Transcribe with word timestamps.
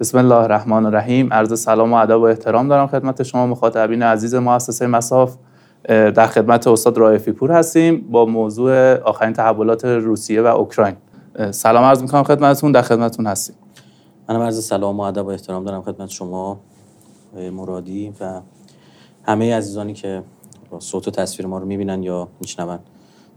بسم 0.00 0.18
الله 0.18 0.34
الرحمن 0.34 0.86
الرحیم 0.86 1.32
عرض 1.32 1.60
سلام 1.60 1.92
و 1.92 1.96
ادب 1.96 2.20
و 2.20 2.22
احترام 2.22 2.68
دارم 2.68 2.86
خدمت 2.86 3.22
شما 3.22 3.46
مخاطبین 3.46 4.02
عزیز 4.02 4.34
مؤسسه 4.34 4.86
مساف. 4.86 5.36
در 5.88 6.26
خدمت 6.26 6.66
استاد 6.66 6.98
رائفی 6.98 7.32
پور 7.32 7.52
هستیم 7.52 8.08
با 8.10 8.24
موضوع 8.24 8.94
آخرین 8.94 9.32
تحولات 9.32 9.84
روسیه 9.84 10.42
و 10.42 10.46
اوکراین. 10.46 10.96
سلام 11.50 11.84
عرض 11.84 12.02
می‌کنم 12.02 12.22
خدمتتون 12.22 12.72
در 12.72 12.82
خدمتتون 12.82 13.26
هستیم. 13.26 13.56
منم 14.28 14.40
عرض 14.40 14.64
سلام 14.64 15.00
و 15.00 15.02
ادب 15.02 15.26
و 15.26 15.28
احترام 15.28 15.64
دارم 15.64 15.82
خدمت 15.82 16.10
شما 16.10 16.60
مرادی 17.52 18.12
و 18.20 18.40
همه 19.24 19.56
عزیزانی 19.56 19.94
که 19.94 20.22
صوت 20.78 21.08
و 21.08 21.10
تصویر 21.10 21.46
ما 21.46 21.58
رو 21.58 21.66
می‌بینن 21.66 22.02
یا 22.02 22.28
میشنون. 22.40 22.78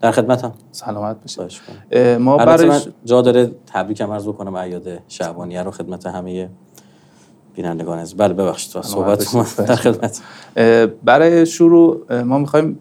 در 0.02 0.12
خدمتم. 0.12 0.54
سلامت 0.72 1.16
باشید 1.38 1.62
ما 2.20 2.38
برای 2.38 2.80
جا 3.06 3.22
داره 3.22 3.52
تبریکم 3.68 4.12
عرض 4.12 4.28
بکنم 4.28 4.56
ایاد 4.56 4.88
شعبانیه 5.08 5.64
رو 5.64 5.72
خدمت 5.72 6.06
همه 6.06 6.50
بینندگان 7.56 8.00
از 8.00 8.16
بله 8.16 8.34
ببخشید. 8.34 8.82
صحبت 8.82 9.36
در 9.58 9.76
خدمت. 9.76 10.22
برای 11.04 11.46
شروع 11.46 12.22
ما 12.22 12.38
می‌خوایم 12.38 12.80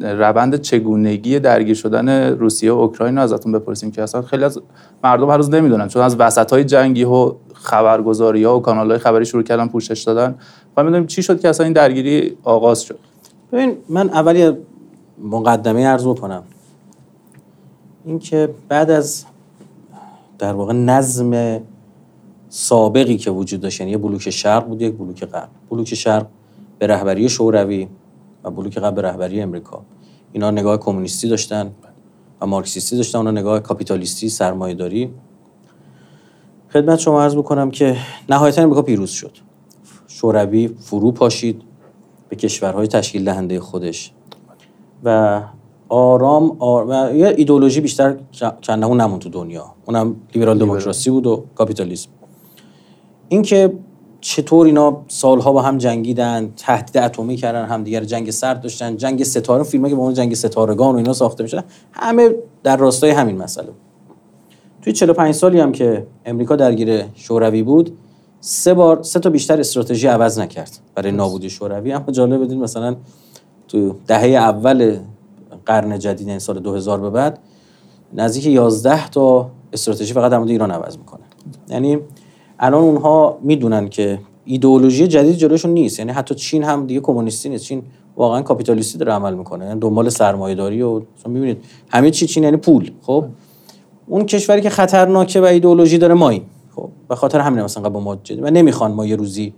روند 0.00 0.60
چگونگی 0.60 1.38
درگیر 1.38 1.74
شدن 1.74 2.08
روسیه 2.28 2.72
و 2.72 2.76
اوکراین 2.76 3.16
رو 3.16 3.22
ازتون 3.22 3.52
بپرسیم 3.52 3.90
که 3.90 4.02
اصلا 4.02 4.22
خیلی 4.22 4.44
از 4.44 4.60
مردم 5.04 5.30
هر 5.30 5.36
روز 5.36 5.50
نمی‌دونن. 5.50 5.88
چون 5.88 6.02
از 6.02 6.16
وسط 6.16 6.52
های 6.52 6.64
جنگی 6.64 7.04
و 7.04 7.32
خبرگزاری 7.54 8.44
ها 8.44 8.58
و 8.58 8.62
کانال 8.62 8.90
های 8.90 8.98
خبری 8.98 9.26
شروع 9.26 9.42
کردن 9.42 9.68
پوشش 9.68 10.02
دادن. 10.02 10.34
و 10.76 10.84
می‌دونیم 10.84 11.06
چی 11.06 11.22
شد 11.22 11.40
که 11.40 11.48
اصلا 11.48 11.64
این 11.64 11.72
درگیری 11.72 12.36
آغاز 12.42 12.82
شد؟ 12.82 12.98
ببین 13.52 13.76
من 13.88 14.08
اولی 14.08 14.52
مقدمه 15.18 15.86
عرض 15.86 16.06
بکنم. 16.06 16.42
اینکه 18.04 18.54
بعد 18.68 18.90
از 18.90 19.24
در 20.38 20.52
واقع 20.52 20.72
نظم 20.72 21.60
سابقی 22.48 23.16
که 23.16 23.30
وجود 23.30 23.60
داشت 23.60 23.80
یعنی 23.80 23.92
یه 23.92 23.98
بلوک 23.98 24.30
شرق 24.30 24.66
بود 24.66 24.82
یک 24.82 24.94
بلوک 24.94 25.24
غرب. 25.24 25.48
بلوک 25.70 25.94
شرق 25.94 26.26
به 26.78 26.86
رهبری 26.86 27.28
شوروی 27.28 27.88
و 28.44 28.50
بلوک 28.50 28.78
غرب 28.78 28.94
به 28.94 29.02
رهبری 29.02 29.40
امریکا. 29.40 29.82
اینا 30.32 30.50
نگاه 30.50 30.76
کمونیستی 30.76 31.28
داشتن 31.28 31.70
و 32.40 32.46
مارکسیستی 32.46 32.96
داشتن 32.96 33.18
اونا 33.18 33.30
نگاه 33.30 33.60
کاپیتالیستی 33.60 34.28
سرمایه‌داری. 34.28 35.10
خدمت 36.72 36.98
شما 36.98 37.22
عرض 37.22 37.36
بکنم 37.36 37.70
که 37.70 37.96
نهایتا 38.28 38.62
امریکا 38.62 38.82
پیروز 38.82 39.10
شد. 39.10 39.38
شوروی 40.08 40.68
فرو 40.68 41.12
پاشید 41.12 41.62
به 42.28 42.36
کشورهای 42.36 42.86
تشکیل 42.86 43.24
دهنده 43.24 43.60
خودش. 43.60 44.12
و 45.04 45.40
آرام 45.88 46.56
آر... 46.58 46.86
و 46.88 47.16
یه 47.16 47.34
ایدولوژی 47.36 47.80
بیشتر 47.80 48.16
کنه 48.66 48.86
اون 48.86 49.00
نمون 49.00 49.18
تو 49.18 49.28
دنیا. 49.28 49.74
اونم 49.84 50.16
لیبرال 50.34 50.58
دموکراسی 50.58 51.10
بود 51.10 51.26
و 51.26 51.44
کاپیتالیسم. 51.54 52.08
اینکه 53.28 53.72
چطور 54.20 54.66
اینا 54.66 55.02
سالها 55.08 55.52
با 55.52 55.62
هم 55.62 55.78
جنگیدن 55.78 56.52
تهدید 56.56 56.98
اتمی 56.98 57.36
کردن 57.36 57.64
هم 57.64 57.84
دیگر 57.84 58.04
جنگ 58.04 58.30
سرد 58.30 58.60
داشتن 58.60 58.96
جنگ 58.96 59.24
ستاره 59.24 59.62
فیلمایی 59.62 59.92
که 59.92 59.96
با 59.96 60.02
اون 60.02 60.14
جنگ 60.14 60.34
ستارگان 60.34 60.94
و 60.94 60.98
اینا 60.98 61.12
ساخته 61.12 61.42
میشه 61.42 61.64
همه 61.92 62.34
در 62.62 62.76
راستای 62.76 63.10
همین 63.10 63.36
مسئله 63.36 63.68
توی 64.82 64.92
45 64.92 65.34
سالی 65.34 65.60
هم 65.60 65.72
که 65.72 66.06
امریکا 66.24 66.56
درگیر 66.56 67.04
شوروی 67.14 67.62
بود 67.62 67.98
سه 68.40 68.74
بار 68.74 69.02
سه 69.02 69.20
تا 69.20 69.30
بیشتر 69.30 69.60
استراتژی 69.60 70.06
عوض 70.06 70.38
نکرد 70.38 70.78
برای 70.94 71.12
نابودی 71.12 71.50
شوروی. 71.50 71.92
اما 71.92 72.12
جالب 72.12 72.44
بدین 72.44 72.60
مثلا 72.60 72.96
تو 73.68 73.94
دهه 74.06 74.24
اول 74.24 74.98
قرن 75.66 75.98
جدید 75.98 76.28
این 76.28 76.38
سال 76.38 76.58
2000 76.58 77.00
به 77.00 77.10
بعد 77.10 77.38
نزدیک 78.12 78.46
11 78.46 79.08
تا 79.08 79.50
استراتژی 79.72 80.12
فقط 80.12 80.30
در 80.30 80.38
مورد 80.38 80.50
ایران 80.50 80.70
عوض 80.70 80.96
می‌کنه. 80.98 81.20
یعنی 81.68 81.98
الان 82.58 82.82
اونها 82.82 83.38
می‌دونن 83.42 83.88
که 83.88 84.18
ایدئولوژی 84.44 85.08
جدید 85.08 85.36
جلوشون 85.36 85.70
نیست. 85.70 85.98
یعنی 85.98 86.12
حتی 86.12 86.34
چین 86.34 86.64
هم 86.64 86.86
دیگه 86.86 87.00
کمونیستی 87.00 87.48
نیست. 87.48 87.64
چین 87.64 87.82
واقعا 88.16 88.42
کاپیتالیستی 88.42 88.98
داره 88.98 89.12
عمل 89.12 89.34
می‌کنه. 89.34 89.66
یعنی 89.66 89.80
دنبال 89.80 90.08
سرمایه‌داری 90.08 90.82
و 90.82 91.00
می‌بینید 91.26 91.64
همه 91.90 92.10
چی 92.10 92.26
چین 92.26 92.42
یعنی 92.42 92.56
پول. 92.56 92.90
خب؟ 93.02 93.24
اون 94.06 94.26
کشوری 94.26 94.60
که 94.60 94.70
خطرناکه 94.70 95.40
و 95.40 95.44
ایدئولوژی 95.44 95.98
داره 95.98 96.14
مایی 96.14 96.42
خب؟ 96.76 96.88
به 97.08 97.14
خاطر 97.14 97.40
همین 97.40 97.62
مثلا 97.62 97.88
با 97.88 98.00
ما 98.00 98.16
جدی 98.16 98.40
و 98.40 98.50
نمی‌خوان 98.50 98.92
ما 98.92 99.06
یه 99.06 99.16
روزی 99.16 99.54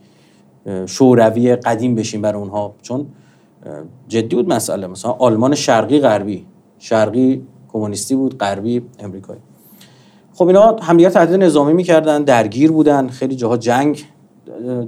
شوروی 0.86 1.56
قدیم 1.56 1.94
بشیم 1.94 2.22
برای 2.22 2.40
اونها. 2.40 2.74
چون 2.82 3.06
جدی 4.08 4.36
بود 4.36 4.48
مسئله. 4.48 4.86
مثلا 4.86 5.10
آلمان 5.10 5.54
شرقی 5.54 6.00
غربی. 6.00 6.46
شرقی 6.78 7.42
کمونیستی 7.72 8.14
بود 8.14 8.38
غربی 8.38 8.82
امریکایی. 8.98 9.40
خب 10.34 10.46
اینا 10.46 10.76
همدیگه 10.82 11.10
تهدید 11.10 11.42
نظامی 11.42 11.72
می‌کردن 11.72 12.22
درگیر 12.22 12.72
بودن 12.72 13.08
خیلی 13.08 13.36
جاها 13.36 13.56
جنگ 13.56 14.04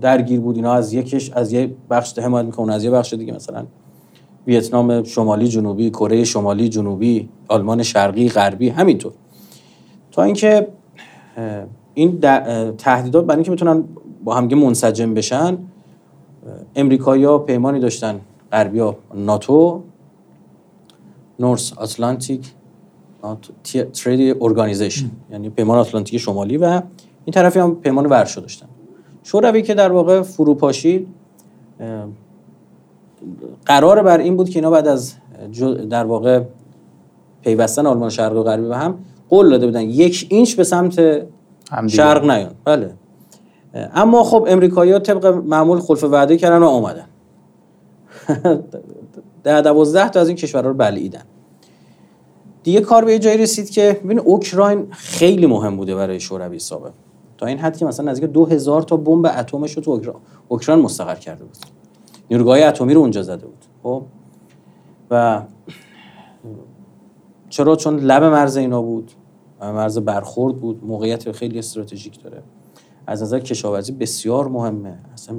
درگیر 0.00 0.41
بود. 0.41 0.56
اینا 0.56 0.72
از 0.72 0.93
یکش 0.93 1.31
از 1.31 1.53
یه 1.53 1.71
بخش 1.91 2.19
حمایت 2.19 2.47
می‌کنن 2.47 2.72
از 2.72 2.84
یه 2.84 2.91
بخش 2.91 3.15
دیگه 3.15 3.33
مثلا 3.33 3.65
ویتنام 4.47 5.05
شمالی 5.05 5.49
جنوبی 5.49 5.91
کره 5.91 6.25
شمالی 6.25 6.69
جنوبی 6.69 7.28
آلمان 7.49 7.83
شرقی 7.83 8.28
غربی 8.28 8.69
همینطور. 8.69 9.12
تا 10.12 10.22
اینکه 10.22 10.69
این 11.95 12.21
تهدیدات 12.78 13.25
برای 13.25 13.37
اینکه 13.37 13.50
می‌تونن 13.50 13.84
با 14.25 14.34
همگه 14.34 14.56
منسجم 14.56 15.15
بشن 15.15 15.59
امریکایی‌ها 16.77 17.39
پیمانی 17.39 17.81
داشتن 17.81 18.21
غربیا 18.53 18.97
ناتو 19.14 19.82
نورس 21.38 21.72
آتلانتیک 21.72 22.53
ترید 23.92 24.36
ارگانیزیشن 24.41 25.10
یعنی 25.31 25.50
پیمان 25.50 25.78
آتلانتیک 25.78 26.20
شمالی 26.20 26.56
و 26.56 26.82
این 27.25 27.32
طرفی 27.32 27.59
هم 27.59 27.75
پیمان 27.75 28.06
ورشو 28.06 28.41
داشتن. 28.41 28.66
شوروی 29.22 29.62
که 29.62 29.75
در 29.75 29.92
واقع 29.92 30.22
فروپاشی 30.22 31.06
قرار 33.66 34.03
بر 34.03 34.19
این 34.19 34.36
بود 34.36 34.48
که 34.48 34.59
اینا 34.59 34.70
بعد 34.70 34.88
از 34.88 35.15
در 35.91 36.04
واقع 36.04 36.42
پیوستن 37.42 37.86
آلمان 37.86 38.10
شرق 38.10 38.36
و 38.36 38.42
غربی 38.42 38.69
به 38.69 38.76
هم 38.76 38.98
قول 39.28 39.50
داده 39.50 39.66
بودن 39.66 39.80
یک 39.80 40.26
اینچ 40.30 40.54
به 40.54 40.65
سمت 40.65 41.22
شرق 41.86 42.30
نیان. 42.30 42.50
بله. 42.65 42.94
اما 43.75 44.25
خب 44.25 44.47
امریکایی‌ها 44.48 44.98
طبق 44.98 45.26
معمول 45.26 45.80
خلف 45.80 46.04
وعده 46.04 46.36
کردن 46.36 46.59
و 46.59 46.66
آمدن 46.66 47.04
ده 49.44 49.61
دوازده 49.61 50.09
تا 50.09 50.21
از 50.21 50.28
این 50.28 50.37
کشورها 50.37 50.69
رو 50.69 50.75
بلعیدن. 50.75 51.25
دیگه 52.62 52.81
کار 52.81 53.05
به 53.05 53.19
جایی 53.19 53.39
رسید 53.39 53.71
که 53.71 54.00
ببین 54.05 54.19
اوکراین 54.19 54.87
خیلی 54.91 55.47
مهم 55.47 55.77
بوده 55.77 55.94
برای 55.94 56.21
شوروی 56.21 56.59
سابق 56.59 56.93
تا 57.39 57.47
این 57.47 57.59
حد 57.59 57.77
که 57.77 57.84
مثلا 57.84 58.11
نزدیک 58.11 58.31
2000 58.31 58.83
تا 58.83 58.97
بمب 58.97 59.27
اتمش 59.27 59.77
رو 59.77 59.83
تو 59.83 60.00
اوکراین 60.49 60.83
مستقر 60.83 61.15
کرده 61.15 61.44
بود. 61.44 61.56
نیروگاه 62.31 62.59
اتمی 62.59 62.94
رو 62.94 63.00
اونجا 63.00 63.22
زده 63.22 63.47
بود. 63.47 63.65
خب؟ 63.83 64.03
و 65.10 65.43
چرا؟ 67.49 67.77
چون 67.77 67.97
لب 67.97 68.25
مرز 68.25 68.56
اینا 68.56 68.83
بود. 68.83 69.12
مرز 69.60 69.99
برخورد 69.99 70.56
بود. 70.60 70.84
موقعیت 70.84 71.33
خیلی 71.33 71.59
استراتژیک 71.59 72.22
داره. 72.22 72.43
از 73.06 73.22
نظر 73.22 73.41
کشاورزی 73.41 73.93
بسیار 73.93 74.49
مهمه. 74.49 74.99
اصلا 75.12 75.37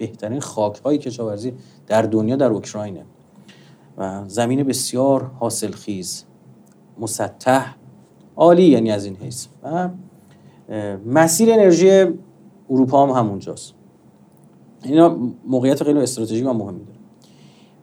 بهترین 0.00 0.40
خاک 0.40 0.80
های 0.80 0.98
کشاورزی 0.98 1.52
در 1.86 2.02
دنیا 2.02 2.36
در 2.36 2.50
اوکراینه. 2.50 3.04
و 3.98 4.24
زمین 4.26 4.62
بسیار 4.62 5.30
حاصلخیز 5.38 6.24
مسطح 6.98 7.74
عالی 8.36 8.62
یعنی 8.62 8.90
از 8.90 9.04
این 9.04 9.16
حیث. 9.16 9.46
و 9.62 9.88
مسیر 11.06 11.52
انرژی 11.52 12.06
اروپا 12.70 13.06
هم 13.06 13.10
همونجاست. 13.10 13.74
اینا 14.82 15.16
موقعیت 15.46 15.84
خیلی 15.84 15.98
استراتژیک 15.98 16.46
و 16.46 16.52
مهمی 16.52 16.84
داره. 16.84 16.98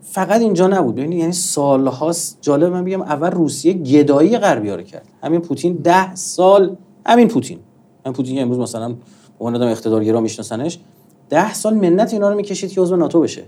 فقط 0.02 0.42
اینجا 0.42 0.68
نبود. 0.68 0.96
ببینید 0.96 1.20
یعنی 1.20 1.32
سالهاست 1.32 2.38
جالب 2.42 2.74
من 2.74 2.84
بگم 2.84 3.02
اول 3.02 3.32
روسیه 3.32 3.74
گدایی 3.74 4.38
غربی 4.38 4.70
رو 4.70 4.82
کرد. 4.82 5.08
همین 5.24 5.42
پوتین 5.42 5.74
ده 5.74 6.16
سال 6.16 6.78
همین 7.06 7.28
پوتین. 7.28 7.60
همین 8.06 8.14
پوتین 8.14 8.36
که 8.36 8.42
امروز 8.42 8.60
مثلا 8.60 8.96
اون 9.38 9.56
آدم 9.56 9.68
اقتدارگرا 9.68 10.22
میشناسنش 10.22 10.80
ده 11.30 11.54
سال 11.54 11.74
منت 11.74 12.14
اینا 12.14 12.30
رو 12.30 12.36
می‌کشید 12.36 12.72
که 12.72 12.82
عضو 12.82 12.96
ناتو 12.96 13.22
بشه. 13.22 13.44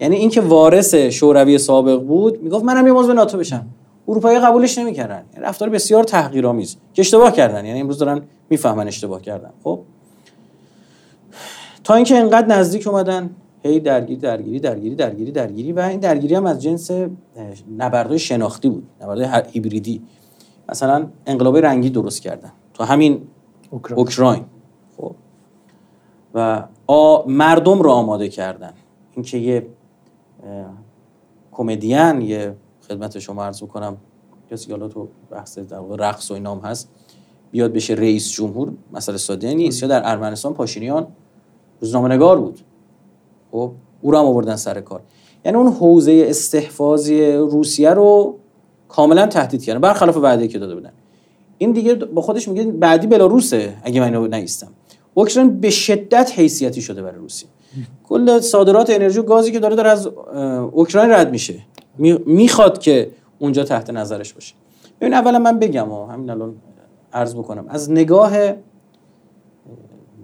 یعنی 0.00 0.16
اینکه 0.16 0.40
وارث 0.40 0.94
شوروی 0.94 1.58
سابق 1.58 2.02
بود 2.02 2.42
می‌گفت 2.42 2.64
منم 2.64 2.86
یه 2.86 2.92
عضو 2.92 3.12
ناتو 3.12 3.38
بشم. 3.38 3.66
اروپایی 4.08 4.38
قبولش 4.38 4.78
نمی‌کردن. 4.78 5.24
یعنی 5.32 5.46
رفتار 5.46 5.68
بسیار 5.68 6.04
تحقیرآمیز. 6.04 6.76
که 6.94 7.02
اشتباه 7.02 7.32
کردن. 7.32 7.64
یعنی 7.64 7.80
امروز 7.80 7.98
دارن 7.98 8.22
می‌فهمن 8.50 8.86
اشتباه 8.88 9.22
کردن. 9.22 9.50
خب؟ 9.64 9.80
تا 11.84 11.94
اینکه 11.94 12.16
انقدر 12.16 12.46
نزدیک 12.46 12.86
اومدن 12.88 13.30
هی 13.64 13.80
درگیری 13.80 14.20
درگیری 14.20 14.60
درگیری 14.60 14.94
درگیری 14.94 15.32
درگیری 15.32 15.72
و 15.72 15.80
این 15.80 16.00
درگیری 16.00 16.34
هم 16.34 16.46
از 16.46 16.62
جنس 16.62 16.90
نبردهای 17.78 18.18
شناختی 18.18 18.68
بود. 18.68 18.86
نبردهای 19.02 19.42
هیبریدی. 19.52 20.02
مثلا 20.68 21.06
انقلاب 21.26 21.56
رنگی 21.56 21.90
درست 21.90 22.22
کردن. 22.22 22.52
تو 22.74 22.84
همین 22.84 23.22
اوکراین. 23.94 24.44
خب؟ 24.96 25.14
و 26.34 26.64
مردم 27.26 27.82
رو 27.82 27.90
آماده 27.90 28.28
کردن. 28.28 28.72
اینکه 29.14 29.38
یه 29.38 29.66
کمدین 31.52 32.20
یه 32.20 32.54
خدمت 32.88 33.18
شما 33.18 33.44
عرض 33.44 33.62
کنم 33.62 33.96
کسی 34.50 34.70
حالا 34.70 34.88
تو 34.88 35.08
بحث 35.30 35.58
رقص 35.98 36.30
و 36.30 36.34
اینام 36.34 36.58
هست 36.58 36.88
بیاد 37.50 37.72
بشه 37.72 37.94
رئیس 37.94 38.30
جمهور 38.30 38.72
مسئله 38.92 39.16
ساده 39.16 39.54
نیست. 39.54 39.82
یا 39.82 39.88
در 39.88 40.02
ارمنستان 40.04 40.54
پاشینیان 40.54 41.06
روزنامه 41.80 42.08
نگار 42.14 42.40
بود. 42.40 42.60
خب 43.52 43.72
او 44.00 44.10
رو 44.10 44.18
هم 44.18 44.24
آوردن 44.24 44.56
سر 44.56 44.80
کار. 44.80 45.00
یعنی 45.44 45.58
اون 45.58 45.72
حوزه 45.72 46.24
استحفاظی 46.28 47.32
روسیه 47.32 47.90
رو 47.90 48.38
کاملا 48.88 49.26
تهدید 49.26 49.64
کردن 49.64 49.80
برخلاف 49.80 50.16
وعده 50.16 50.48
که 50.48 50.58
داده 50.58 50.74
بودن. 50.74 50.92
این 51.58 51.72
دیگه 51.72 51.94
با 51.94 52.22
خودش 52.22 52.48
میگه 52.48 52.64
بعدی 52.64 53.06
بلاروسه 53.06 53.76
اگه 53.82 54.10
من 54.10 54.34
نیستم. 54.34 54.68
اوکراین 55.14 55.60
به 55.60 55.70
شدت 55.70 56.32
حیثیتی 56.36 56.82
شده 56.82 57.02
برای 57.02 57.18
روسیه. 57.18 57.48
کل 58.04 58.40
صادرات 58.40 58.90
انرژی 58.90 59.18
و 59.18 59.22
گازی 59.22 59.52
که 59.52 59.60
داره 59.60 59.76
داره 59.76 59.90
از 59.90 60.06
اوکراین 60.72 61.10
رد 61.10 61.30
میشه. 61.30 61.54
می‌خواد 62.26 62.78
که 62.78 63.10
اونجا 63.38 63.64
تحت 63.64 63.90
نظرش 63.90 64.32
باشه. 64.32 64.54
ببین 65.00 65.14
اولا 65.14 65.38
من 65.38 65.58
بگم 65.58 65.92
و 65.92 66.06
همین 66.06 66.30
الان 66.30 66.54
عرض 67.12 67.34
بکنم. 67.34 67.64
از 67.68 67.90
نگاه 67.90 68.32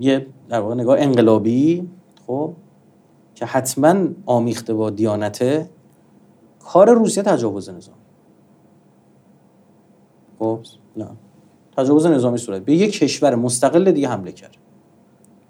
یه 0.00 0.26
در 0.48 0.60
واقع 0.60 0.74
نگاه 0.74 1.00
انقلابی 1.00 1.88
خب 2.26 2.52
که 3.34 3.46
حتما 3.46 4.08
آمیخته 4.26 4.74
با 4.74 4.90
دیانته 4.90 5.70
کار 6.60 6.90
روسیه 6.90 7.22
تجاوز 7.22 7.70
نظامی. 7.70 7.98
خب 10.38 10.58
نه. 10.96 11.06
تجاوز 11.76 12.06
نظامی 12.06 12.38
صورت. 12.38 12.64
به 12.64 12.74
یک 12.74 12.98
کشور 12.98 13.34
مستقل 13.34 13.92
دیگه 13.92 14.08
حمله 14.08 14.32
کرد. 14.32 14.56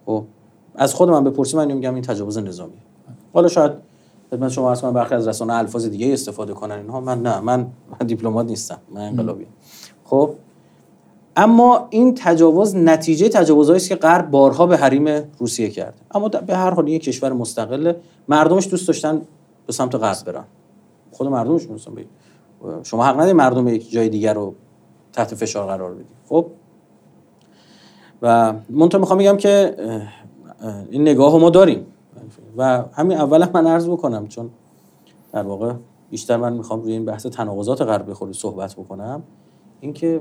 خب 0.09 0.25
از 0.75 0.95
خود 0.95 1.11
من 1.11 1.25
بپرسی 1.25 1.57
من 1.57 1.73
میگم 1.73 1.95
این 1.95 2.03
تجاوز 2.03 2.39
نظامی 2.39 2.73
حالا 3.33 3.49
شاید 3.49 3.73
خدمت 4.31 4.51
شما 4.51 4.75
کنم 4.75 4.93
برخی 4.93 5.15
از 5.15 5.29
رسانه 5.29 5.55
الفاظ 5.55 5.87
دیگه 5.87 6.13
استفاده 6.13 6.53
کنن 6.53 6.75
اینها 6.75 7.01
من 7.01 7.23
نه 7.23 7.41
من, 7.41 7.67
من 8.01 8.07
دیپلمات 8.07 8.47
نیستم 8.47 8.79
من 8.95 9.01
انقلابی 9.01 9.47
خب 10.05 10.31
اما 11.37 11.87
این 11.91 12.15
تجاوز 12.15 12.77
نتیجه 12.77 13.29
تجاوزهایی 13.29 13.77
است 13.77 13.89
که 13.89 13.95
غرب 13.97 14.31
بارها 14.31 14.67
به 14.67 14.77
حریم 14.77 15.23
روسیه 15.39 15.71
کرد 15.71 15.95
اما 16.11 16.29
به 16.29 16.57
هر 16.57 16.71
حال 16.71 16.89
یک 16.89 17.03
کشور 17.03 17.33
مستقل 17.33 17.93
مردمش 18.29 18.71
دوست 18.71 18.89
داشتن 18.89 19.23
به 19.67 19.73
سمت 19.73 19.95
غرب 19.95 20.25
برن. 20.25 20.45
خود 21.13 21.29
مردمش 21.29 21.67
دوستن 21.67 21.93
شما 22.83 23.05
حق 23.05 23.15
نداری 23.15 23.33
مردم 23.33 23.69
یک 23.69 23.91
جای 23.91 24.09
دیگر 24.09 24.35
رو 24.35 24.55
تحت 25.13 25.35
فشار 25.35 25.67
قرار 25.67 25.95
بدید. 25.95 26.07
خب 26.29 26.47
و 28.23 28.55
منتها 28.71 29.01
می‌خوام 29.01 29.19
بگم 29.19 29.37
که 29.37 29.75
این 30.91 31.03
نگاه 31.03 31.39
ما 31.39 31.51
داریم. 31.51 31.87
و 32.57 32.85
همین 32.93 33.19
اولا 33.19 33.49
من 33.55 33.67
عرض 33.67 33.89
بکنم 33.89 34.29
چون 34.29 34.51
در 35.33 35.43
واقع 35.43 35.73
بیشتر 36.11 36.37
من 36.37 36.53
می‌خوام 36.53 36.83
روی 36.83 36.93
این 36.93 37.05
بحث 37.05 37.27
تناقضات 37.27 37.83
غربی 37.83 38.13
خود 38.13 38.33
صحبت 38.33 38.75
بکنم 38.75 39.23
اینکه 39.81 40.21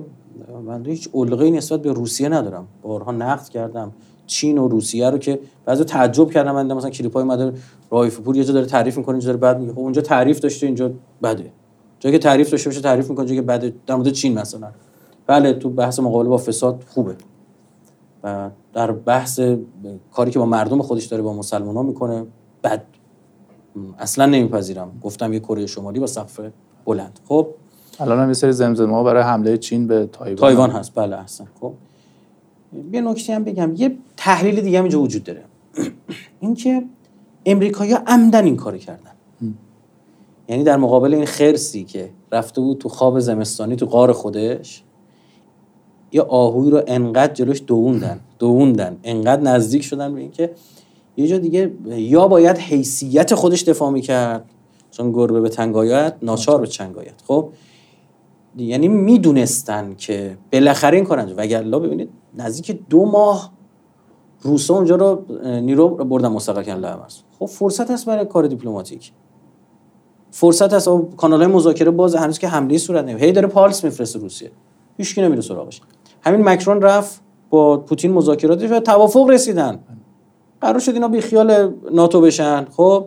من 0.66 0.86
هیچ 0.86 1.10
علقه 1.14 1.52
نسبت 1.52 1.82
به 1.82 1.94
روسیه 1.94 2.30
ندارم. 2.30 2.68
بارها 2.82 3.12
نقد 3.12 3.50
کردم 3.50 3.92
چین 4.26 4.58
و 4.58 4.68
روسیه 4.68 5.10
رو 5.10 5.18
که 5.18 5.40
بعضی 5.66 5.84
تعجب 5.84 6.32
کردم 6.32 6.52
من 6.52 6.74
مثلا 6.74 6.90
کلیپای 6.90 7.24
اومده 7.24 7.54
رایف 7.92 8.20
پور 8.20 8.38
یه 8.38 8.44
جا 8.44 8.54
داره 8.54 8.66
تعریف 8.66 8.98
می‌کنه 8.98 9.16
اینجا 9.16 9.28
داره 9.28 9.38
بعد 9.38 9.60
میگه 9.60 9.72
خب 9.72 9.80
اونجا 9.80 10.02
تعریف 10.02 10.40
داشته 10.40 10.66
اینجا 10.66 10.92
بده. 11.24 11.52
جایی 12.00 12.16
که 12.18 12.24
تعریف 12.24 12.50
داشته 12.50 12.70
باشه 12.70 12.82
تعریف 12.82 13.10
می‌کنه 13.10 13.26
جایی 13.26 13.40
که 13.40 13.48
بده 13.48 13.74
در 13.88 13.96
مورد 13.96 14.10
چین 14.10 14.40
مثلا. 14.40 14.68
بله 15.28 15.54
تو 15.54 15.70
بحث 15.70 16.00
مقابله 16.00 16.30
با 16.30 16.38
فساد 16.38 16.84
خوبه. 16.88 17.16
و 18.24 18.50
در 18.74 18.92
بحث 18.92 19.40
کاری 20.14 20.32
که 20.32 20.40
با 20.40 20.46
مردم 20.46 20.82
خودش 20.82 21.06
داره 21.06 21.24
با 21.24 21.34
مسلمان 21.34 21.76
ها 21.76 21.84
می‌کنه 21.84 22.26
بد 22.64 22.84
اصلا 24.00 24.26
نمیپذیرم. 24.26 24.92
گفتم 25.02 25.34
یه 25.34 25.40
کره 25.40 25.66
شمالی 25.66 26.00
با 26.00 26.08
سقف 26.08 26.40
بلند. 26.86 27.20
خب؟ 27.28 27.48
الان 28.00 28.20
هم 28.20 28.28
یه 28.28 28.34
سری 28.34 28.52
زمزمه 28.52 29.04
برای 29.04 29.24
حمله 29.24 29.58
چین 29.58 29.88
به 29.88 30.10
تایوان 30.12 30.36
تایوان 30.36 30.70
هست. 30.70 30.96
بله 30.96 31.20
احسن 31.20 31.48
خب؟ 31.62 31.74
یه 32.92 33.02
نکته 33.02 33.36
هم 33.36 33.44
بگم. 33.44 33.74
یه 33.76 33.98
تحلیل 34.18 34.62
دیگه 34.62 34.78
هم 34.78 34.84
اینجا 34.84 35.02
وجود 35.02 35.24
داره. 35.24 35.44
اینکه 36.40 36.84
امریکایی‌ها 37.46 38.00
عمدن 38.08 38.46
این 38.46 38.58
کارو 38.58 38.78
کردن. 38.78 39.12
یعنی 40.50 40.64
در 40.64 40.78
مقابل 40.78 41.14
این 41.14 41.26
خرسی 41.26 41.84
که 41.84 42.10
رفته 42.32 42.62
بود 42.62 42.78
تو 42.78 42.90
خواب 42.90 43.20
زمستانی 43.20 43.76
تو 43.76 43.86
قار 43.86 44.12
خودش 44.12 44.84
یه 46.12 46.22
آهوی 46.22 46.72
رو 46.72 46.82
انقدر 46.88 47.34
جلوش 47.34 47.62
دووندن 47.68 48.20
دووندن 48.40 48.98
انقدر 49.04 49.42
نزدیک 49.42 49.84
شدن 49.84 50.14
به 50.14 50.20
اینکه 50.20 50.52
یه 51.18 51.28
جا 51.28 51.38
دیگه 51.38 51.72
یا 51.86 52.28
باید 52.28 52.58
حیثیت 52.58 53.36
خودش 53.36 53.64
دفاع 53.64 53.92
می‌کرد. 53.92 54.46
چون 54.92 55.12
گربه 55.12 55.42
به 55.42 55.50
تنگایت 55.50 56.14
ناچار 56.22 56.62
به 56.62 56.68
چنگایت 56.68 57.14
خب؟ 57.28 57.50
یعنی 58.58 58.88
می‌دونستن 58.88 59.96
که 59.96 60.38
بالاخره 60.52 60.98
این 60.98 61.06
کار 61.06 61.20
انجام 61.20 61.38
وگرلا 61.38 61.80
ببینید 61.80 62.10
نزدیک 62.38 62.80
دو 62.90 63.06
ماه 63.06 63.54
روسا 64.42 64.76
اونجا 64.76 64.96
رو 64.96 65.26
نیرو 65.60 65.90
بردن 65.90 66.28
مستقل 66.28 66.64
کردن 66.64 66.98
خب 67.40 67.46
فرصت 67.46 67.92
هست 67.92 68.06
برای 68.06 68.26
کار 68.26 68.48
دیپلماتیک. 68.48 69.12
فرصت 70.32 70.74
هست. 70.74 70.90
کانال 71.18 71.44
های 71.44 71.52
مذاکره 71.52 71.92
باز 71.92 72.16
هنوز 72.16 72.40
که 72.40 72.48
حمله 72.48 72.78
صورت 72.78 73.06
نمی‌گیره. 73.06 73.26
هی 73.26 73.32
داره 73.32 73.48
پالس 73.48 73.84
میفرسته 73.84 74.20
روسیه. 74.20 74.52
هیچ 74.98 75.16
کی 75.16 75.22
نمیره 75.22 75.42
سراغش. 75.42 75.82
همین 76.28 76.50
مکرون 76.50 76.82
رفت 76.82 77.22
با 77.50 77.78
پوتین 77.78 78.12
مذاکرات 78.12 78.72
و 78.72 78.80
توافق 78.80 79.30
رسیدن. 79.30 79.80
قرار 80.62 80.80
شد 80.80 80.94
اینا 80.94 81.08
بی 81.08 81.22
خیال 81.22 81.74
ناتو 81.92 82.22
بشن. 82.22 82.66
خب 82.66 83.06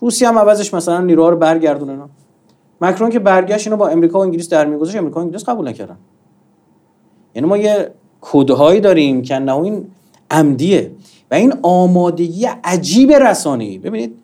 روسیه 0.00 0.28
هم 0.28 0.38
عوضش 0.38 0.74
مثلا 0.74 1.00
نیروها 1.00 1.28
رو 1.28 1.36
برگردونه 1.36 1.98
مکرون 2.80 3.10
که 3.10 3.18
برگشت 3.18 3.66
اینو 3.66 3.76
با 3.76 3.88
امریکا 3.88 4.18
و 4.18 4.22
انگلیس 4.22 4.48
در 4.48 4.66
میگذاشت 4.66 4.96
امریکا 4.96 5.20
و 5.20 5.22
انگلیس 5.22 5.44
قبول 5.44 5.68
نکردن. 5.68 5.96
یعنی 7.34 7.48
ما 7.48 7.56
یه 7.56 7.90
کدهایی 8.20 8.80
داریم 8.80 9.22
که 9.22 9.38
نه 9.38 9.56
این 9.56 9.86
عمدیه 10.30 10.90
و 11.30 11.34
این 11.34 11.54
آمادگی 11.62 12.48
عجیب 12.64 13.12
رسانه‌ای. 13.12 13.78
ببینید 13.78 14.14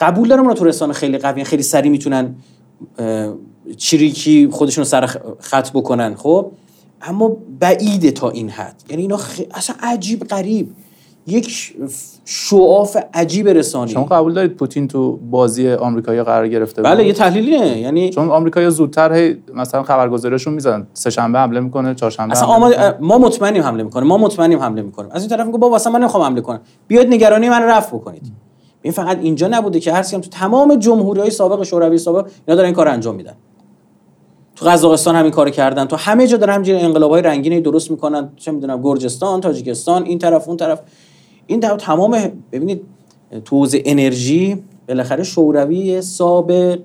قبول 0.00 0.28
دارم 0.28 0.42
اونا 0.42 0.54
تو 0.54 0.64
رسانه 0.64 0.92
خیلی 0.92 1.18
قوی 1.18 1.44
خیلی 1.44 1.62
سریع 1.62 1.90
می‌تونن 1.90 2.34
چریکی 3.76 4.48
خودشون 4.52 4.84
رو 4.84 4.88
سر 4.88 5.06
خط 5.40 5.70
بکنن. 5.70 6.14
خب 6.14 6.46
اما 7.02 7.36
بعیده 7.60 8.10
تا 8.10 8.30
این 8.30 8.48
حد. 8.48 8.82
یعنی 8.90 9.02
اینا 9.02 9.16
خ... 9.16 9.40
اصلا 9.54 9.76
عجیب 9.82 10.24
غریب. 10.24 10.68
یک 11.26 11.74
شعاف 12.24 12.96
عجیب 13.14 13.48
رسانی. 13.48 13.90
شما 13.90 14.04
قبول 14.04 14.34
دارید 14.34 14.52
پوتین 14.52 14.88
تو 14.88 15.16
بازی 15.16 15.72
آمریکایی 15.72 16.22
قرار 16.22 16.48
گرفته 16.48 16.82
بله 16.82 17.06
یه 17.06 17.12
تحلیلیه. 17.12 17.78
یعنی 17.78 18.10
چون 18.10 18.30
آمریکا 18.30 18.70
زودتر 18.70 19.12
هی 19.12 19.36
مثلا 19.54 19.82
خبرگزاریشون 19.82 20.54
می‌زنن. 20.54 20.86
سه 20.92 21.10
شنبه 21.10 21.38
حمله 21.38 21.60
می‌کنه 21.60 21.94
چهارشنبه 21.94 22.32
اصلا 22.32 22.46
آمد... 22.46 22.96
ما 23.00 23.18
مطمئنیم 23.18 23.62
حمله 23.62 23.82
می‌کنه. 23.82 24.04
ما 24.04 24.18
مطمئنیم 24.18 24.58
حمله 24.58 24.82
می‌کنیم 24.82 25.10
از 25.12 25.22
این 25.22 25.30
طرف 25.30 25.46
میگه 25.46 25.58
بابا 25.58 25.76
اصلا 25.76 25.92
من 25.92 26.00
نمی‌خوام 26.00 26.22
حمله 26.24 26.40
کنم. 26.40 26.60
بیاید 26.88 27.08
نگرانی 27.08 27.48
من 27.48 27.62
رفع 27.62 27.96
بکنید. 27.96 28.32
این 28.82 28.92
فقط 28.92 29.18
اینجا 29.20 29.48
نبوده 29.48 29.80
که 29.80 29.92
هر 29.92 30.02
تو 30.02 30.20
تمام 30.20 30.74
جمهوری 30.74 31.20
های 31.20 31.30
سابق 31.30 31.62
شوروی 31.62 31.98
سابق 31.98 32.26
اینا 32.46 32.56
دارن 32.56 32.66
این 32.66 32.74
کار 32.74 32.88
انجام 32.88 33.14
میدن. 33.14 33.34
تو 34.56 34.66
قزاقستان 34.66 35.16
همین 35.16 35.30
کار 35.30 35.50
کردن. 35.50 35.84
تو 35.84 35.96
همه 35.96 36.26
جا 36.26 36.36
دارن 36.36 36.52
همینجوری 36.52 36.78
انقلابای 36.78 37.22
رنگینی 37.22 37.60
درست 37.60 37.90
می‌کنن. 37.90 38.28
چه 38.36 38.52
می‌دونم 38.52 38.82
گرجستان 38.82 39.40
تاجیکستان 39.40 40.04
این 40.04 40.18
طرف 40.18 40.48
اون 40.48 40.56
طرف. 40.56 40.80
این 41.46 41.60
تمام 41.60 42.32
ببینید 42.52 42.82
تو 43.44 43.66
انرژی 43.72 44.62
بالاخره 44.88 45.22
شوروی 45.22 46.02
سابق 46.02 46.78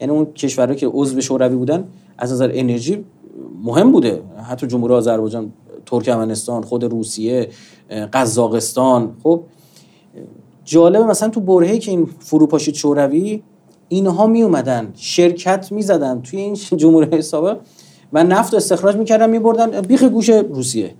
یعنی 0.00 0.12
اون 0.12 0.24
کشورهایی 0.24 0.78
که 0.78 0.86
عضو 0.86 1.20
شوروی 1.20 1.56
بودن 1.56 1.84
از 2.18 2.32
نظر 2.32 2.50
انرژی 2.54 3.04
مهم 3.64 3.92
بوده. 3.92 4.22
حتی 4.48 4.66
جمهوری 4.66 4.94
آذربایجان 4.94 5.52
ترکمنستان 5.86 6.62
خود 6.62 6.84
روسیه 6.84 7.48
قزاقستان. 8.12 9.16
خب 9.22 9.40
جالبه 10.64 11.04
مثلا 11.04 11.28
تو 11.28 11.40
برهه‌ای 11.40 11.78
که 11.78 11.90
این 11.90 12.08
فروپاشی 12.18 12.74
شوروی 12.74 13.42
اینها 13.88 14.26
می 14.26 14.42
اومدن 14.42 14.92
شرکت 14.94 15.72
می‌زدن 15.72 16.22
توی 16.22 16.40
این 16.40 16.54
جمهوری 16.80 17.22
سابق 17.22 17.58
و 18.12 18.24
نفت 18.24 18.54
استخراج 18.54 18.96
می‌کردن 18.96 19.30
میبردن 19.30 19.80
بیخ 19.80 20.02
گوش 20.02 20.28
روسیه. 20.28 20.94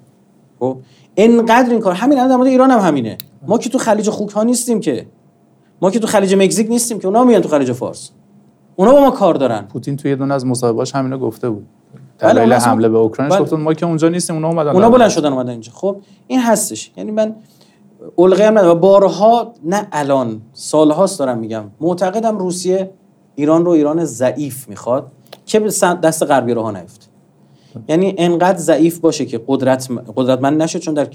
خب؟ 0.60 0.76
انقدر 1.16 1.70
این 1.70 1.80
کار 1.80 1.92
همین 1.92 2.28
در 2.28 2.36
مورد 2.36 2.48
ایران 2.48 2.70
هم 2.70 2.78
همینه. 2.78 3.18
ما 3.46 3.58
که 3.58 3.70
تو 3.70 3.78
خلیج 3.78 4.10
خوک 4.10 4.30
ها 4.30 4.42
نیستیم 4.42 4.80
که. 4.80 5.06
ما 5.82 5.90
که 5.90 5.98
تو 5.98 6.06
خلیج 6.06 6.34
مکزیک 6.34 6.68
نیستیم 6.70 6.98
که 6.98 7.06
اونا 7.06 7.24
میان 7.24 7.42
تو 7.42 7.48
خلیج 7.48 7.72
فارس. 7.72 8.10
اونا 8.76 8.92
با 8.92 9.00
ما 9.00 9.10
کار 9.10 9.34
دارن. 9.34 9.62
پوتین 9.62 9.96
توی 9.96 10.16
دونه 10.16 10.34
از 10.34 10.46
مصاحبه‌هاش 10.46 10.94
همینو 10.94 11.18
گفته 11.18 11.50
بود. 11.50 11.66
بله، 12.18 12.34
دلیل 12.34 12.52
حمله 12.52 12.88
به 12.88 12.98
اوکراین 12.98 13.30
بله. 13.30 13.40
گفتن 13.40 13.56
ما 13.56 13.74
که 13.74 13.86
اونجا 13.86 14.08
نیستیم 14.08 14.36
اونا 14.36 14.48
اومدن 14.48 14.70
اونا 14.70 14.90
بلند 14.90 15.10
شدن 15.10 15.32
اومدن 15.32 15.50
اینجا. 15.50 15.72
خب؟ 15.74 15.96
این 16.26 16.40
هستش. 16.40 16.92
یعنی 16.96 17.10
من 17.10 17.34
الغه 18.18 18.46
هم 18.46 18.56
و 18.56 18.74
بارها 18.74 19.54
نه 19.64 19.88
الان 19.92 20.42
سالهاست 20.52 21.18
دارم 21.18 21.38
میگم. 21.38 21.64
معتقدم 21.80 22.38
روسیه 22.38 22.90
ایران 23.34 23.64
رو 23.64 23.70
ایران 23.70 24.04
ضعیف 24.04 24.68
می‌خواد 24.68 25.06
که 25.46 25.60
به 25.60 25.68
دست 26.02 26.22
غربی 26.22 26.52
ها 26.52 26.70
نیفته. 26.70 27.06
یعنی 27.88 28.14
انقدر 28.18 28.58
ضعیف 28.58 28.98
باشه 28.98 29.26
که 29.26 29.40
قدرت 29.46 29.88
قدرتمند 30.16 30.62
نشه 30.62 30.78
چون 30.78 30.94
در 30.94 31.08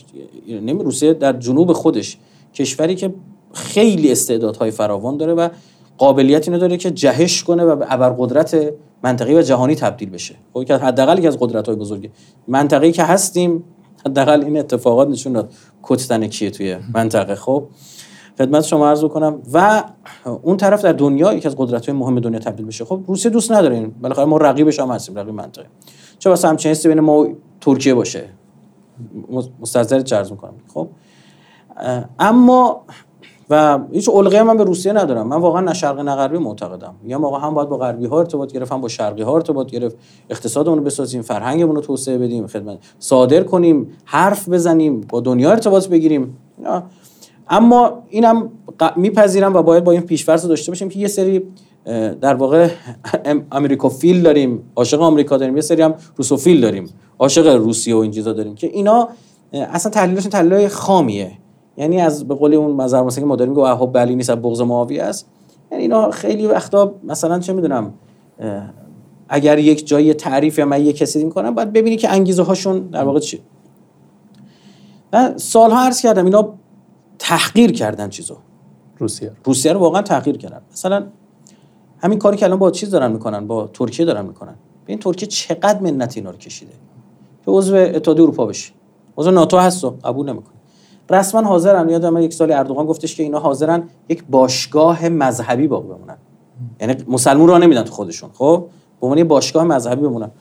نمی 0.48 0.84
روسیه 0.84 1.13
در 1.13 1.34
جنوب 1.34 1.74
خودش 1.74 2.17
کشوری 2.53 2.96
که 2.96 3.13
خیلی 3.53 4.12
استعدادهای 4.12 4.72
فراوان 4.72 5.17
داره 5.17 5.34
و 5.34 5.50
قابلیت 5.98 6.48
اینو 6.48 6.60
داره 6.60 6.77
که 6.77 6.91
جهش 6.91 7.44
کنه 7.44 7.63
و 7.63 7.75
به 7.75 7.86
ابرقدرت 7.89 8.74
منطقی 9.03 9.36
و 9.36 9.41
جهانی 9.41 9.75
تبدیل 9.75 10.10
بشه. 10.10 10.36
خب 10.53 10.63
که 10.63 10.75
حداقل 10.75 11.17
یکی 11.17 11.27
از 11.27 11.38
قدرت 11.39 11.67
های 11.67 11.75
بزرگه. 11.75 12.10
منطقه‌ای 12.48 12.91
که 12.91 13.03
هستیم 13.03 13.63
حداقل 14.05 14.43
این 14.43 14.59
اتفاقات 14.59 15.07
نشون 15.07 15.33
داد 15.33 15.53
کتتن 15.83 16.27
کیه 16.27 16.49
توی 16.49 16.77
منطقه. 16.93 17.35
خب 17.35 17.67
خدمت 18.37 18.63
شما 18.63 18.89
عرض 18.89 19.03
کنم 19.03 19.41
و 19.53 19.83
اون 20.41 20.57
طرف 20.57 20.81
در 20.81 20.91
دنیا 20.93 21.33
یکی 21.33 21.47
از 21.47 21.55
قدرت 21.57 21.89
های 21.89 21.97
مهم 21.97 22.19
دنیا 22.19 22.39
تبدیل 22.39 22.65
بشه. 22.65 22.85
خب 22.85 23.01
روسیه 23.07 23.31
دوست 23.31 23.51
نداره 23.51 23.75
این. 23.75 23.89
بالاخره 24.01 24.25
ما 24.25 24.37
رقیبش 24.37 24.79
هم 24.79 24.91
هستیم 24.91 25.19
رقیب 25.19 25.33
منطقه. 25.33 25.65
چه 26.19 26.29
واسه 26.29 26.47
همچین 26.47 26.75
بین 26.83 26.99
ما 26.99 27.19
و 27.19 27.35
ترکیه 27.61 27.93
باشه؟ 27.93 28.29
مستظر 29.59 30.01
چرز 30.01 30.31
می‌کنم؟ 30.31 30.53
خب 30.73 30.87
اما 32.19 32.85
و 33.49 33.79
هیچ 33.91 34.09
علقه 34.09 34.43
من 34.43 34.57
به 34.57 34.63
روسیه 34.63 34.93
ندارم. 34.93 35.27
من 35.27 35.37
واقعا 35.37 35.61
نه 35.61 35.73
شرقی 35.73 36.03
نه 36.03 36.15
غربی 36.15 36.37
معتقدم. 36.37 36.95
یا 37.05 37.19
موقع 37.19 37.39
هم 37.39 37.53
باید 37.53 37.69
با 37.69 37.77
غربی 37.77 38.05
ها 38.05 38.19
ارتباط 38.19 38.53
گرفت 38.53 38.71
هم 38.71 38.81
با 38.81 38.87
شرقی 38.87 39.21
ها 39.21 39.35
ارتباط 39.35 39.71
گرفت. 39.71 39.97
اقتصادمون 40.29 40.77
رو 40.77 40.83
بسازیم 40.83 41.21
فرهنگمون 41.21 41.75
رو 41.75 41.81
توسعه 41.81 42.17
بدیم 42.17 42.47
خدمت 42.47 42.77
صادر 42.99 43.43
کنیم 43.43 43.87
حرف 44.05 44.49
بزنیم 44.49 45.01
با 45.01 45.19
دنیا 45.19 45.51
ارتباط 45.51 45.87
بگیریم. 45.87 46.37
اما 47.49 48.03
اینم 48.09 48.49
میپذیرم 48.95 49.55
و 49.55 49.61
باید 49.61 49.83
با 49.83 49.91
این 49.91 50.01
پیشفرض 50.01 50.47
داشته 50.47 50.71
باشیم 50.71 50.89
که 50.89 50.99
یه 50.99 51.07
سری 51.07 51.43
در 52.21 52.33
واقع 52.33 52.69
امریکوفیل 53.51 54.21
داریم 54.21 54.63
عاشق 54.75 55.01
آمریکا 55.01 55.37
داریم. 55.37 55.55
یه 55.55 55.61
سری 55.61 55.81
هم 55.81 55.93
روسوفیل 56.15 56.61
داریم 56.61 56.89
عاشق 57.19 57.47
روسیه 57.47 57.95
و 57.95 57.97
این 57.97 58.11
چیزا 58.11 58.33
داریم 58.33 58.55
که 58.55 58.67
اینا 58.67 59.09
اصلا 59.53 59.91
تحلیلشون 59.91 60.31
تحلیل 60.31 60.67
خامیه. 60.67 61.31
یعنی 61.77 62.01
از 62.01 62.27
به 62.27 62.36
قول 62.36 62.53
اون 62.53 62.75
مظهر 62.75 63.03
مثلا 63.03 63.22
که 63.22 63.27
ما 63.27 63.36
داریم 63.36 63.60
احب 63.60 63.93
بلی 63.93 64.15
نیست 64.15 64.31
بغض 64.31 64.62
معاویه 64.62 65.03
است. 65.03 65.29
یعنی 65.72 65.84
اینا 65.84 66.12
خیلی 66.12 66.48
وقتا 66.48 66.96
مثلا 67.03 67.39
چه 67.39 67.53
می‌دونم 67.53 67.93
اگر 69.29 69.57
یک 69.60 69.88
جایی 69.88 70.13
تعریف 70.13 70.60
یا 70.60 70.65
من 70.65 70.81
یک 70.81 70.98
کسی 70.98 71.25
می‌کنم 71.25 71.55
باید 71.55 71.74
ببینی 71.74 71.96
که 71.96 72.10
انگیزه 72.10 72.43
هاشون 72.43 72.79
در 72.79 73.03
واقع 73.03 73.19
چیه 73.19 73.39
من 75.13 75.38
سالها 75.38 75.86
عرض 75.86 76.01
کردم 76.01 76.25
اینا 76.25 76.53
تحقیر 77.19 77.72
کردن 77.72 78.10
چیزو. 78.10 78.36
روسیه 78.98 79.31
روسیه 79.43 79.74
رو 79.74 79.79
واقعا 79.79 80.01
تحقیر 80.01 80.38
کردن. 80.38 80.62
مثلا 80.72 81.07
همین 82.00 82.19
کاری 82.19 82.38
که 82.38 82.46
الان 82.46 82.60
با 82.60 82.72
چیز 82.72 82.89
دارن 82.89 83.12
می‌کنن 83.12 83.48
با 83.48 83.67
ترکیه 83.67 84.05
دارن 84.05 84.25
می‌کنن. 84.25 84.55
این 84.86 85.00
ترکیه 85.00 85.27
چقدر 85.27 85.79
منت 85.79 86.17
اینا 86.17 86.31
رو 86.31 86.38
کشیده. 86.38 86.72
که 87.46 87.51
عضو 87.51 87.75
اتحادیه 87.75 88.24
اروپا 88.24 88.46
بشه 88.46 88.74
عضو 89.17 89.31
ناتو 89.31 89.57
هست 89.57 89.86
قبول 89.86 90.29
نمی‌کنه 90.29 90.56
رسما 91.09 91.41
حاضرن. 91.41 91.89
یادم 91.89 92.17
یک 92.17 92.33
سال 92.33 92.51
اردوغان 92.51 92.85
گفتش 92.85 93.15
که 93.15 93.23
اینا 93.23 93.39
حاضرن 93.39 93.83
یک 94.09 94.23
باشگاه 94.29 95.09
مذهبی 95.09 95.67
باقی 95.67 95.87
بمونن. 95.87 96.17
یعنی 96.81 96.95
مسلمون 97.07 97.47
را 97.47 97.57
نمیدن 97.57 97.83
تو 97.83 97.91
خودشون. 97.91 98.29
خب؟ 98.33 98.65
به 99.01 99.07
عنوان 99.07 99.23
باشگاه 99.23 99.63
مذهبی 99.63 100.01
بمونن. 100.01 100.31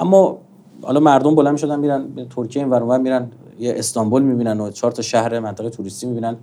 اما 0.00 0.38
حالا 0.82 1.00
مردم 1.00 1.34
بلند 1.34 1.52
می‌شدن 1.52 1.80
میرن 1.80 2.08
ترکیه 2.36 2.62
این 2.62 2.70
ور 2.72 2.98
میرن 2.98 3.30
یه 3.58 3.74
استانبول 3.76 4.22
می‌بینن 4.22 4.60
و 4.60 4.70
چهار 4.70 4.92
تا 4.92 5.02
شهر 5.02 5.38
منطقه 5.38 5.70
توریستی 5.70 6.06
می‌بینن. 6.06 6.36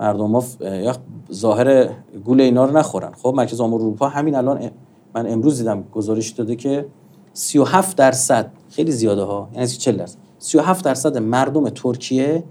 مردم 0.00 0.36
ها 0.36 0.44
یا 0.60 0.96
ظاهر 1.32 1.88
گول 2.24 2.40
اینا 2.40 2.64
رو 2.64 2.76
نخورن. 2.76 3.12
خب؟ 3.22 3.34
مرکز 3.36 3.60
آمار 3.60 3.80
اروپا 3.80 4.08
همین 4.08 4.34
الان 4.34 4.70
من 5.14 5.32
امروز 5.32 5.58
دیدم 5.58 5.84
گزارش 5.92 6.30
داده 6.30 6.56
که 6.56 6.86
37 7.32 7.96
درصد 7.96 8.50
خیلی 8.70 8.92
زیاده 8.92 9.22
ها 9.22 9.48
یعنی 9.54 9.66
40 9.66 9.96
درصد 9.96 10.18
37 10.38 10.84
درصد 10.84 11.18
مردم 11.18 11.68
ترکیه 11.68 12.44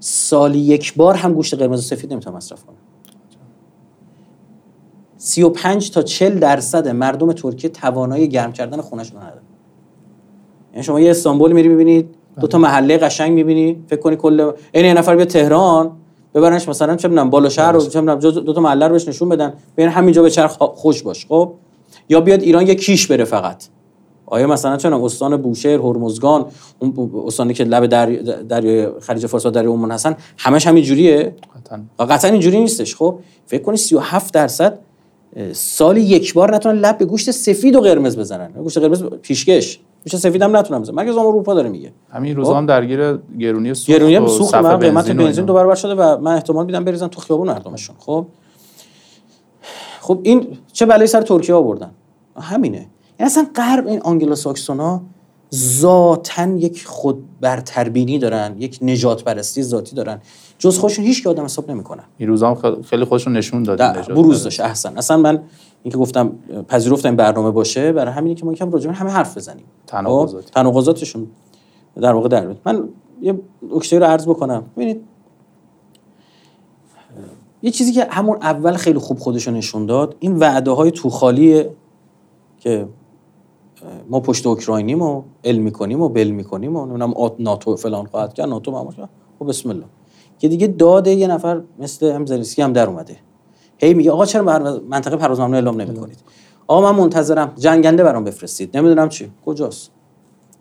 سالی 0.00 0.58
یک 0.58 0.94
بار 0.94 1.14
هم 1.14 1.32
گوشت 1.32 1.54
قرمز 1.54 1.78
و 1.78 1.82
سفید 1.82 2.12
نمی‌تونه 2.12 2.36
مصرف 2.36 2.64
کنه 2.64 2.76
35 5.16 5.90
تا 5.90 6.02
40 6.02 6.38
درصد 6.38 6.88
مردم 6.88 7.32
ترکیه 7.32 7.70
توانایی 7.70 8.28
گرم 8.28 8.52
کردن 8.52 8.80
خونهشون 8.80 9.20
نداره 9.20 9.40
یعنی 10.72 10.84
شما 10.84 11.00
یه 11.00 11.10
استانبول 11.10 11.52
میری 11.52 11.68
می‌بینید 11.68 12.14
دو 12.40 12.46
تا 12.46 12.58
محله 12.58 12.98
قشنگ 12.98 13.32
می‌بینی 13.32 13.84
فکر 13.88 14.00
کنی 14.00 14.16
کل 14.16 14.52
این 14.72 14.84
یه 14.84 14.94
نفر 14.94 15.16
به 15.16 15.24
تهران 15.24 15.92
ببرنش 16.34 16.68
مثلا 16.68 16.96
چه 16.96 17.08
می‌دونم 17.08 17.30
بالا 17.30 17.48
شهر 17.48 17.72
رو 17.72 17.80
چه 17.80 18.00
می‌دونم 18.00 18.18
دو 18.18 18.52
تا 18.52 18.60
محله 18.60 18.86
رو 18.86 18.92
بهش 18.92 19.08
نشون 19.08 19.28
بدن 19.28 19.52
ببین 19.76 19.88
همینجا 19.88 20.22
به 20.22 20.30
چرخ 20.30 20.56
خوش 20.58 21.02
باش 21.02 21.26
خب؟ 21.26 21.52
یا 22.08 22.20
بیاد 22.20 22.42
ایران 22.42 22.66
یه 22.66 22.74
کیش 22.74 23.06
بره 23.06 23.24
فقط. 23.24 23.68
آیا 24.30 24.46
مثلا 24.46 24.76
چون 24.76 24.92
استان 24.92 25.36
بوشهر 25.36 25.78
هرمزگان 25.78 26.46
اون 26.78 27.10
استانی 27.26 27.54
که 27.54 27.64
لب 27.64 27.86
دریای 28.48 29.00
خلیج 29.00 29.26
فارس 29.26 29.46
و 29.46 29.50
دریای 29.50 29.72
عمان 29.72 29.90
هستن 29.90 30.16
همش 30.38 30.66
همین 30.66 30.84
جوریه؟ 30.84 31.34
قطعا. 31.56 32.06
قطعا 32.06 32.30
اینجوری 32.30 32.60
نیستش. 32.60 32.96
خب 32.96 33.18
فکر 33.46 33.62
کنی 33.62 33.76
37 33.76 34.34
درصد 34.34 34.78
سالی 35.52 36.00
یک 36.00 36.34
بار 36.34 36.54
نتونن 36.54 36.78
لب 36.78 36.98
به 36.98 37.04
گوشت 37.04 37.30
سفید 37.30 37.76
و 37.76 37.80
قرمز 37.80 38.18
بزنن. 38.18 38.50
گوشت 38.52 38.78
قرمز 38.78 39.04
پیشکش. 39.04 39.80
گوشت 40.04 40.16
سفید 40.16 40.42
هم 40.42 40.56
نتونن 40.56 40.80
بزنن. 40.82 40.94
مرکز 40.94 41.16
اروپا 41.16 41.54
داره 41.54 41.68
میگه؟ 41.68 41.92
همین 42.12 42.36
روزا 42.36 42.54
هم 42.54 42.62
خب؟ 42.62 42.68
درگیر 42.68 43.18
گرونی 43.38 43.74
سوخت 43.74 43.98
گرونی 43.98 44.14
هم 44.14 44.26
سوخت. 44.26 44.54
قیمت 44.54 45.10
بنزین 45.10 45.44
دو 45.44 45.54
برابر 45.54 45.74
شده 45.74 45.94
و 45.94 46.20
من 46.20 46.34
احتمال 46.34 46.66
میدم 46.66 46.84
بریزن 46.84 47.08
تو 47.08 47.20
خیابون 47.20 47.48
مردمشون. 47.48 47.96
خب. 47.98 48.26
خب 50.00 50.20
این 50.22 50.46
چه 50.72 50.86
بلایی 50.86 51.06
سر 51.06 51.22
ترکیه 51.22 51.54
آوردن؟ 51.54 51.90
همینه. 52.40 52.86
یعنی 53.18 53.30
اصلا 53.30 53.46
غرب 53.54 53.86
این 53.86 54.00
آنگلو 54.00 54.34
ساکسونا 54.34 55.02
ذاتن 55.54 56.58
یک 56.58 56.86
خود 56.86 57.24
برتربینی 57.40 58.18
دارن 58.18 58.54
یک 58.58 58.78
نجات 58.82 59.24
پرستی 59.24 59.62
ذاتی 59.62 59.96
دارن. 59.96 60.20
جز 60.58 60.78
خودشون 60.78 61.04
هیچ 61.04 61.22
که 61.22 61.28
آدم 61.28 61.44
حساب 61.44 61.70
نمی‌کنن. 61.70 62.04
این 62.18 62.28
روزا 62.28 62.54
هم 62.54 62.82
خیلی 62.82 63.04
خودشون 63.04 63.36
نشون 63.36 63.62
دادن 63.62 63.92
بروز 64.08 64.42
داشت 64.42 64.60
احسن. 64.60 64.98
اصلا 64.98 65.16
من 65.16 65.42
اینکه 65.82 65.98
گفتم 65.98 66.32
پذیرفتم 66.68 67.16
برنامه 67.16 67.50
باشه 67.50 67.92
برای 67.92 68.12
همینی 68.12 68.34
که 68.34 68.44
ما 68.44 68.52
یکم 68.52 68.70
راجع 68.70 68.90
همه 68.90 69.10
حرف 69.10 69.36
بزنیم. 69.36 69.64
تناقضات. 69.86 70.44
خب؟ 70.44 70.50
تناقضاتشون 70.50 71.26
در 71.96 72.12
واقع 72.12 72.28
در 72.28 72.46
من 72.64 72.88
یه 73.22 73.40
نکته 73.74 73.98
رو 73.98 74.04
عرض 74.04 74.26
بکنم. 74.26 74.64
ببینید 74.76 75.00
یه 77.62 77.70
چیزی 77.70 77.92
که 77.92 78.06
همون 78.10 78.38
اول 78.42 78.72
خیلی 78.72 78.98
خوب 78.98 79.18
خودشون 79.18 79.54
نشون 79.54 79.86
داد 79.86 80.16
این 80.18 80.36
وعده 80.36 80.70
های 80.70 80.90
توخالیه 80.90 81.70
که 82.60 82.88
ما 84.10 84.20
پشت 84.20 84.46
اوکراینیم 84.46 85.02
و 85.02 85.22
علم 85.44 85.62
می‌کنیم 85.62 86.00
و 86.00 86.08
بل 86.08 86.28
می‌کنیم 86.28 86.76
و 86.76 86.86
نمی‌دونم 86.86 87.14
ناتو 87.38 87.76
فلان 87.76 88.06
خواهد 88.06 88.34
کرد 88.34 88.48
ناتو 88.48 88.70
ما 88.70 88.94
خب 89.38 89.48
بسم 89.48 89.70
الله. 89.70 89.84
که 90.38 90.48
دیگه 90.48 90.66
داده 90.66 91.10
یه 91.10 91.26
نفر 91.26 91.60
مثل 91.78 92.12
هم 92.12 92.26
زلنسکی 92.26 92.62
هم 92.62 92.72
در 92.72 92.86
اومده. 92.86 93.16
هی 93.78 93.94
میگه 93.94 94.10
آقا 94.10 94.26
چرا 94.26 94.78
منطقه 94.88 95.16
پرواز 95.16 95.40
ممنوع 95.40 95.54
اعلام 95.54 95.80
نمی‌کنید؟ 95.80 96.18
آقا 96.66 96.92
من 96.92 96.98
منتظرم 96.98 97.52
جنگنده 97.56 98.04
برام 98.04 98.24
بفرستید. 98.24 98.76
نمی‌دونم 98.76 99.08
چی. 99.08 99.30
کجاست؟ 99.46 99.90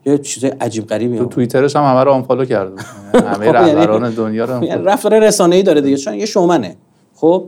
یه 0.06 0.18
چیز 0.18 0.44
عجیب 0.44 0.88
غریبی 0.88 1.18
تو 1.18 1.26
توییترش 1.26 1.76
هم 1.76 1.84
همه 1.84 2.04
رو 2.04 2.12
آنفالو 2.12 2.46
کرده 2.46 2.82
همه 3.14 3.34
خب، 3.34 3.68
یعنی 3.68 3.72
رهبران 3.72 4.14
دنیا 4.14 4.46
رو 4.46 4.64
یعنی 4.64 4.84
رفتار 4.84 5.28
رسانه‌ای 5.28 5.64
داره 5.64 5.82
دیگه. 5.82 5.98
چون 5.98 6.14
یه 6.14 6.26
شومنه. 6.26 6.76
خب 7.16 7.46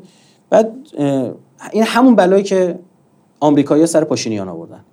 بعد 0.49 0.73
این 1.71 1.83
همون 1.83 2.15
بلایی 2.15 2.43
که 2.43 2.79
آمریکایی‌ها 3.39 3.85
سر 3.85 4.03
پاشینیان 4.03 4.49
آوردن. 4.49 4.83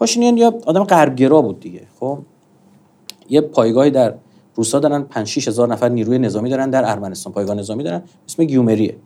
پاشینیان 0.00 0.36
یا 0.36 0.54
آدم 0.66 0.84
غربگرا 0.84 1.42
بود 1.42 1.60
دیگه. 1.60 1.86
خب 2.00 2.18
یه 3.28 3.40
پایگاهی 3.40 3.90
در 3.90 4.14
روسا 4.54 4.78
دارن 4.78 5.02
5 5.02 5.26
6 5.26 5.48
هزار 5.48 5.68
نفر 5.68 5.88
نیروی 5.88 6.18
نظامی 6.18 6.50
دارن 6.50 6.70
در 6.70 6.90
ارمنستان 6.90 7.32
پایگاه 7.32 7.56
نظامی 7.56 7.84
دارن 7.84 8.02
اسم 8.28 8.44
گیومریه. 8.44 8.96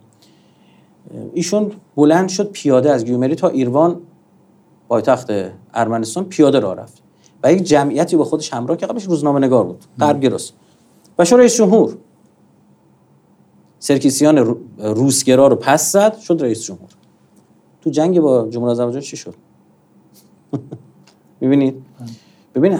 ایشون 1.34 1.72
بلند 1.96 2.28
شد 2.28 2.50
پیاده 2.50 2.90
از 2.90 3.04
گیومری 3.04 3.34
تا 3.34 3.48
ایروان 3.48 4.00
پایتخت 4.88 5.30
ارمنستان 5.74 6.24
پیاده 6.24 6.60
راه 6.60 6.74
رفت 6.74 7.02
و 7.42 7.52
یک 7.52 7.62
جمعیتی 7.62 8.16
با 8.16 8.24
خودش 8.24 8.52
همراه 8.52 8.76
که 8.76 8.86
قبلش 8.86 9.04
روزنامه 9.04 9.40
نگار 9.40 9.64
بود 9.64 9.84
غرب 10.00 10.20
گراست 10.20 10.54
و 11.18 11.24
شو 11.24 11.36
رئیس 11.36 11.56
جمهور 11.56 11.96
سرکیسیان 13.78 14.56
روسگرا 14.78 15.48
رو 15.48 15.56
پس 15.56 15.92
زد 15.92 16.18
شد 16.18 16.38
رئیس 16.40 16.62
جمهور. 16.64 16.88
تو 17.80 17.90
جنگ 17.90 18.20
با 18.20 18.48
جمهوری 18.48 18.72
آذربایجان 18.72 19.02
چی 19.02 19.16
شد؟ 19.16 19.34
می‌بینید 21.40 21.74
ببین 22.54 22.78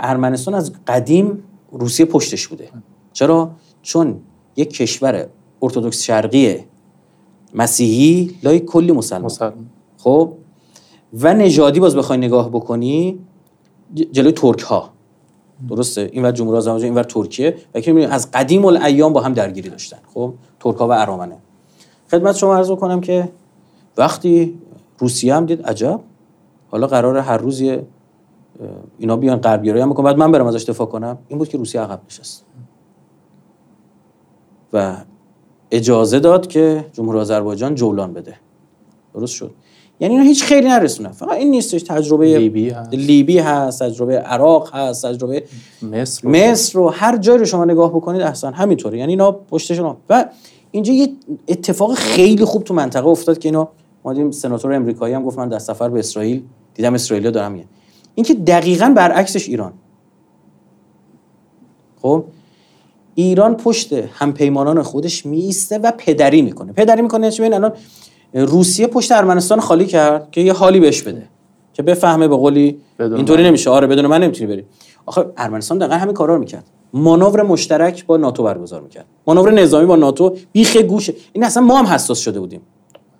ارمنستان 0.00 0.54
از 0.54 0.72
قدیم 0.86 1.42
روسیه 1.72 2.06
پشتش 2.06 2.48
بوده. 2.48 2.68
چرا؟ 3.12 3.50
چون 3.82 4.20
یک 4.56 4.70
کشور 4.72 5.26
ارتودکس 5.62 6.02
شرقی 6.02 6.56
مسیحی 7.54 8.34
لای 8.42 8.60
کلی 8.60 8.92
مسلمان. 8.92 9.30
خب؟ 9.98 10.32
و 11.20 11.34
نژادی 11.34 11.80
باز 11.80 11.96
بخوای 11.96 12.18
نگاه 12.18 12.48
بکنی 12.50 13.18
جلوی 14.12 14.32
ترک 14.32 14.60
ها 14.60 14.90
درسته؟ 15.68 16.10
این 16.12 16.22
ور 16.22 16.32
جمهوری 16.32 16.58
اسلامی 16.58 16.82
این 16.82 16.94
ور 16.94 17.02
ترکیه. 17.02 17.56
و 17.74 17.80
که 17.80 18.08
از 18.08 18.30
قدیم 18.30 18.64
الایام 18.64 19.12
با 19.12 19.20
هم 19.20 19.32
درگیری 19.32 19.68
داشتن. 19.68 19.98
خب؟ 20.14 20.34
ترک 20.60 20.76
ها 20.76 20.88
و 20.88 20.92
ارامنه. 20.92 21.36
خدمت 22.10 22.36
شما 22.36 22.56
عرض 22.56 22.70
کنم 22.70 23.00
که 23.00 23.28
وقتی 23.96 24.58
روسیه 24.98 25.34
هم 25.34 25.46
دید 25.46 25.62
عجب. 25.62 26.00
حالا 26.72 26.86
قرار 26.86 27.16
هر 27.18 27.36
روز 27.36 27.62
اینا 28.98 29.16
بیان 29.16 29.36
غربگرایی 29.40 29.82
هم 29.82 29.90
بکنن 29.90 30.04
بعد 30.04 30.16
من 30.16 30.32
برم 30.32 30.46
ازش 30.46 30.62
دفاع 30.64 30.86
کنم. 30.86 31.18
این 31.28 31.38
بود 31.38 31.48
که 31.48 31.58
روسیه 31.58 31.80
عقب 31.80 32.00
نشست. 32.08 32.44
و 34.72 34.96
اجازه 35.70 36.20
داد 36.20 36.46
که 36.46 36.84
جمهوری 36.92 37.18
آذربایجان 37.18 37.74
جولان 37.74 38.12
بده. 38.12 38.34
درست 39.14 39.32
شد. 39.34 39.50
یعنی 40.00 40.14
اینا 40.14 40.26
هیچ 40.26 40.44
خیلی 40.44 40.68
نرسونن 40.68 41.08
فقط 41.12 41.32
این 41.32 41.50
نیستش. 41.50 41.82
تجربه 41.82 42.38
لیبی 42.38 42.70
هست. 42.70 42.94
لیبی 42.94 43.38
هست 43.38 43.82
تجربه 43.82 44.18
عراق 44.18 44.74
هست 44.74 45.06
تجربه 45.06 45.44
مصر 45.92 46.20
رو- 46.28 46.30
مصر 46.30 46.78
رو. 46.78 46.88
هر 46.88 47.16
جایی 47.16 47.38
رو 47.38 47.44
شما 47.44 47.64
نگاه 47.64 47.90
بکنید 47.90 48.20
احسن 48.22 48.52
همینطوره. 48.52 48.98
یعنی 48.98 49.12
اینا 49.12 49.32
پشتشون 49.32 49.86
هم. 49.86 49.96
و 50.10 50.28
اینجا 50.70 50.92
یه 50.92 51.08
اتفاق 51.48 51.94
خیلی 51.94 52.44
خوب 52.44 52.64
تو 52.64 52.74
منطقه 52.74 53.06
افتاد 53.06 53.38
که 53.38 53.48
اینا 53.48 53.68
ما 54.04 54.12
دیدیم 54.12 54.30
سناتور 54.30 54.72
امریکایی 54.74 55.14
هم 55.14 55.22
گفت 55.22 55.38
من 55.38 55.48
در 55.48 55.58
سفر 55.58 55.88
به 55.88 55.98
اسرائیل 55.98 56.42
دیدم 56.74 56.94
اسرائیلیا 56.94 57.30
دارم 57.30 57.52
میگن. 57.52 57.68
اینکه 58.14 58.34
دقیقا 58.34 58.92
برعکسش 58.96 59.48
ایران. 59.48 59.72
خب 62.02 62.24
ایران 63.14 63.56
پشت 63.56 63.92
همپیمانان 63.92 64.82
خودش 64.82 65.26
میسته 65.26 65.78
و 65.78 65.92
پدری 65.98 66.42
می‌کنه. 66.42 66.72
پدری 66.72 67.02
می‌کنه 67.02 67.30
چه 67.30 67.42
ببین 67.42 67.54
الان 67.54 67.72
روسیه 68.34 68.86
پشت 68.86 69.12
ارمنستان 69.12 69.60
خالی 69.60 69.86
کرد 69.86 70.30
که 70.30 70.40
یه 70.40 70.52
حالی 70.52 70.80
بهش 70.80 71.02
بده 71.02 71.28
که 71.72 71.82
بفهمه 71.82 72.28
به 72.28 72.36
قولی 72.36 72.78
اینطوری. 73.00 73.42
نمیشه. 73.44 73.70
آره 73.70 73.86
بدون 73.86 74.06
من 74.06 74.22
نمی‌تونی 74.22 74.46
بری. 74.54 74.64
آخه 75.06 75.24
ارمنستان 75.36 75.78
دقیقا 75.78 75.94
همین 75.94 76.14
کارا 76.14 76.34
رو 76.34 76.40
می‌کرد. 76.40 76.64
مانور 76.92 77.42
مشترک 77.42 78.06
با 78.06 78.16
ناتو 78.16 78.42
برگزار 78.42 78.80
می‌کرد. 78.80 79.04
مانور 79.26 79.52
نظامی 79.52 79.86
با 79.86 79.96
ناتو 79.96 80.36
بیخ 80.52 80.76
گوشه. 80.76 81.14
این 81.32 81.44
اصلا 81.44 81.62
ما 81.62 81.78
هم 81.78 81.86
حساس 81.86 82.18
شده 82.18 82.40
بودیم. 82.40 82.60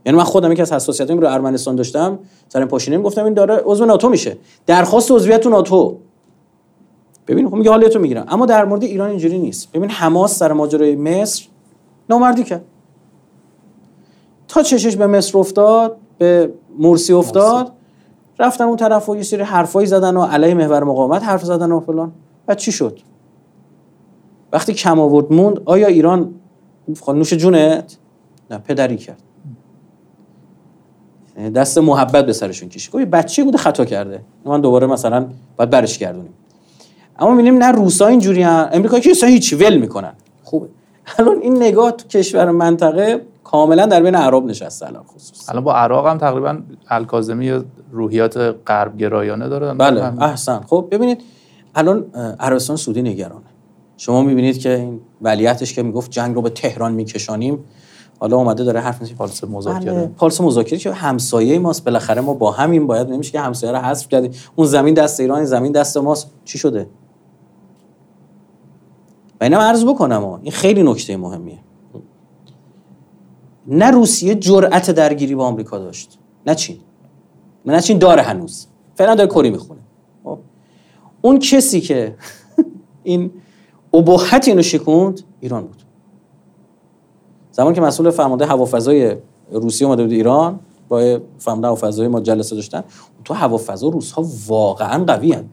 یعنی 0.07 0.19
من 0.19 0.25
خودم 0.25 0.53
یکی 0.53 0.63
از 0.63 0.73
حساسیتام 0.73 1.19
رو 1.19 1.33
ارمنستان 1.33 1.77
داشتم 1.77 2.19
سر 2.49 2.65
پاشینه 2.65 2.99
گفتم 2.99 3.25
این 3.25 3.35
داره 3.35 3.63
عضو 3.65 3.85
ناتو 3.85 4.09
میشه. 4.09 4.37
درخواست 4.67 5.11
عضویت 5.11 5.41
تو 5.41 5.51
ناتو. 5.51 5.97
ببین 7.27 7.49
خب 7.49 7.55
میگه 7.55 7.71
حالیتو 7.71 7.99
می‌گیرم. 7.99 8.27
اما 8.29 8.47
در 8.47 8.65
مورد 8.65 8.83
ایران 8.83 9.11
اینجوری 9.11 9.39
نیست. 9.39 9.73
ببین 9.73 9.91
حماس 9.91 10.39
سر 10.39 10.53
ماجرای 10.53 10.97
مصر 10.97 11.45
نامردی 12.11 12.45
کرد. 12.45 12.65
تا 14.49 14.63
چشش 14.63 14.97
به 14.97 15.07
مصر 15.07 15.39
افتاد 15.39 15.97
به 16.19 16.53
مرسی 16.79 17.13
افتاد 17.13 17.73
رفتن 18.39 18.65
اون 18.65 18.77
طرف 18.77 19.09
و 19.09 19.17
یه 19.17 19.23
سری 19.23 19.43
حرفایی 19.43 19.87
زدن 19.87 20.17
و 20.17 20.23
علیه 20.23 20.55
محور 20.55 20.85
مقاومت 20.85 21.23
حرف 21.23 21.45
زدن 21.45 21.73
و 21.73 21.81
فلان. 21.81 22.13
بعد 22.47 22.57
چی 22.57 22.73
شد؟ 22.73 22.99
وقتی 24.53 24.75
کم 24.75 25.01
آورد 25.01 25.33
موند 25.33 25.61
آیا 25.65 25.87
ایران 25.87 26.35
نوش 27.09 27.35
جونت؟ 27.35 27.97
نه 28.51 28.59
پدری 28.59 28.97
کرد. 28.97 29.23
دست 31.51 31.79
محبت 31.79 32.27
به 32.27 32.33
سرشون 32.33 32.69
کشید. 32.69 32.93
گفت 32.93 33.05
بچه 33.05 33.45
بوده 33.45 33.59
خطا 33.59 33.85
کرده. 33.85 34.21
من 34.45 34.61
دوباره 34.61 34.87
مثلا 34.87 35.27
باید 35.57 35.71
برش 35.71 35.99
گردونیم. 35.99 36.35
اما 37.19 37.31
می‌بینیم 37.31 37.63
نه 37.63 37.73
روسا 37.73 38.07
اینجوری 38.07 38.45
ان 38.45 38.69
امریکا 38.73 38.99
که 39.01 39.11
اصلا 39.11 39.29
هیچ 39.29 39.53
ول 39.53 39.77
می‌کنن. 39.77 40.13
خوبه. 40.43 40.69
الان 41.19 41.37
این 41.43 41.57
نگاه 41.57 41.91
تو 41.91 42.09
کشور 42.09 42.51
منطقه 42.51 43.21
کاملا 43.45 43.87
در 43.87 44.03
بین 44.03 44.15
عرب 44.15 44.45
نشسته 44.45 44.87
الان 44.87 45.03
خصوص 45.03 45.49
الان 45.51 45.65
با 45.65 45.75
عراق 45.75 46.07
هم 46.07 46.19
تقریبا 46.19 46.59
الکاظمی 46.89 47.53
روحیات 47.93 48.37
غرب 48.67 48.97
گرایانه 48.97 49.49
دارن 49.49 49.79
بله 49.79 50.03
هم- 50.05 50.19
احسن. 50.23 50.61
خب 50.67 50.89
ببینید 50.91 51.21
الان 51.75 52.05
عربستان 52.41 52.77
سعودی 52.77 53.03
نگرانه. 53.03 53.45
شما 53.97 54.23
می‌بینید 54.23 54.59
که 54.59 54.71
این 54.75 55.01
ولیعتش 55.23 55.75
که 55.75 55.83
می‌گفت 55.83 56.11
جنگ 56.11 56.35
رو 56.35 56.43
به 56.43 56.51
تهران 56.51 56.93
میکشانیم. 56.93 57.59
حالا 58.23 58.37
اومده 58.37 58.65
داره 58.65 58.81
حرف 58.81 59.01
می‌زنه 59.01 59.17
پالس 59.17 59.45
مذاکره. 59.45 59.93
بله، 59.93 60.07
پالس 60.07 60.41
مذاکره 60.41 60.79
که 60.79 60.93
همسایه 60.93 61.59
ماست. 61.59 61.85
بالاخره 61.85 62.21
ما 62.21 62.35
با 62.35 62.51
همین 62.51 62.87
باید 62.87 63.11
نمیشه 63.11 63.33
که 63.33 63.41
همسایه 63.41 63.73
رو 63.73 63.79
حذف 63.79 64.09
کردیم. 64.09 64.31
اون 64.57 64.67
زمین 64.67 64.95
دست 64.95 65.21
ایران 65.21 65.45
زمین 65.45 65.73
دست 65.73 65.97
ماست. 65.97 66.31
چی 66.45 66.59
شده؟ 66.59 66.87
و 69.41 69.45
اینم 69.45 69.59
عرض 69.59 69.85
بکنم 69.85 70.25
ها. 70.25 70.41
این 70.43 70.53
خیلی 70.53 70.83
نکته 70.83 71.17
مهمیه. 71.17 71.59
نه 73.67 73.91
روسیه 73.91 74.35
جرأت 74.35 74.91
درگیری 74.91 75.35
با 75.35 75.47
آمریکا 75.47 75.79
داشت. 75.79 76.19
نه 76.47 76.55
چین. 76.55 76.79
نه 77.67 77.81
چین 77.81 77.99
داره 77.99 78.23
هنوز. 78.23 78.67
فعلا 78.95 79.15
داره 79.15 79.31
کری 79.31 79.51
می‌خونه. 79.51 79.81
خب. 80.25 80.39
اون 81.23 81.39
کسی 81.39 81.81
که 81.81 82.17
این 83.03 83.31
ابهت 83.95 84.49
اینو 84.49 84.63
شکوند 84.63 85.21
ایران 85.41 85.63
بود. 85.63 85.82
زمان 87.53 87.73
که 87.73 87.81
مسئول 87.81 88.11
فرمانده 88.11 88.47
هوافضای 88.47 89.17
روسیه 89.53 89.87
اومده 89.87 90.03
بود 90.03 90.13
ایران 90.13 90.61
با 90.89 91.21
فرمانده 91.39 91.67
هوافضای 91.67 92.09
ما 92.09 92.21
جلسه 92.21 92.57
داشتن 92.57 92.85
تو 93.25 93.35
هوافضا 93.35 93.89
روس 93.89 94.13
ها 94.13 94.27
واقعا 94.49 95.05
قوی 95.05 95.33
هن. 95.33 95.45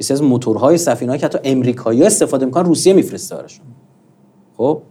یه 0.00 0.06
از 0.10 0.22
موتورهای 0.22 0.78
سفینه 0.78 1.18
که 1.18 1.26
حتی 1.26 1.38
امریکایی 1.44 2.02
استفاده 2.04 2.46
می‌کنن 2.46 2.64
روسیه 2.64 2.92
میفرسته 2.92 3.36
براشون 3.36 3.66
خب 4.56 4.82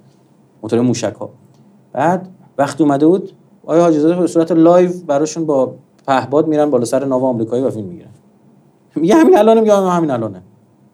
موتور 0.64 0.82
موشک 0.82 1.16
ها 1.20 1.30
بعد 1.94 2.30
وقتی 2.58 2.84
اومده 2.84 3.08
بود 3.08 3.32
آیا 3.66 3.82
حاجی 3.82 4.00
به 4.00 4.28
صورت 4.28 4.52
live 4.52 4.92
براشون 5.08 5.46
با 5.46 5.76
پهباد 6.08 6.48
میرن 6.48 6.70
بالا 6.70 6.86
سر 6.86 7.06
ناو 7.06 7.26
آمریکایی 7.26 7.64
و 7.64 7.70
فیلم 7.70 7.88
می‌گیرن؟ 7.88 8.10
میگه 8.96 9.16
همین 9.22 9.38
الانه 9.38 9.62
میگه 9.62 9.76
همین 9.76 10.12
الانه. 10.12 10.42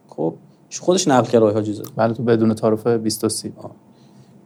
خب 0.08 0.34
خودش 0.80 1.08
نقل 1.08 1.26
کرد 1.26 1.42
آقای 1.42 1.54
حاجی 1.54 1.82
بله 1.96 2.14
تو 2.14 2.22
بدون 2.22 2.54
تعارف 2.54 2.86
20 2.86 3.20
تا 3.20 3.28
30 3.28 3.52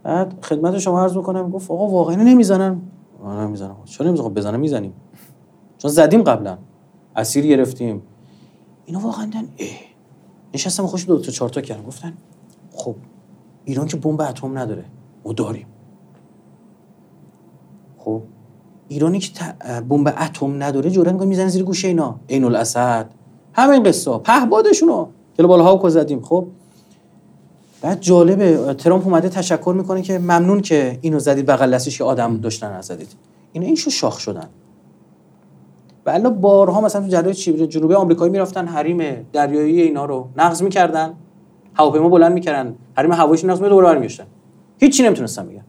بعد 0.02 0.44
خدمت 0.44 0.78
شما 0.78 1.02
عرض 1.02 1.16
می‌کنم 1.16 1.50
گفت 1.50 1.70
آقا 1.70 1.88
واقعا 1.88 2.16
نمی‌زنن. 2.16 2.80
آه 3.24 3.44
نمی‌زنن 3.44 3.74
چرا 3.84 4.06
نمی‌زنن 4.06 4.28
خب 4.28 4.34
بزنن 4.34 4.60
می‌زنیم. 4.60 4.92
چون 5.78 5.90
زدیم 5.90 6.22
قبلا. 6.22 6.58
اسیر 7.16 7.46
گرفتیم. 7.46 8.02
اینا 8.84 9.00
واقعا 9.00 9.26
دن 9.26 9.48
اه. 9.58 9.68
نشستم 10.54 10.86
خوش 10.86 11.06
دو 11.06 11.18
تا 11.18 11.32
چهار 11.32 11.48
تا 11.48 11.60
کردم. 11.60 11.82
گفتن 11.82 12.12
خب 12.72 12.94
ایران 13.64 13.86
که 13.86 13.96
بمب 13.96 14.20
اتم 14.20 14.58
نداره. 14.58 14.84
ما 15.24 15.32
داریم. 15.32 15.66
خب 17.98 18.22
ایرانی 18.88 19.18
که 19.18 19.44
بمب 19.88 20.14
اتم 20.20 20.62
نداره 20.62 20.90
جرأت 20.90 21.12
می‌کنه 21.12 21.28
می‌زنه 21.28 21.48
زیر 21.48 21.64
گوشه 21.64 21.88
اینا. 21.88 22.20
عین 22.28 22.44
الاسد 22.44 23.10
همین 23.52 23.82
قصه 23.82 24.18
پهبادشونو 24.18 25.06
که 25.34 25.42
بالا 25.42 25.64
هاوکو 25.64 25.88
زدیم. 25.88 26.22
خب 26.22 26.46
بعد 27.82 28.00
جالبه 28.00 28.74
ترامپ 28.74 29.06
اومده 29.06 29.28
تشکر 29.28 29.74
می‌کنه 29.76 30.02
که 30.02 30.18
ممنون 30.18 30.60
که 30.60 30.98
اینو 31.00 31.18
زدید 31.18 31.46
بغل 31.46 31.74
دستش 31.74 31.98
که 31.98 32.04
آدم 32.04 32.36
داشتن 32.36 32.72
نزدید 32.72 33.08
اینا 33.52 33.66
این 33.66 33.76
شو 33.76 33.90
شاخ 33.90 34.18
شدن. 34.18 34.48
و 36.06 36.10
الا 36.10 36.30
بارها 36.30 36.80
مثلا 36.80 37.02
تو 37.02 37.08
جریان 37.08 37.32
چی 37.32 37.66
جنوبی 37.66 37.94
آمریکایی 37.94 38.32
می‌رفتن 38.32 38.66
حریم 38.66 39.26
دریایی 39.32 39.82
اینا 39.82 40.04
رو 40.04 40.28
نقض 40.36 40.62
می‌کردن. 40.62 41.14
هواپیما 41.74 42.08
بلند 42.08 42.32
می‌کردن. 42.32 42.74
حریم 42.96 43.12
هواییش 43.12 43.44
نقض 43.44 43.58
می‌کردن، 43.58 43.68
دوباره 43.68 43.94
برمیگشتن 43.94 44.24
هیچی 44.78 45.02
نمی‌تونستن 45.02 45.46
بگن. 45.46 45.64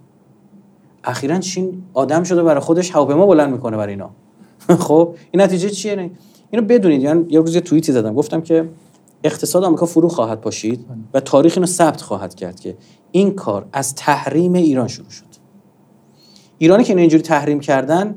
اخیرا 1.03 1.39
چین 1.39 1.83
آدم 1.93 2.23
شده 2.23 2.43
برای 2.43 2.59
خودش 2.59 2.91
هواپیما 2.91 3.25
بلند 3.25 3.51
می‌کنه 3.51 3.77
برای 3.77 3.93
اینا. 3.93 4.09
خب 4.87 5.15
این 5.31 5.41
نتیجه 5.41 5.69
چیه؟ 5.69 6.11
اینو 6.51 6.65
بدونید. 6.65 7.01
یعنی 7.01 7.25
یه 7.29 7.39
روز 7.39 7.57
توییتی 7.57 7.91
زدم. 7.91 8.13
گفتم 8.13 8.41
که 8.41 8.69
اقتصاد 9.23 9.63
آمریکا 9.63 9.85
فرو 9.85 10.09
خواهد 10.09 10.41
پاشید 10.41 10.85
و 11.13 11.19
تاریخ 11.19 11.53
اینو 11.55 11.67
ثبت 11.67 12.01
خواهد 12.01 12.35
کرد 12.35 12.59
که 12.59 12.77
این 13.11 13.35
کار 13.35 13.65
از 13.73 13.95
تحریم 13.95 14.53
ایران 14.53 14.87
شروع 14.87 15.09
شد. 15.09 15.25
ایرانی 16.57 16.83
که 16.83 16.95
اینجوری 16.95 17.23
تحریم 17.23 17.59
کردن 17.59 18.15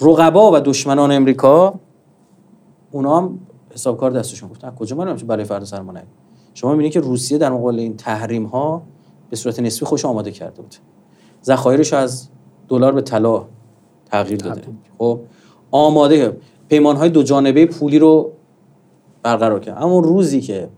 رقبا 0.00 0.52
و 0.52 0.60
دشمنان 0.60 1.12
امریکا 1.12 1.74
اونا 2.90 3.18
هم 3.18 3.38
حسابکار 3.74 4.10
دستشون 4.10 4.48
گفتن. 4.48 4.70
کجا 4.70 4.96
ما 4.96 5.04
برای 5.04 5.44
فردا 5.44 5.64
سر 5.64 5.80
ما؟ 5.80 5.92
شما 6.54 6.70
می‌بینید 6.70 6.92
که 6.92 7.00
روسیه 7.00 7.38
در 7.38 7.50
مقابل 7.50 7.78
این 7.78 7.96
تحریم 7.96 8.44
ها 8.44 8.82
به 9.30 9.36
صورت 9.36 9.60
نسبی 9.60 9.86
خوش 9.86 10.04
آماده 10.04 10.30
کرده 10.30 10.62
بود. 10.62 10.74
ذخایرش 11.44 11.92
از 11.92 12.28
دلار 12.68 12.92
به 12.92 13.00
طلا 13.02 13.44
تغییر 14.06 14.38
داده. 14.38 14.62
خب 14.98 15.20
آماده. 15.70 16.36
پیمان 16.68 16.96
های 16.96 17.10
دو 17.10 17.22
جانبه 17.22 17.66
پولی 17.66 17.98
رو 17.98 18.32
برقرار 19.22 19.60
کرد. 19.60 19.82
اما 19.82 19.98
روزی 19.98 20.40
که 20.40 20.68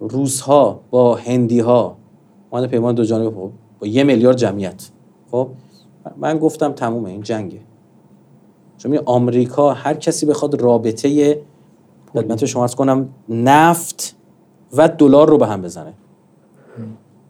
روس 0.00 0.40
ها 0.40 0.80
با 0.90 1.14
هندی 1.14 1.60
ها 1.60 1.96
اومده 2.50 2.66
پیمان 2.66 2.94
دو 2.94 3.04
جانبه 3.04 3.30
با, 3.30 3.50
با 3.80 3.86
یه 3.86 4.04
میلیارد 4.04 4.36
جمعیت. 4.36 4.90
خب 5.30 5.48
من 6.16 6.38
گفتم 6.38 6.72
تمومه 6.72 7.10
این 7.10 7.22
جنگه. 7.22 7.60
چون 8.78 8.98
آمریکا 9.04 9.72
هر 9.72 9.94
کسی 9.94 10.26
بخواد 10.26 10.62
رابطه 10.62 11.42
خدمت 12.12 12.44
شما 12.44 12.62
عرض 12.62 12.74
کنم 12.74 13.08
نفت 13.28 14.16
و 14.76 14.88
دلار 14.88 15.28
رو 15.28 15.38
به 15.38 15.46
هم 15.46 15.62
بزنه. 15.62 15.94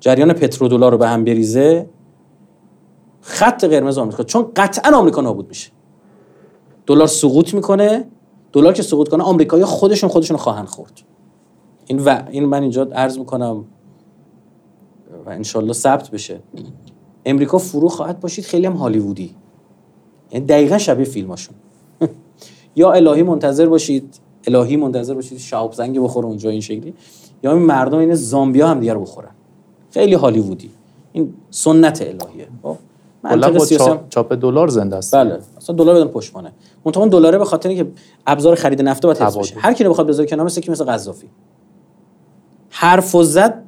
جریان 0.01 0.33
پترودلار 0.33 0.92
رو 0.92 0.98
به 0.98 1.09
هم 1.09 1.25
بریزه 1.25 1.87
خط 3.20 3.64
قرمز 3.64 3.98
آمریکا. 3.98 4.22
چون 4.22 4.46
قطعا 4.57 4.96
آمریکا 4.96 5.20
نابود 5.20 5.48
میشه. 5.48 5.70
دلار 6.87 7.07
سقوط 7.07 7.55
می‌کنه 7.55 8.05
دلار 8.53 8.73
که 8.73 8.83
سقوط 8.83 9.09
کنه 9.09 9.23
آمریکایی 9.23 9.65
خودشون 9.65 10.11
خودشون 10.11 10.37
خواهند 10.37 10.67
خورد. 10.67 10.93
این 11.87 11.99
و 11.99 12.23
این 12.31 12.45
من 12.45 12.62
اینجا 12.62 12.83
عرض 12.83 13.19
می‌کنم 13.19 13.65
و 15.27 15.31
انشالله 15.31 15.73
ثبت 15.73 16.11
بشه. 16.11 16.41
امریکا 17.27 17.59
فرو 17.59 17.88
خواهد 17.88 18.21
باشید 18.21 18.45
خیلی 18.45 18.67
هم 18.67 18.73
هالیوودی. 18.73 19.35
یعنی 20.33 20.47
دقیقا 20.47 20.79
شبیه 20.79 21.05
فیلماشون 21.05 21.55
یا 22.77 22.93
الهی 22.93 23.23
منتظر 23.23 23.67
باشید 23.67 24.21
الهی 24.47 24.77
منتظر 24.77 25.15
باشید 25.15 25.38
شهاب 25.38 25.73
زنگ 25.73 26.01
بخوره 26.01 26.27
اونجا 26.27 26.51
این 26.51 26.61
شکلی 26.61 26.95
یا 27.43 27.53
این 27.53 27.62
مردم 27.62 27.99
این 27.99 28.15
زامبیا 28.15 28.69
هم 28.69 28.81
دیگر 28.81 28.99
بخورن. 28.99 29.31
خیلی 29.91 30.15
هالیوودی. 30.15 30.71
این 31.12 31.35
سنت 31.51 32.03
الهیه. 32.03 32.49
خب؟ 32.62 32.77
با 33.59 33.67
چاپ, 34.11 34.33
دلار 34.33 34.69
زنده 34.69 34.97
است. 34.97 35.15
بله. 35.15 35.38
اصلا 35.57 35.77
دلار 35.77 35.95
بدن 35.95 36.07
پشتوانه 36.07 36.53
منتها 36.85 37.01
اون 37.01 37.11
دلاره 37.11 37.38
به 37.38 37.45
خاطر 37.45 37.68
اینکه 37.68 37.90
ابزار 38.27 38.55
خرید 38.55 38.83
نفت 38.83 39.07
باید 39.07 39.18
حفظ 39.18 39.38
بشه. 39.38 39.55
هر 39.59 39.73
کی 39.73 39.85
رو 39.85 39.90
بخواد 39.90 40.07
بذاره 40.07 40.29
کنار 40.29 40.47
مثل 40.47 40.61
کی؟ 40.61 40.71
مثل 40.71 40.85
قذافی. 40.85 41.29
حرف 42.71 43.14
و 43.14 43.23
زد 43.23 43.64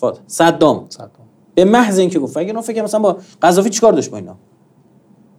فاد 0.00 0.20
صدام 0.26 0.86
صدام 0.88 1.10
به 1.54 1.64
محض 1.64 1.98
اینکه 1.98 2.18
گفت. 2.18 2.36
اگه 2.36 2.60
فکر 2.60 2.82
مثلا 2.82 3.00
با 3.00 3.16
قذافی 3.42 3.70
چیکار 3.70 3.92
داشت 3.92 4.10
با 4.10 4.16
اینا؟ 4.16 4.36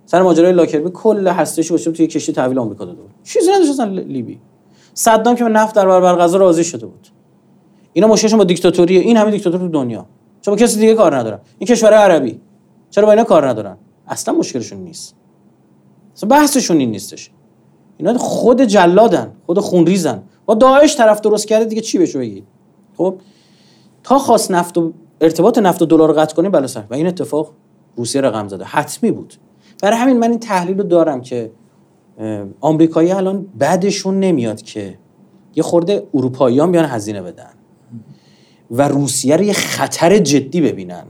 سر 0.06 0.22
ماجرای 0.22 0.52
لاکربی 0.52 0.89
کل 0.93 1.28
هستش 1.28 1.67
گذاشته 1.67 1.91
توی 1.91 2.08
کشتی 2.08 2.34
تحویل 2.34 2.60
آمریکا 2.60 2.86
داده 2.86 3.02
بود. 3.02 3.12
چیزی 3.24 3.52
نداشت 3.52 3.69
اصلا 3.69 3.86
لیبی. 3.86 4.39
صدام 4.93 5.36
که 5.36 5.43
به 5.43 5.50
نفت 5.50 5.76
در 5.76 5.86
برابر 5.86 6.24
غزه 6.24 6.38
راضی 6.38 6.63
شده 6.63 6.86
بود. 6.86 7.08
اینا 7.93 8.08
مشکلشون 8.08 8.38
با 8.38 8.43
دیکتاتوری 8.43 8.98
این 8.98 9.17
همه 9.17 9.32
دیکتاتور 9.32 9.60
تو 9.60 9.67
دنیا. 9.67 10.06
چرا 10.41 10.54
با 10.54 10.62
کسی 10.62 10.80
دیگه 10.80 10.95
کار 10.95 11.15
ندارن؟ 11.15 11.39
این 11.58 11.67
کشور 11.67 11.93
عربی. 11.93 12.41
چرا 12.89 13.06
با 13.06 13.12
اینا 13.12 13.24
کار 13.24 13.50
ندارن؟ 13.50 13.78
اصلا 14.08 14.34
مشکلشون 14.34 14.80
نیست. 14.80 15.15
اصلا 16.19 16.29
بحثشون 16.29 16.77
این 16.77 16.91
نیستش. 16.91 17.32
اینا 17.97 18.17
خود 18.17 18.62
جلادن 18.62 19.32
خود 19.45 19.60
خونریزن. 19.60 20.23
با 20.45 20.53
داعش 20.53 20.97
طرف 20.97 21.21
درست 21.21 21.47
کرده 21.47 21.65
دیگه 21.65 21.82
چی 21.82 21.97
بهشو 21.97 22.19
بگید 22.19 22.43
خب 22.97 23.15
تا 24.03 24.19
خواست 24.19 24.51
نفت 24.51 24.77
و 24.77 24.93
ارتباط 25.21 25.58
نفت 25.58 25.82
و 25.82 25.86
دلار 25.86 26.13
قطع 26.13 26.36
کنه 26.36 26.49
بلا 26.49 26.67
سر. 26.67 26.84
و 26.89 26.93
این 26.93 27.08
اتفاق 27.08 27.51
روسیه 27.95 28.21
رقم 28.21 28.47
زده. 28.47 28.63
حتمی 28.63 29.12
بود. 29.12 29.34
برای 29.82 29.97
همین 29.97 30.19
من 30.19 30.29
این 30.29 30.39
تحلیل 30.39 30.77
رو 30.77 30.84
دارم 30.84 31.21
که 31.21 31.51
آمریکایی 32.62 33.12
الان 33.12 33.45
بعدشون 33.58 34.19
نمیاد 34.19 34.62
که 34.62 34.97
یه 35.55 35.63
خورده 35.63 36.08
اروپاییان 36.13 36.71
بیان 36.71 36.86
هزینه 36.86 37.21
بدن. 37.21 37.53
و 38.71 38.88
روسیه 38.88 39.38
رو 39.38 39.43
یه 39.43 39.53
خطر 39.53 40.17
جدی 40.17 40.62
ببینن. 40.62 41.03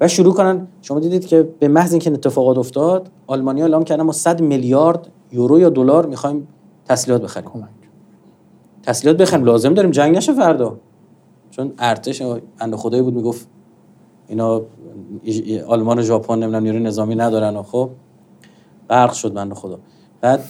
و 0.00 0.08
شروع 0.08 0.34
کنن. 0.34 0.68
شما 0.82 1.00
دیدید 1.00 1.26
که 1.26 1.42
به 1.58 1.68
محض 1.68 1.92
اینکه 1.92 2.12
اتفاقات 2.12 2.58
افتاد 2.58 3.10
آلمانیا 3.26 3.64
اعلام 3.64 3.84
کردن 3.84 4.02
ما 4.02 4.12
100 4.12 4.40
میلیارد 4.40 5.08
یورو 5.32 5.60
یا 5.60 5.70
دلار 5.70 6.06
می‌خوایم 6.06 6.48
تسلیحات 6.84 7.22
بخریم. 7.22 7.68
تسلیحات 8.82 9.20
بخریم. 9.20 9.44
لازم 9.44 9.74
داریم. 9.74 9.90
جنگ 9.90 10.16
نشه 10.16 10.34
فردا. 10.34 10.76
چون 11.50 11.72
ارتش 11.78 12.22
اند 12.60 12.74
خدایی 12.76 13.02
بود. 13.02 13.14
می‌گفت 13.14 13.48
اینا 14.28 14.62
آلمان 15.66 15.98
و 15.98 16.02
ژاپن 16.02 16.34
نمی‌دونم 16.34 16.62
نیروی 16.62 16.80
نظامی 16.80 17.14
ندارن 17.14 17.56
و 17.56 17.62
خب 17.62 17.90
غرق 18.90 19.12
شد 19.12 19.32
بنده 19.32 19.54
خدا. 19.54 19.78
بعد 20.20 20.44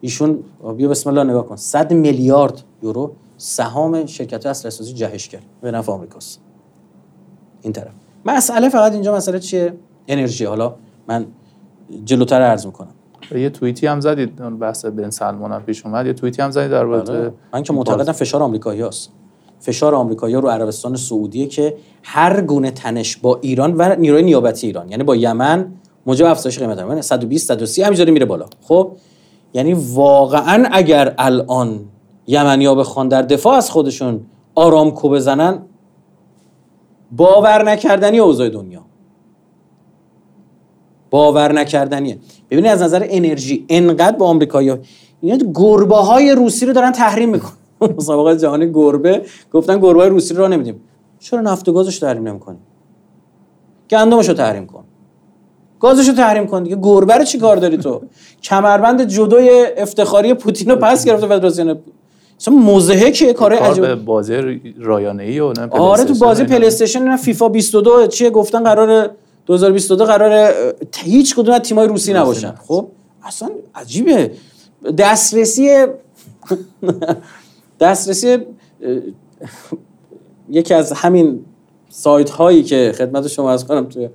ایشون 0.00 0.38
بیا 0.76 0.88
بسم 0.88 1.10
الله 1.10 1.24
نگاه 1.24 1.46
کن. 1.46 1.56
100 1.56 1.92
میلیارد 1.92 2.62
یورو 2.82 3.12
سهام 3.36 4.06
شرکت 4.06 4.46
اصل 4.46 4.68
اساسی 4.68 4.92
جهش 4.92 5.28
کرد 5.28 5.42
به 5.60 5.70
نفع 5.70 5.92
آمریکاست. 5.92 6.40
این 7.62 7.72
طرف. 7.72 7.92
مسئله 8.26 8.68
فقط 8.68 8.92
اینجا 8.92 9.14
مسئله 9.14 9.38
چیه؟ 9.38 9.72
انرژی. 10.08 10.44
حالا 10.44 10.74
من 11.08 11.26
جلوتر 12.04 12.42
عرض 12.42 12.66
می‌کنم. 12.66 12.94
یه 13.34 13.50
توییتی 13.50 13.86
هم 13.86 14.00
زدید 14.00 14.42
اون 14.42 14.58
بحث 14.58 14.84
بن 14.84 15.10
سلمان 15.10 15.52
هم 15.52 15.62
پیش 15.62 15.86
اومد. 15.86 16.06
یه 16.06 16.12
توییتی 16.12 16.42
هم 16.42 16.50
زدید 16.50 16.70
در 16.70 16.86
بله. 16.86 17.32
من 17.54 17.62
که 17.62 17.72
معتقدم 17.72 18.12
فشار 18.12 18.42
آمریکایی 18.42 18.82
هست 18.82 19.10
فشار 19.60 19.94
آمریکایی 19.94 20.34
رو 20.34 20.48
عربستان 20.48 20.96
سعودیه 20.96 21.46
که 21.46 21.76
هر 22.02 22.40
گونه 22.40 22.70
تنش 22.70 23.16
با 23.16 23.38
ایران 23.42 23.74
و 23.78 23.96
نیروی 23.96 24.22
نیابتی 24.22 24.66
ایران 24.66 24.88
یعنی 24.88 25.04
با 25.04 25.16
یمن 25.16 25.72
موجب 26.06 26.26
افزایش 26.26 26.58
قیمت 26.58 26.78
یعنی 26.78 27.02
120 27.02 27.48
130 27.48 27.82
همینجوری 27.82 28.10
میره 28.10 28.26
بالا. 28.26 28.46
خب؟ 28.62 28.96
یعنی 29.54 29.74
واقعا 29.74 30.68
اگر 30.72 31.14
الان 31.18 31.80
یمنیا 32.26 32.74
بخوان 32.74 33.08
در 33.08 33.22
دفاع 33.22 33.54
از 33.54 33.70
خودشون 33.70 34.20
آرامکو 34.54 35.08
بزنن 35.08 35.62
باور 37.16 37.64
نکردنی 37.64 38.18
اوضاع 38.18 38.48
دنیا. 38.48 38.84
باور 41.10 41.52
نکردنیه. 41.52 42.18
ببینید 42.50 42.70
از 42.70 42.82
نظر 42.82 43.06
انرژی 43.10 43.64
انقدر 43.68 44.16
با 44.16 44.26
آمریکایی‌ها 44.26 44.78
اینا 45.20 45.38
گربه 45.54 45.96
های 45.96 46.32
روسی 46.32 46.66
رو 46.66 46.72
دارن 46.72 46.92
تحریم 46.92 47.28
می‌کنن. 47.28 47.52
مسابقه 47.96 48.36
جهانی 48.36 48.72
گربه 48.72 49.26
گفتن 49.52 49.80
گربه 49.80 50.00
های 50.00 50.10
روسی 50.10 50.34
رو 50.34 50.48
نمیدیم. 50.48 50.80
چرا 51.18 51.40
نفت 51.40 51.68
و 51.68 51.72
گازش 51.72 51.98
تحریم 51.98 52.28
نمی‌کنی؟ 52.28 52.58
گندمش 53.90 54.28
رو 54.28 54.34
تحریم 54.34 54.66
کن. 54.66 54.84
گازش 55.80 56.08
رو 56.08 56.14
تحریم 56.14 56.46
کن 56.46 56.62
دیگه. 56.62 56.76
گربه 56.82 57.14
رو 57.14 57.24
چی 57.24 57.38
کار 57.38 57.56
داری 57.56 57.76
تو؟ 57.76 58.00
کمربند 58.42 59.04
جدوی 59.04 59.66
افتخاری 59.76 60.34
پوتین 60.34 60.70
رو 60.70 60.76
پس 60.76 61.04
گرفته 61.04 61.26
فدراسیون 61.26 61.78
اصلا 62.42 62.54
مضحکه 62.54 63.32
کار 63.32 63.52
عجیب 63.52 63.94
بازی 63.94 64.60
رایانه 64.78 65.22
ای 65.22 65.40
و 65.40 65.52
آره 65.70 66.04
تو 66.04 66.14
بازی 66.14 66.44
PlayStation 66.44 67.02
نه 67.02 67.16
فیفا 67.16 67.48
22 67.48 68.06
چیه 68.06 68.30
گفتن 68.30 68.64
قرار 68.64 69.10
2022 69.46 70.04
قرار 70.04 70.54
هیچ 70.96 71.34
کدوم 71.34 71.54
از 71.54 71.60
تیمای 71.60 71.88
روسی 71.88 72.12
نباشن. 72.12 72.54
خب؟ 72.66 72.88
اصلا 73.22 73.50
عجیبه. 73.74 74.30
دسترسی 74.98 75.86
دسترسی 77.80 78.38
یکی 80.50 80.74
از 80.74 80.92
همین 80.92 81.44
سایت 81.88 82.30
هایی 82.30 82.62
که 82.62 82.92
خدمت 82.98 83.28
شما 83.28 83.50
عرض 83.52 83.66
کنم 83.66 83.84
توی 83.84 84.08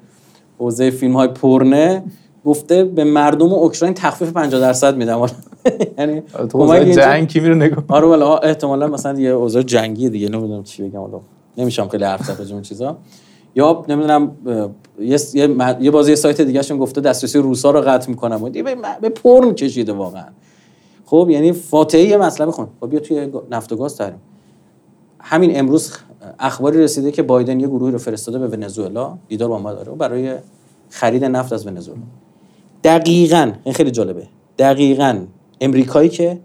حوزه 0.59 0.89
فیلم 0.89 1.13
های 1.13 1.27
پورنه 1.27 2.03
گفته 2.45 2.83
به 2.83 3.03
مردم 3.03 3.53
اوکراین 3.53 3.93
تخفیف 3.93 4.31
50 4.31 4.61
درصد 4.61 4.97
میدم. 4.97 5.25
یعنی 5.99 6.21
تو 6.49 6.83
جنگ 6.83 7.27
کی 7.27 7.39
میره 7.39 7.55
نگاه 7.55 7.83
آره 7.87 8.07
والا 8.07 8.37
احتمالاً 8.37 8.87
مثلا 8.87 9.19
یه 9.19 9.29
اوضاع 9.29 9.61
جنگی 9.61 10.09
دیگه 10.09 10.29
نمی‌دونم 10.29 10.63
چی 10.63 10.83
بگم 10.83 10.99
والا 10.99 11.19
نمیشم 11.57 11.87
خیلی 11.87 12.03
حرف 12.03 12.23
زد 12.23 12.51
اون 12.51 12.61
چیزا. 12.61 12.97
یا 13.55 13.85
نمی‌دونم 13.89 14.31
یه 14.99 15.17
یه 15.81 15.91
بازی 15.91 16.15
سایت 16.15 16.41
دیگه 16.41 16.61
شون 16.61 16.77
گفته 16.77 17.01
دسترسی 17.01 17.39
روسا 17.39 17.71
رو 17.71 17.81
قطع 17.81 18.09
می‌کنم. 18.09 18.43
و 18.43 18.49
به 19.01 19.09
پرن 19.09 19.53
کشیده 19.53 19.93
واقعا. 19.93 20.25
خب 21.05 21.27
یعنی 21.31 21.51
فاتحه 21.51 22.01
یه 22.01 22.17
مطلب 22.17 22.49
خون 22.49 22.67
خب 22.79 22.89
بیا 22.89 22.99
توی 22.99 23.31
نفت 23.51 23.73
و 23.73 23.75
گاز 23.75 23.97
داریم 23.97 24.19
همین 25.19 25.59
امروز 25.59 25.93
اخباری 26.39 26.83
رسیده 26.83 27.11
که 27.11 27.23
بایدن 27.23 27.59
یه 27.59 27.67
گروهی 27.67 27.91
رو 27.91 27.97
فرستاده 27.97 28.39
به 28.39 28.47
ونزوئلا. 28.47 29.17
دیدار 29.27 29.49
با 29.49 29.59
ما 29.59 29.73
داره. 29.73 29.91
برای 29.91 30.35
خرید 30.89 31.25
نفت 31.25 31.53
از 31.53 31.67
ونزوئلا. 31.67 32.01
دقیقا 32.83 33.51
این 33.63 33.73
خیلی 33.73 33.91
جالبه. 33.91 34.27
دقیقا. 34.57 35.19
امریکایی 35.61 36.09
که 36.09 36.39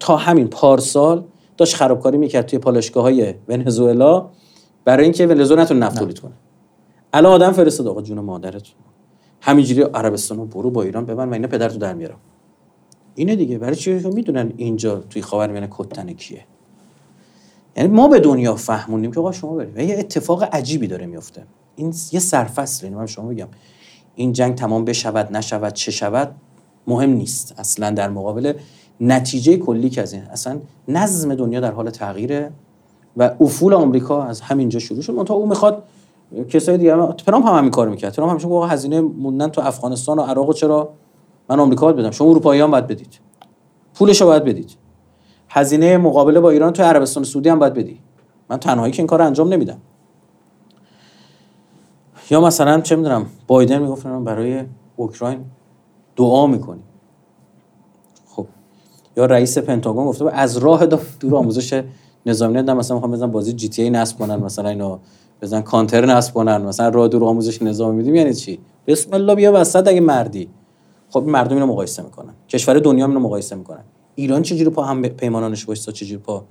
تا 0.00 0.16
همین 0.16 0.48
پارسال 0.48 1.24
داشت 1.56 1.76
خرابکاری 1.76 2.18
می‌کرد 2.18 2.46
توی 2.46 2.58
پالشگاه 2.58 3.02
های 3.02 3.34
ونزوئلا 3.48 4.26
برای 4.84 5.04
اینکه 5.04 5.26
ونزوئلا 5.26 5.62
نتونه 5.62 5.86
نفت 5.86 5.98
تولید 5.98 6.18
کنه. 6.18 6.32
الان 7.12 7.32
آدم 7.32 7.52
فرستاد 7.52 7.86
آقا 7.86 8.02
جون 8.02 8.20
مادرت. 8.20 8.62
همینجوری 9.40 9.82
عربستان 9.82 10.38
رو 10.38 10.46
برو 10.46 10.70
با 10.70 10.82
ایران 10.82 11.06
ببن 11.06 11.28
و 11.28 11.32
اینا 11.32 11.48
پدرتو 11.48 11.78
در 11.78 11.94
میارم. 11.94 12.18
اینه 13.14 13.36
دیگه. 13.36 13.58
برای 13.58 13.76
چی 13.76 13.92
می‌دونن 13.92 14.52
اینجا 14.56 14.98
توی 14.98 15.22
خاورمیانه 15.22 15.68
کتن 15.70 16.12
کیه؟ 16.12 16.44
یعنی 17.76 17.88
ما 17.88 18.08
به 18.08 18.20
دنیا 18.20 18.54
فهمونیم 18.54 19.12
که 19.12 19.20
آقا 19.20 19.32
شما 19.32 19.54
برید. 19.54 19.78
یه 19.78 19.98
اتفاق 19.98 20.42
عجیبی 20.42 20.86
داره 20.86 21.06
میفته 21.06 21.44
این 21.76 21.94
یه 22.12 22.20
سرفصل 22.20 22.86
اینو 22.86 22.98
من 22.98 23.06
شما 23.06 23.28
بگم 23.28 23.48
این 24.14 24.32
جنگ 24.32 24.54
تمام 24.54 24.84
بشود 24.84 25.36
نشود 25.36 25.72
چه 25.72 25.90
شود؟ 25.90 26.34
مهم 26.90 27.10
نیست. 27.10 27.54
اصلا 27.58 27.90
در 27.90 28.08
مقابل 28.08 28.52
نتیجه 29.00 29.56
کلی 29.56 29.90
که 29.90 30.02
از 30.02 30.12
این 30.12 30.22
اصلا 30.22 30.58
نظم 30.88 31.34
دنیا 31.34 31.60
در 31.60 31.72
حال 31.72 31.90
تغییره 31.90 32.50
و 33.16 33.30
افول 33.40 33.74
آمریکا 33.74 34.22
از 34.22 34.40
همینجا 34.40 34.78
شروع 34.78 35.02
شد. 35.02 35.14
منتها 35.14 35.34
او 35.34 35.46
می‌خواد 35.46 35.82
کسای 36.48 36.78
دیگه 36.78 37.12
ترامپ 37.12 37.46
هم 37.46 37.58
همین 37.58 37.70
کار 37.70 37.88
می‌کرد. 37.88 38.12
ترامپ 38.12 38.30
همیشه 38.30 38.48
گفت 38.48 38.72
هزینه 38.72 39.00
موندن 39.00 39.48
تو 39.48 39.60
افغانستان 39.60 40.18
و 40.18 40.22
عراق 40.22 40.54
چرا 40.54 40.88
من 41.48 41.60
آمریکا 41.60 41.86
باید 41.86 41.96
بدم؟ 41.96 42.10
شما 42.10 42.28
اروپاییان 42.30 42.70
باید 42.70 42.86
بدید. 42.86 43.20
پولش 43.94 44.20
رو 44.20 44.26
باید 44.26 44.44
بدید. 44.44 44.70
هزینه 45.48 45.98
مقابله 45.98 46.40
با 46.40 46.50
ایران 46.50 46.72
تو 46.72 46.82
عربستان 46.82 47.24
سعودی 47.24 47.48
هم 47.48 47.58
باید 47.58 47.74
بدی. 47.74 48.00
من 48.50 48.56
تنهایی 48.56 48.92
که 48.92 49.00
این 49.00 49.06
کار 49.06 49.22
انجام 49.22 49.52
نمیدم. 49.52 49.78
یا 52.30 52.40
مثلا 52.40 52.80
چه 52.80 52.96
می‌دونم 52.96 53.26
بایدن 53.46 53.82
می‌گفت 53.82 54.06
برای 54.06 54.64
اوکراین 54.96 55.40
دعا 56.20 56.46
می‌کنی. 56.46 56.82
خب. 58.26 58.46
یا 59.16 59.26
رئیس 59.26 59.58
پنتاگون 59.58 60.06
گفته 60.06 60.30
از 60.32 60.56
راه 60.56 60.86
دور 61.20 61.36
آموزش 61.36 61.82
نظامی 62.26 62.54
ندم 62.54 62.76
مثلا 62.76 62.96
می‌خوام 62.96 63.12
بزنن 63.12 63.30
بازی 63.30 63.52
جی 63.52 63.68
تی 63.68 63.82
ای 63.82 63.90
نصب 63.90 64.18
کنن 64.18 64.36
مثلا 64.36 64.68
اینو 64.68 64.98
بزن 65.42 65.60
کانتر 65.60 66.06
نصب 66.06 66.34
کنن 66.34 66.56
مثلا 66.56 66.88
راه 66.88 67.08
دور 67.08 67.24
آموزش 67.24 67.62
نظامی 67.62 67.96
میدیم 67.96 68.14
یعنی 68.14 68.34
چی؟ 68.34 68.58
بسم 68.86 69.14
الله 69.14 69.34
بیا 69.34 69.52
وسط 69.54 69.88
اگه 69.88 70.00
مردی. 70.00 70.48
خب 71.10 71.24
مردم 71.26 71.54
اینو 71.54 71.66
مقایسه 71.66 72.02
می‌کنن. 72.02 72.32
کشور 72.48 72.78
دنیا 72.78 73.06
اینو 73.06 73.20
مقایسه 73.20 73.56
می‌کنن. 73.56 73.84
ایران 74.14 74.42
چجوری 74.42 74.70
پا 74.70 74.82
هم 74.82 75.02
پیمانانش 75.02 75.68
وایساد؟ 75.68 75.94
چجوری 75.94 76.22
پا 76.22 76.44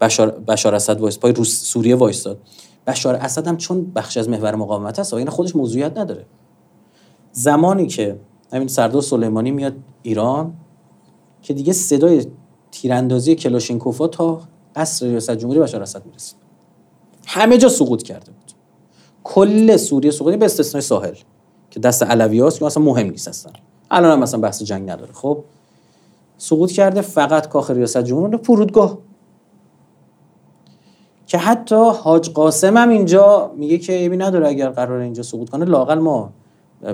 بشار 0.00 0.30
بشار 0.30 0.74
اسد 0.74 1.00
وایس 1.00 1.18
پای 1.18 1.32
روس 1.32 1.62
سوریه 1.62 1.96
وایساد؟ 1.96 2.38
بشار 2.86 3.14
اسد 3.14 3.48
هم 3.48 3.56
چون 3.56 3.92
بخش 3.94 4.16
از 4.16 4.28
محور 4.28 4.54
مقاومت 4.54 4.98
هست 4.98 5.12
و 5.12 5.16
این 5.16 5.28
خودش 5.28 5.56
موضوعیت 5.56 5.98
نداره. 5.98 6.26
زمانی 7.32 7.86
که 7.86 8.16
همین 8.52 8.68
سردار 8.68 9.02
سلیمانی 9.02 9.50
میاد 9.50 9.74
ایران 10.02 10.52
که 11.42 11.54
دیگه 11.54 11.72
صدای 11.72 12.26
تیراندازی 12.70 13.34
کلاشینکوفا 13.34 14.08
تا 14.08 14.40
قصر 14.76 15.06
ریاست 15.06 15.30
جمهوری 15.30 15.60
بشار 15.60 15.82
اسد 15.82 16.06
می‌رسید 16.06 16.36
همه 17.26 17.58
جا 17.58 17.68
سقوط 17.68 18.02
کرده 18.02 18.32
بود. 18.32 18.52
کل 19.24 19.76
سوریه 19.76 20.10
سقوط 20.10 20.34
به 20.34 20.44
استثنای 20.44 20.82
ساحل 20.82 21.14
که 21.70 21.80
دست 21.80 22.02
علوی 22.02 22.40
هاست 22.40 22.58
که 22.58 22.66
اصلا 22.66 22.82
مهم 22.82 23.10
نیست 23.10 23.28
اصلا. 23.28 23.52
الان 23.90 24.12
هم 24.12 24.18
مثلا 24.18 24.40
بحث 24.40 24.62
جنگ 24.62 24.90
نداره. 24.90 25.12
خب 25.12 25.44
سقوط 26.38 26.72
کرده 26.72 27.00
فقط 27.00 27.48
کاخ 27.48 27.70
ریاست 27.70 27.98
جمهور 27.98 28.36
فرودگاه. 28.36 28.98
که 31.26 31.38
حتی 31.38 31.90
حاج 32.02 32.30
قاسم 32.30 32.76
هم 32.76 32.88
اینجا 32.88 33.52
میگه 33.56 33.78
که 33.78 33.92
ایبی 33.92 34.16
نداره 34.16 34.48
اگر 34.48 34.68
قرار 34.68 35.00
اینجا 35.00 35.22
سقوط 35.22 35.50
کنه 35.50 35.64
لاقل 35.64 35.98
ما 35.98 36.32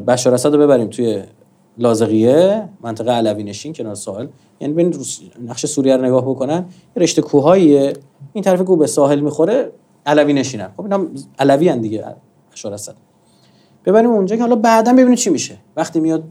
بشار 0.07 0.35
اسد 0.35 0.55
رو 0.55 0.59
ببریم 0.61 0.87
توی 0.87 1.23
لازقیه 1.79 2.69
منطقه 2.81 3.13
علوی 3.13 3.45
نشین 3.45 3.73
کنار 3.73 3.95
ساحل. 3.95 4.27
یعنی 4.61 4.75
ببین 4.75 4.95
نقش 5.45 5.67
سوریه 5.67 5.97
رو 5.97 6.05
نگاه 6.05 6.25
بکنن 6.25 6.67
یه 6.97 7.03
رشته 7.03 7.23
کوهاییه. 7.23 7.93
این 8.33 8.45
طرف 8.45 8.63
کوه 8.63 8.79
به 8.79 8.87
ساحل 8.87 9.21
می‌خوره 9.21 9.73
علوی 10.07 10.33
نشینن. 10.33 10.69
خب 10.77 10.83
اینا 10.83 11.07
علوی 11.39 11.69
ان 11.69 11.81
دیگه 11.81 12.05
بشار 12.53 12.75
اسد 12.75 12.95
ببریم 13.85 14.11
اونجا 14.11 14.37
که 14.37 14.43
حالا 14.43 14.57
بعدا 14.57 14.93
ببینیم 14.93 15.15
چی 15.15 15.31
میشه. 15.31 15.57
وقتی 15.77 16.01
میاد 16.01 16.25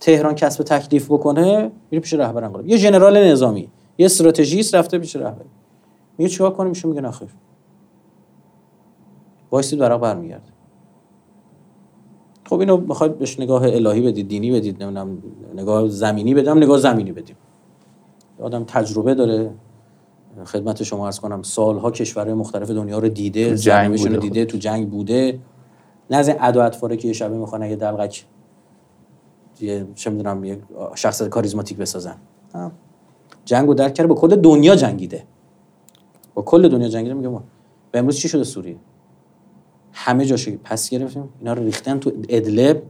تهران 0.00 0.34
کسب 0.34 0.64
تکلیف 0.64 1.06
بکنه 1.10 1.70
میره 1.90 2.02
پیش 2.02 2.14
رهبر 2.14 2.44
انقلاب. 2.44 2.66
یه 2.66 2.76
ژنرال 2.76 3.32
نظامی. 3.32 3.68
یه 3.98 4.06
استراتژیست 4.06 4.74
رفته 4.74 4.98
پیش 4.98 5.16
رهبر. 5.16 5.44
میگه 6.18 6.28
چیکار 6.28 6.50
کنیم؟ 6.50 6.70
میشه 6.70 6.88
میگه 6.88 7.00
نخیر. 7.00 7.28
وایسید 9.50 9.78
برای 9.78 9.98
برمیگرده. 9.98 10.53
خب 12.48 12.60
اینو 12.60 12.76
می‌خواید 12.76 13.18
بهش 13.18 13.40
نگاه 13.40 13.62
الهی 13.64 14.00
بدید 14.00 14.28
دینی 14.28 14.52
بدید 14.52 14.82
نمی‌دونم 14.82 15.18
نگاه 15.54 15.88
زمینی 15.88 16.34
بدم 16.34 16.58
نگاه 16.58 16.78
زمینی 16.78 17.12
بدیم. 17.12 17.36
آدم 18.40 18.64
تجربه 18.64 19.14
داره. 19.14 19.50
خدمت 20.44 20.82
شما 20.82 21.06
عرض 21.06 21.20
کنم 21.20 21.42
سالها 21.42 21.90
کشورهای 21.90 22.34
مختلف 22.34 22.70
دنیا 22.70 22.98
رو 22.98 23.08
دیده 23.08 23.56
جنگ 23.56 23.98
رو 23.98 24.08
بوده. 24.08 24.16
دیده 24.16 24.44
تو 24.44 24.58
جنگ 24.58 24.90
بوده. 24.90 25.38
نه 26.10 26.16
از 26.16 26.28
این 26.28 26.36
ادا 26.40 26.64
اطفاره 26.64 26.96
که 26.96 27.08
یه 27.08 27.14
شبه 27.14 27.36
می‌خوان 27.36 27.62
یه 27.62 27.76
دلغک 27.76 28.24
یه 29.60 29.86
چه 29.94 30.10
می‌دونم 30.10 30.44
یه 30.44 30.58
شخصیت 30.94 31.28
کاریزماتیک 31.28 31.78
بسازن. 31.78 32.16
جنگ 33.44 33.68
رو 33.68 33.74
درک 33.74 33.94
کرده 33.94 34.08
با 34.08 34.14
کل 34.14 34.36
دنیا 34.36 34.76
جنگیده. 34.76 35.24
با 36.34 36.42
کل 36.42 36.68
دنیا 36.68 36.88
جنگیده 36.88 37.14
میگه 37.14 37.28
ما. 37.28 37.42
و 37.94 37.96
امروز 37.96 38.16
چی 38.16 38.28
شده 38.28 38.44
سوریه؟ 38.44 38.76
همه 39.94 40.24
جاشو 40.24 40.50
پس 40.64 40.90
گرفتیم. 40.90 41.28
اینا 41.38 41.52
رو 41.52 41.64
ریختن 41.64 41.98
تو 41.98 42.12
ادلب. 42.28 42.82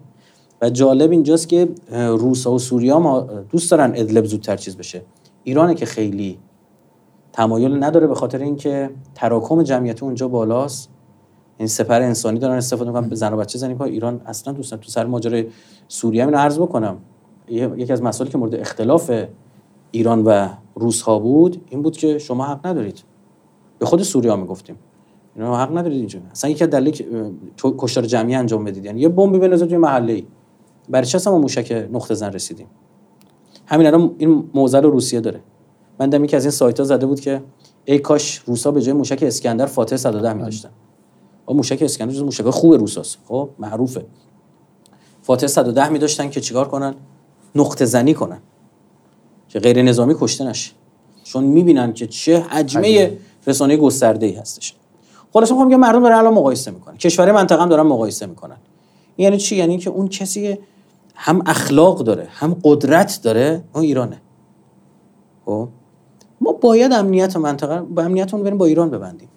و 0.62 0.70
جالب 0.70 1.10
اینجاست 1.10 1.48
که 1.48 1.68
روسا 1.92 2.52
و 2.52 2.58
سوریا 2.58 2.98
ما 2.98 3.20
دوست 3.20 3.70
دارن 3.70 3.92
ادلب 3.94 4.24
زودتر 4.24 4.56
چیز 4.56 4.76
بشه. 4.76 5.02
ایرانه 5.44 5.74
که 5.74 5.86
خیلی 5.86 6.38
تمایل 7.32 7.84
نداره 7.84 8.06
به 8.06 8.14
خاطر 8.14 8.38
اینکه 8.38 8.90
تراکم 9.14 9.62
جمعیت 9.62 10.02
اونجا 10.02 10.28
بالاست. 10.28 10.90
این 11.58 11.68
سپر 11.68 12.02
انسانی 12.02 12.38
دارن 12.38 12.56
استفاده 12.56 12.90
می‌کنن 12.90 13.08
به 13.08 13.16
زن 13.16 13.32
و 13.32 13.36
بچه 13.36 13.58
زنی. 13.58 13.76
ایران 13.82 14.20
اصلا 14.26 14.52
دوست. 14.52 14.74
تو 14.74 14.90
سر 14.90 15.06
ماجرای 15.06 15.46
سوریه 15.88 16.24
اینو 16.24 16.38
عرض 16.38 16.58
بکنم. 16.58 16.96
یکی 17.48 17.92
از 17.92 18.02
مسائلی 18.02 18.32
که 18.32 18.38
مورد 18.38 18.54
اختلاف 18.54 19.10
ایران 19.90 20.22
و 20.24 20.48
روس 20.74 21.02
ها 21.02 21.18
بود 21.18 21.64
این 21.70 21.82
بود 21.82 21.96
که 21.96 22.18
شما 22.18 22.44
حق 22.44 22.66
ندارید. 22.66 23.04
به 23.78 23.86
خود 23.86 24.02
سوریه 24.02 24.30
ها 24.30 24.36
می‌گفتیم. 24.36 24.76
اینا 25.36 25.56
حق 25.56 25.78
ندارید 25.78 25.98
اینجا. 25.98 26.18
اصلا 26.30 26.50
یکی 26.50 26.66
که 26.66 27.10
تو- 27.56 27.74
کشتار 27.78 28.04
جمعی 28.04 28.34
انجام 28.34 28.64
بدید. 28.64 28.84
یعنی 28.84 29.00
یه 29.00 29.08
بمبی 29.08 29.38
بندازید 29.38 29.68
توی 29.68 29.78
محله 29.78 30.12
ای 30.12 30.26
برای 30.88 31.06
چه 31.06 31.30
ما 31.30 31.38
موشک 31.38 31.88
نقطه 31.92 32.14
زن 32.14 32.32
رسیدیم؟ 32.32 32.66
همین 33.66 33.86
الان 33.86 34.14
این 34.18 34.50
موزل 34.54 34.82
رو 34.82 34.90
روسیه 34.90 35.20
داره. 35.20 35.40
من 36.00 36.10
دم 36.10 36.24
یکی 36.24 36.36
از 36.36 36.44
این 36.44 36.50
سایت 36.50 36.78
ها 36.80 36.84
زده 36.84 37.06
بود 37.06 37.20
که 37.20 37.42
ای 37.84 37.98
کاش 37.98 38.42
روسا 38.46 38.70
به 38.70 38.82
جای 38.82 38.92
موشک 38.92 39.18
اسکندر 39.22 39.66
فاتح 39.66 39.96
110 39.96 40.32
می 40.32 40.42
داشتن 40.42 40.70
و 41.48 41.52
موشک 41.52 41.78
اسکندر 41.82 42.12
جز 42.14 42.22
موشک 42.22 42.50
خوب 42.50 42.74
روساست. 42.74 43.18
خب 43.28 43.48
معروفه. 43.58 44.04
فاتح 45.22 45.46
110 45.46 45.88
می 45.88 45.98
داشتن 45.98 46.30
که 46.30 46.40
چیکار 46.40 46.68
کنن؟ 46.68 46.94
نقطه 47.54 47.84
زنی 47.84 48.14
کنن. 48.14 48.38
که 49.48 49.60
غیر 49.60 49.82
نظامی 49.82 50.14
کشته 50.20 50.44
نشه. 50.44 50.72
چون 51.24 51.44
می‌بینن 51.44 51.92
که 51.92 52.06
چه 52.06 52.40
حجمه 52.40 53.18
رسانه 53.46 53.76
گسترده 53.76 54.26
ای 54.26 54.32
هستش. 54.32 54.74
خلاص 55.34 55.50
می‌خوام 55.50 55.70
که 55.70 55.76
مردم 55.76 56.02
دارن 56.02 56.16
الان 56.16 56.34
مقایسه 56.34 56.70
می‌کنن. 56.70 56.96
کشور 56.96 57.32
منطقه 57.32 57.62
هم 57.62 57.68
دارن 57.68 57.86
مقایسه 57.86 58.26
می‌کنن. 58.26 58.56
یعنی 59.18 59.38
چی؟ 59.38 59.56
یعنی 59.56 59.78
که 59.78 59.90
اون 59.90 60.08
کسی 60.08 60.58
هم 61.14 61.42
اخلاق 61.46 61.98
داره 61.98 62.28
هم 62.30 62.56
قدرت 62.62 63.20
داره. 63.22 63.64
اون 63.74 63.84
ایرانه. 63.84 64.20
خب؟ 65.44 65.68
ما 66.40 66.52
باید 66.52 66.92
امنیت 66.92 67.36
منطقه 67.36 67.80
با 67.80 68.02
امنیتمون 68.02 68.42
بریم 68.42 68.58
با 68.58 68.66
ایران 68.66 68.90
ببندیم. 68.90 69.28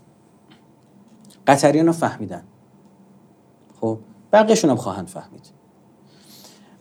قطریان 1.48 1.86
رو 1.86 1.92
فهمیدن. 1.92 2.44
خب؟ 3.82 3.98
بقیهشون 4.34 4.70
هم 4.70 4.76
خواهند 4.76 5.08
فهمید. 5.08 5.46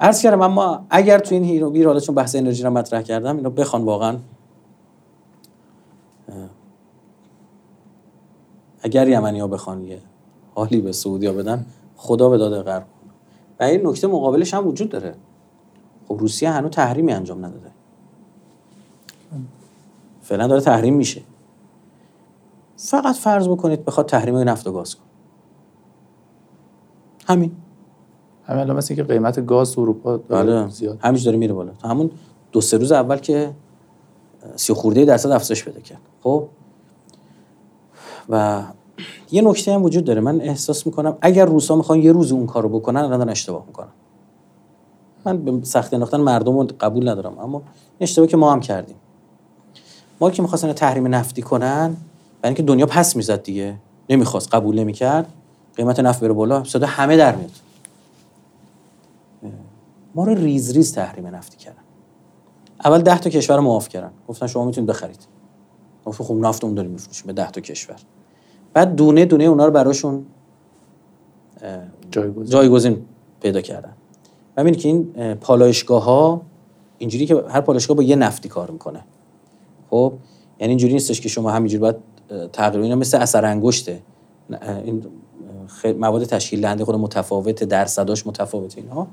عرض 0.01 0.23
کردم 0.23 0.43
اما 0.43 0.87
اگر 0.91 1.19
تو 1.19 1.35
این 1.35 1.45
هیرو 1.45 2.01
چون 2.01 2.15
بحث 2.15 2.37
انرژی 2.37 2.63
رو 2.63 2.71
مطرح 2.71 3.03
کردم 3.03 3.37
اینو 3.37 3.51
بخوان 3.51 3.83
واقعا 3.83 4.17
اگر 8.83 9.09
یمنی 9.09 9.41
ها 9.41 9.47
بخوان 9.47 9.85
یه 9.85 10.01
حالی 10.55 10.81
به 10.81 10.93
سعودیا 10.93 11.33
بدن 11.33 11.67
خدا 11.97 12.29
به 12.29 12.39
داده 12.39 12.63
غرب. 12.63 12.83
کنه. 12.83 13.13
و 13.61 13.63
این 13.63 13.87
نکته 13.87 14.07
مقابلش 14.07 14.55
هم 14.55 14.67
وجود 14.69 14.89
داره. 14.89 15.15
خب 16.09 16.17
روسیه 16.19 16.51
هنوز 16.51 16.71
تحریمی 16.71 17.13
انجام 17.13 17.45
نداده. 17.45 17.71
فعلا 20.23 20.47
داره 20.47 20.61
تحریم 20.61 20.95
میشه. 20.95 21.23
فقط 22.77 23.15
فرض 23.15 23.49
بکنید 23.49 23.85
بخواد 23.85 24.07
تحریم 24.07 24.37
نفت 24.37 24.67
و 24.67 24.73
گاز 24.73 24.95
کنه. 24.95 25.05
همین. 27.27 27.53
همین 28.45 28.61
الان 28.61 28.77
مثل 28.77 28.95
که 28.95 29.03
قیمت 29.03 29.47
گاز 29.47 29.73
تو 29.73 29.81
اروپا 29.81 30.17
داره 30.17 30.53
بله. 30.53 30.69
زیاد. 30.69 30.99
همینش 31.03 31.23
داره 31.23 31.37
میره 31.37 31.55
بالا. 31.55 31.73
همون 31.85 32.11
دو 32.53 32.61
سه 32.61 32.79
روز 32.79 32.93
اول 32.93 33.17
که 33.17 33.55
سی 34.57 34.73
خورده 34.73 35.05
درصد 35.05 35.31
افزایش 35.31 35.65
پیدا 35.65 35.81
کرد. 35.81 36.01
خب؟ 36.23 36.49
و 38.29 38.63
یه 39.31 39.43
نکته 39.43 39.75
هم 39.75 39.83
وجود 39.83 40.05
داره. 40.05 40.21
من 40.21 40.41
احساس 40.41 40.87
می‌کنم 40.87 41.19
اگر 41.21 41.45
روسا 41.45 41.77
می‌خوان 41.77 42.03
یه 42.03 42.13
روز 42.13 42.33
اون 42.33 42.47
کارو 42.47 42.69
بکنن 42.69 43.01
الان 43.01 43.29
اشتباه 43.29 43.65
می‌کنن. 43.67 43.89
من 45.25 45.45
به 45.45 45.65
سختی 45.65 45.97
انداختن 45.97 46.21
مردم 46.21 46.59
رو 46.59 46.69
قبول 46.81 47.09
ندارم 47.09 47.39
اما 47.39 47.63
اشتباه 48.01 48.29
که 48.29 48.37
ما 48.37 48.53
هم 48.53 48.61
کردیم. 48.61 48.97
ما 50.21 50.31
که 50.31 50.43
می‌خواستن 50.43 50.73
تحریم 50.73 51.15
نفتی 51.15 51.43
کنن 51.43 51.97
برای 52.43 52.51
اینکه 52.51 52.63
دنیا 52.63 52.87
پس 52.87 53.17
می‌زد 53.17 53.43
دیگه. 53.43 53.77
نمی‌خواست 54.11 54.55
قبول 54.55 54.79
نمی‌کرد. 54.79 55.33
قیمت 55.77 56.01
نفت 56.01 56.21
بره 56.21 56.33
بالا 56.33 56.65
صدا 56.65 56.87
همه 56.87 57.17
در 57.17 57.37
میاد. 57.37 57.51
ما 60.15 60.25
رو 60.25 60.35
ریز 60.35 60.73
ریز 60.73 60.95
تحریم 60.95 61.27
نفتی 61.27 61.57
کردن. 61.57 61.83
اول 62.85 63.03
ده 63.03 63.19
تا 63.19 63.31
کشور 63.31 63.61
معاف 63.61 63.89
کردن. 63.89 64.11
گفتن 64.29 64.47
شما 64.47 64.65
می‌تونید 64.65 64.91
بخرید. 64.91 65.27
گفتم 66.05 66.25
خب 66.25 66.35
نفت 66.35 66.65
اون 66.65 66.75
داریم 66.75 66.91
میفروشیم 66.91 67.27
به 67.27 67.33
ده 67.33 67.51
تا 67.51 67.61
کشور. 67.61 67.97
بعد 68.77 68.95
دونه 68.97 69.25
دونه 69.25 69.45
اونا 69.45 69.67
رو 69.67 69.71
براشون 69.71 70.27
جایگزین. 72.11 72.45
جایگزین 72.45 73.05
پیدا 73.41 73.61
کردن. 73.61 73.93
و 74.57 74.65
می‌بینی 74.65 74.83
که 74.83 74.89
این 74.89 75.13
اه، 75.17 75.35
پالایشگاه 75.35 76.05
ها 76.05 76.43
اینجوری 76.99 77.27
که 77.27 77.45
هر 77.49 77.61
پالایشگاه 77.61 77.97
با 77.97 78.03
یه 78.03 78.17
نفتی 78.17 78.49
کار 78.49 78.71
می‌کنه. 78.71 79.05
خب 79.91 80.13
یعنی 80.61 80.71
اینجوری 80.71 80.93
نیستش 80.93 81.21
که 81.21 81.29
شما 81.29 81.51
همینجوری 81.51 81.81
باید 81.81 81.97
تغییر 82.53 82.83
اینا 82.83 82.97
مثل 82.97 83.19
اثر 83.19 83.45
انگشته. 83.45 84.03
این 84.85 85.07
مواد 85.99 86.25
تشکیل 86.25 86.61
دهنده 86.61 86.85
خود 86.85 86.95
متفاوت 86.95 87.65
درصداش 87.65 88.27
متفاوت 88.27 88.79
اینها 88.79 89.07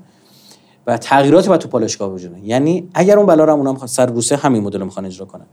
و 0.86 0.98
تغییراتی 0.98 1.48
باید 1.48 1.60
تو 1.60 1.68
پالایشگاه 1.68 2.12
وجود. 2.12 2.38
یعنی 2.44 2.88
اگر 2.94 3.16
اون 3.16 3.26
بلا 3.26 3.44
رو 3.44 3.52
هم 3.52 3.58
اونا 3.58 3.86
سر 3.86 4.06
روسیه 4.06 4.38
همین 4.38 4.62
مدل 4.62 4.82
می‌خوان 4.82 5.06
اجرا 5.06 5.26
کنن. 5.26 5.46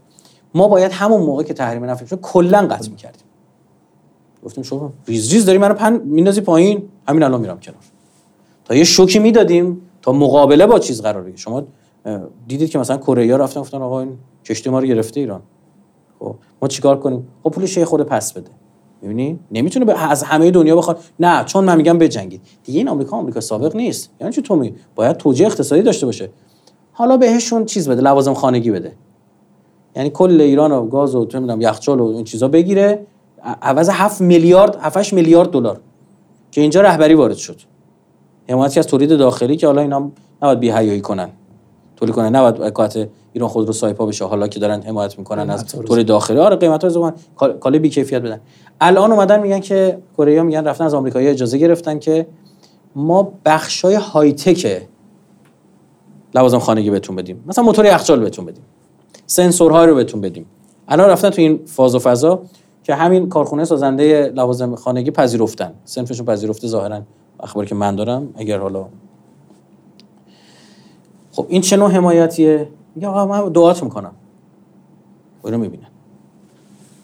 ما 0.54 0.68
باید 0.68 0.92
همون 0.92 1.20
موقع 1.20 1.42
که 1.42 1.54
تحریم 1.54 1.84
نفت 1.84 2.06
شد 2.06 2.20
کلا 2.20 2.66
قطع 2.66 2.90
می‌کردیم. 2.90 3.22
گفتیم 4.44 4.64
شما 4.64 4.92
ریز 5.06 5.32
ریز 5.32 5.46
داری 5.46 5.58
منو 5.58 5.74
پن 5.74 6.00
میندازی 6.04 6.40
پایین؟ 6.40 6.82
همین 7.08 7.22
الان 7.22 7.40
میرم 7.40 7.60
کنار. 7.60 7.78
تا 8.64 8.74
یه 8.74 8.84
شوکی 8.84 9.18
می‌دادیم 9.18 9.80
تا 10.02 10.12
مقابله 10.12 10.66
با 10.66 10.78
چیز 10.78 11.02
قرار 11.02 11.22
بگیره 11.22 11.38
شما 11.38 11.62
دیدید 12.48 12.70
که 12.70 12.78
مثلا 12.78 12.96
کره 12.96 13.36
رفتن 13.36 13.60
گفتن 13.60 13.82
آقا 13.82 14.00
این 14.00 14.12
کشتی 14.44 14.70
ما 14.70 14.78
رو 14.78 14.86
گرفته 14.86 15.20
ایران. 15.20 15.40
خب 16.18 16.34
ما 16.62 16.68
چیکار 16.68 16.98
کنیم؟ 16.98 17.28
خب 17.42 17.50
پولش 17.50 17.76
یه 17.76 17.84
خود 17.84 18.02
پس 18.02 18.32
بده. 18.32 18.50
می‌بینی؟ 19.02 19.38
نمی‌تونه 19.52 19.84
به- 19.84 20.10
از 20.10 20.22
همه 20.22 20.50
دنیا 20.50 20.76
بخواد. 20.76 20.98
نه 21.20 21.44
چون 21.44 21.64
من 21.64 21.76
میگم 21.76 21.98
بجنگید. 21.98 22.40
دیگه 22.64 22.78
این 22.78 22.88
آمریکا 22.88 23.16
آمریکا 23.16 23.40
سابق 23.40 23.76
نیست. 23.76 24.10
یعنی 24.20 24.32
چی 24.32 24.42
تو 24.42 24.56
می 24.56 24.74
باید 24.94 25.16
توجیه 25.16 25.46
اقتصادی 25.46 25.82
داشته 25.82 26.06
باشه. 26.06 26.30
حالا 26.92 27.16
بهشون 27.16 27.64
چیز 27.64 27.88
بده 27.88 28.00
لوازم 28.00 28.34
خانگی 28.34 28.70
بده. 28.70 28.92
یعنی 29.96 30.10
کل 30.10 30.40
ایران 30.40 30.72
و 30.72 30.86
گاز 30.86 31.14
و 31.14 31.26
چه 31.26 31.40
می‌دونم 31.40 31.60
یخچال 31.60 32.00
و 32.00 32.06
این 32.06 32.24
چیزا 32.24 32.48
بگیره. 32.48 33.06
عوض 33.42 33.88
7 33.88 34.20
میلیارد 34.20 34.76
7 34.80 35.12
میلیارد 35.12 35.50
دلار 35.50 35.80
که 36.50 36.60
اینجا 36.60 36.80
رهبری 36.80 37.14
وارد 37.14 37.36
شد. 37.36 37.60
حمایتی 38.48 38.80
از 38.80 38.86
تولید 38.86 39.18
داخلی 39.18 39.56
که 39.56 39.66
حالا 39.66 39.82
اینا 39.82 40.10
نباید 40.42 40.60
بی 40.60 40.70
حیایی 40.70 41.00
کنن. 41.00 41.28
تولید 41.96 42.14
کنن. 42.14 42.36
نباید 42.36 42.60
وکالت 42.60 43.08
ایران 43.32 43.48
خودرو 43.48 43.72
سایپا 43.72 44.06
بشه. 44.06 44.24
حالا 44.24 44.48
که 44.48 44.60
دارن 44.60 44.82
حمایت 44.82 45.18
می‌کنن 45.18 45.50
از 45.50 45.60
قیمت‌ها 45.60 45.80
رو 45.80 45.88
تولید 45.88 46.06
داخلی. 46.06 46.38
آره 46.38 46.56
قیمتا 46.56 46.86
رو 46.86 46.92
زمان 46.92 47.14
کالا 47.60 47.78
بی 47.78 47.88
کیفیت 47.88 48.22
بدن. 48.22 48.40
الان 48.80 49.12
اومدن 49.12 49.40
میگن 49.40 49.60
که 49.60 49.98
کره 50.16 50.42
میگن 50.42 50.64
رفتن 50.64 50.84
از 50.84 50.94
آمریکایی 50.94 51.28
اجازه 51.28 51.58
گرفتن 51.58 51.98
که 51.98 52.26
ما 52.96 53.32
بخشای 53.44 53.94
های 53.94 54.32
تک 54.32 54.82
لوازم 56.34 56.58
خانگی 56.58 56.90
بهتون 56.90 57.16
بدیم. 57.16 57.44
مثلا 57.46 57.64
موتور 57.64 57.84
یخچال 57.84 58.20
بهتون 58.20 58.44
بدیم. 58.44 58.64
سنسورها 59.26 59.84
رو 59.84 59.94
بهتون 59.94 60.20
بدیم. 60.20 60.46
الان 60.88 61.10
رفتن 61.10 61.30
تو 61.30 61.42
این 61.42 61.60
فاز 61.66 61.94
و 61.94 61.98
فضا. 61.98 62.42
که 62.82 62.94
همین 62.94 63.28
کارخونه 63.28 63.64
سازنده 63.64 64.32
لوازم 64.34 64.74
خانگی 64.74 65.10
پذیرفتن. 65.10 65.72
سنفشون 65.84 66.26
پذیرفته 66.26 66.68
ظاهرا 66.68 67.02
اخباری 67.40 67.68
که 67.68 67.74
من 67.74 67.96
دارم 67.96 68.28
اگر 68.36 68.58
حالا 68.58 68.86
خب 71.32 71.46
این 71.48 71.60
چه 71.60 71.76
نوع 71.76 71.90
حمایتیه؟ 71.90 72.68
میگه 72.94 73.08
آقا 73.08 73.26
من 73.26 73.52
دعات 73.52 73.82
می‌کنم. 73.82 74.12
اینو 75.44 75.58
می‌بینن 75.58 75.86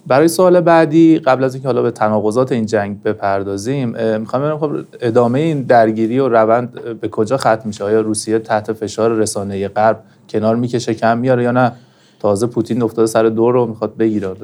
برای 0.06 0.28
سوال 0.28 0.60
بعدی 0.60 1.18
قبل 1.18 1.44
از 1.44 1.54
اینکه 1.54 1.68
حالا 1.68 1.82
به 1.82 1.90
تناقضات 1.90 2.52
این 2.52 2.66
جنگ 2.66 3.02
بپردازیم 3.02 4.18
می‌خوام 4.18 4.42
ببینم 4.42 4.58
خب 4.58 4.72
ادامه 5.00 5.38
این 5.38 5.62
درگیری 5.62 6.18
و 6.18 6.28
روند 6.28 6.98
به 7.00 7.08
کجا 7.08 7.36
ختم 7.36 7.62
میشه؟ 7.64 7.84
آیا 7.84 8.00
روسیه 8.00 8.38
تحت 8.38 8.72
فشار 8.72 9.10
رسانه 9.12 9.68
غرب 9.68 10.02
کنار 10.28 10.56
می‌کشه 10.56 10.94
کم 10.94 11.18
میاره 11.18 11.42
یا 11.42 11.50
نه؟ 11.50 11.72
تازه 12.20 12.46
پوتین 12.46 12.82
افتاده 12.82 13.06
سر 13.06 13.22
دور 13.22 13.54
رو 13.54 13.66
می‌خواد 13.66 13.96
بگیره. 13.96 14.28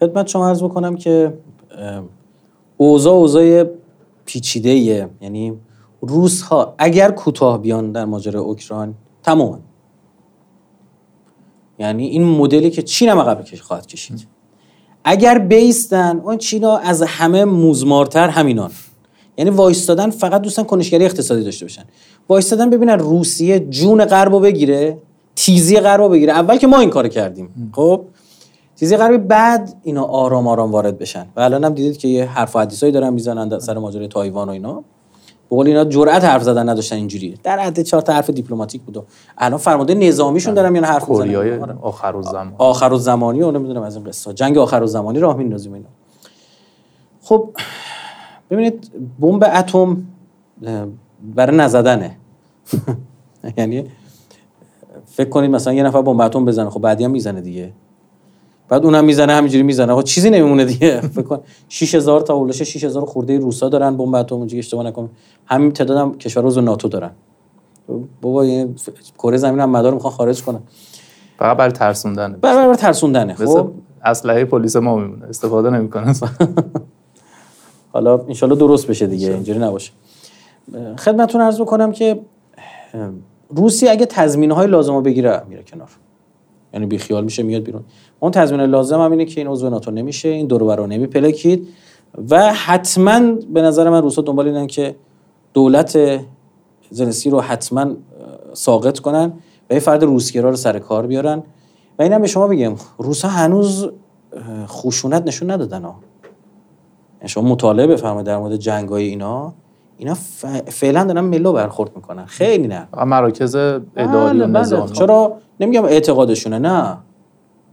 خدمت 0.00 0.26
شما 0.26 0.48
عرض 0.48 0.62
بکنم 0.62 0.96
که 0.96 1.34
اوضاع 2.76 3.14
اوضاع 3.14 3.64
پیچیده 4.26 5.10
یعنی 5.20 5.52
روس 6.00 6.42
ها 6.42 6.74
اگر 6.78 7.10
کوتاه 7.10 7.62
بیان 7.62 7.92
در 7.92 8.04
ماجرای 8.04 8.44
اوکراین 8.44 8.94
تمام 9.22 9.60
یعنی 11.78 12.06
این 12.06 12.24
مدلی 12.24 12.70
که 12.70 12.82
چین 12.82 13.08
هم 13.08 13.18
عقب 13.18 13.44
خواهد 13.60 13.86
کشید. 13.86 14.26
اگر 15.04 15.38
بیستن 15.38 16.20
اون 16.24 16.38
چینا 16.38 16.76
از 16.76 17.02
همه 17.02 17.44
موزمارتر 17.44 18.28
همینان. 18.28 18.70
یعنی 19.38 19.50
وایستادن 19.50 20.10
فقط 20.10 20.42
دوستن 20.42 20.62
کنشگری 20.62 21.04
اقتصادی 21.04 21.44
داشته 21.44 21.64
باشن. 21.64 21.82
وایستادن 22.28 22.70
ببینن 22.70 22.98
روسیه 22.98 23.60
جون 23.60 24.04
غربو 24.04 24.40
بگیره 24.40 24.98
تیزی 25.36 25.80
غربو 25.80 26.08
بگیره. 26.08 26.32
اول 26.32 26.56
که 26.56 26.66
ما 26.66 26.80
این 26.80 26.90
کار 26.90 27.08
کردیم. 27.08 27.72
خب؟ 27.72 28.04
تیزی 28.76 28.96
غربی 28.96 29.18
بعد 29.18 29.74
اینا 29.82 30.04
آرام 30.04 30.48
آرام 30.48 30.72
وارد 30.72 30.98
بشن. 30.98 31.26
و 31.36 31.40
الان 31.40 31.64
هم 31.64 31.74
دیدید 31.74 31.96
که 31.96 32.08
یه 32.08 32.24
حرف 32.24 32.56
و 32.56 32.58
حدیثایی 32.58 32.92
دارن 32.92 33.12
می‌زنن 33.12 33.58
سر 33.58 33.78
ماجرای 33.78 34.08
تایوان 34.08 34.48
و 34.48 34.50
اینا. 34.50 34.84
بقول 35.50 35.66
اینا 35.66 35.84
جرأت 35.84 36.24
حرف 36.24 36.42
زدن 36.42 36.68
نداشتن 36.68 36.96
اینجوری 36.96 37.38
در 37.42 37.58
حد 37.58 37.82
چهار 37.82 38.02
تا 38.02 38.12
حرف 38.12 38.30
دیپلماتیک 38.30 38.82
بود 38.82 39.06
الان 39.38 39.58
فرمانده 39.58 39.94
نظامیشون 39.94 40.54
دارن 40.54 40.72
میان 40.72 40.84
حرف 40.84 41.08
می‌زنن. 41.08 41.78
آخر 41.82 42.16
الزمان 42.16 42.54
آخر 42.58 42.92
الزمانی 42.92 43.42
و 43.42 43.50
نمی‌دونم 43.50 43.82
از 43.82 43.96
این 43.96 44.04
قصه 44.04 44.32
جنگ 44.32 44.58
آخر 44.58 44.80
الزمانی 44.82 45.18
راه 45.18 45.36
میندازیم 45.36 45.72
اینا. 45.72 45.88
خب 47.22 47.50
ببینید 48.50 48.90
بمب 49.20 49.44
اتم 49.54 50.02
برای 51.34 51.56
نزدنه. 51.56 52.16
یعنی 53.58 53.84
فکر 55.06 55.28
کنید 55.28 55.50
مثلا 55.50 55.72
یه 55.72 55.82
نفر 55.82 56.02
بمب 56.02 56.20
اتم 56.20 56.44
بزنه 56.44 56.70
خب 56.70 56.80
بعدی 56.80 57.04
هم 57.04 57.10
می‌زنه 57.10 57.40
دیگه. 57.40 57.72
بعد 58.68 58.84
اونم 58.84 59.04
می‌زنه 59.04 59.32
همینجوری 59.32 59.62
می‌زنه. 59.62 59.94
خب 59.94 60.02
چیزی 60.02 60.30
نمیمونه 60.30 60.64
دیگه. 60.64 61.00
فکر 61.16 61.22
کن. 61.22 61.40
6000 61.68 62.20
تا 62.20 62.34
اولش 62.34 62.62
6000 62.62 63.04
خورده 63.04 63.38
روسا 63.38 63.68
دارن 63.68 63.96
بمب 63.96 64.14
اتم 64.14 64.34
اونجوری 64.34 64.58
اشتباه 64.58 64.86
نکنم. 64.86 65.10
همین 65.46 65.72
تعداد 65.72 65.96
هم 65.96 66.18
کشور 66.18 66.46
عضو 66.46 66.60
ناتو 66.60 66.88
دارن. 66.88 67.10
بابا 68.22 68.46
کره 69.18 69.36
زمین 69.36 69.60
هم 69.60 69.70
مدار 69.70 69.94
می‌خوان 69.94 70.12
خارج 70.12 70.42
کنن. 70.42 70.60
فقط 71.38 71.56
برای 71.56 71.72
ترسوندن 71.72 72.38
برای 72.40 72.56
برای 72.56 72.76
ترسوندنه. 72.76 73.34
خب. 73.34 73.70
اسلحه 74.04 74.44
پلیس 74.44 74.76
ما 74.76 74.96
میمونه. 74.96 75.24
استفاده 75.26 75.70
نمی‌کنه. 75.70 76.14
حالا 77.92 78.20
انشالله 78.28 78.56
درست 78.56 78.86
بشه 78.86 79.06
دیگه. 79.06 79.32
اینجوری 79.32 79.58
نباشه. 79.58 79.92
خدمتتون 80.98 81.40
عرض 81.40 81.60
بکنم 81.60 81.92
که 81.92 82.20
روسیه 83.50 83.90
اگه 83.90 84.06
تضمین 84.06 84.50
های 84.50 84.66
لازم 84.66 84.94
رو 84.94 85.00
بگیره 85.00 85.42
میره 85.48 85.62
کنار. 85.62 85.88
یعنی 86.74 86.86
بی 86.86 86.98
خیال 86.98 87.24
میشه 87.24 87.42
میاد 87.42 87.62
بیرون. 87.62 87.82
اون 88.20 88.30
تضمین 88.32 88.60
لازم 88.60 89.00
هم 89.00 89.10
اینه 89.10 89.24
که 89.24 89.40
این 89.40 89.48
عضو 89.48 89.70
ناتو 89.70 89.90
نمیشه 89.90 90.28
این 90.28 90.46
دور 90.46 90.64
برا 90.64 90.86
نمیپلکید 90.86 91.68
و 92.30 92.52
حتما 92.52 93.20
به 93.32 93.62
نظر 93.62 93.90
من 93.90 94.02
روسا 94.02 94.22
دنبال 94.22 94.46
اینن 94.48 94.66
که 94.66 94.96
دولت 95.54 96.20
زنسی 96.90 97.30
رو 97.30 97.40
حتما 97.40 97.86
ساقط 98.52 98.98
کنن 98.98 99.32
و 99.70 99.74
یه 99.74 99.80
فرد 99.80 100.04
روسگرا 100.04 100.50
رو 100.50 100.56
سر 100.56 100.78
کار 100.78 101.06
بیارن. 101.06 101.42
و 101.98 102.02
اینم 102.02 102.20
به 102.20 102.26
شما 102.26 102.48
بگم 102.48 102.74
روسا 102.98 103.28
هنوز 103.28 103.88
خشونت 104.66 105.22
نشون 105.26 105.50
ندادن 105.50 105.82
ها. 105.82 105.94
یعنی 107.18 107.28
شما 107.28 107.48
مطالعه 107.48 107.86
بفرمایید 107.86 108.26
در 108.26 108.38
مورد 108.38 108.56
جنگای 108.56 109.04
اینا. 109.04 109.54
اینا 109.96 110.14
فعلا 110.66 111.04
دارن 111.04 111.20
ملو 111.20 111.52
برخورد 111.52 111.96
می‌کنن. 111.96 112.26
خیلی 112.26 112.68
نه. 112.68 112.88
مراکز 113.04 113.54
اداری 113.54 114.40
و 114.40 114.46
بله، 114.46 114.46
بله. 114.46 114.60
نظامی. 114.60 114.92
چرا؟ 114.92 115.36
نمیگم 115.60 115.84
اعتقادشونه 115.84 116.58
نه. 116.58 116.98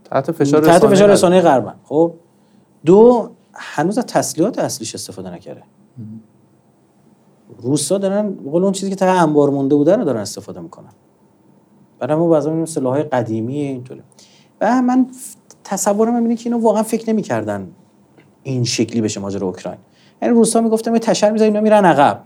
تحت 0.04 0.32
فشار 0.32 0.62
تحت 0.62 0.88
فشار 0.88 1.10
رسانه 1.10 1.42
غربن 1.42 1.76
خب 1.84 2.14
دو 2.86 3.30
هنوز 3.54 3.98
از 3.98 4.06
تسلیحات 4.06 4.60
اصلیش 4.60 4.96
استفاده 4.96 5.34
نکرده. 5.34 5.64
روسا 7.58 7.98
دارن 7.98 8.36
قول 8.52 8.64
اون 8.64 8.72
چیزی 8.72 8.90
که 8.90 8.96
تا 8.96 9.12
انبار 9.12 9.50
مونده 9.50 9.76
بوده 9.76 9.96
رو 9.96 10.04
دارن 10.04 10.20
استفاده 10.20 10.60
می‌کنن. 10.60 10.92
برای 12.00 12.18
ما 12.18 12.28
بعضا 12.28 12.50
می‌بینیم 12.50 12.66
سلاحهای 12.66 13.04
قدیمی 13.04 13.56
اینطوره 13.56 14.04
و 14.62 14.82
من 14.82 15.08
تصورم 15.64 16.16
اینه 16.16 16.36
که 16.36 16.50
اینو 16.50 16.64
واقعا 16.64 16.84
فکر 16.84 17.10
نمی‌کردن 17.10 17.72
این 18.44 18.64
شکلی 18.64 19.02
بشه 19.02 19.20
ماجرا 19.20 19.48
اوکراین. 19.48 19.80
یعنی 20.22 20.34
روسا 20.34 20.62
می‌گفتم 20.62 20.94
یه 20.94 21.00
تشر 21.00 21.32
می‌ذارن 21.32 21.50
اینا 21.50 21.62
میرن 21.62 21.86
عقب. 21.86 22.24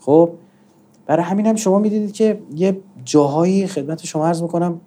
خب؟ 0.00 0.30
برای 1.06 1.22
همین 1.22 1.46
هم 1.46 1.56
شما 1.56 1.78
می‌دیدید 1.78 2.12
که 2.12 2.40
یه 2.54 2.80
جاهایی 3.04 3.66
خدمت 3.66 4.04
شما 4.04 4.26
عرض 4.26 4.42
می‌کنم 4.42 4.80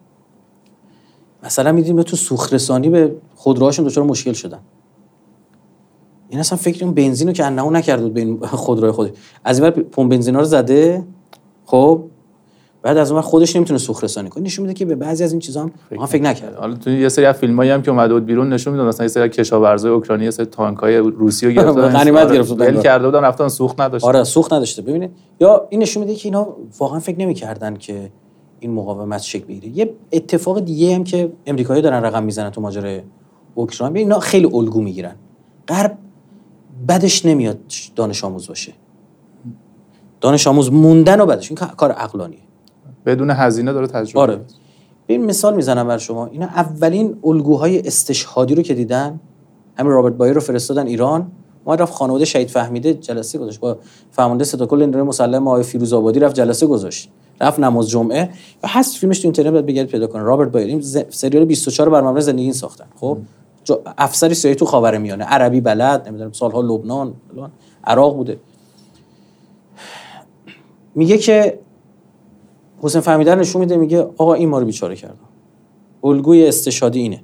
مثلا 1.43 1.71
می‌دیدیم 1.71 2.03
تو 2.03 2.15
سوخت 2.15 2.71
به 2.71 3.15
خودروهاشون 3.35 3.85
دچار 3.85 4.03
مشکل 4.03 4.33
شدن. 4.33 4.59
این 6.29 6.39
اصلا 6.39 6.57
فکر 6.57 6.85
اون 6.85 6.93
بنزینو 6.93 7.31
که 7.31 7.45
انهو 7.45 7.71
نکرده 7.71 8.03
بود 8.03 8.13
به 8.13 8.19
این 8.19 8.39
خودروی 8.39 8.91
خود 8.91 9.17
از 9.43 9.59
این 9.59 9.71
پمپ 9.71 10.11
بنزینا 10.11 10.39
رو 10.39 10.45
زده؟ 10.45 11.03
خب؟ 11.65 12.03
بعد 12.81 12.97
از 12.97 13.11
اون 13.11 13.21
خودش 13.21 13.55
نمی‌تونه 13.55 13.79
سوخت 13.79 14.03
رسانی 14.03 14.29
کنه. 14.29 14.43
نشون 14.43 14.65
میده 14.65 14.73
که 14.73 14.85
به 14.85 14.95
بعضی 14.95 15.23
از 15.23 15.31
این 15.31 15.39
چیزا 15.39 15.61
هم 15.61 15.71
فکر, 15.89 16.05
فکر 16.05 16.23
نکرد. 16.23 16.55
حالا 16.55 16.75
تو 16.75 16.89
یه 16.89 17.09
سری 17.09 17.25
از 17.25 17.35
فیلمایی 17.35 17.69
هم 17.71 17.81
که 17.81 17.91
اومده 17.91 18.13
بود 18.13 18.25
بیرون 18.25 18.53
نشون 18.53 18.73
می‌داد. 18.73 18.87
مثلا 18.87 19.03
یه 19.03 19.07
سری 19.07 19.29
کشاورزای 19.29 19.91
اوکراینی 19.91 20.23
یه 20.23 20.31
سری 20.31 20.45
تانکای 20.45 20.97
روسی 20.97 21.45
رو 21.45 21.51
گرفتن. 21.51 21.89
غنیمت 21.99 22.25
آره، 22.25 22.35
گرفتن. 22.35 22.55
ول 22.55 22.81
کرده 22.81 23.05
بودن 23.05 23.21
رفتن 23.21 23.47
سوخت 23.47 23.81
نداشت 23.81 24.05
آره 24.05 24.23
سوخت 24.23 24.53
نداشته. 24.53 24.81
ببینید 24.81 25.11
یا 25.39 25.67
این 25.69 25.81
نشون 25.81 26.03
میده 26.03 26.15
که 26.15 26.27
اینا 26.27 26.47
واقعا 26.79 26.99
فکر 26.99 27.19
نمی‌کردن 27.19 27.75
که 27.75 28.11
این 28.59 28.71
مقاومت 28.71 29.21
شکل 29.21 29.45
بگیره. 29.45 29.77
یه 29.77 29.93
اتفاق 30.11 30.59
دیگه 30.59 30.95
هم 30.95 31.03
که 31.03 31.31
امریکایی 31.45 31.81
دارن 31.81 32.03
رقم 32.03 32.23
می‌زنن 32.23 32.49
تو 32.49 32.61
ماجرای 32.61 33.01
اوکراین 33.55 33.97
اینا 33.97 34.19
خیلی 34.19 34.45
الگو 34.53 34.81
می‌گیرن. 34.81 35.15
غرب 35.67 35.97
بدش 36.89 37.25
نمیاد 37.25 37.57
دانش 37.95 38.23
آموز 38.23 38.47
باشه. 38.47 38.73
دانش 40.21 40.47
آموز 40.47 40.71
موندن 40.71 41.21
و 41.21 41.25
بدش. 41.25 41.51
این 41.51 41.57
کار 41.77 41.91
عقلانیه. 41.91 42.39
بدون 43.07 43.31
هزینه 43.31 43.73
داره 43.73 43.87
تجربه 43.87 44.19
آره. 44.19 44.39
این 45.07 45.25
مثال 45.25 45.55
می‌زنم 45.55 45.87
بر 45.87 45.97
شما. 45.97 46.25
اینا 46.25 46.45
اولین 46.45 47.17
الگوهای 47.23 47.79
استشهادی 47.79 48.55
رو 48.55 48.63
که 48.63 48.73
دیدن 48.73 49.19
همین 49.77 49.91
رابرت 49.91 50.13
بایر 50.13 50.33
رو 50.33 50.41
فرستادن 50.41 50.87
ایران 50.87 51.31
ما 51.65 51.75
رفت 51.75 51.93
خانواده 51.93 52.25
شهید 52.25 52.49
فهمیده 52.49 52.93
جلسه 52.93 53.39
گذاشت. 53.39 53.59
با 53.59 53.77
فرمانده 54.11 54.43
صدا 54.43 54.65
کل 54.65 54.85
نیروی 54.85 55.01
مسلح 55.01 55.41
آقای 55.41 55.63
فیروز 55.63 55.93
آبادی 55.93 56.19
رفت 56.19 56.35
جلسه 56.35 56.67
گذاشت. 56.67 57.09
رفت 57.41 57.59
نماز 57.59 57.89
جمعه 57.89 58.29
و 58.63 58.67
هست 58.67 58.97
فیلمش 58.97 59.19
تو 59.19 59.27
اینترنت 59.27 59.63
بگردید 59.63 59.91
پیدا 59.91 60.07
کنه. 60.07 60.23
رابرت 60.23 60.51
بایر 60.51 60.67
این 60.67 60.81
سریال 61.09 61.45
24 61.45 61.89
بر 61.89 62.01
مبنای 62.01 62.21
زندگی 62.21 62.53
ساختن. 62.53 62.85
خب؟ 62.99 63.17
افسری 63.97 64.33
سیاسی 64.33 64.55
تو 64.59 64.65
خاورمیانه 64.65 65.23
عربی 65.25 65.61
بلد 65.61 66.07
نمی‌دونم 66.07 66.31
سالها 66.31 66.61
لبنان 66.61 67.13
عراق 67.83 68.15
بوده. 68.15 68.37
میگه 70.95 71.17
که 71.17 71.59
حسین 72.81 73.01
فهمیدر 73.01 73.35
نشون 73.35 73.59
میده 73.59 73.77
میگه 73.77 74.01
آقا 74.17 74.33
این 74.33 74.49
ما 74.49 74.59
رو 74.59 74.65
بیچاره 74.65 74.95
کرد. 74.95 75.17
الگوی 76.03 76.47
استشادی 76.47 76.99
اینه. 76.99 77.21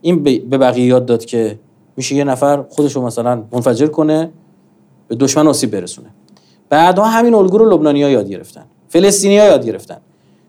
این 0.00 0.22
به 0.22 0.58
بقیه 0.58 0.86
یاد 0.86 1.06
داد 1.06 1.24
که 1.24 1.58
میشه 1.96 2.14
یه 2.14 2.24
نفر 2.24 2.64
خودش 2.68 2.96
رو 2.96 3.02
مثلا 3.02 3.44
منفجر 3.52 3.86
کنه 3.86 4.30
به 5.08 5.16
دشمن 5.16 5.48
آسیب 5.48 5.70
برسونه. 5.70 6.08
بعدها 6.68 7.04
همین 7.04 7.34
الگو 7.34 7.58
رو 7.58 7.70
لبنانی‌ها 7.70 8.08
یاد 8.08 8.28
گرفتن. 8.28 8.64
فلسطینی‌ها 8.88 9.46
یاد 9.46 9.66
گرفتن. 9.66 9.96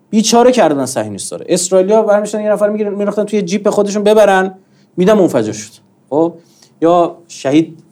بیچاره 0.09 0.51
کردن 0.51 0.85
صهیونیست‌ها 0.85 1.39
اسرائیلیا 1.45 2.01
برمیشتن 2.01 2.41
یه 2.41 2.51
نفر 2.51 2.69
می‌گیرن 2.69 2.93
می‌رفتن 2.93 3.23
توی 3.23 3.41
جیپ 3.41 3.69
خودشون 3.69 4.03
ببرن 4.03 4.55
میدم 4.97 5.17
منفجر 5.17 5.51
شد. 5.51 5.71
خب؟ 6.09 6.33
یا 6.81 7.17
شهید 7.27 7.83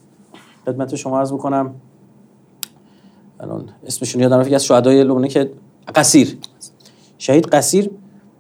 خدمت 0.65 0.95
شما 0.95 1.19
عرض 1.19 1.33
بکنم 1.33 1.75
الان 3.39 3.69
اسمشون 3.85 4.21
یادم 4.21 4.37
رفت 4.37 4.53
از 4.53 4.65
شهدای 4.65 5.03
لبنان 5.03 5.27
که 5.27 5.51
قصیر. 5.95 6.37
شهید 7.17 7.45
قصیر 7.45 7.91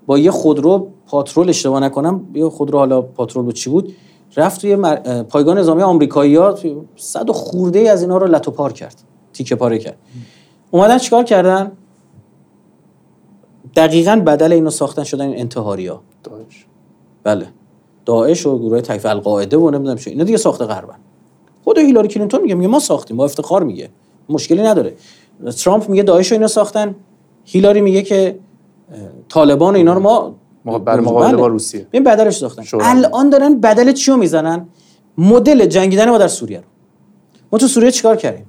با 0.05 0.17
یه 0.19 0.31
خودرو 0.31 0.87
پاترول 1.07 1.49
اشتباه 1.49 1.79
نکنم 1.79 2.27
یه 2.33 2.49
خودرو 2.49 2.79
حالا 2.79 3.01
پاترول 3.01 3.45
بود 3.45 3.53
چی 3.53 3.69
بود؟ 3.69 3.93
رفت 4.35 4.61
توی 4.61 4.75
پایگاه 5.23 5.55
نظامی 5.55 5.81
آمریکایی‌ها 5.81 6.55
صد 6.95 7.31
خورده 7.31 7.79
از 7.79 8.01
اینا 8.01 8.17
رو 8.17 8.27
لتو 8.27 8.51
پار 8.51 8.73
کرد 8.73 8.95
تیکه 9.33 9.55
پاره 9.55 9.79
کرد. 9.79 9.97
اومدن 10.71 10.97
چیکار 10.97 11.23
کردن؟ 11.23 11.71
دقیقا 13.75 14.15
بدل 14.25 14.53
اینو 14.53 14.69
ساختن 14.69 15.03
شدن 15.03 15.25
این 15.25 15.39
انتحاری 15.39 15.87
ها 15.87 16.01
داعش. 16.23 16.65
بله. 17.23 17.47
داعش 18.05 18.45
و 18.45 18.59
گروه 18.59 18.81
تکفیر 18.81 19.11
القاعده 19.11 19.57
و 19.57 19.69
نمی‌دونم 19.69 19.97
چه 19.97 20.11
اینا 20.11 20.23
دیگه 20.23 20.37
ساخته 20.37 20.65
غربن. 20.65 20.97
خود 21.63 21.77
هیلاری 21.77 22.07
کلینتون 22.07 22.41
میگه 22.41 22.55
میگه 22.55 22.67
ما 22.67 22.79
ساختیم 22.79 23.17
با 23.17 23.25
افتخار 23.25 23.63
میگه. 23.63 23.89
مشکلی 24.29 24.61
نداره. 24.61 24.95
ترامپ 25.63 25.89
میگه 25.89 26.03
داعش 26.03 26.31
و 26.31 26.35
اینا 26.35 26.47
ساختن. 26.47 26.95
هیلاری 27.49 27.81
میگه 27.81 28.01
که 28.01 28.39
طالبان 29.29 29.73
و 29.73 29.77
اینا 29.77 29.93
رو 29.93 29.99
ما 29.99 30.35
برای 30.79 31.05
مقابله 31.05 31.27
بله. 31.27 31.37
با 31.37 31.47
روسیه. 31.47 31.87
این 31.91 32.03
بدلش 32.03 32.37
ساختن. 32.37 32.63
الان 32.81 33.29
دارن 33.29 33.59
بدل 33.59 33.91
چی 33.91 34.11
رو 34.11 34.17
می‌زنن؟ 34.17 34.67
مدل 35.17 35.65
جنگیدن 35.65 36.09
ما 36.09 36.17
در 36.17 36.27
سوریه 36.27 36.57
رو. 36.57 36.63
ما 37.51 37.59
تو 37.59 37.67
سوریه 37.67 37.91
چیکار 37.91 38.15
کردیم؟ 38.15 38.45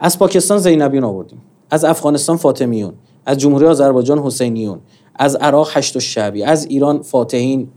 از 0.00 0.18
پاکستان 0.18 0.58
زینبیون 0.58 1.04
آوردیم. 1.04 1.42
از 1.70 1.84
افغانستان 1.84 2.36
فاطمیون. 2.36 2.92
از 3.26 3.38
جمهوری 3.38 3.66
آذربایجان 3.66 4.18
حسینیون. 4.18 4.78
از 5.14 5.36
عراق 5.36 5.70
هشت 5.72 5.98
شعبی. 5.98 6.42
از 6.42 6.66
ایران 6.66 7.02
فاتحین 7.02 7.68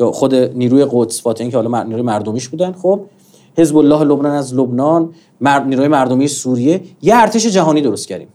یا 0.00 0.12
خود 0.12 0.34
نیروی 0.34 0.86
قدس 0.90 1.22
فاتحین 1.22 1.50
که 1.50 1.56
حالا 1.56 1.82
نیروی 1.82 2.02
مردمیش 2.02 2.48
بودن. 2.48 2.72
خب 2.72 3.00
حزب 3.58 3.76
الله 3.76 4.04
لبنان 4.04 4.32
از 4.32 4.54
لبنان 4.54 5.10
مر... 5.40 5.64
نیروی 5.64 5.88
مردمی 5.88 6.28
سوریه. 6.28 6.80
یه 7.02 7.16
ارتش 7.16 7.46
جهانی 7.46 7.80
درست 7.80 8.08
کردیم. 8.08 8.28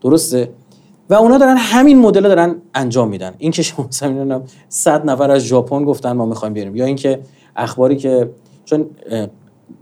درسته؟ 0.00 0.50
و 1.10 1.14
اونا 1.14 1.38
دارن 1.38 1.56
همین 1.56 1.98
مدل 1.98 2.22
دارن 2.22 2.56
انجام 2.74 3.08
میدن. 3.08 3.34
این 3.38 3.52
که 3.52 3.62
شما 3.62 3.86
مثلا 3.86 4.08
می‌دونم 4.08 4.42
100 4.68 5.06
نفر 5.06 5.30
از 5.30 5.42
ژاپن 5.42 5.84
گفتن 5.84 6.12
ما 6.12 6.26
می‌خوایم 6.26 6.54
بیاریم 6.54 6.76
یا 6.76 6.84
اینکه 6.84 7.20
اخباری 7.56 7.96
که 7.96 8.30
چون 8.64 8.86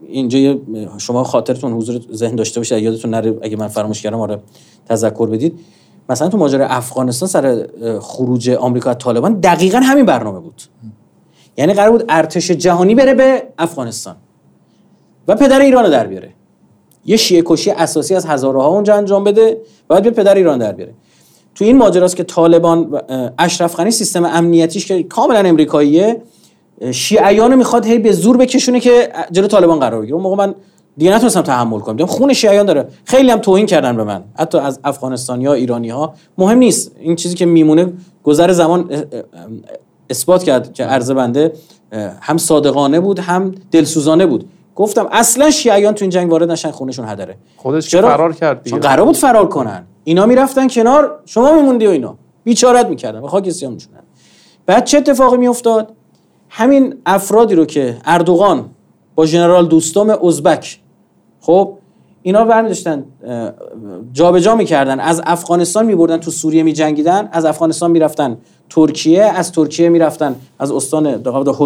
اینجا 0.09 0.59
شما 0.99 1.25
خاطرتون 1.25 1.73
حضور 1.73 2.01
ذهن 2.12 2.37
داشته 2.37 2.61
باشید 2.61 2.83
یادتون 2.83 3.11
نره 3.11 3.39
اگه 3.43 3.57
من 3.57 3.69
فراموش 3.69 4.03
کردم 4.03 4.21
آره 4.21 4.39
تذکر 4.89 5.27
بدید. 5.27 5.59
مثلا 6.09 6.29
تو 6.29 6.39
ماجرای 6.39 6.67
افغانستان 6.71 7.29
سر 7.29 7.69
خروج 8.01 8.51
آمریکا 8.51 8.91
از 8.91 8.97
طالبان 8.99 9.41
دقیقا 9.41 9.79
همین 9.79 10.07
برنامه 10.07 10.41
بود. 10.41 10.62
یعنی 11.57 11.75
قرار 11.75 11.91
بود 11.91 12.05
ارتش 12.09 12.51
جهانی 12.51 12.95
بره 12.95 13.14
به 13.14 13.43
افغانستان 13.59 14.17
و 15.29 15.35
پدر 15.35 15.61
ایران 15.61 15.85
رو 15.85 15.91
در 15.91 16.07
بیاره. 16.07 16.33
یه 17.07 17.17
شیعه 17.17 17.43
کشی 17.47 17.71
اساسی 17.71 18.15
از 18.15 18.27
هزاره 18.27 18.63
ها 18.63 18.69
اونجا 18.69 18.95
انجام 18.95 19.25
بده 19.25 19.59
بعد 19.89 20.03
به 20.03 20.11
پدر 20.11 20.35
ایران 20.35 20.59
در 20.59 20.73
بیاره. 20.73 20.95
تو 21.55 21.65
این 21.65 21.77
ماجراست 21.77 22.17
که 22.17 22.25
طالبان 22.25 23.01
اشرف 23.39 23.77
غنی 23.77 23.91
سیستم 23.91 24.25
امنیتیش 24.25 24.87
که 24.87 25.03
کاملا 25.03 25.39
امریکاییه 25.39 26.23
شیعیان 26.93 27.55
می‌خواد 27.55 27.87
هی 27.87 27.99
به 27.99 28.13
زور 28.13 28.37
بکشونه 28.37 28.81
که 28.81 29.09
جلو 29.33 29.47
طالبان 29.47 29.79
قرار 29.79 30.01
بگیره. 30.01 30.15
اون 30.15 30.23
موقع 30.23 30.37
من 30.37 30.55
دیگه 30.97 31.15
نتونستم 31.15 31.43
تحمل 31.43 31.81
کنم. 31.81 31.97
دیدم 31.97 32.07
خون 32.07 32.33
شیعیان 32.33 32.67
داره. 32.67 32.89
خیلی 33.05 33.31
هم 33.31 33.39
توهین 33.39 33.67
کردن 33.67 33.97
به 33.97 34.05
من. 34.05 34.23
حتی 34.39 34.59
از 34.59 34.81
افغانستانی 34.85 35.47
ها 35.47 35.53
ایرانی 35.53 35.89
ها 35.89 36.15
مهم 36.39 36.59
نیست. 36.59 36.93
این 37.01 37.17
چیزی 37.17 37.35
که 37.35 37.47
میمونه 37.47 37.93
گذر 38.25 38.53
زمان 38.53 39.05
اثبات 40.11 40.43
کرد 40.43 40.73
که 40.73 40.85
عرض 40.85 41.11
بنده 41.11 41.53
هم 42.21 42.39
صادقانه 42.39 43.01
بود 43.01 43.19
هم 43.19 43.55
دلسوزانه 43.71 44.27
بود. 44.27 44.49
گفتم 44.77 45.09
اصلا 45.12 45.51
شیعیان 45.51 45.95
تو 45.95 46.05
این 46.05 46.11
جنگ 46.11 46.31
وارد 46.31 46.51
نشن 46.51 46.70
خونشون 46.70 47.09
هدره. 47.09 47.37
خودش 47.57 47.89
چرا؟ 47.89 48.09
فرار 48.09 48.33
کرد 48.33 48.62
دیگه. 48.62 48.70
چون 48.70 48.81
قرار 48.81 49.07
بود 49.07 49.16
فرار 49.16 49.49
کنن. 49.49 49.87
اینا 50.05 50.27
می‌رفتن 50.27 50.68
کنار 50.68 51.18
شما 51.24 51.53
میموندی 51.53 51.87
و 51.87 51.91
اینا. 51.91 52.16
بیچارت 52.45 52.87
می‌کردن 52.87 53.18
و 53.18 53.27
خاک 53.27 53.51
سیاه 53.51 53.72
میشونن 53.72 54.01
بعد 54.66 54.85
چه 54.85 54.99
اتفاقی 54.99 55.37
میافتاد؟ 55.37 55.93
همین 56.49 56.95
افرادی 57.07 57.55
رو 57.55 57.64
که 57.64 57.97
اردوغان 58.05 58.64
با 59.14 59.27
ژنرال 59.27 59.66
دوستام 59.66 60.11
ازبک 60.11 60.81
خب 61.41 61.72
اینا 62.22 62.45
برمیداشتن 62.45 63.05
جابجا 64.12 64.55
می‌کردن. 64.55 65.01
از 65.01 65.22
افغانستان 65.27 65.87
میبردن 65.87 66.16
تو 66.16 66.31
سوریه 66.31 66.62
میجنگیدن 66.62 67.29
از 67.33 67.45
افغانستان 67.45 67.91
می‌رفتن 67.91 68.37
ترکیه 68.70 69.22
از 69.22 69.53
ترکیه 69.53 69.89
می‌رفتن 69.89 70.37
از 70.59 70.70
استان 70.72 71.22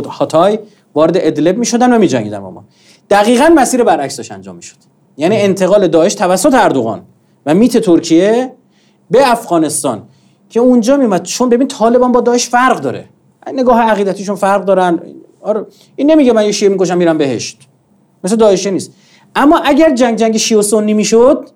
هاتای 0.09 0.59
وارد 0.95 1.17
ادلب 1.17 1.59
می‌شدن 1.59 1.93
و 1.93 1.99
میجنگیدن 1.99 2.41
با 2.41 2.51
ما 2.51 2.65
دقیقا 3.11 3.53
مسیر 3.55 3.85
برعکس 3.85 4.17
داشت 4.17 4.33
انجام 4.33 4.57
می‌شد. 4.57 4.77
یعنی 5.17 5.37
انتقال 5.37 5.89
داعش 5.89 6.15
توسط 6.15 6.55
اردوغان 6.55 7.03
و 7.47 7.55
میت 7.55 7.79
ترکیه 7.79 8.53
به 9.11 9.31
افغانستان 9.31 10.03
که 10.49 10.61
اونجا 10.61 10.97
میمد 10.97 11.23
چون 11.23 11.49
ببین 11.49 11.69
طالبان 11.69 12.13
با 12.13 12.21
داعش 12.21 12.49
فرق 12.49 12.81
داره. 12.81 13.05
نگاه 13.55 13.81
عقیدتیشون 13.81 14.37
فرق 14.37 14.65
دارن. 14.65 15.01
آره 15.41 15.67
این 15.97 16.11
نمیگه 16.11 16.33
من 16.33 16.45
یه 16.45 16.53
شیعه 16.53 16.73
می‌کشم 16.73 16.99
میرم 16.99 17.19
بهشت. 17.19 17.59
مثل 18.25 18.37
داعشه 18.37 18.71
نیست. 18.71 18.93
اما 19.35 19.59
اگر 19.59 19.95
جنگ 19.95 20.19
جنگ 20.19 20.37
شیعه 20.37 20.61
و 20.61 20.63
سنی 20.63 20.95
می‌شد 20.95 21.49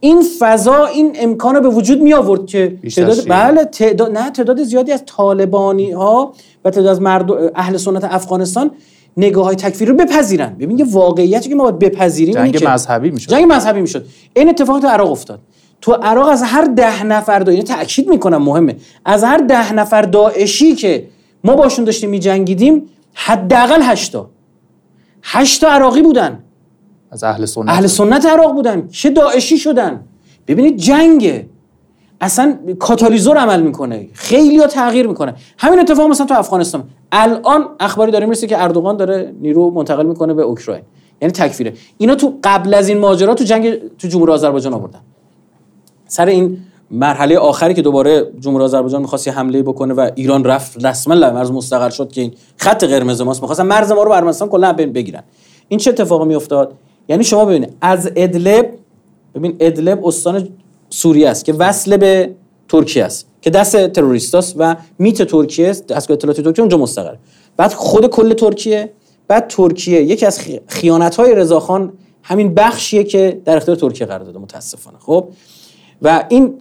این 0.00 0.22
فضا 0.38 0.84
این 0.84 1.16
امکان 1.18 1.54
رو 1.54 1.60
به 1.60 1.68
وجود 1.68 2.02
می 2.02 2.14
آورد 2.14 2.46
که 2.46 2.78
تعداد. 2.96 3.28
بله 3.28 3.64
تعداد 3.64 4.18
نه 4.18 4.30
تعداد 4.30 4.62
زیادی 4.62 4.92
از 4.92 5.02
طالبانی 5.06 5.90
ها 5.90 6.32
و 6.64 6.70
تعداد 6.70 6.90
از 6.90 7.00
مرد 7.00 7.30
اهل 7.54 7.76
سنت 7.76 8.04
افغانستان 8.04 8.70
نگاه 9.16 9.44
های 9.44 9.56
تکفیری 9.56 9.90
رو 9.90 9.96
بپذیرن. 9.96 10.56
ببین 10.60 10.78
یه 10.78 10.84
واقعیتی 10.90 11.48
که 11.48 11.54
ما 11.54 11.62
باید 11.62 11.78
بپذیریم 11.78 12.34
جنگ 12.34 12.68
مذهبی 12.68 13.10
می‌شد. 13.10 13.30
جنگ 13.30 13.52
مذهبی 13.52 13.80
می‌شد. 13.80 14.06
این 14.36 14.48
اتفاق 14.48 14.80
تو 14.80 14.86
عراق 14.86 15.10
افتاد. 15.10 15.40
تو 15.80 15.92
عراق 15.92 16.28
از 16.28 16.42
هر 16.42 16.64
ده 16.64 17.04
نفر 17.04 17.38
دا 17.38 17.52
اینو 17.52 17.64
تاکید 17.64 18.08
می‌کنم 18.08 18.42
مهمه. 18.42 18.76
از 19.04 19.24
هر 19.24 19.38
ده 19.38 19.72
نفر 19.72 20.02
داعشی 20.02 20.74
که 20.74 21.08
ما 21.44 21.56
باشون 21.56 21.84
داشتیم 21.84 22.10
میجنگیدیم 22.10 22.82
حداقل 23.14 23.82
هشتا. 23.82 24.30
هشتا 25.22 25.68
عراقی 25.68 26.02
بودن. 26.02 26.38
از 27.10 27.24
اهل 27.24 27.44
سنت. 27.44 27.68
اهل 27.68 27.86
سنت 27.86 28.26
عراق 28.26 28.52
بودن. 28.52 28.88
چه 28.88 29.10
داعشی 29.10 29.58
شدن؟ 29.58 30.04
ببینید 30.46 30.76
جنگه 30.76 31.46
اصلا 32.22 32.58
کاتالیزور 32.78 33.36
عمل 33.36 33.62
می‌کنه. 33.62 34.08
خیلی 34.12 34.56
ها 34.56 34.66
تغییر 34.66 35.06
می‌کنه. 35.06 35.34
همین 35.58 35.80
اتفاق 35.80 36.10
مثلا 36.10 36.26
تو 36.26 36.34
افغانستان. 36.34 36.84
الان 37.12 37.68
اخباری 37.80 38.12
داره 38.12 38.26
می‌رسه 38.26 38.46
که 38.46 38.62
اردوغان 38.62 38.96
داره 38.96 39.32
نیرو 39.40 39.70
منتقل 39.70 40.06
می‌کنه 40.06 40.34
به 40.34 40.42
اوکراین. 40.42 40.82
یعنی 41.22 41.32
تکفیره. 41.32 41.72
اینا 41.98 42.14
تو 42.14 42.34
قبل 42.44 42.74
از 42.74 42.88
این 42.88 42.98
ماجرا 42.98 43.34
تو 43.34 43.44
جنگ 43.44 43.74
تو 43.98 44.08
جمهوری 44.08 44.32
آذربایجان 44.32 44.74
آوردن. 44.74 45.00
سر 46.06 46.26
این 46.26 46.58
مرحله 46.90 47.38
آخری 47.38 47.74
که 47.74 47.82
دوباره 47.82 48.26
جمهوری 48.40 48.64
آذربایجان 48.64 49.00
می‌خواست 49.00 49.28
حمله 49.28 49.62
بکنه 49.62 49.94
و 49.94 50.10
ایران 50.14 50.44
رفت 50.44 50.86
رسما 50.86 51.14
مرز 51.14 51.50
مستقر 51.50 51.90
شد 51.90 52.12
که 52.12 52.20
این 52.20 52.32
خط 52.56 52.84
قرمز 52.84 53.20
ماست. 53.20 53.40
می‌خواستن 53.40 53.66
مرز 53.66 53.92
ما 53.92 54.02
رو 54.02 54.12
ارمنستان 54.12 54.48
کلا 54.48 54.72
بگیرن. 54.72 55.22
این 55.68 55.78
چه 55.78 55.90
اتفاقی 55.90 56.24
میافتاد؟ 56.24 56.72
یعنی 57.08 57.24
شما 57.24 57.44
ببینید 57.44 57.72
از 57.80 58.10
ادلب 58.16 58.70
ببین 59.34 59.56
ادلب 59.60 60.06
استان 60.06 60.48
سوریه 60.92 61.28
است 61.28 61.44
که 61.44 61.52
وصل 61.52 61.96
به 61.96 62.34
ترکیه 62.68 63.04
است 63.04 63.26
که 63.40 63.50
دست 63.50 63.86
تروریستاست 63.86 64.54
و 64.58 64.76
میت 64.98 65.22
ترکیه 65.22 65.68
است 65.68 65.86
دستگاه 65.86 66.14
اطلاعاتی 66.14 66.42
ترکیه 66.42 66.62
اونجا 66.62 66.78
مستقر. 66.78 67.14
بعد 67.56 67.72
خود 67.72 68.06
کل 68.06 68.32
ترکیه 68.32 68.92
بعد 69.28 69.46
ترکیه 69.48 70.02
یکی 70.02 70.26
از 70.26 70.40
خیانت 70.66 71.16
های 71.16 71.34
رضاخان 71.34 71.92
همین 72.22 72.54
بخشیه 72.54 73.04
که 73.04 73.40
در 73.44 73.56
اختیار 73.56 73.76
ترکیه 73.76 74.06
قرار 74.06 74.24
داده 74.24 74.38
متاسفانه. 74.38 74.98
خب؟ 74.98 75.28
و 76.02 76.24
این 76.28 76.54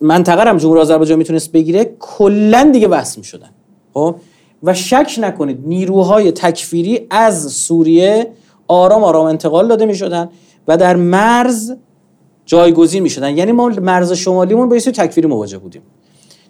منطقه 0.00 0.48
هم 0.48 0.56
جمهوری 0.58 0.80
آذربایجان 0.80 1.18
می‌تونست 1.18 1.52
بگیره 1.52 1.96
کلا 1.98 2.70
دیگه 2.72 2.88
وصل 2.88 3.18
می‌شدن. 3.18 3.50
خب؟ 3.94 4.14
و 4.62 4.74
شک 4.74 5.14
نکنید 5.18 5.58
نیروهای 5.66 6.32
تکفیری 6.32 7.06
از 7.10 7.52
سوریه 7.52 8.30
آرام 8.68 9.04
آرام 9.04 9.26
انتقال 9.26 9.68
داده 9.68 9.86
می‌شدن 9.86 10.28
و 10.68 10.76
در 10.76 10.96
مرز 10.96 11.72
جایگزین 12.48 13.02
می‌شدن. 13.02 13.36
یعنی 13.36 13.52
ما 13.52 13.68
مرز 13.68 14.12
شمالیمون 14.12 14.68
با 14.68 14.76
یه 14.76 14.80
تکفیری 14.80 15.26
مواجه 15.26 15.58
بودیم. 15.58 15.82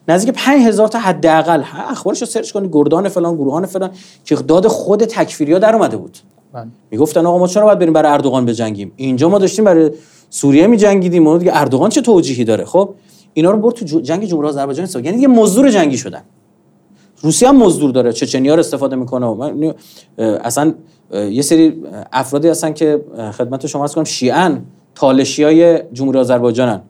نزدیک 0.09 0.35
5000 0.35 0.89
تا 0.89 0.99
حداقل 0.99 1.63
اخبارش 1.91 2.21
رو 2.21 2.27
سرچ 2.27 2.53
کنید 2.53 2.71
گردان 2.73 3.09
فلان 3.09 3.35
گروهان 3.35 3.67
فلان 3.67 3.91
که 4.25 4.35
داد 4.35 4.67
خود 4.67 5.05
تکفیریا 5.05 5.59
در 5.59 5.75
اومده 5.75 5.97
بود. 5.97 6.19
می‌گفتن 6.91 7.27
آقا 7.27 7.39
ما 7.39 7.47
چرا 7.47 7.65
باید 7.65 7.79
بریم 7.79 7.93
برای 7.93 8.13
اردوغان 8.13 8.47
بجنگیم؟ 8.47 8.93
اینجا 8.97 9.29
ما 9.29 9.39
داشتیم 9.39 9.65
برای 9.65 9.91
سوریه 10.31 10.67
میجنگیدیم. 10.67 11.27
و 11.27 11.39
دیگه 11.39 11.51
اردوغان 11.55 11.91
چه 11.91 12.01
توجیهی 12.01 12.45
داره؟ 12.45 12.65
خب 12.65 12.95
اینا 13.35 13.51
رو 13.51 13.59
برد 13.59 13.75
تو 13.75 14.01
جنگ 14.01 14.25
جمهوری 14.25 14.49
آذربایجان 14.49 14.87
حساب. 14.87 15.05
یعنی 15.05 15.17
دیگه 15.17 15.29
مزدور 15.29 15.71
جنگی 15.71 15.97
شدن. 15.97 16.23
روسیه 17.23 17.49
هم 17.49 17.57
مزدور 17.57 17.91
داره. 17.91 18.13
چچنیا 18.13 18.55
رو 18.55 18.61
استفاده 18.61 18.97
می‌کنه 18.97 19.75
اصلا 20.19 20.75
یه 21.13 21.43
سری 21.43 21.83
افرادی 22.13 22.49
هستن 22.49 22.73
که 22.73 23.05
خدمت 23.39 23.67
شما 23.67 23.83
عرض 23.83 23.95
کنم 23.95 24.05
شیعن. 24.05 24.63
تالشیای 24.99 25.83
جمهوری 25.93 26.19
آذربایجانن. 26.19 26.81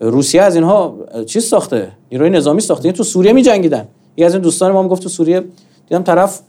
روسیه 0.00 0.42
از 0.42 0.54
اینها 0.54 0.98
چیز 1.26 1.44
ساخته؟ 1.44 1.92
نیروی 2.12 2.30
نظامی 2.30 2.60
ساخته. 2.60 2.84
این 2.84 2.94
تو 2.94 3.02
سوریه 3.02 3.32
میجنگیدن. 3.32 3.88
یکی 4.16 4.24
از 4.24 4.34
این 4.34 4.42
دوستان 4.42 4.72
ما 4.72 4.88
گفت 4.88 5.02
تو 5.02 5.08
سوریه 5.08 5.44
دیدم 5.88 6.02
طرف 6.02 6.40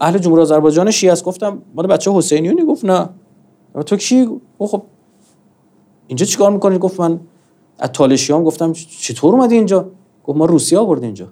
اهل 0.00 0.18
جمهوری 0.18 0.42
آذربایجان 0.42 0.90
شیعه 0.90 1.12
است. 1.12 1.24
گفتم 1.24 1.62
مال 1.74 1.86
بچه 1.86 2.12
حسینیونی 2.12 2.64
گفت 2.64 2.84
نه. 2.84 3.08
تو 3.86 3.96
کی؟ 3.96 4.28
خب 4.58 4.82
اینجا 6.06 6.26
چیکار 6.26 6.50
می‌کنید 6.50 6.80
گفت 6.80 7.00
من 7.00 7.20
از 7.78 7.90
تالشیام 7.92 8.44
گفتم 8.44 8.72
چطور 8.72 9.34
اومدی 9.34 9.54
اینجا؟ 9.54 9.90
گفت 10.24 10.38
ما 10.38 10.44
روسیه 10.44 10.78
آوردیم 10.78 11.04
اینجا. 11.04 11.26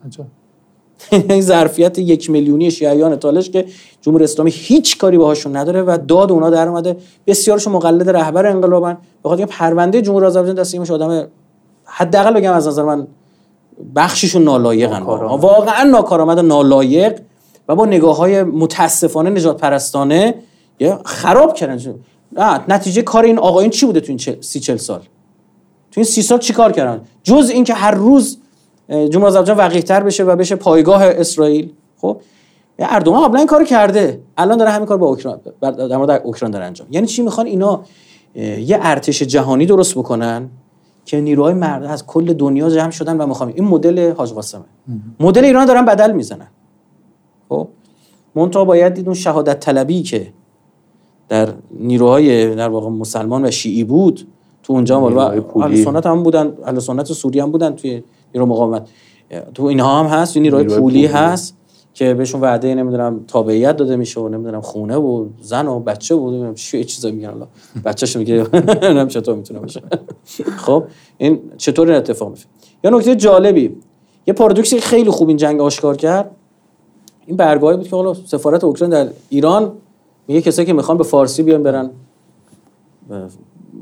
این 1.30 1.40
ظرفیت 1.40 1.98
یک 1.98 2.30
میلیونی 2.30 2.70
شیعیان 2.70 3.16
تالش 3.16 3.50
که 3.50 3.64
جمهوری 4.00 4.24
اسلامی 4.24 4.50
هیچ 4.55 4.98
کاری 4.98 5.18
باهاشون 5.18 5.57
نداره 5.57 5.82
و 5.82 5.98
داد 6.09 6.32
اونا 6.32 6.50
در 6.50 6.68
اومده. 6.68 6.96
بسیارشون 7.26 7.72
مقلد 7.72 8.11
رهبر 8.11 8.46
انقلابن. 8.46 8.98
بخاطر 9.24 9.40
اینکه 9.40 9.55
پرونده 9.57 10.03
جمهوری 10.03 10.26
آذربایجان 10.26 10.57
دست 10.57 10.74
ایمش 10.74 10.90
آدم 10.90 11.28
حداقل 11.84 12.34
بگم 12.34 12.53
از 12.53 12.68
نظر 12.68 12.82
من 12.82 13.07
بخششون 13.94 14.44
نالایقن. 14.44 15.03
واقعا 15.03 15.82
ناکارآمد 15.82 16.38
نالایق 16.38 17.20
و 17.68 17.74
با 17.74 17.86
نگاه 17.86 18.16
های 18.16 18.42
متاسفانه 18.42 19.30
نجات 19.30 19.61
پرستانه 19.61 20.34
خراب 21.05 21.55
کردن. 21.55 21.94
نه 22.32 22.64
نتیجه 22.68 23.03
کار 23.03 23.24
این 23.24 23.38
آقایون 23.38 23.70
چی 23.70 23.86
بوده 23.86 24.00
تو 24.00 24.07
این 24.09 24.40
سی 24.40 24.61
چل 24.61 24.76
سال؟ 24.76 25.00
تو 25.90 26.00
این 26.00 26.05
سی 26.05 26.22
سال 26.22 26.38
چی 26.38 26.53
کار 26.53 26.72
کردن؟ 26.72 27.00
جز 27.22 27.50
اینکه 27.55 27.74
هر 27.74 27.90
روز 27.90 28.38
جمهوری 28.89 29.26
آذربایجان 29.26 29.57
وقیح‌تر 29.57 30.03
بشه 30.03 30.24
و 30.24 30.37
بشه 30.37 30.57
پایگاه 30.57 31.03
اسرائیل. 31.05 31.72
خب 31.97 32.20
اردوغان 32.78 33.24
قبلا 33.24 33.39
این 33.39 33.47
کارو 33.47 33.64
کرده. 33.64 34.20
الان 34.37 34.59
داره 34.59 34.70
همین 34.70 34.87
کار 34.87 34.97
با 34.97 35.07
اوکراین 35.07 35.37
در 35.61 35.97
مورد 35.97 36.22
اوکراین 36.24 36.51
داره 36.51 36.64
انجام. 36.64 36.87
یعنی 36.91 37.07
چی 37.07 37.22
می‌خوان 37.22 37.47
اینا 37.47 37.83
یه 38.35 38.78
ارتش 38.80 39.22
جهانی 39.22 39.66
درست 39.66 39.95
بکنن 39.95 40.51
که 41.05 41.20
نیروهای 41.20 41.55
مرد 41.55 41.85
از 41.85 42.07
کل 42.07 42.33
دنیا 42.33 42.70
جمع 42.70 42.91
شدن 42.91 43.16
و 43.16 43.26
می‌خوام 43.26 43.53
این 43.55 43.64
مدل 43.64 44.12
حاج 44.12 44.33
قاسمه. 44.33 44.64
مدل 45.20 45.45
ایران 45.45 45.66
دارن 45.66 45.85
بدل 45.85 46.12
می‌زنن. 46.12 46.49
خب 47.49 47.68
منتها 48.35 48.64
باید 48.64 48.95
دید 48.95 49.07
اون 49.07 49.14
شهادت 49.14 49.61
طلبی 49.61 50.03
که 50.03 50.33
در 51.28 51.49
نیروهای 51.70 52.55
در 52.55 52.68
واقع 52.68 52.89
مسلمان 52.89 53.45
و 53.45 53.51
شیعی 53.51 53.85
بود 53.85 54.26
تو 54.62 54.72
اونجا 54.72 55.01
و 55.01 55.74
سنت 55.85 56.07
هم 56.07 56.22
بودن 56.22 56.53
اهل 56.64 56.78
سنت 56.78 57.07
سوری 57.07 57.41
هم 57.41 57.51
بودن 57.51 57.74
توی 57.74 58.03
نیرو 58.35 58.47
مقاومت. 58.47 58.89
تو 59.55 59.64
اینها 59.64 60.01
هم 60.01 60.07
هست 60.07 60.37
نیروهای 60.37 60.66
پولی, 60.66 60.80
پولی. 60.80 61.07
هست 61.07 61.57
که 61.95 62.14
بهشون 62.14 62.41
وعده 62.41 62.74
نمی‌دونم 62.74 63.24
تابعیت 63.28 63.76
داده 63.76 63.97
میشه 63.97 64.20
و 64.20 64.28
نمی‌دونم 64.28 64.61
خونه 64.61 64.97
و 64.97 65.26
زن 65.41 65.66
و 65.66 65.80
بچه 65.80 66.14
و 66.14 66.30
نمی‌دونم 66.30 66.55
چه 66.55 66.85
چیزا 66.85 67.11
میگن 67.11 67.28
الله 67.28 67.47
بچه‌ش 67.85 68.16
میگه 68.16 68.35
نمی‌دونم 68.53 69.09
چطور 69.09 69.35
می‌تونه 69.37 69.61
باشه. 69.61 69.83
خب 70.57 70.85
این 71.18 71.41
چطور 71.57 71.89
این 71.89 71.97
اتفاق 71.97 72.28
میفته 72.28 72.47
یا 72.85 72.91
نکته 72.91 73.16
جالبی 73.16 73.76
یه 74.26 74.35
پارادوکسی 74.35 74.80
خیلی 74.80 75.11
خوب 75.11 75.28
این 75.28 75.37
جنگ 75.37 75.61
آشکار 75.61 75.97
کرد. 75.97 76.30
این 77.26 77.37
برگاهی 77.37 77.76
بود 77.76 77.89
که 77.89 77.97
حالا 77.97 78.14
سفارت 78.14 78.64
اوکراین 78.64 78.91
در 78.91 79.09
ایران 79.28 79.72
میگه 80.28 80.41
کسایی 80.41 80.66
که 80.66 80.72
می‌خوان 80.72 80.99
به 80.99 81.05
فارسی 81.05 81.43
بیان 81.43 81.62
برن. 81.62 81.91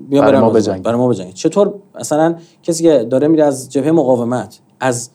بیان 0.09 0.27
برن 0.27 0.41
ما 0.41 0.51
بجنگ 0.51 0.83
برای 0.83 0.99
ما 0.99 1.09
بجنگ 1.09 1.33
چطور 1.33 1.75
مثلا 2.01 2.35
کسی 2.63 2.83
که 2.83 3.07
داره 3.11 3.29
میره 3.29 3.45
از 3.45 3.73
جبهه 3.73 3.91
مقاومت 3.91 4.61
از 4.81 5.11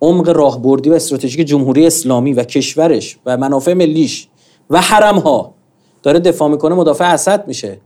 عمق 0.00 0.28
راهبردی 0.28 0.90
و 0.90 0.92
استراتژیک 0.92 1.46
جمهوری 1.46 1.86
اسلامی 1.86 2.32
و 2.32 2.44
کشورش 2.44 3.18
و 3.26 3.36
منافع 3.36 3.74
ملیش 3.74 4.28
و 4.70 4.80
حرم 4.80 5.18
ها 5.18 5.54
داره 6.02 6.18
دفاع 6.18 6.48
می‌کنه 6.48 6.74
مدافع 6.74 7.04
اسد 7.04 7.48
میشه. 7.48 7.80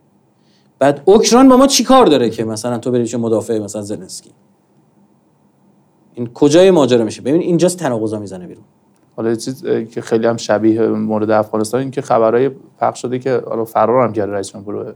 بعد 0.78 1.02
اوکراین 1.04 1.48
با 1.48 1.56
ما 1.56 1.66
چی 1.66 1.84
کار 1.84 2.06
داره 2.06 2.30
که 2.30 2.44
مثلا 2.44 2.78
تو 2.78 2.90
بری 2.90 3.16
مدافع 3.16 3.58
مثلا 3.58 3.82
زلنسکی؟ 3.82 4.30
این 6.14 6.26
کجای 6.34 6.70
ماجرا 6.70 7.04
میشه؟ 7.04 7.22
ببین 7.22 7.40
اینجاست 7.40 7.78
تناقضا 7.78 8.18
می‌زنه 8.18 8.46
بیرون. 8.46 8.64
حالا 9.16 9.34
چیز 9.34 9.64
که 9.64 10.00
خیلی 10.00 10.26
هم 10.26 10.36
شبیه 10.36 10.82
مورد 10.86 11.30
افغانستان 11.30 11.80
این 11.80 11.90
که 11.90 12.00
خبرهای 12.02 12.50
پخش 12.78 13.02
شده 13.02 13.18
که 13.18 13.42
حالا 13.48 13.64
فرار 13.64 14.06
هم 14.06 14.12
کرده 14.12 14.32
رئیس 14.32 14.52
جمهور 14.52 14.94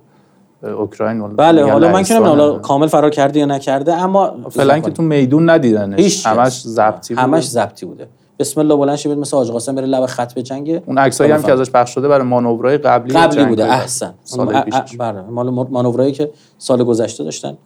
اوکراین 0.62 1.36
بله 1.36 1.72
حالا 1.72 1.92
من 1.92 2.02
که 2.02 2.18
حالا 2.18 2.58
کامل 2.58 2.86
فرار 2.86 3.10
کرده 3.10 3.38
یا 3.40 3.46
نکرده 3.46 3.94
اما 3.94 4.36
فعلا 4.50 4.78
که 4.78 4.90
تو 4.90 5.02
میدون 5.02 5.50
ندیدنش. 5.50 6.26
همش 6.26 6.62
ضبطی 6.62 7.14
بوده. 7.14 7.22
همش 7.22 7.48
ضبطی 7.48 7.86
بوده. 7.86 8.08
بسم 8.38 8.60
الله 8.60 8.76
بلند 8.76 8.96
شید 8.96 9.12
مثل 9.12 9.36
حاج 9.36 9.50
قاسم 9.50 9.74
بره 9.74 9.86
لب 9.86 10.06
خط 10.06 10.34
به 10.34 10.42
جنگ. 10.42 10.82
اون 10.86 10.98
عکسایی 10.98 11.32
هم 11.32 11.42
که 11.42 11.52
ازش 11.52 11.70
پخش 11.70 11.94
شده 11.94 12.08
برای 12.08 12.26
مانورهای 12.26 12.78
قبلی 12.78 13.14
قبلی 13.14 13.44
بوده 13.44 13.64
احسن. 13.64 14.14
سال 14.24 14.62
بله 14.98 15.22
مانورایی 15.70 16.12
که 16.12 16.30
سال 16.58 16.84
گذشته 16.84 17.24
داشتن. 17.24 17.56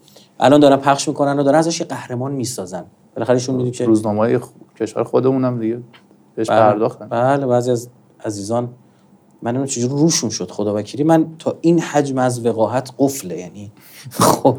الان 0.40 0.60
دارن 0.60 0.76
پخش 0.76 1.08
می‌کنن 1.08 1.38
و 1.38 1.42
دارن 1.42 1.58
ازش 1.58 1.80
یه 1.80 1.86
قهرمان 1.86 2.32
می‌سازن. 2.32 2.84
بالاخره 3.16 3.34
ایشون 3.34 3.54
می‌دونی 3.54 3.70
که 3.70 3.84
روزنامه‌های 3.84 4.38
کشور 4.80 5.04
خودمون 5.04 5.44
هم 5.44 5.58
دیگه 5.58 5.80
بهش 6.34 6.50
بله. 6.50 6.60
پرداختن. 6.60 7.08
بله 7.08 7.46
بعضی 7.46 7.70
از 7.70 7.88
عزیزان 8.24 8.68
من 9.42 9.50
نمی‌دونم 9.50 9.66
چجور 9.66 9.90
روشون 9.90 10.30
شد 10.30 10.50
خدا 10.50 10.74
وکیلی. 10.76 11.04
من 11.04 11.26
تا 11.38 11.58
این 11.60 11.80
حجم 11.80 12.18
از 12.18 12.46
وقاحت 12.46 12.90
قفله. 12.98 13.38
یعنی 13.38 13.72
خب 14.10 14.56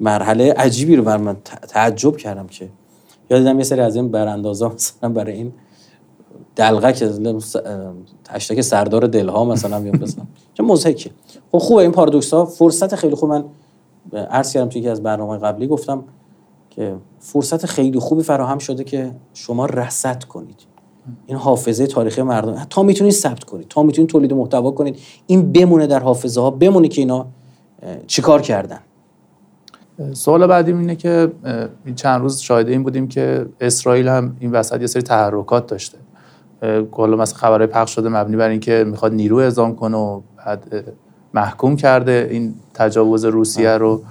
مرحله 0.00 0.52
عجیبی 0.52 0.96
رو 0.96 1.02
بر 1.02 1.16
من 1.16 1.36
تعجب 1.68 2.16
کردم 2.16 2.46
که. 2.46 2.68
یاد 3.30 3.40
دیدم 3.40 3.58
یه 3.58 3.64
سری 3.64 3.80
از 3.80 3.96
این 3.96 4.10
براندازا 4.10 4.68
مثلا 4.68 5.08
برای 5.08 5.32
این 5.32 5.52
دلغه 6.56 6.92
که 6.92 7.12
تشتک 8.24 8.60
سردار 8.60 9.06
دلها 9.06 9.44
مثلا 9.44 9.80
بیام 9.80 9.96
بزنم. 9.96 10.28
چه 10.54 10.62
مضحکه. 10.62 11.10
خب 11.52 11.58
خوبه 11.58 11.82
این 11.82 11.92
پارادوکس 11.92 12.34
ها 12.34 12.44
فرصت 12.44 12.94
خیلی 12.94 13.14
خوب. 13.14 13.30
من 13.30 13.44
عرض 14.12 14.52
کردم 14.52 14.68
توی 14.68 14.80
یکی 14.80 14.88
از 14.88 15.02
برنامه 15.02 15.38
قبلی 15.38 15.66
گفتم 15.66 16.04
که 16.70 16.96
فرصت 17.18 17.66
خیلی 17.66 17.98
خوبی 17.98 18.22
فراهم 18.22 18.58
شده 18.58 18.84
که 18.84 19.14
شما 19.34 19.66
رصد 19.66 20.24
کنید. 20.24 20.73
این 21.26 21.38
حافظه 21.38 21.86
تاریخی 21.86 22.22
مردم. 22.22 22.66
تا 22.70 22.82
می‌تونید 22.82 23.12
ثبت 23.12 23.44
کنید 23.44 23.68
تا 23.68 23.82
می‌تونید 23.82 24.10
تولید 24.10 24.32
محتوا 24.32 24.70
کنید 24.70 24.98
این 25.26 25.52
بمونه 25.52 25.86
در 25.86 25.98
حافظه 25.98 26.40
ها 26.40 26.50
بمونه 26.50 26.88
که 26.88 27.00
اینا 27.00 27.26
چیکار 28.06 28.40
کردن؟ 28.42 28.78
سوال 30.12 30.46
بعدی 30.46 30.72
اینه 30.72 30.96
که 30.96 31.32
این 31.84 31.94
چند 31.94 32.20
روز 32.20 32.40
شاهد 32.40 32.68
این 32.68 32.82
بودیم 32.82 33.08
که 33.08 33.46
اسرائیل 33.60 34.08
هم 34.08 34.36
این 34.40 34.52
وسط 34.52 34.80
یه 34.80 34.86
سری 34.86 35.02
تحرکات 35.02 35.66
داشته. 35.66 35.98
کلا 36.90 37.16
مثلا 37.16 37.38
خبرهای 37.38 37.66
پخش 37.66 37.94
شده 37.94 38.08
مبنی 38.08 38.36
بر 38.36 38.48
اینکه 38.48 38.84
می‌خواد 38.86 39.12
نیرو 39.14 39.36
اعزام 39.36 39.76
کنه 39.76 39.96
و 39.96 40.20
بعد 40.46 40.84
محکوم 41.34 41.76
کرده 41.76 42.28
این 42.30 42.54
تجاوز 42.74 43.24
روسیه 43.24 43.70
رو. 43.70 44.02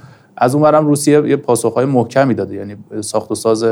از 0.43 0.55
اونورم 0.55 0.87
روسیه 0.87 1.29
یه 1.29 1.35
پاسخهای 1.35 1.85
محکمی 1.85 2.33
داده. 2.33 2.55
یعنی 2.55 2.75
ساخت 3.01 3.31
و 3.31 3.35
ساز 3.35 3.65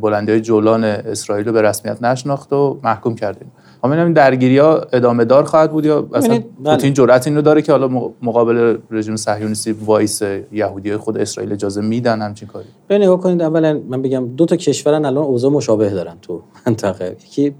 بلندی 0.00 0.32
های 0.32 0.40
جولان 0.40 0.84
اسرائیل 0.84 1.46
رو 1.46 1.52
به 1.52 1.62
رسمیت 1.62 2.02
نشناخت 2.02 2.52
و 2.52 2.78
محکوم 2.84 3.14
کرده. 3.14 3.46
اما 3.84 3.94
این 3.94 4.12
درگیری 4.12 4.58
ها 4.58 4.80
ادامه 4.92 5.24
دار 5.24 5.44
خواهد 5.44 5.72
بود 5.72 5.86
یا 5.86 6.08
اصلا 6.14 6.38
بله. 6.64 6.74
پوتین 6.74 6.92
جرأت 6.92 7.26
اینو 7.26 7.42
داره 7.42 7.62
که 7.62 7.72
حالا 7.72 8.12
مقابل 8.22 8.78
رژیم 8.90 9.16
صهیونیستی 9.16 9.72
وایس 9.72 10.22
یهودی 10.52 10.96
خود 10.96 11.18
اسرائیل 11.18 11.52
اجازه 11.52 11.80
میدن 11.80 12.22
همچین 12.22 12.48
کاری؟ 12.48 12.66
به 12.88 12.98
نگاه 12.98 13.20
کنید 13.20 13.42
اولا 13.42 13.80
من 13.88 14.02
بگم 14.02 14.28
دو 14.36 14.46
تا 14.46 14.56
کشورن 14.56 15.04
الان 15.04 15.24
اوضاع 15.24 15.50
مشابه 15.50 15.90
دارن 15.90 16.16
تو 16.22 16.42
منطقه. 16.66 17.16
یکی 17.26 17.54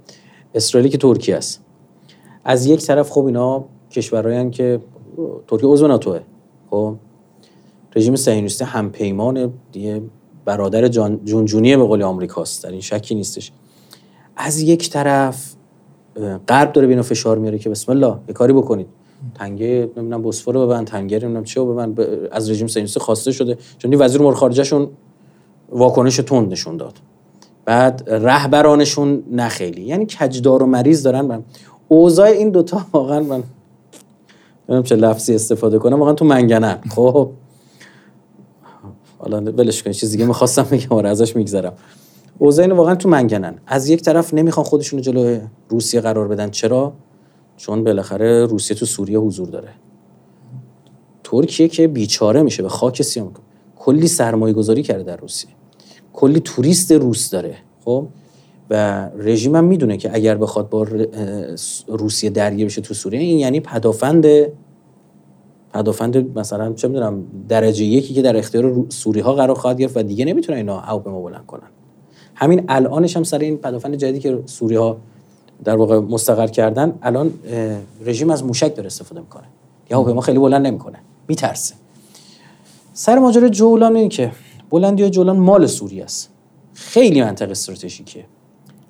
اسرائیلی 0.54 0.90
که 0.90 0.98
ترکیه 0.98 1.36
است. 1.36 1.64
از 2.44 2.66
یک 2.66 2.86
طرف 2.86 3.11
خب 3.11 3.24
اینا 3.24 3.64
کشورهایی 3.90 4.50
که 4.50 4.80
ترکیه 5.48 5.68
عضو 5.68 5.86
ناتوه 5.86 6.20
خب؟ 6.70 6.94
رژیم 7.97 8.16
صهیونیستی 8.16 8.64
همپیمان 8.64 9.53
دیگه 9.72 10.03
برادر 10.44 10.88
جان 10.88 11.20
جونجونی 11.24 11.76
به 11.76 11.84
قول 11.84 12.03
آمریکاست. 12.03 12.64
در 12.64 12.70
این 12.70 12.80
شکی 12.80 13.14
نیستش. 13.14 13.53
از 14.36 14.61
یک 14.61 14.90
طرف 14.90 15.53
غرب 16.49 16.72
داره 16.72 16.86
بینو 16.86 17.03
فشار 17.03 17.38
میاره 17.38 17.59
که 17.59 17.70
بسم 17.70 17.92
الله 17.92 18.14
یه 18.28 18.34
کاری 18.34 18.53
بکنید. 18.53 18.86
تنگه 19.34 19.90
نمی‌دونم 19.97 20.22
بوسفور 20.22 20.55
رو 20.55 20.66
ببند 20.66 20.86
تنگه 20.86 21.18
نمی‌دونم 21.18 21.44
چه 21.44 21.64
ببند 21.64 22.01
از 22.32 22.51
رژیم 22.51 22.66
صهیونیستی 22.66 23.01
خواسته 23.01 23.32
شده. 23.32 23.59
چون 23.78 23.94
وزیر 23.94 24.20
امور 24.20 24.34
خارجهشون 24.34 24.88
واکنش 25.68 26.16
تند 26.16 26.53
نشون 26.53 26.76
داد. 26.76 26.94
بعد 27.64 28.05
رهبرانشون 28.11 29.22
نه 29.30 29.49
خیلی. 29.49 29.82
یعنی 29.82 30.07
کجدار 30.07 30.62
و 30.62 30.66
مریض 30.66 31.03
دارن 31.03 31.20
من 31.20 31.42
اوضاع 31.88 32.26
این 32.26 32.51
دوتا 32.51 32.86
واقعا 32.92 33.20
من 33.20 33.42
نمی‌دونم 34.68 34.82
چه 34.82 34.97
لفظی 34.97 35.34
استفاده 35.34 35.78
کنم 35.78 36.01
واقعا 36.01 36.14
تو 36.14 36.24
منگنه. 36.24 36.78
خب. 36.94 37.30
حالا 39.19 39.41
ولش 39.41 39.83
کن 39.83 39.93
چیز 39.93 40.11
دیگه 40.11 40.25
می‌خواستم 40.25 40.62
بگم 40.62 40.87
آره 40.91 41.09
ازش 41.09 41.37
میگذرم. 41.37 41.73
اوضاع 42.39 42.73
واقعا 42.73 42.95
تو 42.95 43.09
منگنن. 43.09 43.55
از 43.67 43.89
یک 43.89 44.03
طرف 44.03 44.35
نمی‌خوان 44.35 44.67
خودشون 44.67 45.01
جلو 45.01 45.39
روسیه 45.69 46.01
قرار 46.01 46.29
بدن. 46.29 46.51
چرا؟ 46.51 46.93
چون 47.57 47.85
بالاخره 47.85 48.47
روسیه 48.47 48.77
تو 48.77 48.87
سوریه 48.87 49.19
حضور 49.19 49.49
داره. 49.49 49.69
ترکیه 51.25 51.69
که 51.69 51.89
بیچاره 51.89 52.43
میشه 52.43 52.62
به 52.62 52.69
خاک 52.69 53.03
سیام 53.03 53.33
کلی 53.77 54.09
سرمایه 54.09 54.55
گذاری 54.55 54.83
کرده 54.83 55.03
در 55.03 55.17
روسیه. 55.17 55.51
کلی 56.12 56.41
توریست 56.41 56.93
روس 56.93 57.31
داره 57.31 57.57
خب؟ 57.85 58.07
و 58.71 59.09
رژیم 59.17 59.57
هم 59.57 59.64
می‌دونه 59.64 59.97
که 59.97 60.14
اگر 60.14 60.35
بخواد 60.37 60.69
با 60.69 60.87
روسیه 61.89 62.31
درگیر 62.31 62.67
بشه 62.67 62.81
تو 62.81 62.95
سوریه 62.95 63.21
این 63.21 63.39
یعنی 63.39 63.61
پدافند 63.61 64.27
پدافند 65.77 66.39
مثلا 66.39 66.72
چه 66.72 66.89
می‌دونم 66.89 67.24
درجه 67.49 67.85
یکی 67.85 68.14
که 68.14 68.22
در 68.22 68.37
اختیار 68.37 68.87
سوری 68.89 69.20
ها 69.20 69.33
قرار 69.33 69.57
خواهد 69.57 69.79
گرفت 69.79 69.97
و 69.97 70.03
دیگه 70.03 70.24
نمی‌تونه 70.24 70.59
اینا 70.59 70.79
هواپیما 70.81 71.20
بلند 71.20 71.47
کنن. 71.47 71.68
همین 72.35 72.64
الانش 72.68 73.16
هم 73.16 73.22
سر 73.22 73.39
این 73.39 73.57
پدافند 73.57 73.95
جدیدی 73.95 74.18
که 74.18 74.43
سوری 74.47 74.77
ها 74.77 74.97
در 75.64 75.77
واقع 75.77 75.99
مستقر 75.99 76.47
کردن 76.47 76.99
الان 77.03 77.33
رژیم 78.05 78.31
از 78.31 78.45
موشک 78.45 78.74
داره 78.74 78.87
استفاده 78.87 79.20
می‌کنه. 79.20 79.45
یا 79.91 79.97
هواپیما 79.97 80.20
خیلی 80.20 80.39
بلند 80.39 80.66
نمی‌کنه. 80.66 80.99
میترسه. 81.29 81.74
سر 82.93 83.18
ماجرا 83.18 83.49
جولان 83.49 83.97
این 83.97 84.09
که 84.09 84.33
بلندی 84.70 85.11
جولان 85.11 85.37
مال 85.37 85.66
سوریه 85.66 86.05
است. 86.05 86.31
خیلی 86.74 87.22
منطقه 87.22 87.51
استراتژیکه 87.51 88.24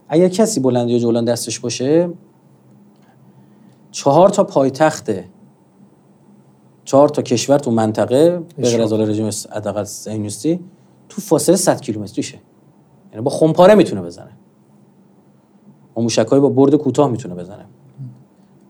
اگر 0.08 0.28
کسی 0.28 0.60
بلندی 0.60 1.00
جولان 1.00 1.24
دستش 1.24 1.60
باشه 1.60 2.08
چهار 3.90 4.28
تا 4.28 4.44
پایتخت 4.44 5.10
چهار 6.86 7.08
تا 7.08 7.22
کشور 7.22 7.58
تو 7.58 7.70
منطقه 7.70 8.42
به 8.56 8.62
غیر 8.62 8.82
از 8.82 8.92
رژیم 8.92 9.30
حداقل 9.52 9.84
صهیونیستی 9.84 10.60
تو 11.08 11.20
فاصله 11.20 11.56
100 11.56 11.80
کیلومتریشه 11.80 12.38
یعنی 13.12 13.24
با 13.24 13.30
خمپاره 13.30 13.74
می‌تونه 13.74 14.02
بزنه. 14.02 14.30
با 15.94 16.02
موشکای 16.02 16.40
با 16.40 16.48
برد 16.48 16.74
کوتاه 16.74 17.10
می‌تونه 17.10 17.34
بزنه. 17.34 17.64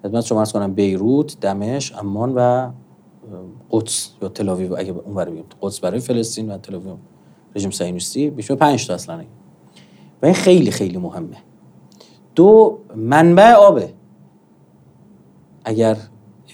خدمت 0.02 0.24
شما 0.24 0.38
عرض 0.38 0.52
کنم 0.52 0.74
بیروت، 0.74 1.40
دمشق، 1.40 1.98
امان 1.98 2.34
و 2.34 2.70
قدس 3.70 4.10
یا 4.22 4.28
تل 4.28 4.48
اگه 4.48 4.92
اون 5.04 5.14
برای 5.14 5.42
قدس 5.60 5.80
برای 5.80 6.00
فلسطین 6.00 6.50
و 6.50 6.58
تل 6.58 6.80
رژیم 7.56 7.70
صهیونیستی 7.70 8.30
بیش 8.30 8.50
5 8.50 8.86
تا 8.86 8.94
اصلا 8.94 9.24
و 10.22 10.26
این 10.26 10.34
خیلی 10.34 10.70
خیلی 10.70 10.98
مهمه. 10.98 11.36
دو 12.34 12.78
منبع 12.96 13.52
آبه 13.52 13.92
اگر 15.64 15.96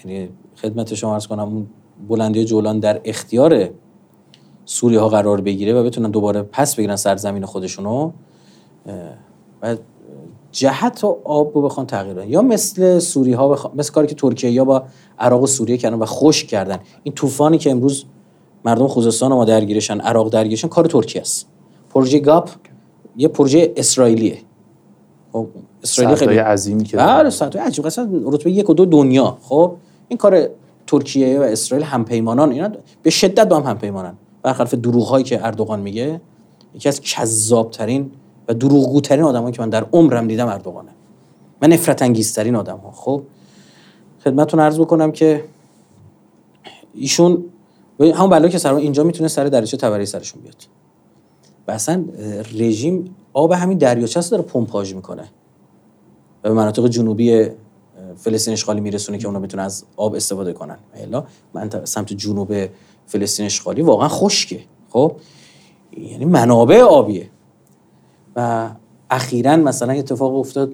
یعنی 0.05 0.29
خدمت 0.63 0.93
شما 0.93 1.13
عرض 1.13 1.27
کنم 1.27 1.47
اون 1.47 1.67
بلندی 2.09 2.45
جولان 2.45 2.79
در 2.79 3.01
اختیار 3.05 3.69
سوری 4.65 4.95
ها 4.95 5.09
قرار 5.09 5.41
بگیره 5.41 5.73
و 5.73 5.83
بتونن 5.83 6.11
دوباره 6.11 6.41
پس 6.41 6.75
بگیرن 6.75 6.95
سرزمین 6.95 7.45
خودشونو 7.45 8.11
و 9.61 9.75
جهت 10.51 11.03
و 11.03 11.17
آب 11.23 11.51
رو 11.55 11.61
بخوان 11.61 11.85
تغییر 11.85 12.13
بدن. 12.13 12.29
یا 12.29 12.41
مثل 12.41 12.99
سوری 12.99 13.33
ها 13.33 13.49
بخوان 13.49 13.73
مثل 13.75 13.93
کاری 13.93 14.07
که 14.07 14.15
ترکیه 14.15 14.51
یا 14.51 14.65
با 14.65 14.83
عراق 15.19 15.41
و 15.41 15.47
سوریه 15.47 15.77
کردن 15.77 15.97
و 15.97 16.05
خشک 16.05 16.47
کردن. 16.47 16.79
این 17.03 17.15
طوفانی 17.15 17.57
که 17.57 17.71
امروز 17.71 18.05
مردم 18.65 18.87
خوزستان 18.87 19.33
ما 19.33 19.45
درگیرشن 19.45 19.99
عراق 19.99 20.29
درگیرشن 20.29 20.67
کار 20.67 20.85
ترکیه 20.85 21.21
است. 21.21 21.47
پروژه 21.89 22.19
گاپ 22.19 22.49
یه 23.17 23.27
پروژه 23.27 23.73
اسرائیلیه. 23.77 24.37
خب 25.33 25.47
اسرائیل 25.83 26.15
خیلی 26.15 26.37
عظیمی 26.37 26.83
که 26.83 26.97
بله 26.97 27.29
عجیب. 27.59 27.85
اصلا 27.85 28.09
رتبه 28.25 28.51
یک 28.51 28.69
و 28.69 28.73
دو 28.73 28.85
دنیا. 28.85 29.37
خب 29.41 29.75
این 30.13 30.17
کار 30.17 30.49
ترکیه 30.87 31.39
و 31.39 31.41
اسرائیل 31.41 31.85
همپیمانان 31.87 32.51
اینا 32.51 32.69
به 33.03 33.09
شدت 33.09 33.49
با 33.49 33.59
هم 33.59 33.63
همپیمانن. 33.63 34.13
برخلاف 34.43 34.73
دروغ 34.73 35.07
هایی 35.07 35.23
که 35.23 35.45
اردوغان 35.45 35.79
میگه 35.79 36.21
یکی 36.75 36.89
از 36.89 37.01
کذاب 37.01 37.71
ترین 37.71 38.11
و 38.47 38.53
دروغگوترین 38.53 39.23
آدمایی 39.23 39.53
که 39.55 39.61
من 39.61 39.69
در 39.69 39.85
عمرم 39.93 40.27
دیدم 40.27 40.47
اردوغانه. 40.47 40.89
من 41.61 41.73
نفرت 41.73 42.01
انگیزترین 42.01 42.55
آدم 42.55 42.77
ها 42.77 42.91
خب 42.91 43.21
خدمتتون 44.23 44.59
عرض 44.59 44.79
بکنم 44.79 45.11
که 45.11 45.43
ایشون 46.93 47.43
همون 47.99 48.29
بلا 48.29 48.47
که 48.47 48.57
سر 48.57 48.73
اینجا 48.73 49.03
می‌تونه 49.03 49.27
سر 49.27 49.45
دریاچه 49.45 49.77
تبری 49.77 50.05
سرشون 50.05 50.41
بیاد. 50.41 50.55
و 51.67 51.71
اصلا 51.71 52.05
رژیم 52.55 53.15
آب 53.33 53.51
همین 53.51 53.77
دریاچه 53.77 54.21
داره 54.21 54.43
پمپاژ 54.43 54.93
می‌کنه. 54.93 55.23
و 56.43 56.49
به 56.49 56.53
مناطق 56.53 56.87
جنوبی 56.87 57.49
فلسطین 58.15 58.53
اشغالی 58.53 58.81
میرسونه 58.81 59.17
که 59.17 59.27
اونا 59.27 59.39
بتونن 59.39 59.63
از 59.63 59.83
آب 59.97 60.15
استفاده 60.15 60.53
کنن. 60.53 60.77
الا 60.95 61.23
من 61.53 61.69
سمت 61.83 62.13
جنوب 62.13 62.53
فلسطین 63.05 63.45
اشغالی 63.45 63.81
واقعا 63.81 64.07
خشکه. 64.07 64.59
خب؟ 64.89 65.15
یعنی 65.97 66.25
منابع 66.25 66.81
آبیه. 66.81 67.29
و 68.35 68.69
اخیرا 69.09 69.55
مثلا 69.55 69.93
اتفاق 69.93 70.35
افتاد 70.35 70.71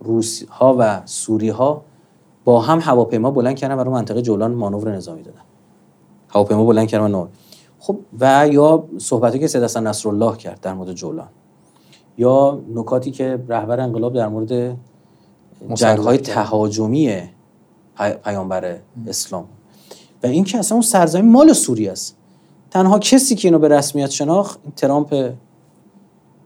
روسی 0.00 0.46
ها 0.46 0.76
و 0.78 1.02
سوری 1.04 1.48
ها 1.48 1.82
با 2.44 2.60
هم 2.60 2.80
هواپیما 2.80 3.30
بلند 3.30 3.56
کردن 3.56 3.76
برای 3.76 3.92
منطقه 3.92 4.22
جولان 4.22 4.54
مانور 4.54 4.96
نظامی 4.96 5.22
دادن. 5.22 5.40
هواپیما 6.28 6.64
بلند 6.64 6.88
کردن 6.88 7.28
خب 7.78 7.98
و 8.20 8.48
یا 8.48 8.84
صحبتی 8.98 9.38
که 9.38 9.46
سید 9.46 9.62
حسن 9.62 9.86
نصرالله 9.86 10.36
کرد 10.36 10.60
در 10.60 10.74
مورد 10.74 10.92
جولان. 10.92 11.28
یا 12.18 12.60
نکاتی 12.74 13.10
که 13.10 13.44
رهبر 13.48 13.80
انقلاب 13.80 14.14
در 14.14 14.28
مورد 14.28 14.76
جنگ 15.74 15.98
های 15.98 16.18
تهاجمی 16.18 17.22
پیامبر 18.24 18.76
اسلام. 19.06 19.44
و 20.22 20.26
این 20.26 20.44
که 20.44 20.58
اصلا 20.58 20.74
اون 20.74 20.82
سرزمین 20.82 21.32
مال 21.32 21.52
سوریه 21.52 21.92
است. 21.92 22.16
تنها 22.70 22.98
کسی 22.98 23.34
که 23.34 23.48
اینو 23.48 23.58
به 23.58 23.68
رسمیت 23.68 24.10
شناخت 24.10 24.58
ترامپ 24.76 25.32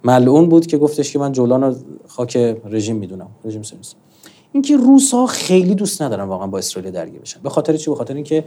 ملعون 0.05 0.49
بود 0.49 0.67
که 0.67 0.79
گفتش 0.79 1.13
که 1.13 1.19
من 1.19 1.33
جولان 1.33 1.63
رو 1.63 1.75
خاک 2.07 2.37
رژیم 2.65 2.97
می‌دونم 2.97 3.29
رژیم 3.45 3.63
سیونیست 3.63 3.97
اینکه 4.53 4.77
روس 4.77 5.15
ها 5.15 5.27
خیلی 5.27 5.75
دوست 5.75 6.03
ندارن 6.03 6.25
واقعا 6.25 6.47
با 6.47 6.59
اسرائیل 6.59 6.91
درگیر 6.91 7.21
بشن. 7.21 7.41
به 7.43 7.51
خاطر 7.51 7.77
چی؟ 7.77 7.91
به 7.91 7.97
خاطر 7.97 8.15
اینکه 8.15 8.45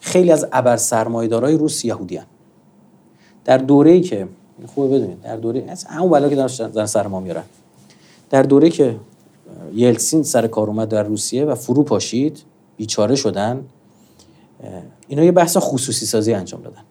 خیلی 0.00 0.30
از 0.30 0.46
ابر 0.52 0.76
سرمایه‌دارای 0.76 1.56
روس 1.56 1.84
یهودیان 1.84 2.24
در 3.44 3.58
دوره‌ای 3.58 4.00
که 4.00 4.28
خوبه 4.74 4.96
بدونید 4.96 5.20
در 5.22 5.36
دوره 5.36 5.64
از 5.68 5.84
همون 5.84 6.10
بلا 6.10 6.28
که 6.28 6.34
دارن 6.34 6.86
سر 6.86 7.06
ما 7.06 7.20
میارن 7.20 7.44
در 8.30 8.42
دوره 8.42 8.70
که 8.70 8.96
یلسین 9.74 10.22
سر 10.22 10.46
کار 10.46 10.68
اومد 10.68 10.88
در 10.88 11.02
روسیه 11.02 11.44
و 11.44 11.54
فرو 11.54 11.82
پاشید. 11.82 12.42
بیچاره 12.76 13.14
شدن. 13.14 13.64
اینا 15.08 15.24
یه 15.24 15.32
بحث 15.32 15.56
خصوصی 15.60 16.06
سازی 16.06 16.34
انجام 16.34 16.62
دادن. 16.62 16.82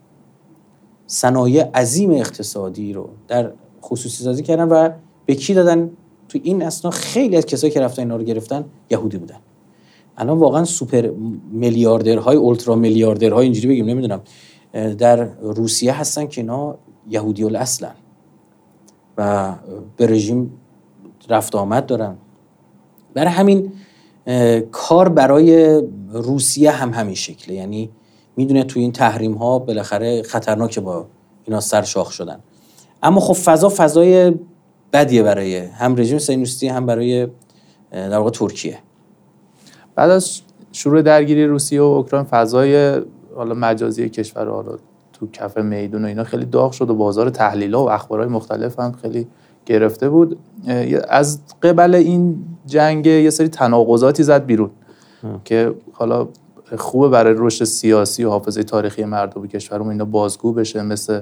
صنایع 1.07 1.63
عظیم 1.63 2.11
اقتصادی 2.11 2.93
رو 2.93 3.09
در 3.27 3.51
خصوصی 3.83 4.23
سازی 4.23 4.43
کردن 4.43 4.67
و 4.67 4.89
به 5.25 5.35
کی 5.35 5.53
دادن؟ 5.53 5.91
تو 6.29 6.39
این 6.43 6.63
اسنا 6.63 6.91
خیلی 6.91 7.37
از 7.37 7.45
کسایی 7.45 7.73
که 7.73 7.81
رفتن 7.81 8.01
اینا 8.01 8.15
رو 8.15 8.23
گرفتن 8.23 8.65
یهودی 8.89 9.17
بودن. 9.17 9.39
الان 10.17 10.39
واقعا 10.39 10.65
سوپر 10.65 11.09
میلیاردرهای 11.51 12.37
اولترا 12.37 12.75
میلیاردرهای 12.75 13.43
اینجوری 13.43 13.67
بگیم 13.67 13.85
نمی‌دونم. 13.85 14.21
در 14.97 15.23
روسیه 15.41 15.93
هستن 15.93 16.27
که 16.27 16.41
اینا 16.41 16.75
یهودی 17.09 17.43
اصلا 17.43 17.89
و 19.17 19.53
به 19.97 20.07
رژیم 20.07 20.51
رفت 21.29 21.55
آمد 21.55 21.85
دارن. 21.85 22.15
برای 23.13 23.31
همین 23.31 23.71
کار 24.71 25.09
برای 25.09 25.81
روسیه 26.11 26.71
هم 26.71 26.93
همین 26.93 27.15
شکله. 27.15 27.55
یعنی 27.55 27.89
می‌دونه 28.37 28.63
تو 28.63 28.79
این 28.79 28.91
تحریم 28.91 29.33
ها 29.33 29.59
بالاخره 29.59 30.23
خطرناک 30.23 30.79
با 30.79 31.05
اینا 31.45 31.59
سرشاخ 31.59 32.11
شدن. 32.11 32.39
اما 33.03 33.19
خب 33.21 33.33
فضا 33.33 33.73
فضای 33.77 34.33
بدیه 34.93 35.23
برای 35.23 35.57
هم 35.57 35.95
رژیم 35.95 36.17
سینوستی 36.17 36.67
هم 36.67 36.85
برای 36.85 37.27
در 37.91 38.17
واقع 38.17 38.29
ترکیه. 38.29 38.77
بعد 39.95 40.09
از 40.09 40.41
شروع 40.71 41.01
درگیری 41.01 41.45
روسیه 41.45 41.81
و 41.81 41.83
اوکراین 41.83 42.25
فضای 42.25 43.01
حالا 43.35 43.53
مجازی 43.53 44.09
کشور 44.09 44.49
حالا 44.49 44.77
تو 45.13 45.27
کف 45.33 45.57
میدون 45.57 46.05
و 46.05 46.07
اینا 46.07 46.23
خیلی 46.23 46.45
داغ 46.45 46.71
شد 46.71 46.89
و 46.89 46.95
بازار 46.95 47.29
تحلیل 47.29 47.73
و 47.73 47.79
اخبارهای 47.79 48.29
مختلف 48.29 48.79
هم 48.79 48.91
خیلی 48.91 49.27
گرفته 49.65 50.09
بود 50.09 50.37
از 51.09 51.39
قبل 51.63 51.95
این 51.95 52.43
جنگ 52.65 53.05
یه 53.05 53.29
سری 53.29 53.47
تناقضاتی 53.47 54.23
زد 54.23 54.45
بیرون 54.45 54.69
که 55.45 55.73
حالا 55.93 56.27
خوبه 56.77 57.09
برای 57.09 57.35
رشد 57.37 57.65
سیاسی 57.65 58.23
و 58.23 58.29
حافظه 58.29 58.63
تاریخی 58.63 59.03
مردم 59.03 59.47
کشورمون 59.47 59.91
اینا 59.91 60.05
بازگو 60.05 60.53
بشه 60.53 60.81
مثل 60.81 61.21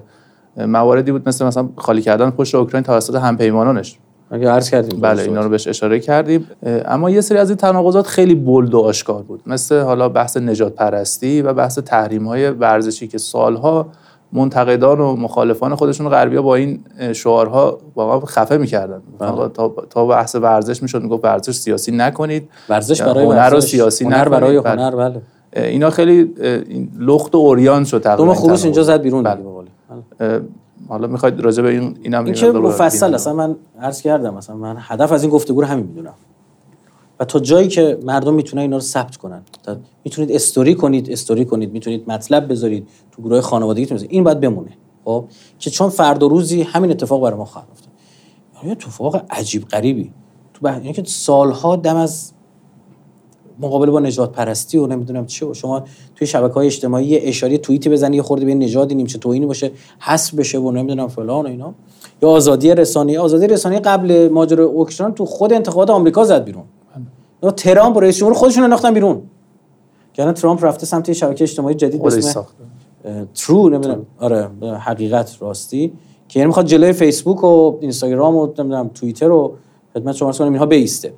مواردی 0.58 1.12
بود 1.12 1.28
مثل 1.28 1.46
مثلا 1.46 1.70
خالی 1.76 2.02
کردن 2.02 2.30
پشت 2.30 2.56
اوکراین 2.56 2.84
توسط 2.84 3.16
همپیمانانش. 3.16 3.98
اگه 4.32 4.50
عرض 4.50 4.70
کردیم. 4.70 5.00
بله 5.02 5.22
اینا 5.24 5.42
رو 5.42 5.50
بهش 5.50 5.68
اشاره 5.68 6.00
کردیم. 6.00 6.48
اما 6.64 7.10
یه 7.10 7.22
سری 7.22 7.38
از 7.38 7.50
این 7.50 7.58
تناقضات 7.58 8.08
خیلی 8.08 8.36
بولد 8.36 8.74
و 8.74 8.80
آشکار 8.80 9.24
بود 9.24 9.42
مثل 9.46 9.80
حالا 9.80 10.10
بحث 10.10 10.38
نجات 10.38 10.76
پرستی 10.76 11.42
و 11.42 11.54
بحث 11.54 11.80
تحریم 11.80 12.28
های 12.28 12.50
ورزشی 12.50 13.08
که 13.08 13.18
سالها 13.18 13.88
منتقدان 14.34 15.00
و 15.00 15.16
مخالفان 15.16 15.76
خودشون 15.76 16.10
غربیا 16.10 16.42
با 16.42 16.56
این 16.56 16.80
شعارها 17.14 17.80
واقعا 17.96 18.20
خفه 18.20 18.58
می‌کردن 18.58 19.02
بله. 19.20 19.48
تا 19.48 19.74
تا 19.90 20.06
بحث 20.06 20.36
ورزش 20.36 20.82
می‌شد 20.82 21.02
می‌گفت 21.02 21.26
ورزش 21.26 21.56
سیاسی 21.56 21.92
نکنید 21.92 22.50
ورزش 22.70 23.02
برای 23.02 23.26
هنر 23.26 23.36
ورزش. 23.36 23.70
سیاسی 23.70 24.06
هنر 24.06 24.30
برای 24.30 24.60
بله. 24.60 24.82
هنر 24.82 24.96
بله 24.96 25.22
اینا 25.56 25.90
خیلی 25.90 26.34
لخت 27.00 27.36
و 27.36 27.38
اوریان 27.38 27.84
شد 27.84 28.02
تقریبا 28.02 28.26
دو 28.26 28.40
خروس 28.40 28.64
اینجا 28.64 28.84
زد 28.84 29.02
بیرون 29.02 29.24
بله. 29.24 29.42
بله. 30.20 30.42
حالا 30.90 31.08
می‌خواید 31.08 31.40
راجع 31.40 31.64
به 31.64 31.70
این 31.70 31.98
اینم 32.02 32.26
این 32.26 32.34
که 32.34 32.52
مفصل 32.52 33.14
اصلا 33.14 33.34
من 33.34 33.56
عرض 33.82 34.02
کردم 34.02 34.34
مثلا 34.34 34.56
من 34.56 34.76
هدف 34.80 35.12
از 35.12 35.24
این 35.24 35.32
گفتگو 35.32 35.62
رو 35.62 35.68
همین 35.68 35.86
می‌دونم 35.86 36.14
و 37.20 37.26
تا 37.26 37.40
جایی 37.40 37.68
که 37.68 37.98
مردم 38.04 38.34
می‌تونن 38.34 38.62
اینا 38.62 38.76
رو 38.78 38.82
ثبت 38.82 39.18
کنن. 39.18 39.42
می‌تونید 40.06 40.32
استوری 40.32 40.76
کنید 40.76 41.12
استوری 41.12 41.46
کنید 41.46 41.72
می‌تونید 41.74 42.04
مطلب 42.12 42.52
بذارید 42.52 42.88
تو 43.12 43.22
گروه 43.22 43.42
خانوادگیتون 43.42 44.00
این 44.10 44.24
باید 44.24 44.40
بمونه. 44.40 44.72
خب؟ 45.06 45.26
که 45.60 45.70
چون 45.70 45.90
فردا 45.90 46.28
روزی 46.28 46.62
همین 46.62 46.92
اتفاق 46.92 47.22
برای 47.22 47.38
ما 47.38 47.46
خواهد 47.46 47.68
افتاد. 47.72 47.90
یه 48.64 48.72
اتفاق 48.72 49.22
عجیب 49.30 49.66
غریبی؟ 49.66 50.12
تو 50.54 50.60
بح... 50.62 50.78
یعنی 50.78 50.94
که 50.94 51.04
سالها 51.06 51.76
دم 51.76 51.96
از 51.96 52.32
مقابله 53.60 53.92
با 53.92 54.00
نجات 54.00 54.32
پرستی 54.32 54.78
و 54.78 54.88
نمی‌دونم 54.88 55.26
چه 55.26 55.46
و 55.46 55.54
شما 55.54 55.84
توی 56.16 56.28
شبکه 56.28 56.54
های 56.54 56.68
اجتماعی 56.68 57.06
یه 57.06 57.20
اشاره 57.24 57.58
توییتی 57.58 57.90
بزنی 57.90 58.16
یه 58.16 58.22
خورده 58.22 58.46
به 58.46 58.54
نژادی 58.54 58.96
نیم 58.96 59.06
چه 59.06 59.18
توهینی 59.18 59.46
باشه 59.46 59.72
حذف 60.00 60.34
بشه 60.34 60.60
و 60.60 60.72
نمی‌دونم 60.72 61.08
فلان 61.08 61.46
و 61.46 61.50
اینا. 61.50 61.74
یا 62.22 62.30
آزادی 62.30 62.76
رسانه 62.76 63.20
آزادی 63.20 63.48
رسانه 63.48 63.80
قبل 63.80 64.30
ماجرای 64.32 64.66
اوکراین 64.66 65.14
تو 65.14 65.26
خود 65.26 65.54
انتخابات 65.54 65.90
آمریکا 65.90 66.24
زد 66.24 66.44
بیرون. 66.44 66.64
یا 67.44 67.52
ترامپ 67.52 67.98
رئیس 67.98 68.18
جمهور 68.18 68.34
خودشون 68.34 68.64
انداختن 68.64 68.94
بیرون. 68.94 69.22
که 70.14 70.32
ترامپ 70.32 70.66
رفته 70.66 70.86
سمت 70.86 71.14
شبکه 71.14 71.44
اجتماعی 71.44 71.76
جدید 71.76 72.06
اسم 72.06 72.46
ترو 73.36 73.70
نمی‌دونم. 73.70 74.06
آره 74.20 74.50
حقیقت 74.80 75.38
راستی. 75.40 75.94
که 76.28 76.40
یعنی 76.40 76.48
می‌خواد 76.48 76.66
جلوی 76.66 76.94
فیسبوک 76.94 77.44
و 77.44 77.78
اینستاگرام 77.82 78.36
و 78.36 78.48
نمی‌دونم 78.60 78.88
توییتر 78.88 79.32
و 79.32 79.56
خدمت 79.94 80.16
شما 80.16 80.32
کنم 80.32 80.48
اینها 80.48 80.66
بیسته. 80.66 81.14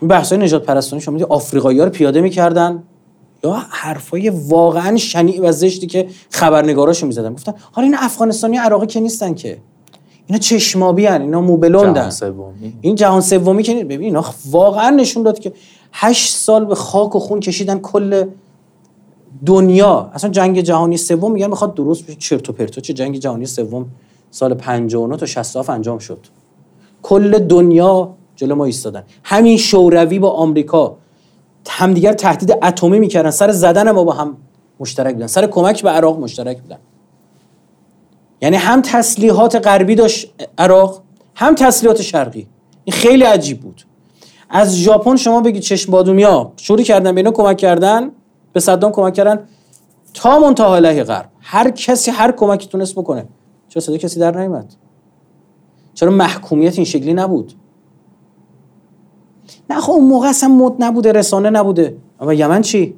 این 0.00 0.08
بحث 0.08 0.32
های 0.32 0.42
نجات 0.42 0.64
پرستانی 0.64 1.02
شما 1.02 1.26
آفریقایی 1.28 1.78
ها 1.78 1.84
رو 1.84 1.90
پیاده 1.90 2.20
می‌کردن؟ 2.20 2.82
یا 3.44 3.52
حرفای 3.70 4.30
واقعا 4.30 4.96
شنیع 4.96 5.48
و 5.48 5.52
زشتی 5.52 5.86
که 5.86 6.08
خبرنگاراشو 6.30 7.06
می‌زدن؟ 7.06 7.32
گفتن 7.32 7.54
حالا 7.72 7.86
این 7.86 7.96
افغانستانی 7.98 8.56
عراقی 8.56 8.86
که 8.86 9.00
نیستن 9.00 9.34
که. 9.34 9.58
اینا 10.30 10.38
چشمابی 10.38 11.06
هن. 11.06 11.20
اینا 11.20 11.40
موبلوندن 11.40 12.10
این 12.80 12.94
جهان 12.94 13.20
سومی 13.20 13.62
که 13.62 13.84
ببین 13.84 14.02
اینا 14.02 14.24
واقعا 14.50 14.90
نشون 14.90 15.22
داد 15.22 15.38
که 15.38 15.52
هشت 15.92 16.34
سال 16.34 16.64
به 16.64 16.74
خاک 16.74 17.16
و 17.16 17.18
خون 17.18 17.40
کشیدن 17.40 17.78
کل 17.78 18.24
دنیا. 19.46 20.10
اصلا 20.12 20.30
جنگ 20.30 20.60
جهانی 20.60 20.96
سوم 20.96 21.32
میگن 21.32 21.46
می‌خواد 21.46 21.74
درست 21.74 22.06
بشه. 22.06 22.14
چرت 22.14 22.48
و 22.48 22.52
پرتو 22.52 22.80
چه 22.80 22.92
جنگ 22.92 23.16
جهانی 23.16 23.46
سوم؟ 23.46 23.86
سال 24.30 24.54
59 24.54 25.16
تا 25.16 25.26
67 25.26 25.70
انجام 25.70 25.98
شد. 25.98 26.26
کل 27.02 27.38
دنیا 27.38 28.10
جلو 28.36 28.54
ما 28.54 28.64
ایستادن. 28.64 29.02
همین 29.22 29.56
شوروی 29.56 30.18
با 30.18 30.30
آمریکا. 30.30 30.96
همدیگر 31.68 32.12
تهدید 32.12 32.58
اتمی 32.62 32.98
می‌کردن. 32.98 33.30
سر 33.30 33.50
زدن 33.50 33.90
ما 33.90 34.04
با 34.04 34.12
هم 34.12 34.36
مشترک 34.80 35.14
بودن. 35.14 35.26
سر 35.26 35.46
کمک 35.46 35.82
به 35.82 35.90
عراق 35.90 36.20
مشترک 36.20 36.60
بودن. 36.60 36.78
یعنی 38.42 38.56
هم 38.56 38.82
تسلیحات 38.82 39.66
غربی 39.66 39.94
داشت 39.94 40.32
عراق 40.58 41.02
هم 41.34 41.54
تسلیحات 41.54 42.02
شرقی. 42.02 42.46
این 42.84 42.96
خیلی 42.96 43.24
عجیب 43.24 43.60
بود. 43.60 43.82
از 44.50 44.76
ژاپن 44.76 45.16
شما 45.16 45.40
بگید 45.40 45.62
چشم 45.62 45.92
بادومیا 45.92 46.52
شروع 46.56 46.82
کردن 46.82 47.14
به 47.14 47.18
اینا 47.18 47.30
کمک 47.30 47.56
کردن 47.56 48.10
به 48.52 48.60
صدام 48.60 48.92
کمک 48.92 49.14
کردن. 49.14 49.48
تا 50.14 50.38
منتها 50.38 50.76
علیه 50.76 51.04
غرب. 51.04 51.28
هر 51.40 51.70
کسی 51.70 52.10
هر 52.10 52.32
کمکی 52.32 52.68
تونست 52.68 52.94
بکنه. 52.94 53.28
چرا 53.68 53.80
صدا 53.80 53.96
کسی 53.96 54.20
در 54.20 54.38
نیومد؟ 54.38 54.74
چرا 55.94 56.10
محکومیت 56.10 56.76
این 56.76 56.84
شکلی 56.84 57.14
نبود؟ 57.14 57.52
نه 59.70 59.80
خب 59.80 59.92
اون 59.92 60.04
موقع 60.04 60.28
اصلا 60.28 60.48
مد 60.48 60.72
نبوده 60.78 61.12
رسانه 61.12 61.50
نبوده. 61.50 61.96
اما 62.20 62.34
یمن 62.34 62.62
چی؟ 62.62 62.94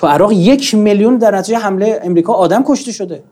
تو 0.00 0.06
عراق 0.06 0.32
یک 0.32 0.74
میلیون 0.74 1.16
در 1.16 1.36
نتیجه 1.36 1.58
حمله 1.58 2.00
امریکا 2.02 2.32
آدم 2.32 2.62
کشته 2.62 2.92
شده. 2.92 3.22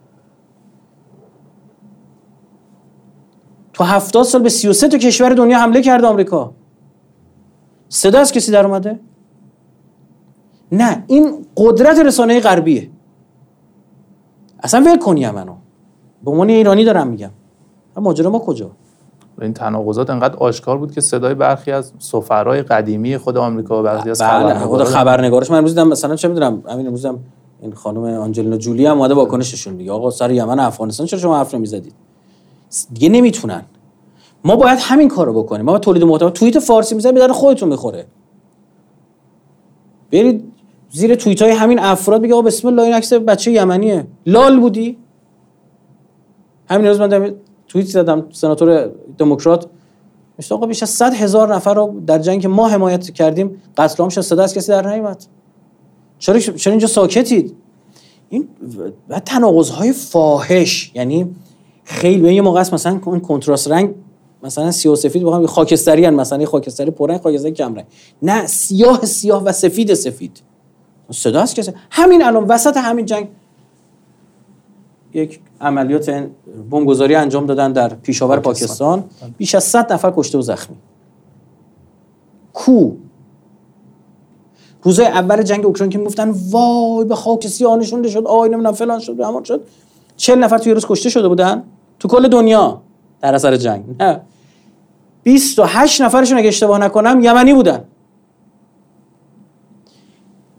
تو 3.72 3.84
هفتاد 3.84 4.24
سال 4.24 4.42
به 4.42 4.48
33 4.48 4.88
تا 4.88 4.98
کشور 4.98 5.30
دنیا 5.30 5.58
حمله 5.58 5.82
کرده 5.82 6.06
آمریکا. 6.06 6.52
صدا 7.88 8.20
از 8.20 8.32
کسی 8.32 8.52
در 8.52 8.66
اومده؟ 8.66 9.00
نه 10.72 11.04
این 11.06 11.46
قدرت 11.56 11.98
رسانه 11.98 12.40
غربیه. 12.40 12.90
اصلا 14.62 14.80
ول 14.80 14.98
کن 14.98 15.16
یمنو 15.16 15.54
به 16.24 16.30
عنوان 16.30 16.48
ایرانی 16.48 16.84
دارم 16.84 17.06
میگم. 17.06 17.30
ماجرا 17.96 18.30
ما 18.30 18.38
کجا؟ 18.38 18.70
این 19.40 19.52
تناقضات 19.52 20.10
انقدر 20.10 20.36
آشکار 20.36 20.78
بود 20.78 20.92
که 20.92 21.00
صدای 21.00 21.34
برخی 21.34 21.72
از 21.72 21.92
سفرای 21.98 22.62
قدیمی 22.62 23.16
خود 23.16 23.36
آمریکا 23.36 23.80
و 23.80 23.82
برخی 23.82 24.10
از 24.10 24.22
بله 24.22 24.58
خود 24.58 24.84
خبرنگارش. 24.84 25.50
من 25.50 25.58
امروز 25.58 25.74
دیدم 25.74 25.88
مثلا 25.88 26.16
چه 26.16 26.28
می‌دونم 26.28 26.62
همین 26.68 26.86
امروز 26.86 27.06
این 27.60 27.72
خانم 27.72 28.04
آنجلینا 28.04 28.56
جولی 28.56 28.86
هم 28.86 28.98
اومده 28.98 29.14
واکنششون 29.14 29.74
میگه 29.74 29.92
آقا 29.92 30.10
سر 30.10 30.30
یمن 30.30 30.60
افغانستان 30.60 31.06
چرا 31.06 31.18
شما 31.18 31.38
حرف 31.38 31.54
نمی‌زدید؟ 31.54 31.92
دیگه 32.92 33.08
نمی‌تونن. 33.08 33.62
ما 34.44 34.56
باید 34.56 34.78
همین 34.82 35.08
کارو 35.08 35.42
بکنیم. 35.42 35.64
ما 35.64 35.78
تولید 35.78 36.04
محتوا 36.04 36.30
توییت 36.30 36.58
فارسی 36.58 36.94
می‌زنیم 36.94 37.14
به 37.14 37.32
خودتون 37.32 37.68
می‌خوره. 37.68 38.06
برید 40.12 40.52
زیر 40.90 41.14
توییت 41.14 41.42
های 41.42 41.50
همین 41.50 41.78
افراد 41.78 42.22
بگه 42.22 42.34
آقا 42.34 42.42
بسم 42.42 42.68
الله 42.68 42.82
این 42.82 42.94
عکس 42.94 43.12
بچه 43.12 43.52
یمنیه. 43.52 44.06
لال 44.26 44.60
بودی؟ 44.60 44.98
همین 46.70 46.86
روز 46.86 47.00
من 47.00 47.34
توییت 47.68 47.88
زدم 47.88 48.26
سناتور 48.32 48.90
دموکرات. 49.18 49.66
میشه 50.38 50.54
آقا 50.54 50.66
بیش 50.66 50.82
از 50.82 50.90
100 50.90 51.14
هزار 51.14 51.54
نفر 51.54 51.74
رو 51.74 52.00
در 52.06 52.18
جنگ 52.18 52.46
ما 52.46 52.68
حمایت 52.68 53.10
کردیم. 53.10 53.62
قتل 53.76 54.02
عام 54.02 54.08
شد 54.08 54.20
صدا 54.20 54.42
از 54.42 54.54
کسی 54.54 54.68
در 54.68 54.94
نیومد. 54.94 55.24
چرا 56.18 56.38
چرا 56.38 56.70
اینجا 56.70 56.86
ساکتید؟ 56.86 57.56
این 58.28 58.48
و 59.08 59.20
تناقض 59.20 59.70
های 59.70 59.92
فاحش 59.92 60.92
یعنی 60.94 61.34
خیلی 61.84 62.20
به 62.20 62.34
یه 62.34 62.42
موقع 62.42 62.60
است 62.60 62.74
مثلا 62.74 63.00
اون 63.04 63.20
کنتراست 63.20 63.70
رنگ 63.70 63.94
مثلا 64.42 64.70
سیاه 64.70 64.92
و 64.92 64.96
سفید 64.96 65.24
بخوام 65.24 65.46
خاکستری 65.46 66.04
هن 66.04 66.14
مثلا 66.14 66.46
خاکستری 66.46 66.90
پررنگ 66.90 67.20
خاکستری 67.20 67.52
کم 67.52 67.74
رنگ. 67.74 67.86
نه 68.22 68.46
سیاه 68.46 69.06
سیاه 69.06 69.44
و 69.44 69.52
سفید 69.52 69.94
سفید. 69.94 70.42
صدا 71.10 71.40
از 71.40 71.54
کسی 71.54 71.72
همین 71.90 72.24
الان 72.24 72.44
وسط 72.44 72.76
همین 72.76 73.06
جنگ 73.06 73.28
یک 75.18 75.40
عملیات 75.60 76.10
بمبگذاری 76.70 77.14
انجام 77.14 77.46
دادن 77.46 77.72
در 77.72 77.88
پیشاور 77.88 78.40
پاکستان, 78.40 79.00
پاکستان. 79.00 79.30
بیش 79.38 79.54
از 79.54 79.64
100 79.64 79.92
نفر 79.92 80.12
کشته 80.16 80.38
و 80.38 80.42
زخمی. 80.42 80.76
کو؟ 82.52 82.92
روزای 84.82 85.06
اول 85.06 85.42
جنگ 85.42 85.66
اوکراین 85.66 85.90
که 85.90 85.98
می‌گفتن 85.98 86.30
وای 86.50 87.04
به 87.04 87.14
خاک 87.14 87.46
سیاه 87.46 87.76
نشونده 87.76 88.08
شد 88.08 88.26
آی 88.26 88.48
نمی‌دونم 88.48 88.74
فلان 88.74 88.98
شد 89.00 89.20
همان 89.20 89.44
شد. 89.44 89.64
40 90.16 90.38
نفر 90.38 90.58
توی 90.58 90.72
روز 90.72 90.86
کشته 90.86 91.08
شده 91.08 91.28
بودن 91.28 91.64
تو 91.98 92.08
کل 92.08 92.28
دنیا 92.28 92.80
در 93.20 93.34
اثر 93.34 93.56
جنگ. 93.56 93.84
نه. 94.00 94.20
28 95.22 96.02
نفرشون 96.02 96.38
اگه 96.38 96.48
اشتباه 96.48 96.78
نکنم 96.78 97.20
یمنی 97.22 97.54
بودن. 97.54 97.84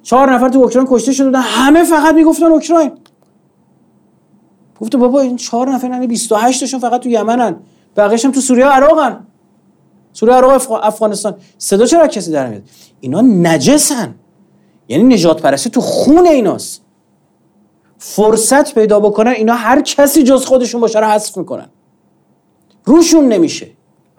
چهار 0.03 0.33
نفر 0.33 0.49
تو 0.49 0.59
اوکراین 0.59 0.87
کشته 0.91 1.11
شده 1.11 1.25
بودن. 1.25 1.41
همه 1.41 1.83
فقط 1.83 2.15
می‌گفتن 2.15 2.45
اوکراین. 2.45 2.91
گفته 4.81 4.97
بابا 4.97 5.21
این 5.21 5.35
چهار 5.35 5.69
نفر 5.69 5.87
نه 5.87 6.07
28 6.07 6.59
تاشون 6.59 6.79
فقط 6.79 7.01
تو 7.01 7.09
یمنن. 7.09 7.55
بقیه‌ش 7.97 8.25
هم 8.25 8.31
تو 8.31 8.41
سوریه 8.41 8.65
و 8.65 8.69
عراقن. 8.69 9.27
سوریه 10.13 10.35
عراق 10.35 10.71
افغانستان. 10.71 11.35
صدا 11.57 11.85
چرا 11.85 12.07
کسی 12.07 12.31
در 12.31 12.47
میاد؟ 12.47 12.63
اینا 12.99 13.21
نجسن. 13.21 14.15
یعنی 14.87 15.03
نجات 15.03 15.41
پرستی 15.41 15.69
تو 15.69 15.81
خون 15.81 16.27
ایناست. 16.27 16.81
فرصت 17.97 18.75
پیدا 18.75 18.99
بکنن 18.99 19.31
اینا 19.31 19.53
هر 19.53 19.81
کسی 19.81 20.23
جز 20.23 20.45
خودشون 20.45 20.81
باشه 20.81 20.99
رو 20.99 21.05
حذف 21.05 21.37
می‌کنن. 21.37 21.69
روشون 22.85 23.27
نمیشه. 23.27 23.67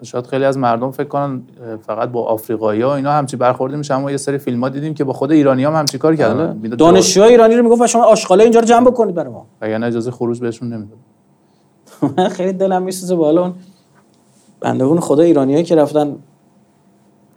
شاید 0.03 0.27
خیلی 0.27 0.45
از 0.45 0.57
مردم 0.57 0.91
فکر 0.91 1.07
کنن 1.07 1.41
فقط 1.87 2.09
با 2.09 2.23
آفریقایی 2.23 2.81
ها 2.81 2.95
اینا 2.95 3.11
همچی 3.11 3.37
برخورده 3.37 3.77
میشه 3.77 3.93
اما 3.93 4.11
یه 4.11 4.17
سری 4.17 4.37
فیلم 4.37 4.61
ها 4.61 4.69
دیدیم 4.69 4.93
که 4.93 5.03
با 5.03 5.13
خود 5.13 5.31
ایرانی 5.31 5.63
هم 5.63 5.73
همچی 5.75 5.97
کار 5.97 6.15
کردن. 6.15 6.59
آره. 6.63 6.75
دانشجوهای 6.75 7.31
ایرانی 7.31 7.55
رو 7.55 7.63
می‌گفت 7.63 7.85
شما 7.85 8.03
آشغاله 8.03 8.43
اینجا 8.43 8.59
رو 8.59 8.65
جمع 8.65 8.85
بکنید 8.85 9.15
برای 9.15 9.31
ما. 9.33 9.45
اگر 9.61 9.83
اجازه 9.83 10.11
خروج 10.11 10.39
بهشون 10.39 10.73
نمی‌داد 10.73 10.97
خیلی 12.37 12.53
دلم 12.53 12.83
میسوزه 12.83 13.15
بالا 13.15 13.41
اون 13.41 13.53
بنده 14.59 14.83
اون 14.83 14.99
خدا 14.99 15.23
ایرانیایی 15.23 15.63
که 15.63 15.75
رفتن 15.75 16.15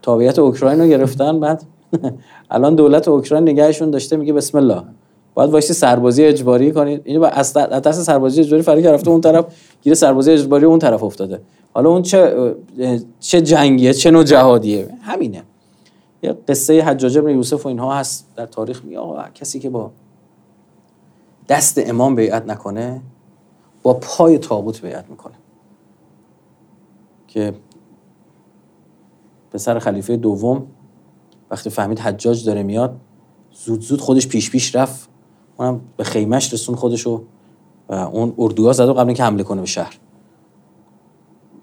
تابعیت 0.03 0.39
اوکراین 0.39 0.81
رو 0.81 0.87
گرفتن 0.87 1.41
بعد 1.41 1.63
الان 2.51 2.75
دولت 2.75 3.09
اوکراین 3.09 3.43
نگهشون 3.43 3.91
داشته 3.91 4.17
میگه 4.17 4.33
بسم 4.33 4.59
الله. 4.59 4.83
باید 5.35 5.51
وایسی 5.51 5.73
سربازی 5.73 6.25
اجباری 6.25 6.73
کنید. 6.73 7.03
اینو 7.05 7.21
با 7.21 7.27
از 7.27 7.53
دست 7.53 8.03
سربازی 8.03 8.41
اجباری 8.41 8.63
فراری 8.63 8.83
رفته 8.83 9.11
اون 9.11 9.21
طرف 9.21 9.45
گیر 9.83 9.95
سربازی 9.95 10.31
اجباری 10.31 10.65
اون 10.65 10.79
طرف 10.79 11.03
افتاده. 11.03 11.41
حالا 11.73 11.91
اون 11.91 12.03
چه 12.03 12.55
چه 13.21 13.41
جنگیه 13.41 13.95
چه 13.95 14.11
نوع 14.11 14.25
جهادیه؟ 14.25 14.89
همینه. 15.03 15.43
یه 16.23 16.33
قصه 16.49 16.83
حجاج 16.83 17.19
ابن 17.19 17.31
یوسف 17.31 17.67
و 17.67 17.69
اینها 17.69 17.95
هست 17.95 18.29
در 18.37 18.47
تاریخ. 18.47 18.85
میگه 18.85 18.99
آقا 18.99 19.23
کسی 19.35 19.61
که 19.61 19.71
با 19.71 19.91
دست 21.49 21.89
امام 21.89 22.15
بیعت 22.15 22.47
نکنه 22.47 23.01
با 23.83 23.95
پای 23.95 24.39
تابوت 24.39 24.83
بیعت 24.83 25.11
می‌کنه. 25.11 25.35
که 27.29 27.55
پسر 29.51 29.79
خلیفه 29.79 30.17
دوم 30.17 30.67
وقتی 31.51 31.71
فهمید 31.71 31.99
حجاج 31.99 32.47
داره 32.47 32.63
میاد 32.63 32.97
زود 33.53 33.81
زود 33.81 34.01
خودش 34.01 34.29
پیش 34.29 34.51
پیش 34.51 34.75
رفت. 34.75 35.09
اونم 35.57 35.81
به 35.97 36.05
خیمش 36.05 36.53
رسون 36.53 36.75
خودشو. 36.75 37.23
و 37.89 37.95
اون 37.95 38.35
اردوها 38.39 38.73
زد 38.73 38.89
و 38.89 38.95
قبل 38.95 39.09
اینکه 39.09 39.25
حمله 39.25 39.43
کنه 39.43 39.61
به 39.61 39.67
شهر. 39.67 39.99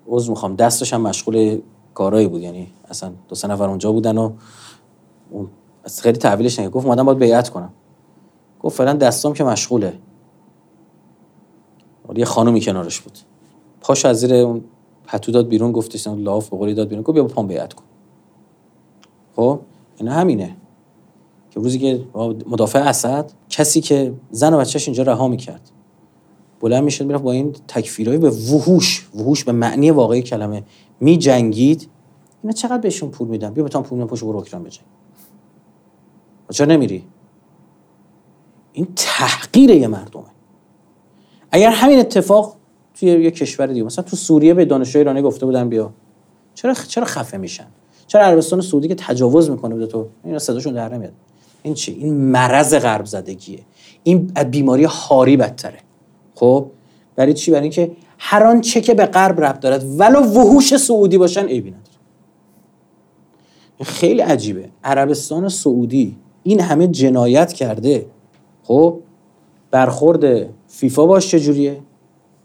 عذر 0.07 0.29
می‌خوام. 0.29 0.55
دستش 0.55 0.93
هم 0.93 1.01
مشغول 1.01 1.61
کارایی 1.93 2.27
بود. 2.27 2.41
یعنی 2.41 2.67
اصلا 2.89 3.11
دو 3.27 3.35
سه 3.35 3.47
نفر 3.47 3.69
اونجا 3.69 3.91
بودن 3.91 4.17
و 4.17 4.31
اون 5.29 5.47
خیلی 6.01 6.17
تحویلش 6.17 6.59
نگه 6.59 6.69
گفت 6.69 6.87
مادم 6.87 7.03
باید 7.03 7.17
بیعت 7.17 7.49
کنم. 7.49 7.73
گفت 8.61 8.77
فعلا 8.77 8.93
دستام 8.93 9.33
که 9.33 9.43
مشغوله. 9.43 9.99
یه 12.15 12.25
خانومی 12.25 12.61
کنارش 12.61 13.01
بود. 13.01 13.17
پاش 13.81 14.05
از 14.05 14.19
زیر 14.19 14.33
اون 14.33 14.63
پتو 15.07 15.31
داد 15.31 15.47
بیرون 15.47 15.71
گفتش 15.71 16.07
لاف 16.07 16.49
به 16.49 16.57
قولی 16.57 16.73
داد 16.73 16.87
بیرون. 16.87 17.03
گفت 17.03 17.13
بیا 17.13 17.23
پام 17.23 17.47
بیعت 17.47 17.73
کن. 17.73 17.83
خب؟ 19.35 19.59
اینا 19.97 20.11
همینه. 20.11 20.55
که 21.51 21.59
روزی 21.59 21.79
که 21.79 22.03
مدافع 22.47 22.79
اسد 22.79 23.31
کسی 23.49 23.81
که 23.81 24.13
زن 24.31 24.53
و 24.53 24.57
بچهش 24.57 24.87
اینجا 24.87 25.03
رها 25.03 25.27
می‌کرد. 25.27 25.71
بلند 26.59 26.83
می‌شد 26.83 27.05
می‌رفت 27.05 27.23
با 27.23 27.31
این 27.31 27.55
تکفیرهای 27.67 28.17
به 28.17 28.29
وحوش 28.29 29.09
وحوش 29.15 29.43
به 29.43 29.51
معنی 29.51 29.91
واقعی 29.91 30.21
کلمه 30.21 30.63
می 30.99 31.17
جنگید 31.17 31.89
اینا 32.43 32.53
چقدر 32.53 32.77
بهشون 32.77 33.09
پول 33.09 33.27
میدن؟ 33.27 33.53
بیا 33.53 33.63
بتام 33.63 33.83
پول 33.83 33.99
میدن 33.99 34.09
پشت 34.09 34.23
برو 34.23 34.37
اوکراین 34.37 34.63
بجنگ. 34.63 34.85
چرا 36.51 36.67
نمیری؟ 36.67 37.03
این 38.73 38.87
تحقیر 38.95 39.69
یه 39.69 39.87
مردمه. 39.87 40.23
اگر 41.51 41.69
همین 41.69 41.99
اتفاق 41.99 42.55
توی 42.93 43.09
یه 43.09 43.31
کشور 43.31 43.65
دیگه 43.65 43.83
مثلا 43.83 44.03
تو 44.03 44.15
سوریه 44.15 44.53
به 44.53 44.65
دانشجو 44.65 44.99
ایرانی 44.99 45.21
گفته 45.21 45.45
بودن 45.45 45.69
بیا. 45.69 45.93
چرا 46.53 46.73
چرا 46.73 47.05
خفه 47.05 47.37
میشن؟ 47.37 47.67
چرا 48.07 48.25
عربستان 48.25 48.61
سعودی 48.61 48.87
که 48.87 48.95
تجاوز 48.95 49.49
می‌کنه 49.49 49.75
به 49.75 49.87
تو؟ 49.87 50.07
اینا 50.23 50.39
صداشون 50.39 50.73
در 50.73 50.93
نمیاد. 50.93 51.13
این 51.63 51.73
چی؟ 51.73 51.91
این 51.91 52.13
مرض 52.13 52.75
غرب 52.75 53.05
زدگیه. 53.05 53.59
این 54.03 54.31
بیماری 54.51 54.83
هاری 54.83 55.37
بدتره. 55.37 55.79
خب؟ 56.35 56.65
برای 57.15 57.33
چی؟ 57.33 57.51
برای 57.51 57.63
اینکه 57.63 57.91
هر 58.17 58.43
آنچه 58.43 58.81
که 58.81 58.93
به 58.93 59.05
غرب 59.05 59.41
ربط 59.41 59.59
دارد 59.59 59.85
ولو 59.99 60.19
وحوش 60.19 60.77
سعودی 60.77 61.17
باشن 61.17 61.45
عیبی 61.45 61.69
نداره. 61.69 61.85
خیلی 63.83 64.21
عجیبه. 64.21 64.69
عربستان 64.83 65.49
سعودی 65.49 66.17
این 66.43 66.59
همه 66.59 66.87
جنایت 66.87 67.53
کرده. 67.53 68.05
خب؟ 68.63 68.99
برخورد 69.71 70.49
فیفا 70.67 71.05
باش 71.05 71.31
چجوریه؟ 71.31 71.79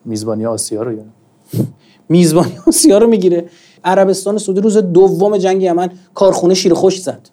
میزبانی 0.04 0.46
آسیا 0.46 0.82
رو 0.82 0.92
یعنی. 0.92 1.12
میزبانی 2.08 2.58
آسیا 2.66 2.98
رو 2.98 3.06
می‌گیره. 3.06 3.48
عربستان 3.84 4.38
سعودی 4.38 4.60
روز 4.60 4.76
دوم 4.76 5.36
جنگ 5.36 5.62
یمن 5.62 5.90
کارخونه 6.14 6.54
شیر 6.54 6.74
خوش 6.74 7.00
زد. 7.00 7.28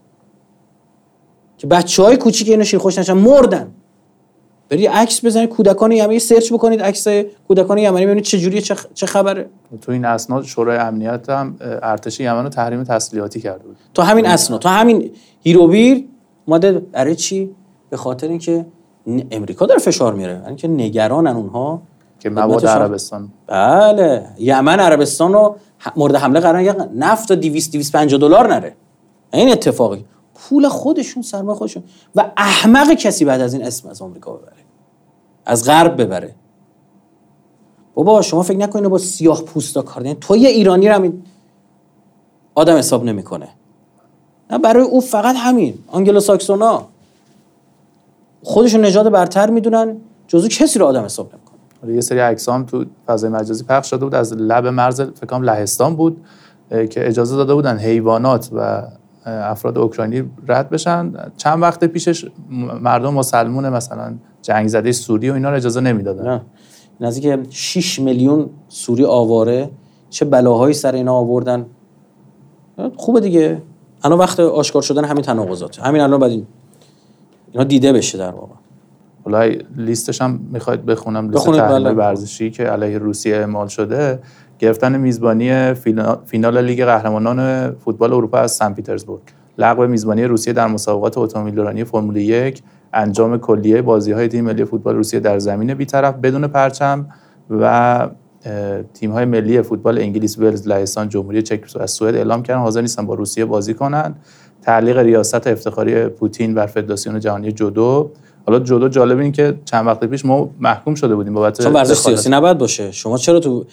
که 1.64 1.68
بچه 1.68 2.04
های 2.04 2.18
کوچیک 2.18 2.50
اینو 2.50 2.64
شیر 2.64 2.80
خوش 2.80 2.98
نشن 2.98 3.14
مردن. 3.14 3.72
بری 4.70 4.86
عکس 4.86 5.26
بزنید 5.26 5.50
کودکان 5.50 5.92
یمنی 5.92 6.20
سرچ 6.20 6.54
بکنید 6.54 6.82
عکس 6.82 7.08
کودکان 7.48 7.78
یمنی 7.78 8.06
ببینید 8.06 8.24
چه 8.24 8.40
جوریه 8.40 8.62
چه 8.94 9.06
خبره. 9.06 9.50
تو 9.82 9.92
این 9.92 10.06
اسناد 10.06 10.44
شورای 10.44 10.78
امنیت 10.78 11.30
هم 11.30 11.56
ارتش 11.60 12.20
یمن 12.20 12.44
رو 12.44 12.50
تحریم 12.50 12.84
تسلیحاتی 12.84 13.42
کرده 13.42 13.64
بود. 13.64 13.78
تو 13.94 14.02
همین 14.02 14.26
اسناد 14.26 14.62
تو 14.62 14.70
همین 14.70 15.12
هیروبیر 15.44 16.06
ماده 16.48 16.72
برای 16.72 17.16
چی؟ 17.16 17.50
به 17.90 17.98
خاطر 17.98 18.28
اینکه 18.28 18.66
امریکا 19.32 19.66
داره 19.66 19.80
فشار 19.80 20.14
میاره. 20.14 20.42
یعنی 20.44 20.56
که 20.56 20.68
نگرانن 20.68 21.36
اونها. 21.36 21.82
که 22.20 22.30
مواد 22.30 22.66
عربستان. 22.66 23.30
بله 23.48 24.26
یمن 24.38 24.80
عربستان 24.80 25.34
رو 25.34 25.56
مورد 25.96 26.16
حمله 26.16 26.40
قرار 26.40 26.88
نفت 26.96 27.28
تا 27.28 27.36
200 27.36 27.72
250 27.72 28.20
دلار 28.20 28.54
نره. 28.54 28.76
این 29.34 29.52
اتفاقی. 29.52 30.06
پول 30.50 30.68
خودشون 30.68 31.24
سرمایه 31.24 31.58
خودشون 31.58 31.84
و 32.16 32.32
احمق 32.38 32.94
کسی 32.94 33.26
بعد 33.26 33.42
از 33.42 33.54
این 33.54 33.64
اسم 33.64 33.90
از 33.90 34.02
آمریکا 34.02 34.32
ببره. 34.32 34.54
از 35.46 35.66
غرب 35.66 36.02
ببره. 36.02 36.36
بابا 37.94 38.22
شما 38.22 38.44
فکر 38.44 38.58
نکنید 38.58 38.90
با 38.90 38.98
سیاه 38.98 39.42
پوستا 39.42 39.82
کار 39.82 40.14
تو 40.14 40.38
یه 40.38 40.50
ایرانی 40.50 40.88
رو 40.88 40.96
همین 40.96 41.24
آدم 42.56 42.78
حساب 42.78 43.04
نمی‌کنه. 43.04 43.50
نه 44.50 44.58
برای 44.58 44.84
او 44.84 45.02
فقط 45.02 45.36
همین 45.36 45.74
آنگلو 45.88 46.20
ساکسونا. 46.20 46.86
خودشون 48.44 48.82
نژاد 48.82 49.10
برتر 49.10 49.50
می‌دونن 49.50 49.98
جزو 50.28 50.48
کسی 50.48 50.80
رو 50.80 50.86
آدم 50.86 51.06
حساب 51.06 51.32
نمی‌کنه. 51.34 51.96
یه 51.96 52.02
سری 52.02 52.20
عکسام 52.20 52.66
تو 52.66 52.86
فضای 53.06 53.30
مجازی 53.30 53.64
پخش 53.64 53.90
شده 53.90 54.06
بود. 54.06 54.16
از 54.16 54.34
لب 54.34 54.68
مرز 54.68 55.02
فکر 55.02 55.40
لهستان 55.40 55.96
بود 55.96 56.26
که 56.70 57.08
اجازه 57.08 57.36
داده 57.36 57.54
بودن 57.54 57.78
حیوانات 57.78 58.50
و 58.54 58.84
افراد 59.26 59.78
اوکراینی 59.78 60.24
رد 60.48 60.70
بشن. 60.70 61.14
چند 61.38 61.62
وقت 61.62 61.84
پیشش 61.84 62.26
مردم 62.82 63.14
مسلمون 63.14 63.70
مثلا 63.70 64.16
جنگ 64.42 64.68
زده 64.68 64.92
سوری 64.92 65.30
و 65.30 65.34
اینا 65.34 65.50
رو 65.50 65.56
اجازه 65.56 65.82
نمی‌دادن. 65.82 66.42
نزدیک 67.02 67.40
6 67.50 68.00
میلیون 68.00 68.50
سوری 68.68 69.06
آواره. 69.06 69.70
چه 70.10 70.26
بلاهایی 70.26 70.74
سر 70.74 70.92
اینا 70.92 71.14
آوردن؟ 71.14 71.66
خوبه 72.98 73.20
دیگه. 73.20 73.62
الان 74.04 74.20
وقت 74.20 74.40
آشکار 74.40 74.82
شدن 74.82 75.06
همین 75.06 75.24
تناقضات. 75.24 75.80
همین 75.80 76.02
الان 76.02 76.20
بعد 76.20 76.32
این 76.32 76.48
اینا 77.52 77.64
دیده 77.64 77.94
بشه 77.94 78.18
در 78.18 78.32
واقع. 78.32 78.54
حالا 79.26 79.52
لیستش 79.78 80.22
هم 80.22 80.40
می‌خواید 80.52 80.86
بخونم 80.86 81.30
لیست 81.30 81.46
تحریم 81.46 81.84
بله. 81.84 81.92
ورزشی 81.92 82.52
که 82.52 82.64
علیه 82.64 82.98
روسیه 82.98 83.36
اعمال 83.36 83.68
شده. 83.68 84.20
گرفتن 84.60 84.98
میزبانی 84.98 85.74
فینال 86.26 86.62
لیگ 86.62 86.86
قهرمانان 86.86 87.72
فوتبال 87.72 88.14
اروپا 88.14 88.38
از 88.38 88.52
سن 88.52 88.74
پیترزبورگ. 88.74 89.22
لغو 89.58 89.88
میزبانی 89.88 90.24
روسیه 90.24 90.54
در 90.54 90.68
مسابقات 90.68 91.18
اتومبیلرانی 91.18 91.84
فرمول 91.84 92.18
یک 92.18 92.62
انجام 92.94 93.38
کلیه 93.38 93.82
بازی 93.82 94.12
های 94.12 94.28
تیم 94.28 94.46
ملی 94.46 94.66
فوتبال 94.66 94.96
روسیه 94.96 95.20
در 95.20 95.40
زمین 95.40 95.74
بیطرف 95.74 96.16
بدون 96.16 96.48
پرچم 96.48 97.06
و 97.50 98.10
تیم 98.94 99.12
های 99.12 99.26
ملی 99.26 99.62
فوتبال 99.62 99.98
انگلیس 99.98 100.40
ولز 100.40 100.68
لهستان 100.68 101.10
جمهوری 101.10 101.42
چک 101.42 101.66
و 101.76 101.88
سوئد 101.88 102.16
اعلام 102.16 102.44
کردن 102.44 102.60
حاضر 102.60 102.82
نیستن 102.82 103.06
با 103.06 103.14
روسیه 103.14 103.46
بازی 103.46 103.74
کنند 103.74 104.16
تعلیق 104.62 104.98
ریاست 104.98 105.48
افتخاری 105.48 106.08
پوتین 106.08 106.54
بر 106.54 106.66
فدراسیون 106.66 107.20
جهانی 107.20 107.52
جودو 107.52 108.12
حالا 108.48 108.60
جودو 108.60 108.88
جالب 108.90 109.20
این 109.20 109.32
که 109.32 109.60
چند 109.66 109.88
وقت 109.88 110.04
پیش 110.04 110.26
ما 110.26 110.50
محکوم 110.60 110.96
شده 110.96 111.16
بودیم 111.16 111.34
بابت 111.34 111.62
چون 111.62 111.74
ورزش 111.74 111.94
سیاسی 111.98 112.30
نباید 112.30 112.58
باشه. 112.58 112.92
شما 112.92 113.18
چرا 113.18 113.40
تو 113.40 113.66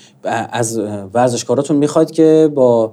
از 0.52 0.78
ورزشکاراتون 1.14 1.76
می‌خواید 1.76 2.10
که 2.10 2.50
با 2.54 2.92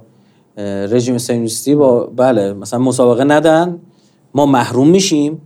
رژیم 0.90 1.18
سیونیستی 1.18 1.74
با 1.74 2.00
بله 2.16 2.52
مثلا 2.52 2.78
مسابقه 2.78 3.24
ندن؟ 3.24 3.80
ما 4.34 4.46
محروم 4.46 4.88
میشیم. 4.88 5.40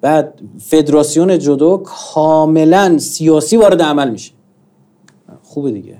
بعد 0.00 0.40
فدراسیون 0.60 1.38
جودو 1.38 1.82
کاملا 1.84 2.98
سیاسی 2.98 3.56
وارد 3.56 3.82
عمل 3.82 4.10
میشه. 4.10 4.32
خوبه 5.42 5.70
دیگه. 5.70 5.98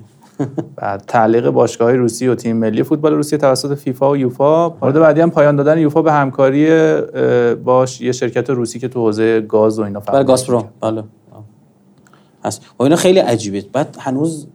بعد 0.75 1.03
تعلیق 1.07 1.49
باشگاه 1.49 1.87
های 1.87 1.97
روسی 1.97 2.27
و 2.27 2.35
تیم 2.35 2.57
ملی 2.57 2.83
فوتبال 2.83 3.13
روسیه 3.13 3.37
توسط 3.37 3.77
فیفا 3.77 4.11
و 4.11 4.17
یوفا. 4.17 4.69
مورد 4.69 4.99
بعدی 4.99 5.21
هم 5.21 5.31
پایان 5.31 5.55
دادن 5.55 5.77
یوفا 5.77 6.01
به 6.01 6.11
همکاری 6.11 6.67
باش 7.55 8.01
یه 8.01 8.11
شرکت 8.11 8.49
روسی 8.49 8.79
که 8.79 8.87
تو 8.87 8.99
حوزه 8.99 9.41
گاز 9.41 9.79
و 9.79 9.81
اینا 9.81 9.99
بله 9.99 10.23
گازپروم 10.23 10.69
بله. 10.81 11.03
هست. 12.45 12.61
و 12.79 12.83
اینا 12.83 12.95
خیلی 12.95 13.19
عجیبه. 13.19 13.65
بعد 13.73 13.97
هنوز 13.99 14.47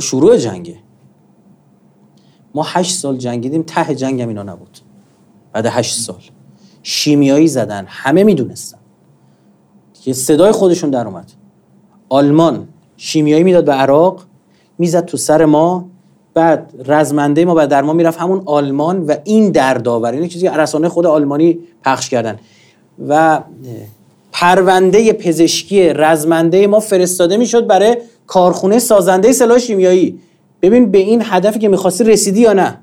شروع 0.00 0.36
جنگه. 0.36 0.76
ما 2.54 2.62
هشت 2.66 2.94
سال 2.94 3.16
جنگیدیم 3.16 3.62
ته 3.62 3.94
جنگ 3.94 4.22
هم 4.22 4.28
اینا 4.28 4.42
نبود. 4.42 4.78
بعد 5.52 5.66
هشت 5.66 5.96
سال. 5.98 6.20
شیمیایی 6.82 7.48
زدن 7.48 7.84
همه 7.88 8.24
می‌دونستن. 8.24 8.78
که 10.02 10.12
صدای 10.12 10.52
خودشون 10.52 10.90
در 10.90 11.06
اومد. 11.06 11.32
آلمان 12.08 12.68
شیمیایی 12.96 13.44
می‌داد 13.44 13.64
به 13.64 13.72
عراق 13.72 14.22
می‌زد 14.78 15.04
تو 15.04 15.16
سر 15.16 15.44
ما 15.44 15.88
بعد 16.34 16.72
رزمنده 16.86 17.44
ما 17.44 17.54
بعد 17.54 17.68
در 17.68 17.82
ما 17.82 17.92
می‌رفت 17.92 18.18
همون 18.18 18.42
آلمان 18.46 19.06
و 19.06 19.14
این 19.24 19.50
دردآور 19.50 20.12
این 20.12 20.28
چیزی 20.28 20.48
رسانه 20.48 20.88
خود 20.88 21.06
آلمانی 21.06 21.58
پخش 21.84 22.10
کردن. 22.10 22.38
و 23.08 23.40
پرونده 24.32 25.12
پزشکی 25.12 25.88
رزمنده 25.88 26.66
ما 26.66 26.80
فرستاده 26.80 27.36
می‌شد 27.36 27.66
برای 27.66 27.96
کارخونه 28.26 28.78
سازنده 28.78 29.32
سلاح 29.32 29.58
شیمیایی. 29.58 30.18
ببین 30.62 30.90
به 30.90 30.98
این 30.98 31.22
هدفی 31.24 31.58
که 31.58 31.68
می‌خواستی 31.68 32.04
رسیدی 32.04 32.40
یا 32.40 32.52
نه؟ 32.52 32.78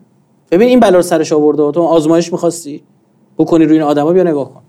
ببین 0.52 0.68
این 0.68 0.80
بلا 0.80 1.02
سرش 1.02 1.34
آورده 1.34 1.72
تو 1.72 1.82
آزمایش 1.82 2.32
می‌خواستی؟ 2.32 2.84
بکنی 3.38 3.66
روی 3.66 3.74
این 3.74 3.84
آدما 3.84 4.14
بیا 4.14 4.24
نگاه 4.24 4.54
کن. 4.54 4.62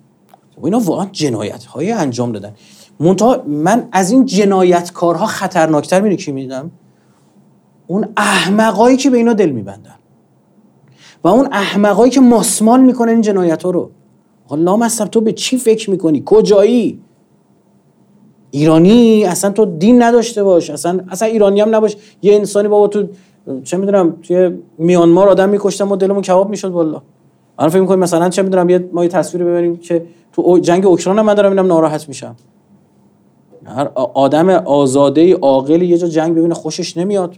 و 0.63 0.65
اینا 0.65 0.79
واقعا 0.79 1.07
جنایت 1.13 1.65
های 1.65 1.93
انجام 1.93 2.33
دادن. 2.33 2.53
منتها 3.01 3.43
من 3.47 3.89
از 3.93 4.11
این 4.11 4.25
جنایتکارها 4.25 5.27
خطرناکتر 5.27 6.01
می‌دونی 6.01 6.17
کی 6.17 6.33
میدم 6.33 6.71
اون 7.87 8.09
احمقایی 8.17 8.97
که 8.97 9.11
به 9.11 9.17
اینا 9.17 9.33
دل 9.33 9.51
میبندن. 9.51 9.95
و 11.25 11.29
اون 11.29 11.49
احمقایی 11.53 12.11
که 12.11 12.21
ماسمال 12.21 12.81
می‌کنن 12.81 13.11
این 13.11 13.21
جنایت 13.21 13.63
ها 13.63 13.71
رو 13.71 13.91
حالا 14.47 14.89
تو 14.89 15.21
به 15.21 15.33
چی 15.33 15.59
فکر 15.59 15.91
می‌کنی؟ 15.91 16.23
کجایی؟ 16.27 17.01
ایرانی؟ 18.51 19.25
اصلا 19.25 19.51
تو 19.51 19.65
دین 19.65 20.03
نداشته 20.03 20.45
باش. 20.45 20.71
اصلا 20.71 21.01
اصلا 21.11 21.29
ایرانی 21.29 21.61
هم 21.61 21.75
نباش. 21.75 21.97
یه 22.23 22.35
انسانی 22.35 22.69
بابا 22.69 22.89
تو 22.89 23.09
چه 23.65 23.77
می‌دونم 23.77 24.17
توی 24.23 24.59
میانمار 24.79 25.29
آدم 25.29 25.49
میکشتم 25.49 25.93
و 25.93 25.97
دلمون 25.97 26.23
کباب 26.23 26.51
می‌شد 26.51 26.71
والله 26.71 27.01
من 27.59 27.69
فکر 27.69 27.81
می‌کنم 27.81 27.99
مثلا 27.99 28.29
چه 28.29 28.43
می‌دونم 28.43 28.69
یه 28.69 28.89
ما 28.93 29.03
یه 29.03 29.09
تصویر 29.09 29.45
ببینیم 29.45 29.77
که 29.77 30.07
تو 30.33 30.59
جنگ 30.59 30.87
اوکراین 30.87 31.21
من 31.21 31.35
دارم 31.35 31.51
اینم 31.51 31.67
ناراحت 31.67 32.09
میشم. 32.09 32.37
هر 33.67 33.91
آدم 34.15 34.49
آزاده 34.51 35.37
عاقل 35.37 35.83
یه 35.83 35.99
جا 35.99 36.07
جنگ 36.07 36.37
ببینه 36.37 36.55
خوشش 36.55 36.97
نمیاد. 36.97 37.35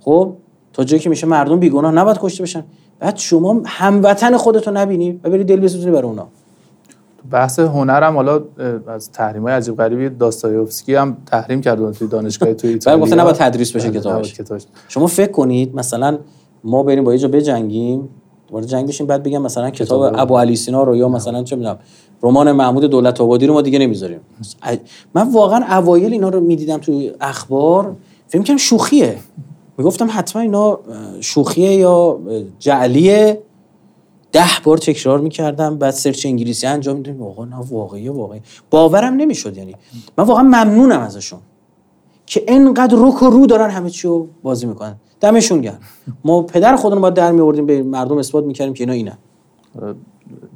خب؟ 0.00 0.32
تا 0.72 0.84
جایی 0.84 1.02
که 1.02 1.08
میشه 1.10 1.26
مردم 1.26 1.58
بیگناه 1.58 1.92
نباید 1.92 2.18
کشته 2.20 2.42
بشن. 2.42 2.64
بعد 2.98 3.16
شما 3.16 3.60
هموطن 3.64 4.36
خودتو 4.36 4.70
نبینی 4.70 5.20
و 5.24 5.30
بری 5.30 5.44
دل 5.44 5.60
بسوزونی 5.60 5.92
برای 5.92 6.08
اونا. 6.08 6.26
بحث 7.30 7.58
هنر 7.58 8.02
هم 8.02 8.14
حالا 8.16 8.40
از 8.86 9.10
تحریم 9.12 9.42
های 9.42 9.52
عجیب 9.52 9.76
غریبی 9.76 10.08
داستایوفسکی 10.08 10.94
هم 10.94 11.16
تحریم 11.26 11.60
کرده 11.60 11.90
توی 11.90 12.08
دانشگاه 12.08 12.54
توی 12.54 12.70
ایتالیا. 12.72 13.00
گفته 13.00 13.16
نباید 13.16 13.36
تدریس 13.36 13.72
بشه 13.76 13.90
کتابش. 13.90 14.34
شما 14.88 15.06
فکر 15.06 15.32
کنید 15.32 15.74
مثلا 15.74 16.18
ما 16.64 16.82
بریم 16.82 17.04
با 17.04 17.12
یه 17.12 17.18
جا 17.18 17.28
بجنگیم 17.28 18.08
وارد 18.52 18.66
جنگ 18.66 18.88
بشیم 18.88 19.06
بعد 19.06 19.22
بگم 19.22 19.42
مثلا 19.42 19.70
کتاب 19.70 20.14
ابو 20.16 20.38
علی 20.38 20.56
سینا 20.56 20.82
رو 20.82 20.96
یا 20.96 21.08
مثلا 21.08 21.42
چه 21.42 21.56
می‌دونم 21.56 21.78
رمان 22.22 22.52
محمود 22.52 22.84
دولت 22.84 23.20
آبادی 23.20 23.46
رو 23.46 23.54
ما 23.54 23.62
دیگه 23.62 23.78
نمی‌ذاریم. 23.78 24.20
من 25.14 25.32
واقعا 25.32 25.78
اوایل 25.78 26.12
اینا 26.12 26.28
رو 26.28 26.40
می‌دیدم 26.40 26.78
تو 26.78 27.10
اخبار 27.20 27.96
فکر 28.28 28.42
کنم 28.42 28.56
شوخیه. 28.56 29.18
می‌گفتم 29.78 30.08
حتما 30.10 30.42
اینا 30.42 30.78
شوخیه 31.20 31.74
یا 31.74 32.18
جعلیه. 32.58 33.42
ده 34.32 34.44
بار 34.64 34.78
تکرار 34.78 35.20
می‌کردم 35.20 35.78
بعد 35.78 35.90
سرچ 35.90 36.26
انگلیسی 36.26 36.66
انجام 36.66 36.96
میدم 36.96 37.22
واقعا 37.22 37.44
نه 37.44 37.56
واقعیه 37.70 38.10
واقعی 38.10 38.40
باورم 38.70 39.14
نمی‌شد 39.14 39.56
یعنی. 39.56 39.74
من 40.18 40.24
واقعا 40.24 40.42
ممنونم 40.42 41.00
ازشون 41.00 41.38
که 42.26 42.44
انقدر 42.48 42.96
رک 43.00 43.22
و 43.22 43.26
رو 43.26 43.46
دارن 43.46 43.70
همه 43.70 43.90
چی 43.90 44.08
رو 44.08 44.28
بازی 44.42 44.66
می‌کنن. 44.66 44.96
دمشون 45.22 45.60
گرم. 45.60 45.78
ما 46.24 46.42
پدر 46.42 46.76
خودمون 46.76 47.02
باید 47.02 47.14
در 47.14 47.32
میوردیم 47.32 47.66
به 47.66 47.82
مردم 47.82 48.18
اثبات 48.18 48.44
می‌کردیم 48.44 48.74
که 48.74 48.84
اینا 48.84 48.92
اینن. 48.92 49.18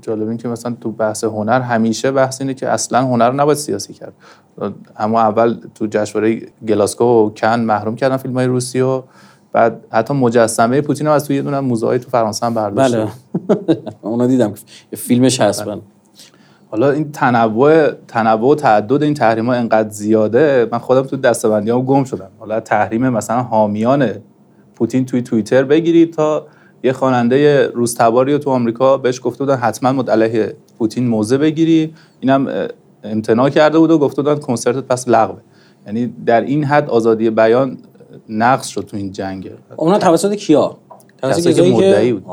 جالب 0.02 0.28
این 0.28 0.36
که 0.36 0.48
مثلا 0.48 0.76
تو 0.80 0.90
بحث 0.90 1.24
هنر 1.24 1.60
همیشه 1.60 2.10
بحث 2.10 2.40
اینه 2.40 2.54
که 2.54 2.68
اصلا 2.68 3.02
هنر 3.02 3.30
رو 3.30 3.36
نباید 3.36 3.58
سیاسی 3.58 3.92
کرد. 3.92 4.12
اما 4.96 5.20
اول 5.20 5.56
تو 5.74 5.86
جشنواره 5.86 6.40
گلاسکو 6.68 7.04
و 7.04 7.30
کن 7.30 7.60
محروم 7.60 7.96
کردن 7.96 8.16
فیلم 8.16 8.34
های 8.34 8.46
روسی 8.46 8.80
و 8.80 9.02
بعد 9.52 9.84
حتی 9.90 10.14
مجسمه 10.14 10.80
پوتین 10.80 11.06
هم 11.06 11.12
از 11.12 11.24
توی 11.24 11.36
یه 11.36 11.42
دونه 11.42 11.60
موزه 11.60 11.98
تو 11.98 12.10
فرانسه 12.10 12.46
هم 12.46 12.54
برداشت. 12.54 12.94
بله. 12.94 13.08
اونا 14.02 14.26
دیدم. 14.26 14.54
که 14.90 14.96
فیلمش 14.96 15.40
هست 15.40 15.64
بله. 15.64 15.80
حالا 16.70 16.90
این 16.90 17.12
تنوع 17.12 17.90
تنوع 18.08 18.50
و 18.50 18.54
تعدد 18.54 19.02
این 19.02 19.14
تحریم 19.14 19.46
ها 19.46 19.52
انقدر 19.52 19.88
زیاده 19.88 20.68
من 20.72 20.78
خودم 20.78 21.02
تو 21.02 21.16
دستبندی 21.16 21.70
هم 21.70 21.82
گم 21.82 22.04
شدم. 22.04 22.30
حالا 22.38 22.60
تحریم 22.60 23.08
مثلا 23.08 23.42
حامیان 23.42 24.10
پوتین 24.76 25.06
توی 25.06 25.22
توییتر 25.22 25.64
بگیرید 25.64 26.12
تا 26.12 26.46
یه 26.82 26.92
خواننده 26.92 27.68
روزتباری 27.68 28.32
رو 28.32 28.38
تو 28.38 28.50
آمریکا 28.50 28.96
بهش 28.96 29.20
گفته 29.22 29.44
بودن 29.44 29.56
حتما 29.56 29.92
مد 29.92 30.54
پوتین 30.78 31.08
موزه 31.08 31.38
بگیری. 31.38 31.94
اینم 32.20 32.68
امتناع 33.04 33.48
کرده 33.48 33.78
بود 33.78 33.90
و 33.90 33.98
گفته 33.98 34.22
بودن 34.22 34.40
کنسرتت 34.40 34.84
پس 34.84 35.08
لغوه. 35.08 35.40
یعنی 35.86 36.14
در 36.26 36.40
این 36.40 36.64
حد 36.64 36.90
آزادی 36.90 37.30
بیان 37.30 37.78
نقص 38.28 38.66
شد 38.66 38.80
تو 38.80 38.96
این 38.96 39.12
جنگ. 39.12 39.50
اونا 39.76 39.98
توسط 39.98 40.34
کیا؟ 40.34 40.76
توسط 41.22 41.54
که 41.54 41.62
مدعی 41.62 42.12
بود. 42.12 42.24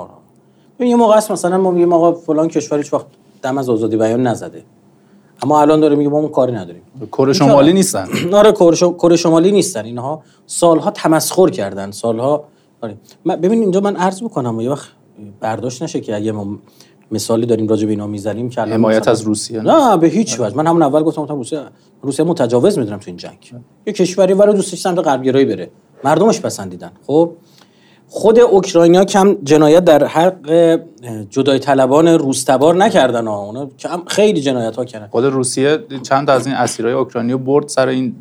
یه 0.80 0.96
موقع 0.96 1.18
مثلا 1.18 1.58
ما 1.58 1.72
میگیم 1.72 1.94
آقا 1.94 2.12
فلان 2.14 2.48
کشور 2.48 2.78
هیچ 2.78 2.94
وقت 2.94 3.06
دم 3.42 3.58
از 3.58 3.70
آزادی 3.70 3.98
بیان 3.98 4.28
نزده. 4.28 4.64
اما 5.44 5.62
الان 5.62 5.80
داره 5.80 5.96
میگه 5.96 6.10
ما 6.10 6.20
اون 6.20 6.30
کاری 6.30 6.52
نداریم. 6.52 6.82
کره 7.12 7.34
شمالی 7.34 7.74
نیستن؟ 7.74 8.08
آره 8.40 8.52
کره 9.00 9.16
شمالی 9.16 9.52
نیستن. 9.52 9.86
اینها 9.86 10.24
سالها 10.46 10.92
تمسخر 10.92 11.50
کردن. 11.50 11.92
سالها 11.92 12.44
آره. 12.82 12.98
ببین 13.26 13.62
اینجا 13.62 13.80
من 13.80 13.96
عرض 13.96 14.24
می‌کنم 14.24 14.60
یه 14.62 14.70
وقت 14.70 14.88
برداشت 15.40 15.84
نشه 15.84 16.00
که 16.02 16.16
اگه 16.16 16.32
ما 16.32 16.58
مثالی 17.12 17.46
داریم 17.46 17.68
راجع 17.68 17.86
به 17.86 17.92
اینا 17.92 18.08
می‌زنیم 18.08 18.50
که 18.50 18.62
حمایت 18.62 19.08
از 19.08 19.22
روسیه 19.22 19.62
نه؟ 19.62 19.98
به 19.98 20.08
هیچ 20.08 20.40
وجه. 20.40 20.56
من 20.58 20.68
همون 20.68 20.82
اول 20.82 21.04
گفتم 21.04 21.26
روسیه 21.26 21.60
روسیه 22.02 22.26
متجاوز 22.26 22.78
می‌دونم 22.80 22.98
تو 22.98 23.04
این 23.08 23.18
جنگ. 23.18 23.54
یه 23.88 23.94
کشوری 23.94 24.34
ولی 24.34 24.54
دوستش 24.54 24.80
سمت 24.80 25.00
غربگرایی 25.00 25.46
بره. 25.46 25.70
مردمش 26.04 26.42
پسندیدن. 26.42 26.92
خب؟ 27.08 27.32
خود 28.16 28.40
اوکراینیا 28.40 29.06
کم 29.06 29.38
جنایت 29.44 29.86
در 29.86 30.04
حق 30.08 30.80
جدای 31.30 31.60
طلبان 31.60 32.08
روستبار 32.08 32.76
نکردن 32.76 33.28
ها 33.28 33.40
اونا 33.40 33.70
خیلی 34.08 34.42
جنایت 34.42 34.76
ها 34.76 34.86
کردن. 34.86 35.08
خود 35.08 35.26
روسیه 35.26 35.78
چند 36.04 36.30
از 36.30 36.48
این 36.48 36.56
اسیرای 36.56 36.94
اوکراینیا 36.94 37.38
برد 37.38 37.68
سر 37.68 37.88
این 37.88 38.16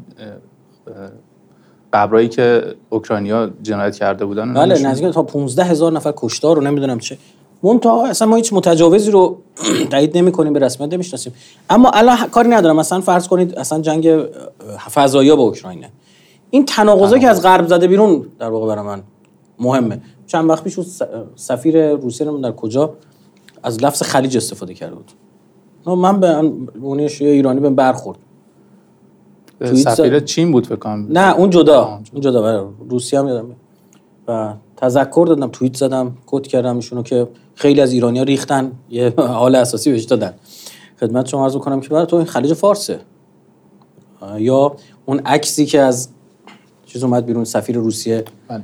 قبرایی 1.93 2.29
که 2.29 2.75
اوکراینیا 2.91 3.51
جنایت 3.63 3.97
کرده 3.97 4.25
بودن 4.25 4.55
بله 4.55 4.83
نزدیک 4.83 5.15
تا 5.15 5.23
15 5.23 5.65
هزار 5.65 5.93
نفر 5.93 6.13
کشتار 6.17 6.57
رو 6.57 6.63
نمی‌دونم 6.63 6.99
چه. 6.99 7.19
منتها 7.63 8.07
اصلا 8.07 8.29
ما 8.29 8.37
هیچ 8.37 8.53
متجاوزی 8.53 9.11
رو 9.11 9.37
تایید 9.91 10.19
نمی 10.19 10.33
کنیم 10.33 10.53
به 10.53 10.59
رسمیت 10.59 10.93
نمی‌شناسیم. 10.93 11.33
اما 11.71 11.91
الان 11.91 12.17
کاری 12.17 12.49
ندارم. 12.49 12.77
مثلا 12.77 13.01
فرض 13.01 13.29
کنید 13.29 13.59
اصلا 13.59 13.81
جنگ 13.81 14.25
فضایی 14.95 15.37
با 15.37 15.43
اوکراینه. 15.43 15.91
این 16.51 16.65
تناقضا 16.65 17.19
که 17.19 17.29
از 17.29 17.43
غرب 17.43 17.67
زده 17.67 17.87
بیرون 17.87 18.27
در 18.39 18.49
واقع 18.49 18.67
برای 18.67 18.85
من. 18.85 19.03
مهمه. 19.63 20.01
چند 20.27 20.51
وقت 20.51 20.65
پیش 20.65 20.79
سفیر 21.37 21.95
روسیه 21.95 22.27
رو 22.27 22.39
در 22.39 22.53
کجا 22.53 22.95
از 23.63 23.83
لفظ 23.83 24.03
خلیج 24.03 24.37
استفاده 24.37 24.75
کرده 24.75 24.95
بود. 24.95 25.13
من 25.87 26.21
به 26.21 26.29
اون 26.81 27.01
ایرانی 27.21 27.61
به 27.61 27.71
برخورد. 27.71 28.19
سفیر 29.75 30.21
چین 30.21 30.53
بود 30.53 30.67
فکر 30.67 30.97
نه 30.97 31.37
اون 31.37 31.51
جدا. 31.51 32.01
اون 32.13 32.21
جدا 32.21 32.43
برای 32.43 32.65
روسیه 32.89 33.19
هم 33.19 33.29
یادم 33.29 33.47
و 34.29 34.55
تذکر 34.77 35.25
دادم 35.29 35.49
توییت 35.49 35.77
زدم 35.77 36.17
کد 36.27 36.47
کردم 36.47 36.77
ایشونو 36.77 37.03
که 37.03 37.29
خیلی 37.55 37.81
از 37.81 37.93
ایرانیا 37.93 38.23
ریختن. 38.23 38.73
یه 38.91 39.15
حال 39.17 39.55
اساسی 39.55 39.93
بهش 39.93 40.05
دادن. 40.05 40.35
خدمت 41.01 41.27
شما 41.27 41.45
عرض 41.45 41.57
کنم 41.57 41.81
که 41.81 41.89
برای 41.89 42.07
تو 42.07 42.17
این 42.17 42.25
خلیج 42.25 42.55
فارسه. 42.55 43.01
یا 44.39 44.77
اون 45.07 45.19
عکسی 45.19 45.67
که 45.67 45.81
از 45.81 46.09
چیز 46.87 47.05
اومد 47.05 47.27
بیرون 47.27 47.45
سفیر 47.45 47.77
روسیه. 47.77 48.25
بله. 48.49 48.63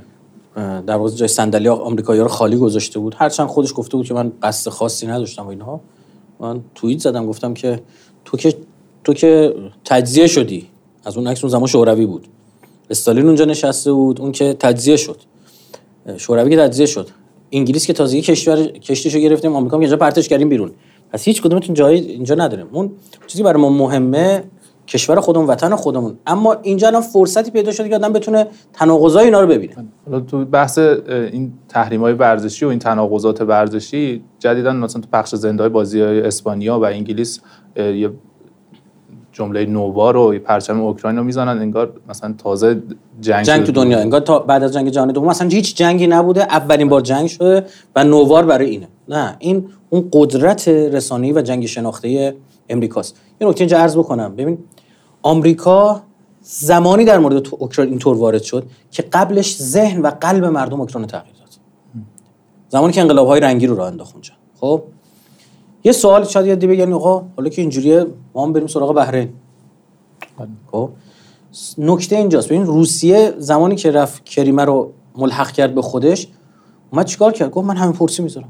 در 0.87 0.97
واقع 0.97 1.11
جای 1.11 1.29
صندلی 1.29 1.69
آمریکایی‌ها 1.69 2.27
رو 2.27 2.33
خالی 2.33 2.57
گذاشته 2.57 2.99
بود. 2.99 3.15
هرچند 3.19 3.47
خودش 3.47 3.73
گفته 3.77 3.97
بود 3.97 4.07
که 4.07 4.15
من 4.15 4.33
قصد 4.43 4.71
خاصی 4.71 5.07
نداشتم 5.07 5.47
و 5.47 5.49
اینها. 5.49 5.81
من 6.41 6.61
توییت 6.75 6.99
زدم 6.99 7.27
گفتم 7.27 7.55
که 7.55 7.81
تو 8.25 8.37
که 8.37 8.55
تو 9.05 9.15
که 9.15 9.55
تجزیه 9.85 10.27
شدی. 10.27 10.67
از 11.05 11.17
اون 11.17 11.27
عکس 11.27 11.45
اون 11.45 11.51
زمان 11.51 11.67
شوروی 11.67 12.07
بود. 12.07 12.27
استالین 12.91 13.27
اونجا 13.27 13.45
نشسته 13.45 13.93
بود 13.93 14.21
اون 14.21 14.33
که 14.33 14.57
تجزیه 14.59 14.97
شد. 14.97 15.17
شوروی 16.17 16.51
که 16.51 16.57
تجزیه 16.57 16.87
شد. 16.87 17.09
انگلیس 17.53 17.87
که 17.87 17.93
تازگی 17.93 18.21
کشور 18.21 18.67
کشتیشو 18.67 19.19
گرفتیم 19.19 19.57
آمریکا 19.57 19.77
که 19.77 19.81
اینجا 19.81 19.97
پرتش 19.97 20.29
کردیم 20.29 20.49
بیرون. 20.49 20.71
پس 21.13 21.25
هیچ 21.25 21.43
کدومتون 21.43 21.75
جایی 21.75 22.01
اینجا 22.01 22.35
نداریم. 22.35 22.67
اون 22.73 22.91
چیزی 23.27 23.43
برای 23.43 23.63
ما 23.63 23.71
مهمه 23.71 24.45
کشور 24.89 25.21
خودمون 25.21 25.47
وطن 25.47 25.77
خودمون. 25.77 26.19
اما 26.27 26.57
اینجا 26.63 26.87
الان 26.87 27.03
فرصتی 27.03 27.51
پیدا 27.51 27.73
شده 27.73 27.89
که 27.89 27.95
آدم 27.95 28.13
بتونه 28.13 28.47
تناقضای 28.73 29.25
اینا 29.25 29.41
رو 29.41 29.47
ببینه. 29.47 29.75
حالا 30.07 30.21
تو 30.21 30.45
بحث 30.45 30.79
این 30.79 31.53
تحریم 31.69 32.01
های 32.01 32.13
ورزشی 32.13 32.65
و 32.65 32.69
این 32.69 32.79
تناقضات 32.79 33.41
ورزشی 33.41 34.23
جدیدا 34.39 34.73
مثلا 34.73 35.01
تو 35.01 35.09
پخش 35.13 35.35
زنده 35.35 35.63
های 35.63 35.71
بازی 35.71 36.01
های 36.01 36.21
اسپانیا 36.21 36.81
و 36.81 36.85
انگلیس 36.85 37.41
یه 37.77 38.11
جمله 39.33 39.67
نووا 39.67 40.11
رو 40.11 40.39
پرچم 40.39 40.81
اوکراین 40.81 41.17
رو 41.19 41.25
می‌زنن 41.25 41.59
انگار 41.59 41.93
مثلا 42.09 42.35
تازه 42.39 42.83
جنگ 43.21 43.45
جنگ 43.45 43.67
تو 43.67 43.73
دنیا 43.73 43.99
انگار 43.99 44.21
تا 44.21 44.39
بعد 44.39 44.63
از 44.63 44.73
جنگ 44.73 44.89
جهانی 44.89 45.13
دوم 45.13 45.29
مثلا 45.29 45.49
هیچ 45.49 45.77
جنگی 45.77 46.07
نبوده. 46.07 46.43
اولین 46.43 46.89
بار 46.89 47.01
جنگ 47.01 47.27
شده 47.27 47.65
و 47.97 48.05
نووار 48.05 48.47
برای 48.47 48.71
اینه. 48.71 48.89
نه 49.09 49.37
این 49.39 49.69
اون 49.91 50.09
قدرت 50.13 50.69
رسانه‌ای 50.69 51.33
و 51.33 51.43
جنگ 51.43 51.67
شناخته 51.67 52.35
امریکاست. 52.69 53.21
یه 53.41 53.49
نکته 53.49 53.61
اینجا 53.61 53.79
عرض 53.79 53.97
بکنم. 53.97 54.37
ببین 54.37 54.59
آمریکا 55.29 56.03
زمانی 56.43 57.05
در 57.05 57.19
مورد 57.19 57.49
اوکراین 57.59 57.91
اینطور 57.91 58.17
وارد 58.17 58.43
شد 58.43 58.67
که 58.91 59.03
قبلش 59.03 59.57
ذهن 59.57 60.03
و 60.03 60.11
قلب 60.21 60.45
مردم 60.45 60.81
اوکراین 60.81 61.07
تغییر 61.07 61.35
داد. 61.35 61.49
زمانی 62.69 62.93
که 62.93 63.01
انقلاب 63.01 63.27
های 63.27 63.41
رنگی 63.41 63.67
رو 63.67 63.77
راه 63.77 63.87
انداخت 63.87 64.13
اونجا. 64.13 64.33
خب؟ 64.61 64.83
یه 65.85 65.93
سوال 65.93 66.25
شاید 66.25 66.47
یادی 66.47 66.67
بگن 66.67 66.93
آقا 66.93 67.25
حالا 67.37 67.49
که 67.49 67.63
اینجوریه 67.63 68.07
ما 68.35 68.47
هم 68.47 68.53
بریم 68.53 68.67
سراغ 68.67 68.95
بحرین. 68.95 69.29
خب؟ 70.73 70.91
نکته 71.79 72.17
اینجاست. 72.17 72.49
ببین 72.49 72.67
روسیه 72.67 73.35
زمانی 73.39 73.77
که 73.77 73.91
رفت 73.91 74.25
کریمه 74.25 74.65
رو 74.65 74.93
ملحق 75.17 75.51
کرد 75.51 75.75
به 75.75 75.83
خودش 75.83 76.29
اومد 76.91 77.07
چیکار 77.07 77.33
کرد؟ 77.33 77.51
گفت 77.51 77.67
من 77.67 77.77
همه 77.77 77.93
پرسی 77.93 78.23
می‌ذارم. 78.23 78.49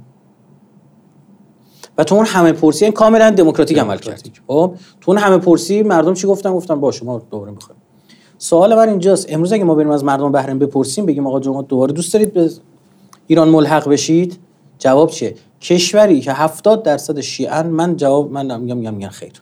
و 1.99 2.05
تو 2.05 2.15
اون 2.15 2.27
همه 2.27 2.53
پرسی 2.53 2.85
این 2.85 2.95
کاملا 2.95 3.31
دموکراتیک 3.31 3.79
عمل 3.79 3.99
کرد 3.99 4.31
خب؟ 4.47 4.75
تو 5.01 5.11
اون 5.11 5.21
همه 5.21 5.39
پرسی 5.39 5.83
مردم 5.83 6.15
چی 6.15 6.27
گفتن؟ 6.27 6.53
گفتن 6.53 6.81
با 6.81 6.93
شما 6.93 7.19
دوباره 7.31 7.53
می‌خوایم. 7.53 7.83
سوال 8.39 8.75
من 8.75 8.89
اینجاست. 8.89 9.27
امروز 9.33 9.53
اگه 9.53 9.65
ما 9.65 9.75
بریم 9.75 9.91
از 9.91 10.05
مردم 10.05 10.33
بحرین 10.33 10.59
بپرسیم 10.59 11.07
بگیم 11.07 11.27
آقا 11.27 11.41
جماعت 11.41 11.69
دوباره 11.69 11.93
دوست 11.93 12.13
دارید 12.13 12.33
به 12.33 12.51
ایران 13.27 13.49
ملحق 13.49 13.89
بشید؟ 13.89 14.39
جواب 14.79 15.11
چیه؟ 15.11 15.35
کشوری 15.61 16.21
که 16.21 16.33
70 16.33 16.83
درصد 16.83 17.21
شیعن 17.21 17.67
من 17.67 17.97
جواب 17.97 18.33
من 18.33 18.61
میگم 18.61 18.77
میگم 18.77 18.95
میگن 18.95 19.09
خیر. 19.09 19.33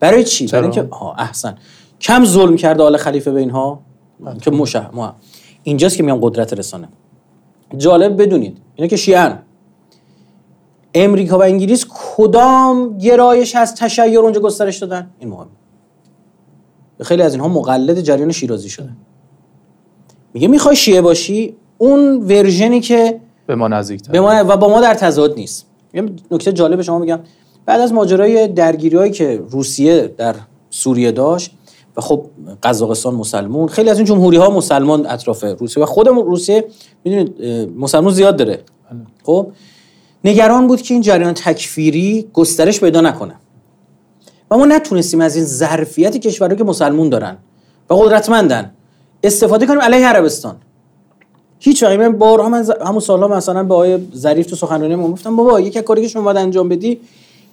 برای 0.00 0.24
چی؟ 0.24 0.46
برای 0.46 0.62
اینکه 0.62 0.88
احسن. 1.18 1.54
کم 2.00 2.24
ظلم 2.24 2.56
کرده 2.56 2.82
آل 2.82 2.96
خلیفه 2.96 3.30
به 3.30 3.40
اینها؟ 3.40 3.80
که 4.42 4.50
مشه 4.50 4.90
ما 4.90 5.14
اینجاست 5.62 5.96
که 5.96 6.02
میگم 6.02 6.18
قدرت 6.20 6.52
رسانه. 6.52 6.88
جالب 7.76 8.22
بدونید. 8.22 8.58
اینا 8.74 8.88
که 8.88 8.96
شیعن. 8.96 9.38
امریکا 10.94 11.38
و 11.38 11.42
انگلیس 11.42 11.86
کدام 12.16 12.98
گرایش 12.98 13.56
از 13.56 13.74
تشیع 13.74 14.20
اونجا 14.20 14.40
گسترش 14.40 14.78
دادن؟ 14.78 15.10
این 15.18 15.28
مهم. 15.28 15.46
خیلی 17.02 17.22
از 17.22 17.34
اینها 17.34 17.48
مقلد 17.48 18.00
جریان 18.00 18.32
شیرازی 18.32 18.68
شده. 18.68 18.90
میگه 20.34 20.48
می‌خوای 20.48 20.76
شیعه 20.76 21.00
باشی؟ 21.00 21.56
اون 21.78 22.16
ورژنی 22.16 22.80
که 22.80 23.20
به 23.46 23.54
ما 23.54 23.68
نزدیک 23.68 24.08
به 24.08 24.20
ما 24.20 24.44
و 24.48 24.56
با 24.56 24.68
ما 24.68 24.80
در 24.80 24.94
تضاد 24.94 25.34
نیست. 25.34 25.66
یه 25.94 26.02
نکته 26.30 26.52
جالب 26.52 26.82
شما 26.82 26.98
میگم. 26.98 27.20
بعد 27.66 27.80
از 27.80 27.92
ماجرای 27.92 28.48
درگیری 28.48 28.96
هایی 28.96 29.12
که 29.12 29.42
روسیه 29.50 30.14
در 30.16 30.34
سوریه 30.70 31.12
داشت 31.12 31.50
و 31.96 32.00
خب 32.00 32.26
قزاقستان 32.62 33.14
مسلمون 33.14 33.68
خیلی 33.68 33.90
از 33.90 33.96
این 33.98 34.06
جمهوری 34.06 34.36
ها 34.36 34.50
مسلمان 34.50 35.06
اطراف 35.06 35.44
روسیه 35.58 35.82
و 35.82 35.86
خود 35.86 36.08
روسیه 36.08 36.64
می‌دونید 37.04 37.42
مسلمون 37.76 38.12
زیاد 38.12 38.36
داره. 38.36 38.60
بله. 38.90 39.00
خب؟ 39.24 39.46
نگران 40.24 40.66
بود 40.66 40.82
که 40.82 40.94
این 40.94 41.02
جریان 41.02 41.34
تکفیری 41.34 42.30
گسترش 42.32 42.80
پیدا 42.80 43.00
نکنه. 43.00 43.34
و 44.50 44.56
ما 44.56 44.66
نتونستیم 44.66 45.20
از 45.20 45.36
این 45.36 45.44
ظرفیت 45.44 46.16
کشورهایی 46.16 46.58
که 46.58 46.64
مسلمون 46.64 47.08
دارن 47.08 47.36
و 47.90 47.94
قدرتمندن 47.94 48.70
استفاده 49.22 49.66
کنیم 49.66 49.80
علیه 49.80 50.06
عربستان. 50.06 50.56
هیچ 51.58 51.82
وقت 51.82 51.98
من 51.98 52.12
بارها 52.12 52.48
من 52.48 52.66
همون 52.86 53.00
سالا 53.00 53.28
مثلا 53.28 53.62
به 53.64 53.74
آقای 53.74 53.98
ظریف 54.14 54.46
تو 54.46 54.56
سخنرانی 54.56 54.94
من 54.94 55.12
گفتم 55.12 55.36
بابا 55.36 55.60
یک 55.60 55.78
کاری 55.78 56.02
که 56.02 56.08
شما 56.08 56.22
باید 56.22 56.36
انجام 56.36 56.68
بدی 56.68 57.00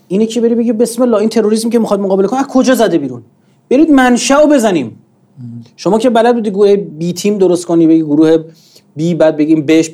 اینه 0.07 0.26
که 0.26 0.41
بری 0.41 0.55
بگی 0.55 0.74
بسم 0.74 1.01
الله 1.01 1.17
این 1.17 1.30
تروریسم 1.30 1.69
که 1.69 1.80
می‌خواد 1.80 1.99
مقابله 1.99 2.28
کنه 2.28 2.39
از 2.39 2.47
کجا 2.47 2.76
زده 2.76 2.97
بیرون؟ 2.97 3.22
برید 3.69 3.91
منشأ 3.91 4.41
رو 4.41 4.47
بزنیم. 4.47 4.99
شما 5.76 5.99
که 5.99 6.09
بلد 6.09 6.36
بودی 6.36 6.49
گروه 6.49 6.76
بی 6.76 7.13
تیم 7.13 7.38
درست 7.38 7.65
کنی 7.65 7.88
بگی 7.88 8.03
گروه 8.03 8.38
بی 8.96 9.16
بعد 9.16 9.38
بگیم 9.38 9.66
بهش 9.66 9.89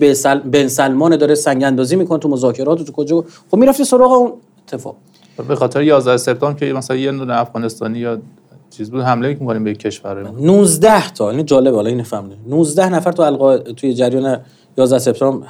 بن 0.52 0.68
سلمان 0.68 1.18
داره 1.18 1.36
سنگ 1.36 1.64
اندازی 1.64 1.95
می‌کنه 1.95 2.20
تو 2.20 2.30
مذاکرات 2.30 2.84
تو 2.84 2.91
کجا. 2.91 3.24
خب 3.52 3.58
می‌رفتی 3.58 3.84
سراغ 3.84 4.12
اون 4.12 4.34
اتفاق. 4.68 4.95
به 5.48 5.56
خاطر 5.56 5.84
11 5.84 6.18
سپتامبر 6.18 6.60
که 6.60 6.74
مثلا 6.74 6.98
یه 6.98 7.12
دونه 7.12 7.39
افغانستانی 7.39 8.00
یا 8.00 8.18
چیز 8.70 8.91
بود 8.91 9.02
حمله 9.02 9.38
می‌کنیم 9.39 9.64
به 9.64 9.74
کشور 9.74 10.32
19 10.41 11.10
تا 11.10 11.30
این 11.30 11.45
جالبه 11.45 11.76
حالا 11.76 11.89
این 11.89 12.04
فهمونه 12.04 12.36
19 12.48 12.89
نفر 12.89 13.12
تو 13.12 13.24
القا 13.24 13.58
توی 13.58 13.93
جریان 13.93 14.39
11 14.78 15.00
سپتامبر 15.00 15.48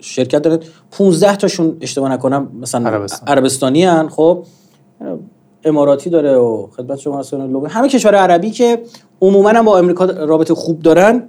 شرکت 0.00 0.42
دارن. 0.42 0.58
15 0.90 1.36
تاشون 1.36 1.76
اشتباه 1.80 2.12
نکنم 2.12 2.48
مثلا 2.60 2.90
عربستان. 2.90 3.28
عربستانی 3.28 3.84
هن. 3.84 4.08
خب 4.08 4.44
اماراتی 5.64 6.10
داره 6.10 6.36
و 6.36 6.66
خدمت 6.76 6.98
شما 6.98 7.18
هستن 7.18 7.66
همه 7.66 7.88
کشور 7.88 8.14
عربی 8.14 8.50
که 8.50 8.82
عموما 9.20 9.48
هم 9.48 9.64
با 9.64 9.78
امریکا 9.78 10.04
رابطه 10.04 10.54
خوب 10.54 10.82
دارن. 10.82 11.22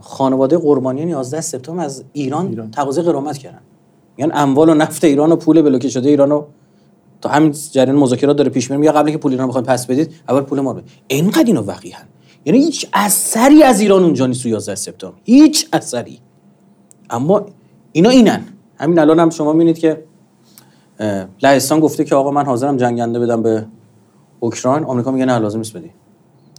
خانواده 0.00 0.58
قربانیان 0.58 1.08
11 1.08 1.40
سپتامبر 1.40 1.84
از 1.84 2.04
ایران, 2.12 2.46
ایران. 2.46 2.70
تقاضای 2.70 3.04
غرامت 3.04 3.38
کردن. 3.38 3.60
میگن 4.16 4.30
اموال 4.34 4.68
و 4.68 4.74
نفت 4.74 5.04
ایران 5.04 5.32
و 5.32 5.36
پول 5.36 5.62
بلوکه 5.62 5.88
شده 5.88 6.08
ایران 6.08 6.30
رو 6.30 6.46
تا 7.20 7.28
همین 7.28 7.54
جریان 7.72 7.96
مذاکرات 7.96 8.36
داره 8.36 8.50
پیش 8.50 8.70
میره. 8.70 8.84
یا 8.84 8.92
قبل 8.92 9.10
که 9.10 9.18
پول 9.18 9.32
ایران 9.32 9.48
بخواید 9.48 9.66
پس 9.66 9.86
بدید 9.86 10.14
اول 10.28 10.40
پول 10.40 10.60
ما 10.60 10.72
رو 10.72 10.80
اینقدر 11.06 11.44
اینو 11.44 11.62
وقیحن. 11.62 12.04
یعنی 12.44 12.58
هیچ 12.58 12.88
اثری 12.92 13.62
از 13.62 13.80
ایران 13.80 14.02
اونجا 14.02 14.26
نیست 14.26 14.46
11 14.46 14.74
سپتامبر. 14.74 15.18
هیچ 15.24 15.68
اثری. 15.72 16.18
اما 17.10 17.46
اینا 17.92 18.10
اینن. 18.10 18.44
همین 18.76 18.98
الان 18.98 19.20
هم 19.20 19.30
شما 19.30 19.52
می‌بینید 19.52 19.78
که 19.78 20.04
لهستان 21.42 21.80
گفته 21.80 22.04
که 22.04 22.14
آقا 22.14 22.30
من 22.30 22.44
حاضرم 22.44 22.76
جنگنده 22.76 23.18
بدم 23.18 23.42
به 23.42 23.66
اوکراین. 24.40 24.84
آمریکا 24.84 25.10
میگه 25.10 25.24
نه 25.24 25.38
لازم 25.38 25.58
نیست 25.58 25.76
بدی. 25.76 25.90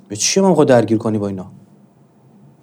به 0.08 0.16
چی 0.16 0.42
من 0.42 0.50
می‌خواد 0.50 0.68
درگیر 0.68 0.98
کنی 0.98 1.18
با 1.18 1.28
اینا؟ 1.28 1.46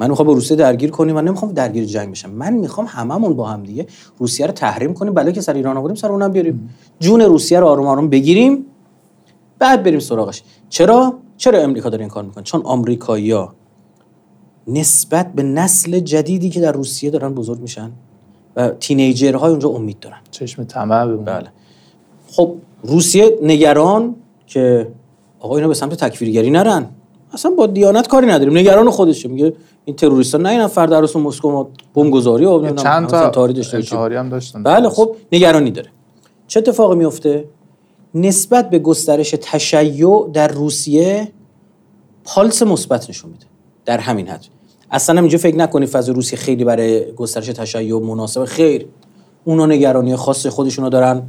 من 0.03 0.11
می‌خوام 0.11 0.26
با 0.26 0.32
روسیه 0.32 0.57
درگیر 0.57 0.90
کنیم 0.90 1.14
من 1.14 1.24
نمی‌خوام 1.24 1.53
درگیر 1.53 1.84
جنگ 1.84 2.11
بشم. 2.11 2.30
من 2.30 2.53
می‌خوام 2.53 2.86
هممون 2.90 3.34
با 3.34 3.48
هم 3.48 3.62
دیگه 3.62 3.86
روسیه 4.18 4.46
رو 4.46 4.53
تحریم 4.53 4.94
کنیم 4.94 5.14
بلکه 5.14 5.40
سر 5.40 5.55
ایران 5.55 5.76
آوردیم 5.76 5.96
سر 5.96 6.12
اونم 6.12 6.32
بیاریم. 6.32 6.70
جون 7.00 7.20
روسیه 7.20 7.61
رو 7.61 7.66
آروم 7.66 7.86
آروم 7.86 8.09
بگیریم 8.09 8.66
بعد 9.59 9.82
بریم 9.82 9.98
سراغش. 9.98 10.42
چرا؟ 10.68 11.18
چرا 11.36 11.59
امریکا 11.59 11.88
داره 11.88 12.03
این 12.03 12.11
کار 12.11 12.24
می‌کنه؟ 12.24 12.44
چون 12.44 12.62
آمریکایی‌ها 12.64 13.55
نسبت 14.66 15.32
به 15.32 15.42
نسل 15.42 16.00
جدیدی 16.00 16.50
که 16.50 16.61
در 16.61 16.72
روسیه 16.72 17.11
دارن 17.11 17.34
بزرگ 17.34 17.61
میشن 17.61 17.90
و 18.57 18.68
تینیجرهای 18.68 19.50
اونجا 19.50 19.68
امید 19.68 20.00
دارن. 20.00 20.18
چشم 20.30 20.64
طمع 20.64 21.16
بله. 21.16 21.48
خب 22.28 22.55
روسیه 22.82 23.38
نگران 23.42 24.14
که 24.46 24.88
آقا 25.40 25.57
اینا 25.57 25.68
به 25.68 25.74
سمت 25.74 25.94
تکفیرگری 25.94 26.50
نرن. 26.50 26.86
اصلا 27.33 27.51
با 27.51 27.66
دیانت 27.66 28.09
کاری 28.09 28.26
نداریم. 28.26 28.59
نگران 28.59 28.91
خودشه 28.91 29.28
میگه 29.28 29.55
این 29.85 29.97
تروریستا 29.97 30.39
نه 30.39 30.49
این 30.49 30.66
فرد 30.66 30.91
درس 30.91 31.16
مسکو 31.16 31.53
ما 31.53 31.68
بمب 31.95 32.12
گذاری 32.12 32.45
و 32.45 32.74
چند 32.74 33.07
تا 33.07 33.30
تاری 33.30 33.53
داشته 33.53 33.97
هم 33.97 34.28
داشتن. 34.28 34.62
بله 34.62 34.89
خب 34.89 35.16
نگرانی 35.33 35.70
داره. 35.70 35.89
چه 36.47 36.61
اتفاقی 36.61 36.97
میفته 36.97 37.45
نسبت 38.14 38.70
به 38.70 38.78
گسترش 38.78 39.35
تشیع 39.41 40.28
در 40.33 40.49
روسیه 40.49 41.28
پالس 42.24 42.62
مثبت 42.62 43.11
نشون 43.11 43.30
میده. 43.30 43.47
در 43.85 43.99
همین 43.99 44.28
حد. 44.28 44.45
اصلا 44.91 45.20
اینجا 45.20 45.39
فکر 45.39 45.57
نکنید 45.57 45.89
فضا 45.89 46.12
روسیه 46.12 46.39
خیلی 46.39 46.64
برای 46.64 47.12
گسترش 47.12 47.47
تشیع 47.47 48.01
مناسب 48.01 48.45
خیر 48.45 48.87
اونا 49.45 49.66
نگرانی 49.66 50.16
خاص 50.16 50.47
خودشونو 50.47 50.89
دارن. 50.89 51.22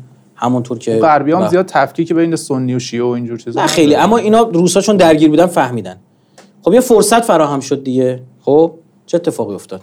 همونطور 0.44 0.78
که 0.78 0.98
غربی 0.98 1.32
هم 1.32 1.48
زیاد 1.48 1.66
تفکیک 1.66 2.14
بین 2.14 2.36
سنی 2.36 2.76
و 2.76 2.80
شیعه 2.80 3.04
و 3.04 3.08
اینجور 3.08 3.38
چیزا 3.38 3.62
نه 3.62 3.68
خیلی. 3.68 3.96
اما 3.96 4.18
اینا 4.18 4.42
روسا 4.42 4.82
چون 4.82 4.98
درگیر 4.98 5.30
بودن 5.30 5.46
فهمیدن. 5.46 6.00
خب 6.62 6.74
یه 6.74 6.80
فرصت 6.80 7.22
فراهم 7.22 7.60
شد 7.60 7.84
دیگه. 7.84 8.24
خب 8.42 8.74
چه 9.06 9.18
اتفاقی 9.18 9.56
افتاد؟ 9.56 9.82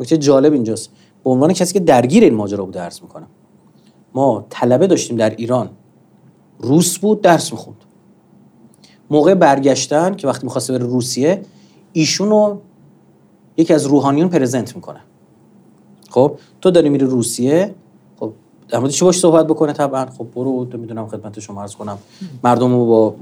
نکته 0.00 0.16
جالب 0.16 0.52
اینجاست. 0.52 0.90
به 1.24 1.30
عنوان 1.30 1.52
کسی 1.52 1.72
که 1.72 1.80
درگیر 1.80 2.24
این 2.24 2.34
ماجرا 2.34 2.64
بود 2.64 2.74
درس 2.74 3.02
می‌کنم. 3.02 3.26
ما 4.14 4.46
طلبه 4.50 4.86
داشتیم 4.86 5.16
در 5.16 5.30
ایران. 5.30 5.70
روس 6.58 6.98
بود 6.98 7.20
درس 7.20 7.52
می‌خوند. 7.52 7.76
موقع 9.10 9.34
برگشتن 9.34 10.14
که 10.14 10.28
وقتی 10.28 10.46
می‌خواسته 10.46 10.72
بره 10.72 10.86
روسیه 10.86 11.42
ایشونو 11.92 12.58
یکی 13.56 13.74
از 13.74 13.86
روحانیون 13.86 14.28
پرزنت 14.28 14.76
می‌کنه. 14.76 15.00
خب 16.10 16.38
تو 16.60 16.70
داری 16.70 16.88
میری 16.88 17.04
روسیه 17.04 17.74
در 18.68 18.78
مورد 18.78 18.90
چی 18.90 19.04
باش 19.04 19.18
صحبت 19.18 19.46
بکنه 19.46 19.72
طبعا؟ 19.72 20.06
خب 20.06 20.26
برو 20.34 20.68
می‌دونم 20.72 21.06
خدمت 21.06 21.40
شما 21.40 21.62
عرض 21.62 21.74
کنم. 21.74 21.98
مردم 22.44 22.72
رو 22.72 22.86
با 22.86 23.14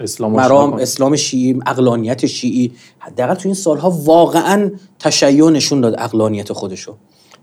اسلام 0.00 0.32
مرام 0.32 0.72
اسلام 0.72 1.16
شیعی 1.16 1.60
اقلانیت 1.66 2.26
شیعی 2.26 2.72
حداقل 2.98 3.34
تو 3.34 3.48
این 3.48 3.54
سالها 3.54 3.90
واقعا 3.90 4.70
تشیع 4.98 5.50
نشون 5.50 5.80
داد 5.80 5.94
اقلانیت 5.98 6.52
خودشو. 6.52 6.94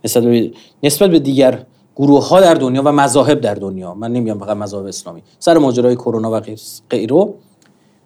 نسبت 0.06 0.24
به 0.24 0.52
نسبت 0.84 1.10
به 1.10 1.20
دیگر 1.20 1.66
گروه 1.96 2.28
ها 2.28 2.42
در 2.42 2.54
دنیا 2.54 2.82
و 2.86 2.92
مذاهب 2.92 3.42
در 3.42 3.54
دنیا 3.54 3.94
من 3.94 4.12
نمیگم 4.12 4.40
فقط 4.40 4.58
مذاهب 4.58 4.86
اسلامی. 4.86 5.22
سر 5.40 5.58
ماجرای 5.58 5.96
کرونا 5.96 6.32
و 6.32 6.42
غیره 6.90 7.28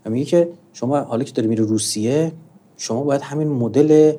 میگه 0.05 0.25
که 0.25 0.49
شما 0.73 0.99
حالا 0.99 1.23
که 1.23 1.31
داری 1.31 1.47
میری 1.47 1.61
روسیه 1.61 2.31
شما 2.77 3.03
باید 3.03 3.21
همین 3.21 3.47
مدل 3.47 4.13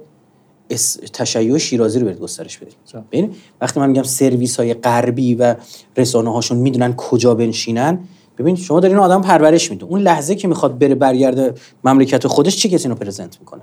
تشیع 1.12 1.58
شیرازی 1.58 1.98
رو 1.98 2.06
برید 2.06 2.18
گسترش 2.18 2.58
بدید. 2.58 2.76
ببین 3.12 3.34
وقتی 3.60 3.80
من 3.80 3.90
میگم 3.90 4.02
سرویس 4.02 4.56
های 4.56 4.74
غربی 4.74 5.34
و 5.34 5.54
رسانه 5.96 6.32
هاشون 6.32 6.58
می‌دونن 6.58 6.94
کجا 6.96 7.34
بنشینن 7.34 7.98
ببین 8.38 8.56
شما 8.56 8.80
دارین 8.80 8.96
آدم 8.96 9.22
پرورش 9.22 9.70
میده 9.70 9.84
اون 9.84 10.00
لحظه 10.00 10.34
که 10.34 10.48
می‌خواد 10.48 10.78
بره 10.78 10.94
برگرده 10.94 11.54
مملکت 11.84 12.26
خودش 12.26 12.56
چی 12.56 12.68
کسی 12.68 12.88
رو 12.88 12.94
پرزنت 12.94 13.36
می‌کنه؟ 13.40 13.62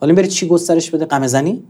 حالا 0.00 0.14
بره 0.14 0.26
چی 0.26 0.48
گسترش 0.48 0.90
بده؟ 0.90 1.04
قمه 1.04 1.26
زنی؟ 1.26 1.64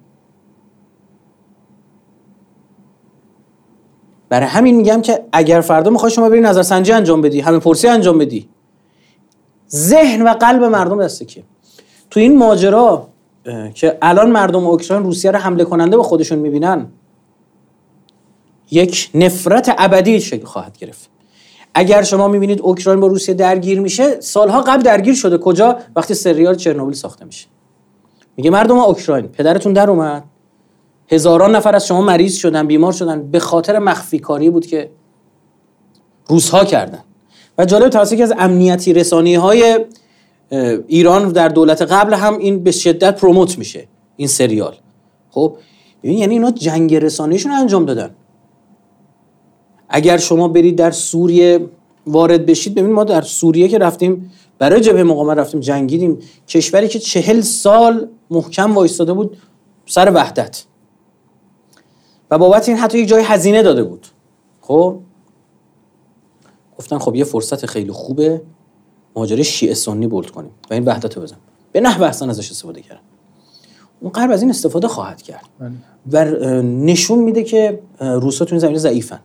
برای 4.28 4.47
همین 4.47 4.76
میگم 4.76 5.03
که 5.03 5.24
اگر 5.33 5.61
فردا 5.61 5.91
می‌خوای 5.91 6.12
شما 6.12 6.28
بری 6.28 6.41
نظرسنجی 6.41 6.93
انجام 6.93 7.20
بدی 7.20 7.41
همه 7.41 7.59
پرسی 7.59 7.89
انجام 7.89 8.18
بدی. 8.18 8.49
ذهن 9.70 10.22
و 10.22 10.28
قلب 10.28 10.64
مردم 10.64 11.05
دسته 11.05 11.24
که 11.24 11.43
تو 12.11 12.20
این 12.20 12.39
ماجرا 12.39 13.12
که 13.74 13.99
الان 14.03 14.30
مردم 14.30 14.66
اوکراین 14.66 15.03
روسیه 15.03 15.30
رو 15.30 15.38
حمله 15.38 15.64
کننده 15.64 15.97
به 15.97 16.03
خودشون 16.03 16.38
می‌بینن. 16.38 16.86
یک 18.70 19.11
نفرت 19.14 19.74
ابدی 19.78 20.20
شکل 20.20 20.45
خواهد 20.45 20.78
گرفت. 20.78 21.11
اگر 21.74 22.03
شما 22.03 22.28
می‌بینید 22.28 22.61
اوکراین 22.61 23.01
با 23.01 23.07
روسیه 23.07 23.34
درگیر 23.34 23.80
میشه 23.80 24.20
سالها 24.20 24.61
قبل 24.61 24.82
درگیر 24.82 25.14
شده. 25.14 25.38
کجا؟ 25.38 25.78
وقتی 25.97 26.14
سریال 26.14 26.55
چرنوبیل 26.55 26.95
ساخته 26.95 27.24
میشه. 27.24 27.47
میگه 28.36 28.51
مردم 28.51 28.78
اوکراین 28.78 29.26
پدرتون 29.26 29.72
در 29.72 29.90
اومد. 29.90 30.24
هزاران 31.09 31.57
نفر 31.57 31.74
از 31.76 31.86
شما 31.86 32.01
مریض 32.01 32.36
شدن 32.36 32.66
بیمار 32.66 32.93
شدن. 32.93 33.30
به 33.30 33.38
خاطر 33.38 33.78
مخفی 33.78 34.18
کاری 34.18 34.51
بود 34.51 34.66
که 34.66 34.90
روسها 36.26 36.64
کردن. 36.64 37.03
و 37.58 37.64
جالب 37.64 37.88
توسط 37.88 38.21
از 38.21 38.33
امنیتی 38.38 38.92
رسانی 38.92 39.34
های 39.34 39.84
ایران 40.87 41.33
در 41.33 41.49
دولت 41.49 41.83
قبل 41.83 42.14
هم 42.14 42.38
این 42.38 42.62
به 42.62 42.70
شدت 42.70 43.20
پروموت 43.20 43.58
میشه 43.58 43.88
این 44.16 44.29
سریال. 44.29 44.74
خب 45.30 45.57
یعنی 46.03 46.34
اینا 46.34 46.50
جنگ 46.50 46.95
رسانیشون 46.95 47.53
انجام 47.53 47.84
دادن. 47.84 48.11
اگر 49.88 50.16
شما 50.16 50.49
برید 50.49 50.76
در 50.76 50.91
سوریه 50.91 51.66
وارد 52.07 52.46
بشید 52.46 52.74
ببینید 52.74 52.95
ما 52.95 53.04
در 53.04 53.22
سوریه 53.22 53.68
که 53.68 53.79
رفتیم 53.79 54.30
برای 54.58 54.80
جبهه 54.80 55.03
مقاومت 55.03 55.38
رفتیم 55.38 55.61
جنگیدیم. 55.61 56.18
کشوری 56.49 56.88
که 56.88 56.99
چهل 56.99 57.41
سال 57.41 58.08
محکم 58.30 58.74
وایستاده 58.74 59.12
بود 59.12 59.37
سر 59.87 60.12
وحدت. 60.14 60.64
و 62.30 62.38
بابت 62.38 62.68
این 62.68 62.79
حتی 62.79 62.99
یک 62.99 63.08
جای 63.08 63.22
هزینه 63.22 63.62
داده 63.62 63.83
بود. 63.84 64.07
خب 64.61 64.99
گفتن 66.79 66.99
خب 66.99 67.14
یه 67.14 67.24
فرصت 67.24 67.66
خیلی 67.66 67.92
خوبه. 67.92 68.42
ماجرای 69.17 69.45
شیعه 69.45 69.75
سنی 69.75 70.07
بولد 70.07 70.30
کنیم. 70.30 70.51
و 70.71 70.75
این 70.75 70.84
وحدت 70.84 71.17
رو 71.17 71.22
بزن. 71.22 71.37
به 71.72 71.80
نحو 71.80 72.03
احسن 72.03 72.30
ازش 72.30 72.51
استفاده 72.51 72.80
کردن. 72.80 73.01
اون 74.01 74.13
غرب 74.13 74.30
از 74.30 74.43
این 74.43 74.51
استفاده 74.51 74.89
خواهد 74.89 75.22
کرد. 75.22 75.45
بله. 75.59 75.72
و 76.13 76.63
نشون 76.63 77.18
میده 77.18 77.43
که 77.43 77.79
روسا 78.01 78.45
تو 78.45 78.55
این 78.55 78.61
زمینه 78.61 78.79
ضعیفن. 78.79 79.18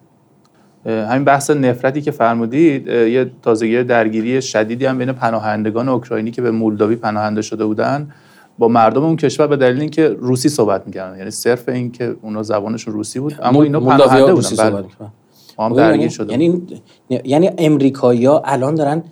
همین 0.85 1.23
بحث 1.23 1.49
نفرتی 1.49 2.01
که 2.01 2.11
فرمودید 2.11 2.87
یه 2.87 3.31
تازگی 3.41 3.83
درگیری 3.83 4.41
شدیدی 4.41 4.85
هم 4.85 4.97
بین 4.97 5.11
پناهندگان 5.11 5.89
اوکراینی 5.89 6.31
که 6.31 6.41
به 6.41 6.51
مولداوی 6.51 6.95
پناهنده 6.95 7.41
شده 7.41 7.65
بودن 7.65 8.11
با 8.57 8.67
مردم 8.67 9.03
اون 9.03 9.15
کشور 9.15 9.47
به 9.47 9.57
دلیل 9.57 9.81
اینکه 9.81 10.07
روسی 10.07 10.49
صحبت 10.49 10.87
می‌کردن. 10.87 11.17
یعنی 11.17 11.31
صرف 11.31 11.69
این 11.69 11.91
که 11.91 12.15
اونا 12.21 12.43
زبانشون 12.43 12.93
روسی 12.93 13.19
بود 13.19 13.35
اما 13.41 13.63
اینا 13.63 13.79
پناهنده 13.79 14.33
بودن. 14.33 14.69
بله. 14.69 14.85
هم 15.59 15.73
درگیر 15.73 15.99
یعنی- 15.99 16.09
شده 16.09 16.31
یعنی 16.31 16.61
یعنی 17.23 17.49
امریکایی‌ها 17.57 18.41
الان 18.45 18.75
دارن 18.75 19.03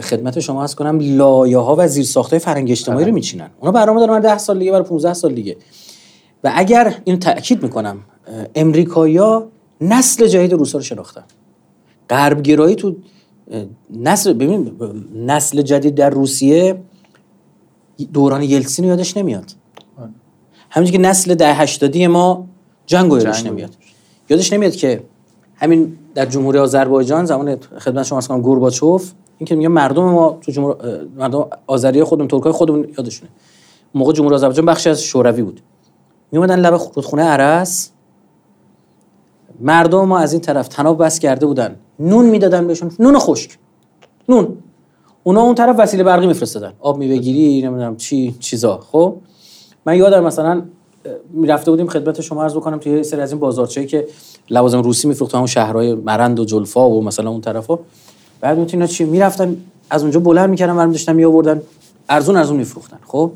خدمت 0.00 0.40
شما 0.40 0.62
از 0.62 0.76
کنم 0.76 0.98
لایه 1.00 1.58
ها 1.58 1.76
و 1.78 1.88
زیر 1.88 2.04
ساخته 2.04 2.38
فرنگ 2.38 2.70
اجتماعی 2.70 3.04
رو 3.04 3.10
بله. 3.10 3.14
میچینن. 3.14 3.50
اونا 3.60 3.72
برنامه 3.72 4.00
دارن 4.00 4.20
10 4.20 4.38
سال 4.38 4.58
دیگه 4.58 4.72
برای 4.72 4.84
15 4.84 5.14
سال 5.14 5.34
دیگه. 5.34 5.56
و 6.44 6.52
اگر 6.54 6.94
این 7.04 7.18
تاکید 7.18 7.62
می‌کنم 7.62 7.98
امریکایی‌ها 8.54 9.48
نسل 9.80 10.26
جدید 10.26 10.52
روسا 10.52 10.78
رو 10.78 10.84
شناختن. 10.84 11.24
غربگرایی 12.10 12.74
تو 12.74 12.96
نسل 13.90 14.32
ببین 14.32 14.72
نسل 15.14 15.62
جدید 15.62 15.94
در 15.94 16.10
روسیه 16.10 16.80
دوران 18.12 18.42
یلتسین 18.42 18.84
رو 18.84 18.90
یادش 18.90 19.16
نمیاد. 19.16 19.52
همینجوری 20.70 20.98
که 20.98 21.08
نسل 21.08 21.34
ده 21.34 21.54
هشتادی 21.54 22.06
ما 22.06 22.48
جنگ 22.86 23.12
یادش. 23.12 23.46
نمیاد. 23.46 23.70
یادش 24.30 24.52
نمیاد 24.52 24.76
که 24.76 25.02
همین 25.54 25.98
در 26.14 26.26
جمهوری 26.26 26.58
آذربایجان 26.58 27.24
زمان 27.24 27.56
خدمت 27.78 28.06
شما 28.06 28.18
از 28.18 28.28
کنم 28.28 28.40
گورباچوف 28.40 29.12
این 29.38 29.46
که 29.46 29.54
میگه 29.54 29.68
مردم 29.68 30.04
ما 30.04 30.38
تو 30.40 30.52
جمهور 30.52 30.76
مردم 31.16 31.46
آذری 31.66 32.04
خودمون 32.04 32.28
ترکای 32.28 32.52
خودمون 32.52 32.88
یادشونه. 32.98 33.30
اون 33.92 34.00
موقع 34.00 34.12
جمهوری 34.12 34.34
آذربایجان 34.34 34.66
بخشی 34.66 34.90
از 34.90 35.02
شوروی 35.02 35.42
بود. 35.42 35.60
میومدن 36.32 36.58
لب 36.60 36.74
رودخونه 36.74 37.22
عرس. 37.22 37.90
مردم 39.60 40.04
ما 40.04 40.18
از 40.18 40.32
این 40.32 40.42
طرف 40.42 40.68
تناب 40.68 41.04
بس 41.04 41.18
کرده 41.18 41.46
بودن. 41.46 41.76
نون 41.98 42.26
می‌دادن 42.26 42.66
بهشون. 42.66 42.90
نون 42.98 43.18
خشک. 43.18 43.58
نون. 44.28 44.56
اونا 45.22 45.40
اون 45.40 45.54
طرف 45.54 45.76
وسیله 45.78 46.04
برقی 46.04 46.26
میفرستادن. 46.26 46.72
آب 46.80 46.98
میوهگیری 46.98 47.62
نمی‌دونم 47.62 47.96
چی 47.96 48.36
چیزا. 48.40 48.78
خب؟ 48.92 49.16
من 49.86 49.96
یادم 49.96 50.24
مثلا 50.24 50.62
می‌رفته 51.30 51.70
بودیم 51.70 51.88
خدمت 51.88 52.20
شما 52.20 52.42
عرض 52.42 52.56
بکنم 52.56 52.78
توی 52.78 53.02
سری 53.02 53.20
از 53.20 53.32
این 53.32 53.40
بازارچه‌ای 53.40 53.86
که 53.86 54.06
لوازم 54.50 54.82
روسی 54.82 55.08
میفروخت 55.08 55.34
همون 55.34 55.46
شهرهای 55.46 55.94
مرند 55.94 56.40
و 56.40 56.44
جلفا 56.44 56.90
و 56.90 57.04
مثلا 57.04 57.30
اون 57.30 57.40
طرفا. 57.40 57.78
بعد 58.40 58.58
می‌تونه 58.58 58.86
چی 58.86 59.04
می‌رفتن 59.04 59.56
از 59.90 60.02
اونجا 60.02 60.20
بلند 60.20 60.50
می‌کردن 60.50 60.76
برام 60.76 60.90
داشتن 60.90 61.12
میآوردن. 61.12 61.62
ارزون 62.08 62.36
ارزون 62.36 62.56
میفروختن. 62.56 62.98
خب؟ 63.06 63.32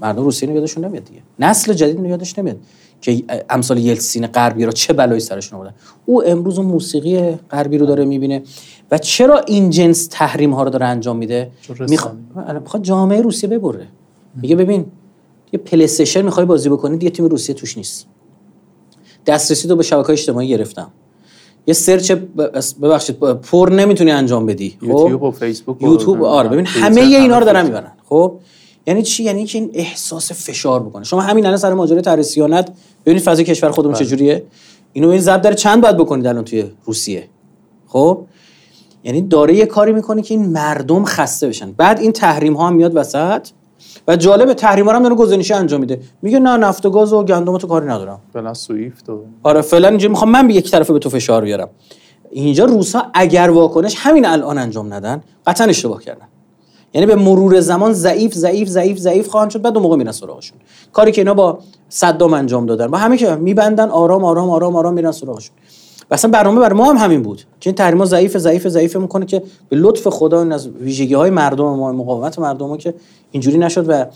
مردم 0.00 0.24
روسیه 0.24 0.48
رو 0.48 0.54
یادشون 0.54 0.84
نمیاد 0.84 1.04
دیگه. 1.04 1.20
نسل 1.38 1.72
جدید 1.72 1.98
رو 1.98 2.06
یادش 2.06 2.38
نمیاد. 2.38 2.56
که 3.00 3.24
امثال 3.50 3.78
یلتسین 3.78 4.26
غربی 4.26 4.64
را 4.64 4.72
چه 4.72 4.92
بلایی 4.92 5.20
سرشون 5.20 5.58
آوردن. 5.58 5.74
او 6.06 6.24
امروز 6.24 6.58
اون 6.58 6.66
موسیقی 6.66 7.32
غربی 7.50 7.78
رو 7.78 7.86
داره 7.86 8.04
می‌بینه. 8.04 8.42
و 8.90 8.98
چرا 8.98 9.38
این 9.38 9.70
جنس 9.70 10.06
تحریم 10.10 10.54
ها 10.54 10.62
رو 10.62 10.70
داره 10.70 10.86
انجام 10.86 11.16
میده. 11.16 11.50
می‌خواد 11.88 12.16
می‌خواد 12.62 12.82
جامعه 12.82 13.20
روسیه 13.20 13.48
ببره. 13.48 13.86
میگه 14.42 14.56
ببین 14.56 14.86
یه 15.52 15.58
PlayStation 15.58 16.22
می‌خوای 16.22 16.46
بازی 16.46 16.68
بکنی 16.68 16.96
دیگه 16.96 17.10
تیم 17.10 17.24
روسیه 17.24 17.54
توش 17.54 17.76
نیست. 17.76 18.06
دسترسی 19.26 19.68
رو 19.68 19.76
به 19.76 19.82
شبکه 19.82 20.10
اجتماعی 20.10 20.48
گرفتم. 20.48 20.90
یه 21.66 21.74
search 21.74 22.12
ببخشید 22.82 23.18
پورن 23.18 23.70
نمی‌تونی 23.70 24.10
انجام 24.10 24.46
بدی 24.46 24.76
خب؟ 24.80 24.86
یوتیوب 24.86 25.22
و 25.22 25.30
فیسبوک 25.30 25.82
و 25.82 25.84
یوتیوب 25.84 26.22
آره 26.22 26.48
ببین 26.48 26.66
همه 26.66 27.00
اینا 27.00 27.38
رو 27.38 27.44
دارن. 27.44 27.66
می‌برن 27.66 27.92
خب؟ 28.08 28.38
یعنی 28.86 29.02
چی؟ 29.02 29.24
یعنی 29.24 29.38
اینکه 29.38 29.58
این 29.58 29.70
احساس 29.74 30.32
فشار 30.32 30.82
بکنه. 30.82 31.04
شما 31.04 31.20
همین 31.20 31.46
الان 31.46 31.58
سر 31.58 31.74
ماجرای 31.74 32.02
طرح 32.02 32.22
صیانت 32.22 32.70
ببینید 33.06 33.22
فضای 33.22 33.44
کشور 33.44 33.70
خودمون 33.70 33.94
چجوریه. 33.94 34.44
اینو 34.92 35.08
این 35.08 35.20
ضرب 35.20 35.42
داره 35.42 35.54
چند 35.54 35.82
باید 35.82 35.96
بکنید 35.96 36.26
الان 36.26 36.44
توی 36.44 36.64
روسیه 36.84 37.28
خب؟ 37.86 38.24
یعنی 39.04 39.22
داره 39.22 39.54
یه 39.54 39.66
کاری 39.66 39.92
می‌کنه 39.92 40.22
که 40.22 40.34
این 40.34 40.46
مردم 40.46 41.04
خسته 41.04 41.48
بشن. 41.48 41.72
بعد 41.72 42.00
این 42.00 42.12
تحریم 42.12 42.54
ها 42.54 42.66
هم 42.66 42.74
میاد 42.74 42.96
وسط. 42.96 43.48
و 44.08 44.16
جالب 44.16 44.52
تحریم 44.52 44.84
ها 44.84 44.90
رو 44.90 44.96
هم 44.96 45.02
داره 45.02 45.14
گزینشی 45.14 45.54
انجام 45.54 45.80
میده. 45.80 46.00
میگه 46.22 46.38
نه 46.38 46.56
نفت 46.56 46.86
و 46.86 46.90
گاز 46.90 47.12
و 47.12 47.24
گندم 47.24 47.58
تو 47.58 47.66
کاری 47.66 47.86
ندارم. 47.86 48.20
فعلا 48.32 48.54
سویفت 48.54 49.10
و 49.10 49.20
آره 49.42 49.60
فعلا 49.60 49.88
اینجا 49.88 50.08
می‌خوام 50.08 50.30
من 50.30 50.46
به 50.46 50.54
یک 50.54 50.70
طرفه 50.70 50.92
به 50.92 50.98
تو 50.98 51.10
فشار 51.10 51.44
بیارم. 51.44 51.68
اینجا 52.30 52.64
روسا 52.64 53.02
اگر 53.14 53.50
واکنش 53.50 53.94
همین 53.98 54.26
الان 54.26 54.58
انجام 54.58 54.94
ندن 54.94 55.22
قطعا 55.46 55.66
اشتباه 55.66 56.02
کردن. 56.02 56.26
یعنی 56.94 57.06
به 57.06 57.14
مرور 57.14 57.60
زمان 57.60 57.92
ضعیف 57.92 58.34
ضعیف 58.34 58.68
ضعیف 58.68 58.98
ضعیف 58.98 59.28
خواهند 59.28 59.50
شد 59.50 59.62
بعد 59.62 59.74
اون 59.74 59.82
موقع 59.82 59.96
میرن 59.96 60.12
سراغشون. 60.12 60.58
کاری 60.92 61.12
که 61.12 61.20
اینا 61.20 61.34
با 61.34 61.58
صدام 61.88 62.34
انجام 62.34 62.66
دادن. 62.66 62.86
با 62.86 62.98
همه 62.98 63.16
که 63.16 63.34
میبندن 63.34 63.88
آرام 63.88 64.24
آرام 64.24 64.50
آرام 64.50 64.76
آرام 64.76 64.94
میرن 64.94 65.12
سراغشون. 65.12 65.56
اصلا 66.10 66.30
برنامه 66.30 66.60
برای 66.60 66.78
ما 66.78 66.92
هم 66.92 66.96
همین 66.96 67.22
بود. 67.22 67.42
که 67.60 67.70
این 67.70 67.74
تحریما 67.74 68.04
ضعیف 68.04 68.36
ضعیف 68.36 68.68
ضعیف 68.68 68.96
می‌کنه 68.96 69.26
که 69.26 69.42
به 69.68 69.76
لطف 69.76 70.08
خدا 70.08 70.42
این 70.42 70.52
از 70.52 70.68
ویژگی 70.68 71.14
های 71.14 71.30
مردم 71.30 71.64
ما 71.64 71.92
مقاومت 71.92 72.38
مردم 72.38 72.66
ما 72.66 72.76
که 72.76 72.94
اینجوری 73.30 73.58
نشد 73.58 73.84
و 73.88 74.06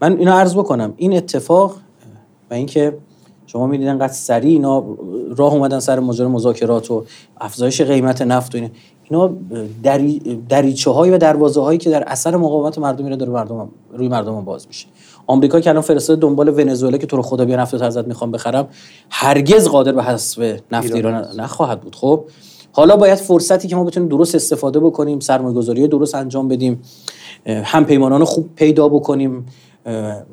من 0.00 0.18
اینو 0.18 0.32
عرض 0.32 0.54
بکنم. 0.54 0.94
این 0.96 1.16
اتفاق 1.16 1.76
و 2.50 2.54
اینکه 2.54 2.96
شما 3.46 3.66
می‌دید 3.66 3.88
انقدر 3.88 4.12
سریع 4.12 4.52
اینا 4.52 4.84
راه 5.36 5.52
اومدن 5.52 5.80
سر 5.80 5.98
ماجرا 5.98 6.28
مذاکرات 6.28 6.90
و 6.90 7.04
افزایش 7.40 7.80
قیمت 7.80 8.22
نفت 8.22 8.54
و 8.54 8.58
اینا 8.58 8.70
اینا 9.10 9.30
دری 10.48 10.76
و 10.96 11.18
دروازه 11.18 11.60
هایی 11.60 11.78
که 11.78 11.90
در 11.90 12.04
اثر 12.06 12.36
مقاومت 12.36 12.78
مردم 12.78 13.06
رو 13.06 13.16
داره 13.16 13.32
مردم 13.32 13.68
روی 13.92 14.08
مردم 14.08 14.44
باز 14.44 14.66
میشه. 14.66 14.86
آمریکا 15.30 15.60
که 15.60 15.70
الان 15.70 15.82
فرستاده 15.82 16.20
دنبال 16.20 16.48
ونزوئلا 16.48 16.98
که 16.98 17.06
تو 17.06 17.16
رو 17.16 17.22
خدا 17.22 17.44
بیا 17.44 17.56
نفت 17.56 17.74
ازت 17.74 18.06
می‌خوام 18.06 18.30
بخرم 18.30 18.68
هرگز 19.10 19.68
قادر 19.68 19.92
به 19.92 20.02
حذف 20.02 20.60
نفت 20.72 20.94
ایران 20.94 21.26
نخواهد 21.36 21.80
بود. 21.80 21.96
خب 21.96 22.24
حالا 22.72 22.96
باید 22.96 23.18
فرصتی 23.18 23.68
که 23.68 23.76
ما 23.76 23.84
بتونیم 23.84 24.08
درست 24.08 24.34
استفاده 24.34 24.80
بکنیم 24.80 25.20
سرمایه‌گذاری 25.20 25.88
درست 25.88 26.14
انجام 26.14 26.48
بدیم 26.48 26.82
هم 27.46 27.84
پیمانان 27.84 28.24
خوب 28.24 28.48
پیدا 28.56 28.88
بکنیم 28.88 29.46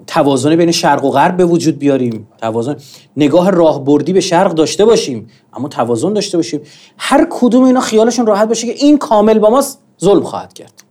توازن 0.08 0.56
بین 0.56 0.72
شرق 0.72 1.06
و 1.06 1.10
غرب 1.10 1.38
به 1.38 1.46
وجود 1.46 1.80
بیاریم 1.80 2.28
توازن 2.38 2.76
نگاه 3.18 3.50
راهبردی 3.50 4.14
به 4.14 4.22
شرق 4.22 4.54
داشته 4.54 4.86
باشیم 4.86 5.28
اما 5.54 5.68
توازن 5.68 6.14
داشته 6.14 6.38
باشیم. 6.38 6.62
هر 6.98 7.28
کدوم 7.30 7.64
اینا 7.64 7.80
خیالشون 7.80 8.26
راحت 8.26 8.48
باشه 8.48 8.68
که 8.68 8.86
این 8.86 8.98
کامل 8.98 9.40
با 9.40 9.50
ماست 9.50 9.82
ظلم 10.02 10.24
خواهد 10.24 10.54
کرد. 10.54 10.84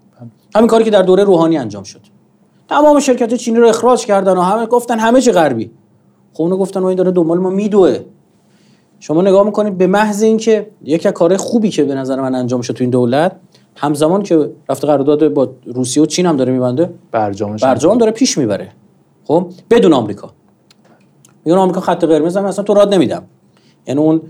همین 0.54 0.66
کاری 0.66 0.84
که 0.84 0.90
در 0.90 1.02
دوره 1.02 1.24
روحانی 1.24 1.58
انجام 1.58 1.82
شد. 1.82 2.00
تمام 2.68 3.00
شرکت 3.00 3.34
چینی 3.34 3.58
رو 3.58 3.68
اخراج 3.68 4.06
کردن 4.06 4.36
و 4.36 4.40
همه 4.40 4.66
گفتن 4.66 4.98
همه 4.98 5.20
چی 5.20 5.32
غربی. 5.32 5.70
خب 6.32 6.42
اونو 6.42 6.56
گفتن 6.56 6.80
و 6.80 6.84
این 6.84 6.96
داره 6.96 7.10
دنبال 7.10 7.38
ما 7.38 7.50
میدوه. 7.50 7.98
شما 9.00 9.22
نگاه 9.22 9.46
می‌کنید 9.46 9.78
به 9.78 9.86
محض 9.86 10.22
اینکه 10.22 10.70
یک 10.84 11.06
کارهای 11.06 11.38
خوبی 11.38 11.70
که 11.70 11.84
به 11.84 11.94
نظر 11.94 12.20
من 12.20 12.34
انجام 12.34 12.60
شد 12.60 12.74
تو 12.74 12.84
این 12.84 12.90
دولت 12.90 13.36
همزمان 13.76 14.22
که 14.22 14.50
رفته 14.68 14.86
قرارداد 14.86 15.28
با 15.28 15.50
روسیه 15.66 16.02
و 16.02 16.06
چین 16.06 16.26
هم 16.26 16.36
داره 16.36 16.52
میبنده 16.52 16.90
برجامش 17.10 17.64
برجام 17.64 17.98
داره 17.98 18.12
پیش 18.12 18.38
می‌بره. 18.38 18.68
خب؟ 19.24 19.46
بدون 19.70 19.92
آمریکا. 19.92 20.30
میگن 21.44 21.58
آمریکا 21.58 21.80
خط 21.80 22.04
قرمز 22.04 22.36
هم 22.36 22.44
اصلا 22.44 22.64
تو 22.64 22.74
راد 22.74 22.94
نمیدم. 22.94 23.22
یعنی 23.86 24.00
اون 24.00 24.20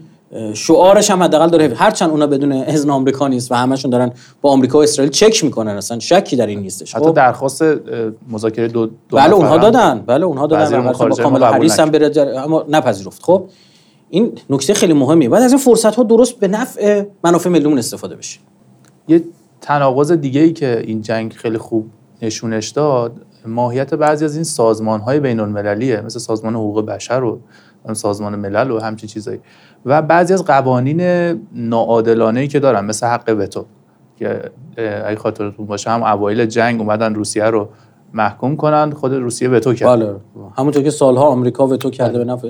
شعارش 0.54 1.10
هم 1.10 1.22
حداقل 1.22 1.48
داره 1.50 1.74
هرچند 1.76 2.10
اونا 2.10 2.26
بدون 2.26 2.52
اذن 2.52 2.90
آمریکا 2.90 3.28
نیست 3.28 3.52
و 3.52 3.54
همشون 3.54 3.90
دارن 3.90 4.12
با 4.42 4.50
آمریکا 4.50 4.78
و 4.78 4.82
اسرائیل 4.82 5.12
چک 5.12 5.44
می‌کنن 5.44 5.76
اصلا 5.76 5.98
شکی 5.98 6.36
در 6.36 6.46
این 6.46 6.60
نیستش. 6.60 6.94
حتی 6.94 7.04
خب؟ 7.04 7.14
درخواست 7.14 7.64
مذاکره 8.30 8.68
دو, 8.68 8.86
دو 8.86 9.16
بله 9.16 9.34
اونها 9.34 9.58
دادن 9.58 10.04
بله 10.06 10.24
اونها 10.24 10.46
دادن. 10.46 10.92
با 10.92 10.92
کاملا 10.92 11.46
قبول 11.46 11.58
حریص 11.58 11.80
هم 11.80 11.90
بره 11.90 12.10
جر- 12.10 12.34
اما 12.44 12.64
نپذیرفت. 12.68 13.22
خب 13.22 13.44
این 14.10 14.32
نکته 14.50 14.74
خیلی 14.74 14.92
مهمیه. 14.92 15.28
بعد 15.28 15.42
از 15.42 15.52
این 15.52 15.60
فرصت 15.60 15.94
ها 15.94 16.02
درست 16.02 16.38
به 16.38 16.48
نفع 16.48 17.04
منافع 17.24 17.50
ملیمون 17.50 17.78
استفاده 17.78 18.16
بشه. 18.16 18.40
یه 19.08 19.24
تناقض 19.60 20.12
دیگه 20.12 20.40
ای 20.40 20.52
که 20.52 20.82
این 20.86 21.02
جنگ 21.02 21.32
خیلی 21.32 21.58
خوب 21.58 21.86
نشونش 22.22 22.68
داد 22.68 23.12
ماهیت 23.46 23.94
بعضی 23.94 24.24
از 24.24 24.34
این 24.34 24.44
سازمان 24.44 25.00
های 25.00 25.20
بین 25.20 25.40
المللیه 25.40 26.00
مثل 26.00 26.18
سازمان 26.18 26.54
حقوق 26.54 26.86
بشر 26.86 27.22
و 27.24 27.38
سازمان 27.92 28.36
ملل 28.36 28.70
و 28.70 28.80
همچین 28.80 29.08
چیزایی. 29.08 29.40
و 29.86 30.02
بعضی 30.02 30.34
از 30.34 30.44
قوانین 30.44 31.00
ناعادلانه 31.52 32.40
ای 32.40 32.48
که 32.48 32.60
دارن 32.60 32.84
مثل 32.84 33.06
حق 33.06 33.36
وتو 33.38 33.64
که 34.16 34.50
اگه 34.76 35.16
خاطرتون 35.16 35.66
باشه 35.66 35.90
هم 35.90 36.02
اوایل 36.02 36.46
جنگ 36.46 36.80
اومدن 36.80 37.14
روسیه 37.14 37.44
رو 37.44 37.68
محکوم 38.14 38.56
کنن 38.56 38.90
خود 38.90 39.14
روسیه 39.14 39.48
وتو 39.48 39.74
کرد. 39.74 39.98
بله. 39.98 40.14
همونطور 40.58 40.82
که 40.82 40.90
سالها 40.90 41.26
آمریکا 41.26 41.66
وتو 41.66 41.90
کرده 41.90 42.18
به 42.18 42.24
نفع 42.24 42.48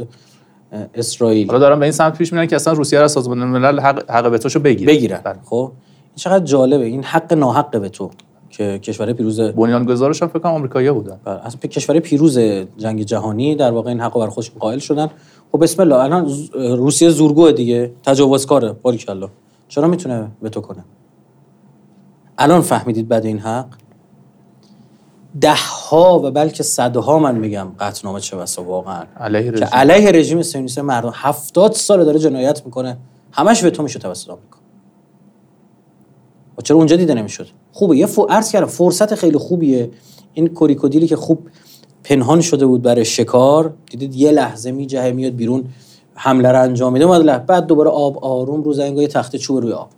اه، 0.72 0.86
اسرائیل. 0.94 1.46
حالا 1.46 1.58
دارن 1.58 1.78
به 1.78 1.84
این 1.84 1.92
سمت 1.92 2.18
پیش 2.18 2.32
میرن 2.32 2.46
که 2.46 2.56
اصلا 2.56 2.72
روسیه 2.72 2.98
رو 2.98 3.04
از 3.04 3.12
سازمان 3.12 3.38
ملل 3.38 3.80
حق, 3.80 4.10
حق 4.10 4.32
وتوشو 4.32 4.60
بگیره. 4.60 4.92
بگیرن. 4.92 5.20
بله. 5.24 5.36
خب؟ 5.44 5.72
این 6.04 6.16
چقدر 6.16 6.44
جالبه. 6.44 6.84
این 6.84 7.04
حق 7.04 7.32
ناحق 7.32 7.80
وتو. 7.82 8.10
که 8.56 8.78
کشور 8.78 9.12
پیروز 9.12 9.40
بنیانگذارش 9.40 10.22
هم 10.22 10.28
فکر 10.28 10.38
کنم 10.38 10.52
آمریکایی‌ها 10.52 10.94
بودن. 10.94 11.20
بله، 11.24 11.46
اصلا 11.46 11.60
کشور 11.60 11.98
پیروز 11.98 12.38
جنگ 12.76 13.02
جهانی 13.02 13.54
در 13.54 13.70
واقع 13.70 13.88
این 13.88 14.00
حق 14.00 14.18
بر 14.18 14.26
خودشون 14.26 14.58
قائل 14.58 14.78
شدن. 14.78 15.10
خب 15.52 15.62
بسم 15.62 15.82
الله 15.82 15.96
الان 15.96 16.32
روسیه 16.54 17.10
زورگوه 17.10 17.52
دیگه 17.52 17.92
تجاوزکاره 18.04 18.72
باریکلا. 18.72 19.28
چرا 19.68 19.88
می‌تونه 19.88 20.30
وتو 20.42 20.60
کنه؟ 20.60 20.84
الان 22.38 22.60
فهمیدید 22.60 23.08
بعد 23.08 23.26
این 23.26 23.38
حق؟ 23.38 23.66
ده 25.40 25.54
ها 25.90 26.20
و 26.24 26.30
بلکه 26.30 26.62
صدها 26.62 27.18
من 27.18 27.34
میگم 27.34 27.68
قطعنامه 27.78 28.20
چه 28.20 28.36
بسا 28.36 28.62
واقعا. 28.62 29.04
علیه 29.16 29.52
که 29.52 29.64
علیه 29.64 30.10
رژیم 30.10 30.42
صهیونیست 30.42 30.78
مردم 30.78 31.12
هفتاد 31.14 31.72
سال 31.72 32.04
داره 32.04 32.18
جنایت 32.18 32.62
می‌کنه. 32.64 32.96
همش 33.32 33.64
وتو 33.64 33.82
میشه 33.82 33.98
توسط 33.98 34.30
آمریکا. 34.30 34.58
و 36.58 36.62
چرا 36.62 36.76
اونجا 36.76 36.96
دیده 36.96 37.14
نمی‌شد؟ 37.14 37.46
خوبه. 37.74 37.96
یه. 37.96 38.08
عرض 38.28 38.52
کردم 38.52 38.66
فرصت 38.66 39.14
خیلی 39.14 39.38
خوبیه. 39.38 39.90
این 40.34 40.48
کوریکودیلی 40.48 41.06
که 41.06 41.16
خوب 41.16 41.38
پنهان 42.04 42.40
شده 42.40 42.66
بود 42.66 42.82
برای 42.82 43.04
شکار 43.04 43.74
دیدید 43.90 44.14
یه 44.14 44.30
لحظه 44.30 44.72
میجهه 44.72 45.10
میاد 45.10 45.32
بیرون 45.36 45.64
حمله 46.14 46.48
رو 46.52 46.62
انجام 46.62 46.92
میده. 46.92 47.38
بعد 47.38 47.66
دوباره 47.66 47.90
آب 47.90 48.24
آروم 48.24 48.62
رو 48.62 48.72
زنگای 48.72 49.06
تخت 49.06 49.36
چوب 49.36 49.62
روی 49.62 49.72
آب. 49.72 49.88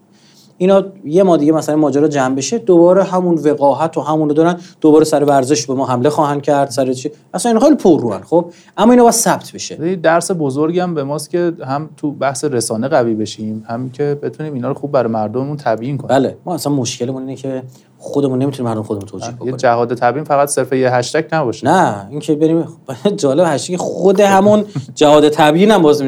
اینا 0.58 0.84
یه 1.04 1.22
ما 1.22 1.36
دیگه 1.36 1.52
مثلا 1.52 1.76
ماجرا 1.76 2.08
جمع 2.08 2.34
بشه 2.34 2.58
دوباره 2.58 3.04
همون 3.04 3.34
وقاحت 3.34 3.96
و 3.96 4.00
همون 4.00 4.28
دارن 4.28 4.56
دوباره 4.80 5.04
سر 5.04 5.24
ورزش 5.24 5.66
به 5.66 5.74
ما 5.74 5.86
حمله 5.86 6.10
خواهند 6.10 6.42
کرد 6.42 6.70
سر 6.70 6.92
چی؟ 6.92 7.10
اصلا 7.34 7.50
اینا 7.50 7.60
خیلی 7.60 7.76
پر 7.76 8.00
روان 8.00 8.22
خب؟ 8.22 8.50
اما 8.76 8.92
اینا 8.92 9.02
باید 9.02 9.14
ثبت 9.14 9.52
بشه. 9.52 9.88
یه 9.88 9.96
درس 9.96 10.30
بزرگی 10.30 10.80
هم 10.80 10.94
به 10.94 11.04
ماست 11.04 11.30
که 11.30 11.52
هم 11.66 11.90
تو 11.96 12.10
بحث 12.10 12.44
رسانه 12.44 12.88
قوی 12.88 13.14
بشیم 13.14 13.64
هم 13.68 13.90
که 13.90 14.18
بتونیم 14.22 14.54
اینا 14.54 14.68
رو 14.68 14.74
خوب 14.74 14.92
برای 14.92 15.12
مردممون 15.12 15.56
تبیین 15.56 15.98
کنیم. 15.98 16.08
بله 16.08 16.36
ما 16.44 16.54
اصلا 16.54 16.72
مشکلمون 16.72 17.22
اینه 17.22 17.36
که 17.36 17.62
خودمون 17.98 18.38
نمی‌تونیم 18.38 18.70
مردم 18.70 18.82
خودمون 18.82 19.06
توجیه 19.06 19.28
یه 19.28 19.34
بکنیم. 19.34 19.56
جهاد 19.56 19.94
تبیین 19.94 20.24
فقط 20.24 20.48
صرف 20.48 20.72
یه 20.72 20.94
هشتگ 20.94 21.24
نباشه. 21.32 21.66
نه 21.66 22.06
اینکه 22.10 22.34
بریم 22.34 22.64
جالب 23.16 23.44
هشتگ 23.46 23.76
خود 23.76 24.20
همون 24.20 24.64
جهاد 24.94 25.28
تبیین 25.28 25.70
هم 25.70 25.82
باز 25.82 26.02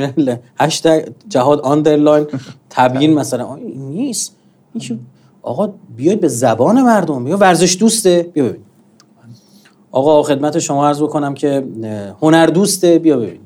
هشتگ 0.60 1.08
جهاد 1.28 1.60
underline 1.60 2.26
تبیین 2.70 3.14
مثلا. 3.14 3.44
آه، 3.44 3.56
این 3.56 3.88
نیست. 3.88 4.37
این 4.74 5.00
آقا 5.42 5.72
بیاید 5.96 6.20
به 6.20 6.28
زبان 6.28 6.82
مردم 6.82 7.24
بیا 7.24 7.36
ورزش 7.36 7.76
دوسته؟ 7.80 8.30
بیا 8.32 8.44
ببین. 8.44 8.62
آقا 9.90 10.22
خدمت 10.22 10.58
شما 10.58 10.88
عرض 10.88 11.02
بکنم 11.02 11.34
که 11.34 11.66
هنر 12.22 12.46
دوسته 12.46 12.98
بیا 12.98 13.16
ببین. 13.16 13.40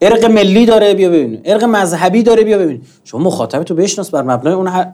ارق 0.00 0.24
ملی 0.24 0.66
داره 0.66 0.94
بیا 0.94 1.08
ببین. 1.10 1.40
ارق 1.44 1.64
مذهبی 1.64 2.22
داره 2.22 2.44
بیا 2.44 2.58
ببین. 2.58 2.82
شما 3.04 3.20
مخاطب 3.20 3.62
تو 3.62 3.74
بشناس 3.74 4.10
بر 4.10 4.22
مبنای 4.22 4.54
اون 4.54 4.84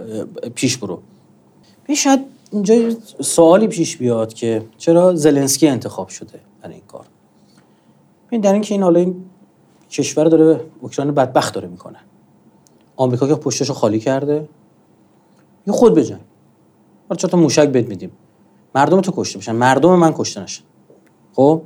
پیش 0.54 0.76
برو. 0.76 1.00
ببین 1.84 1.96
شاید 1.96 2.20
اینجا 2.52 2.74
سوالی 3.20 3.66
پیش 3.66 3.96
بیاد 3.96 4.32
که 4.32 4.62
چرا 4.78 5.14
زلنسکی 5.14 5.68
انتخاب 5.68 6.08
شده 6.08 6.40
برای 6.62 6.74
این 6.74 6.84
کار. 6.88 7.04
ببین 8.28 8.40
در 8.40 8.52
اینکه 8.52 8.74
این 8.74 8.82
حالا 8.82 9.00
این 9.00 9.24
کشور 9.90 10.24
داره 10.24 10.60
اوکراین 10.80 11.14
بدبخت 11.14 11.54
داره 11.54 11.68
می‌کنه. 11.68 11.98
آمریکا 12.96 13.28
که 13.28 13.34
پشتشو 13.34 13.74
خالی 13.74 13.98
کرده. 13.98 14.48
یه 15.66 15.72
خود 15.72 15.94
بجنگ. 15.94 16.20
حالا 17.08 17.16
چطور 17.16 17.40
موشک 17.40 17.68
بد 17.68 17.88
میدیم. 17.88 18.10
مردم 18.74 19.00
تو 19.00 19.12
کشته 19.16 19.38
بشن. 19.38 19.52
مردم 19.52 19.96
من 19.96 20.12
کشته 20.12 20.40
نشن. 20.40 20.64
خب؟ 21.32 21.62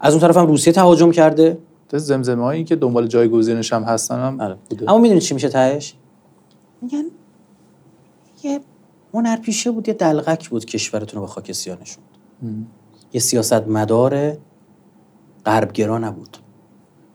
از 0.00 0.12
اون 0.12 0.20
طرف 0.20 0.36
هم 0.36 0.46
روسیه 0.46 0.72
تهاجم 0.72 1.10
کرده. 1.10 1.58
تو 1.88 1.98
زمزمه 1.98 2.42
هایی 2.44 2.64
که 2.64 2.76
دنبال 2.76 3.06
جایگزینش 3.06 3.72
هم 3.72 3.82
هستن 3.82 4.18
هم 4.18 4.40
آره. 4.40 4.56
بوده. 4.70 4.90
اما 4.90 4.98
می‌دونی 4.98 5.20
چی 5.20 5.34
میشه 5.34 5.48
تهش؟ 5.48 5.94
میگن 6.82 7.04
یه 8.42 8.60
هنرپیشه 9.14 9.70
بود 9.70 9.88
یه 9.88 9.94
دلغک 9.94 10.48
بود 10.48 10.64
کشورتون 10.64 11.20
رو 11.20 11.26
به 11.26 11.32
خاک 11.32 11.52
سیاه 11.52 11.78
نشوند 11.80 12.06
یه 13.12 13.20
سیاست 13.20 13.52
مدار 13.52 14.36
غربگرا 15.46 15.98
نبود. 15.98 16.36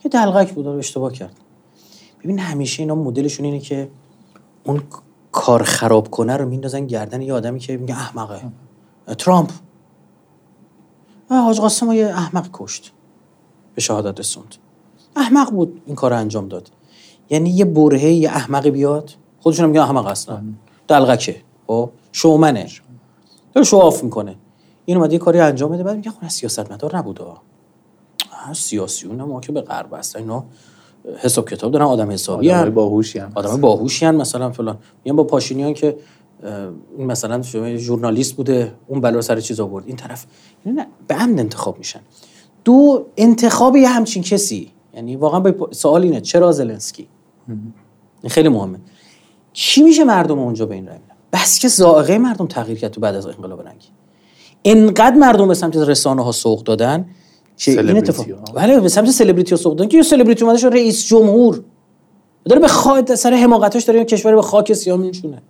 یه 0.05 0.11
دلغک 0.11 0.53
بود 0.53 0.65
رو 0.65 0.71
اشتباه 0.71 1.13
کرد. 1.13 1.35
ببین 2.23 2.39
همیشه 2.39 2.83
اینا 2.83 2.95
مدلشون 2.95 3.45
اینه 3.45 3.59
که 3.59 3.89
اون 4.63 4.83
کار 5.31 5.63
خراب 5.63 6.11
کنه 6.11 6.37
رو 6.37 6.49
میندازن 6.49 6.87
گردن 6.87 7.21
یه 7.21 7.33
آدمی 7.33 7.59
که 7.59 7.77
میگه 7.77 7.95
احمقه. 7.95 8.41
ترامپ. 9.17 9.49
حاج 11.29 11.59
قاسم 11.59 11.91
یه 11.91 12.07
احمق 12.07 12.49
کشت. 12.53 12.91
به 13.75 13.81
شهادت 13.81 14.19
رسوند. 14.19 14.55
احمق 15.15 15.51
بود 15.51 15.81
این 15.85 15.95
کار 15.95 16.11
رو 16.11 16.17
انجام 16.17 16.47
داد. 16.47 16.71
یعنی 17.29 17.49
یه 17.49 17.65
برهه 17.65 18.05
یه 18.05 18.29
احمقی 18.29 18.71
بیاد. 18.71 19.11
خودشون 19.39 19.65
میگن 19.65 19.81
احمق 19.81 20.05
اصلا 20.05 20.43
دلغکه. 20.87 21.41
خب؟ 21.67 21.89
شومنه. 22.11 22.69
داره 23.53 23.65
شو 23.65 23.77
آف 23.77 24.03
می‌کنه. 24.03 24.35
این 24.85 24.97
اومده 24.97 25.13
یه 25.13 25.19
کاری 25.19 25.39
انجام 25.39 25.71
بده 25.71 25.83
بعد 25.83 25.95
میگه 25.95 26.11
خب 26.11 26.27
سیاست 26.27 26.71
مدار 26.71 26.97
نبوده 26.97 27.23
سیاسیون 28.53 29.21
ما 29.21 29.39
که 29.39 29.51
به 29.51 29.61
غرب 29.61 29.93
هستن 29.93 30.19
اینا 30.19 30.45
حساب 31.17 31.49
کتاب 31.49 31.71
دارن 31.71 31.85
آدم 31.85 32.11
حسابی 32.11 32.49
هن. 32.49 32.69
باهوشی 32.69 33.19
هم 33.19 33.31
آدم 33.35 33.61
باهوشی 33.61 34.05
هن 34.05 34.15
مثلا 34.15 34.51
فلان. 34.51 34.77
میگن 35.05 35.15
با 35.15 35.23
پاشینیان 35.23 35.73
که 35.73 35.97
این 36.97 37.07
مثلا 37.07 37.41
شما 37.41 37.75
ژورنالیست 37.75 38.35
بوده 38.35 38.73
اون 38.87 39.01
بلا 39.01 39.21
سر 39.21 39.39
چیز 39.39 39.59
آورد. 39.59 39.87
این 39.87 39.95
طرف 39.95 40.25
اینا 40.65 40.81
نه 40.81 40.87
به 41.07 41.21
امن 41.21 41.39
انتخاب 41.39 41.77
میشن. 41.77 41.99
دو 42.65 43.05
انتخاب 43.17 43.75
یه 43.75 43.89
همچین 43.89 44.23
کسی. 44.23 44.71
یعنی 44.93 45.15
واقعا 45.15 45.39
به 45.39 45.55
سوال 45.71 46.03
اینه 46.03 46.21
چرا 46.21 46.51
زلنسکی؟ 46.51 47.07
این 47.47 48.29
خیلی 48.29 48.49
مهمه. 48.49 48.79
چی 49.53 49.83
میشه 49.83 50.03
مردم 50.03 50.39
اونجا 50.39 50.65
به 50.65 50.75
این 50.75 50.87
رای 50.87 50.97
میدن؟ 50.97 51.15
بس 51.33 51.59
که 51.59 51.67
ذائقه 51.67 52.17
مردم 52.17 52.47
تغییر 52.47 52.79
کرد 52.79 52.91
تو 52.91 53.01
بعد 53.01 53.15
از 53.15 53.25
انقلاب 53.25 53.61
رنگی. 53.61 53.87
انقدر 54.65 55.15
مردم 55.15 55.47
به 55.47 55.53
سمت 55.53 55.77
رسانه 55.77 56.23
ها 56.23 56.31
سوق 56.31 56.63
دادن 56.63 57.05
که 57.65 57.71
این 57.71 57.97
اتفاق. 57.97 58.25
بله 58.55 58.79
به 58.79 58.89
سمت 58.89 59.09
سلبریتی 59.09 59.57
سوق 59.57 59.75
دادن 59.75 59.89
که 59.89 59.97
یه 59.97 60.03
سلبریتی 60.03 60.43
اومده 60.43 60.59
شد 60.59 60.67
رئیس 60.67 61.05
جمهور. 61.05 61.63
داره 62.45 62.61
به 62.61 62.67
خاک 62.67 63.15
سر 63.15 63.33
حماقتش 63.33 63.83
داره 63.83 64.05
کشور 64.05 64.35
به 64.35 64.41
خاک 64.41 64.73
سیاه 64.73 64.97
میشونه 64.97 65.41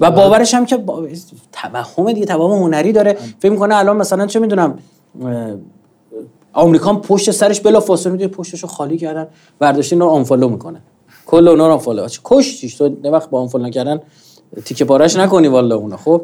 و 0.00 0.10
باورش 0.10 0.54
هم 0.54 0.66
که 0.66 0.76
با... 0.76 1.08
توهم 1.52 2.12
دیگه 2.12 2.26
توهم 2.26 2.62
هنری 2.62 2.92
داره. 2.92 3.18
فکر 3.38 3.52
می‌کنه 3.52 3.76
الان 3.76 3.96
مثلا 3.96 4.26
چه 4.26 4.38
می‌دونم 4.40 4.78
آمریکا 6.52 6.90
هم 6.90 7.00
پشت 7.00 7.30
سرش 7.30 7.60
بلا 7.60 7.80
فاصله 7.80 8.12
می‌دونه 8.12 8.30
پشتش 8.30 8.62
رو 8.62 8.68
خالی 8.68 8.98
کردن. 8.98 9.26
برداشتی 9.58 9.94
اینا 9.94 10.04
رو 10.04 10.10
آنفالو 10.10 10.48
می‌کنه. 10.48 10.80
کل 11.26 11.48
اونا 11.48 11.66
رو 11.66 11.72
آنفالو 11.72 12.08
چه 12.08 12.20
کشتیش؟ 12.24 12.74
تو 12.74 12.96
نه 13.04 13.10
وقت 13.10 13.30
با 13.30 13.40
آنفالو 13.40 13.66
نکردن 13.66 14.00
تیکه 14.64 14.84
پارش 14.84 15.16
نکنی 15.16 15.48
والا 15.48 15.76
اونا 15.76 15.96
خب؟ 15.96 16.22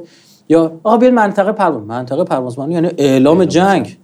یا 0.51 0.81
آقا 0.83 0.97
بیاید 0.97 1.15
منطقه 1.15 1.53
پرواز 1.53 1.83
منطقه 1.83 2.25
پروازمانی 2.25 2.75
یعنی 2.75 2.91
اعلام 2.99 3.45
جنگ. 3.45 3.97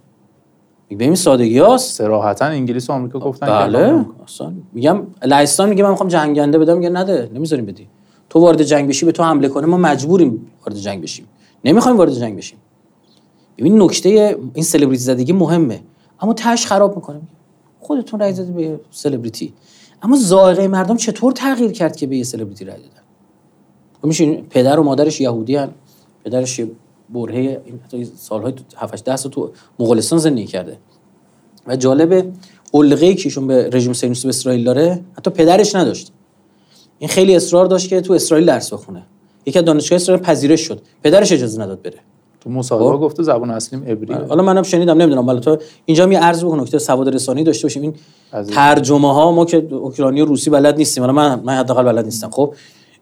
به 0.89 1.03
این 1.03 1.15
سادگی 1.15 1.59
هست 1.59 1.97
صراحتا 1.97 2.45
انگلیس 2.45 2.89
و 2.89 2.93
آمریکا 2.93 3.19
گفتن 3.19 3.45
که 3.45 3.51
بله. 3.51 4.05
اصلا 4.23 4.53
میگم 4.73 5.01
لهستان 5.25 5.69
میگه 5.69 5.83
من 5.83 5.89
می‌خوام 5.89 6.09
جنگنده 6.09 6.57
بدم 6.59 6.77
میگه 6.77 6.89
نده 6.89 7.29
نمی‌ذاریم 7.33 7.65
بدی. 7.65 7.87
تو 8.29 8.39
وارد 8.39 8.63
جنگ 8.63 8.89
بشی 8.89 9.05
به 9.05 9.11
تو 9.11 9.23
حمله 9.23 9.47
کنه 9.47 9.67
ما 9.67 9.77
مجبوریم 9.77 10.47
وارد 10.65 10.77
جنگ 10.77 11.01
بشیم. 11.01 11.25
نمی‌خوایم 11.65 11.97
وارد 11.97 12.13
جنگ 12.13 12.37
بشیم. 12.37 12.57
ببین 13.57 13.81
نکته 13.81 14.37
این 14.53 14.63
سلبریتی 14.63 15.03
زدگی 15.03 15.33
مهمه. 15.33 15.79
اما 16.19 16.33
تاش 16.33 16.65
خراب 16.65 16.95
می‌کنه. 16.95 17.21
خودتون 17.79 18.19
رای 18.19 18.33
دادی 18.33 18.51
به 18.51 18.79
سلبریتی 18.91 19.53
اما 20.01 20.17
ذائقه 20.17 20.67
مردم 20.67 20.97
چطور 20.97 21.31
تغییر 21.31 21.71
کرد 21.71 21.95
که 21.95 22.07
به 22.07 22.17
یه 22.17 22.23
سلبریتی 22.23 22.65
رای 22.65 22.77
دادن؟ 22.77 23.01
خب 24.01 24.07
میشه 24.07 24.23
این 24.23 24.45
پدر 24.49 24.79
و 24.79 24.83
مادرش 24.83 25.21
یهودی 25.21 25.55
هن. 25.55 25.69
پدرش 26.27 26.59
یه 26.59 26.71
برهه 27.09 27.61
این 27.65 27.79
حتی 27.85 28.05
سالهای 28.17 28.53
7 28.77 29.03
10 29.03 29.15
سال 29.15 29.31
تو 29.31 29.51
مغولستان 29.79 30.19
زندگی 30.19 30.45
کرده. 30.45 30.77
و 31.67 31.75
جالبه 31.75 32.25
علقه 32.73 33.13
که 33.13 33.25
ایشون 33.25 33.47
به 33.47 33.69
رژیم 33.73 33.93
صهیونیستی 33.93 34.27
به 34.27 34.29
اسرائیل 34.29 34.63
داره 34.63 34.99
حتی 35.17 35.31
پدرش 35.31 35.75
نداشت. 35.75 36.11
این 36.99 37.09
خیلی 37.09 37.35
اصرار 37.35 37.65
داشت 37.65 37.89
که 37.89 38.01
تو 38.01 38.13
اسرائیل 38.13 38.47
درس 38.47 38.73
بخونه. 38.73 39.03
یکی 39.45 39.59
از 39.59 39.65
دانشگاه 39.65 39.95
اسرائیل 39.95 40.23
پذیرش 40.23 40.61
شد. 40.61 40.81
پدرش 41.03 41.31
اجازه 41.31 41.61
نداد 41.61 41.81
بره. 41.81 41.97
تو 42.41 42.49
مصاحبه 42.49 42.97
خب. 42.97 43.03
گفته 43.03 43.23
زبان 43.23 43.51
اصلیم 43.51 43.83
عبریه 43.83 44.17
حالا 44.17 44.43
منم 44.43 44.63
شنیدم 44.63 44.97
نمی‌دونم. 45.01 45.25
حالا 45.25 45.39
تو 45.39 45.57
اینجا 45.85 46.05
می 46.05 46.15
عرض 46.15 46.43
بکنم 46.43 46.61
نکته 46.61 46.79
سواد 46.79 47.09
رسانی 47.15 47.43
داشته 47.43 47.63
باشیم. 47.63 47.81
این 47.81 47.93
این- 48.33 48.43
ترجمه 48.43 49.13
ها 49.13 49.31
ما 49.31 49.45
که 49.45 49.67
اوکراینی 49.71 50.21
و 50.21 50.25
روسی 50.25 50.49
بلد 50.49 50.77
نیستیم. 50.77 51.03
حالا 51.03 51.13
من 51.13 51.39
من 51.43 51.53
حداقل 51.53 51.83
بلد 51.83 52.05
نیستم. 52.05 52.29
خب؟ 52.29 52.53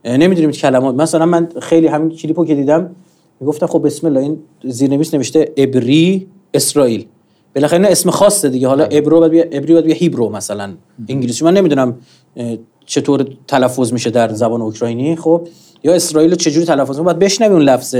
نمی‌دونیم 0.06 0.52
کلمات. 0.52 0.96
مثلا 0.96 1.26
من 1.26 1.50
خیلی 1.62 1.88
همین 1.88 2.10
کلیپو 2.10 2.46
که 2.46 2.56
دیدم 2.56 2.96
می‌گفتن 3.40 3.66
خب 3.66 3.86
بسم 3.86 4.08
الله 4.08 4.20
این 4.20 4.40
زیرنویس 4.64 5.14
نوشته 5.14 5.54
عبری 5.58 6.28
اسرائیل. 6.54 7.06
بالاخره 7.56 7.78
اینا 7.78 7.90
اسم 7.90 8.10
خاصه 8.10 8.50
دیگه. 8.50 8.68
حالا 8.68 8.84
عبرو 8.84 9.20
بعد 9.20 9.32
بیا 9.32 9.44
عبری 9.44 9.74
بعد 9.74 9.84
بیا 9.84 9.96
هیبرو 9.96 10.30
مثلا 10.30 10.74
انگلیسی. 11.10 11.46
من 11.46 11.54
نمی‌دونم 11.54 11.98
چطور 12.86 13.28
تلفظ 13.48 13.94
میشه 13.94 14.10
در 14.10 14.34
زبان 14.34 14.62
اوکراینی. 14.62 15.16
خب 15.16 15.48
یا 15.84 15.94
اسرائیل 15.94 16.30
رو 16.30 16.36
چجوری 16.36 16.66
تلفظ 16.66 16.90
میشه 16.90 17.02
باید 17.02 17.20
بشنوی 17.20 17.54
اون 17.54 17.62
لفظ 17.62 17.96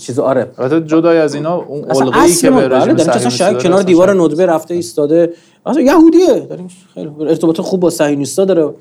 چیز 0.00 0.18
آره. 0.18 0.50
البته 0.58 0.86
جدای 0.86 1.18
از 1.18 1.34
اینا 1.34 1.56
اون 1.56 1.84
اصل 1.84 2.40
که 2.40 2.50
به 2.50 2.68
بله، 2.68 2.78
رژیم 2.78 2.96
که 2.96 3.10
اصلا 3.10 3.30
شاید 3.30 3.62
کنار 3.62 3.82
دیوار 3.82 4.22
ندبه 4.22 4.46
رفته 4.46 4.74
ایستاده. 4.74 5.32
اصلا 5.66 5.82
یهودیه. 5.82 6.46
این 6.58 6.70
خیلی 6.94 7.10
ارتباط 7.20 7.60
خوب 7.60 7.80
با 7.80 7.90
صهیونیستا 7.90 8.44
داره. 8.44 8.74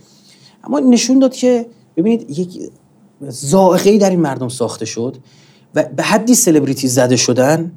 اما 0.64 0.80
نشون 0.80 1.20
داد 1.20 1.34
که 1.34 1.66
ببینید 1.98 2.40
یک 2.40 2.60
ذائقه‌ای 3.30 3.98
در 3.98 4.10
این 4.10 4.20
مردم 4.20 4.48
ساخته 4.48 4.86
شد. 4.86 5.16
و 5.76 5.84
به 5.84 6.04
حدی 6.04 6.36
سلبریتی 6.36 6.88
زده 6.88 7.16
شدن 7.16 7.72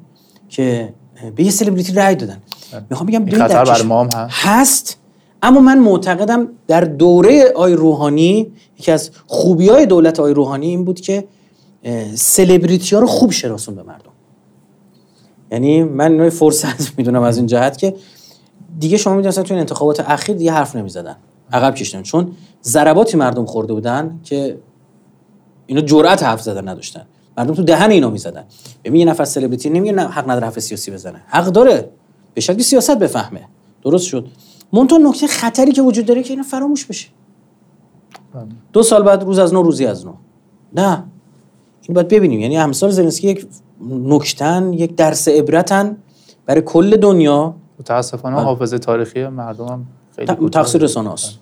که 0.49 0.93
به 1.35 1.43
یه 1.43 1.51
سلبریتی 1.51 1.93
رأی 1.93 2.15
دادن. 2.15 2.41
می‌خوام 2.89 3.07
بگم 3.07 3.25
ببینید 3.25 3.47
خطر 3.47 3.81
ما 3.81 4.03
هم 4.03 4.09
هست. 4.13 4.31
هست 4.31 4.97
اما 5.43 5.61
من 5.61 5.79
معتقدم 5.79 6.47
در 6.67 6.81
دوره 6.81 7.53
آی 7.55 7.73
روحانی 7.73 8.51
یکی 8.79 8.91
از 8.91 9.11
خوبی 9.27 9.69
های 9.69 9.85
دولت 9.85 10.19
آی 10.19 10.33
روحانی 10.33 10.67
این 10.67 10.85
بود 10.85 11.01
که 11.01 11.27
سلبریتی 12.15 12.95
ها 12.95 13.01
رو 13.01 13.07
خوب 13.07 13.31
شناسون 13.31 13.75
به 13.75 13.83
مردم. 13.83 14.11
یعنی 15.51 15.83
من 15.83 16.29
فرصت 16.29 16.91
می‌دونم 16.97 17.23
از 17.23 17.37
این 17.37 17.45
جهت 17.45 17.77
که 17.77 17.95
دیگه 18.79 18.97
شما 18.97 19.15
می‌دونید 19.15 19.41
تو 19.41 19.53
این 19.53 19.59
انتخابات 19.59 19.99
اخیر 19.99 20.35
دیگه 20.35 20.51
حرف 20.51 20.75
نمی‌زدن. 20.75 21.15
عقب 21.51 21.75
کشیدن 21.75 22.03
چون 22.03 22.31
ضرباتی 22.63 23.17
مردم 23.17 23.45
خورده 23.45 23.73
بودن 23.73 24.19
که 24.23 24.57
اینا 25.65 25.81
جرأت 25.81 26.23
حرف 26.23 26.41
زدن 26.41 26.67
نداشتن. 26.67 27.05
مردم 27.39 27.53
تو 27.53 27.63
دهن 27.63 27.91
اینا 27.91 28.09
می‌زدن. 28.09 28.43
ببین 28.83 28.95
یه 28.95 29.05
نفر 29.05 29.25
سلبریتی 29.25 29.69
نمیگه 29.69 29.91
نه 29.91 30.07
حق 30.07 30.29
نداره 30.29 30.45
حرف 30.45 30.59
سیاسی 30.59 30.91
بزنه. 30.91 31.21
حق 31.27 31.45
داره. 31.45 31.89
به 32.33 32.41
شرطی 32.41 32.63
سیاست 32.63 32.97
بفهمه. 32.97 33.41
درست 33.83 34.05
شد. 34.05 34.27
منتها 34.73 34.97
نکته 34.97 35.27
خطری 35.27 35.71
که 35.71 35.81
وجود 35.81 36.05
داره 36.05 36.23
که 36.23 36.29
اینا 36.29 36.43
فراموش 36.43 36.85
بشه. 36.85 37.07
دو 38.73 38.83
سال 38.83 39.03
بعد 39.03 39.23
روز 39.23 39.39
از 39.39 39.53
نو 39.53 39.61
روزی 39.61 39.85
از 39.85 40.05
نو. 40.05 40.13
نه. 40.73 41.03
این 41.81 41.95
باید 41.95 42.07
ببینیم. 42.07 42.39
یعنی 42.39 42.57
امثال 42.57 42.89
زلنسکی 42.89 43.27
یک 43.27 43.47
نکتن 43.89 44.73
یک 44.73 44.95
درس 44.95 45.27
عبرتن 45.27 45.97
برای 46.45 46.61
کل 46.61 46.97
دنیا. 46.97 47.55
متاسفانه 47.79 48.35
حافظه 48.35 48.77
تاریخی 48.77 49.27
مردم 49.27 49.67
هم 49.67 49.85
خیلی. 50.15 50.49
تقصیر 50.49 50.81
رسانه 50.81 51.13
است 51.13 51.39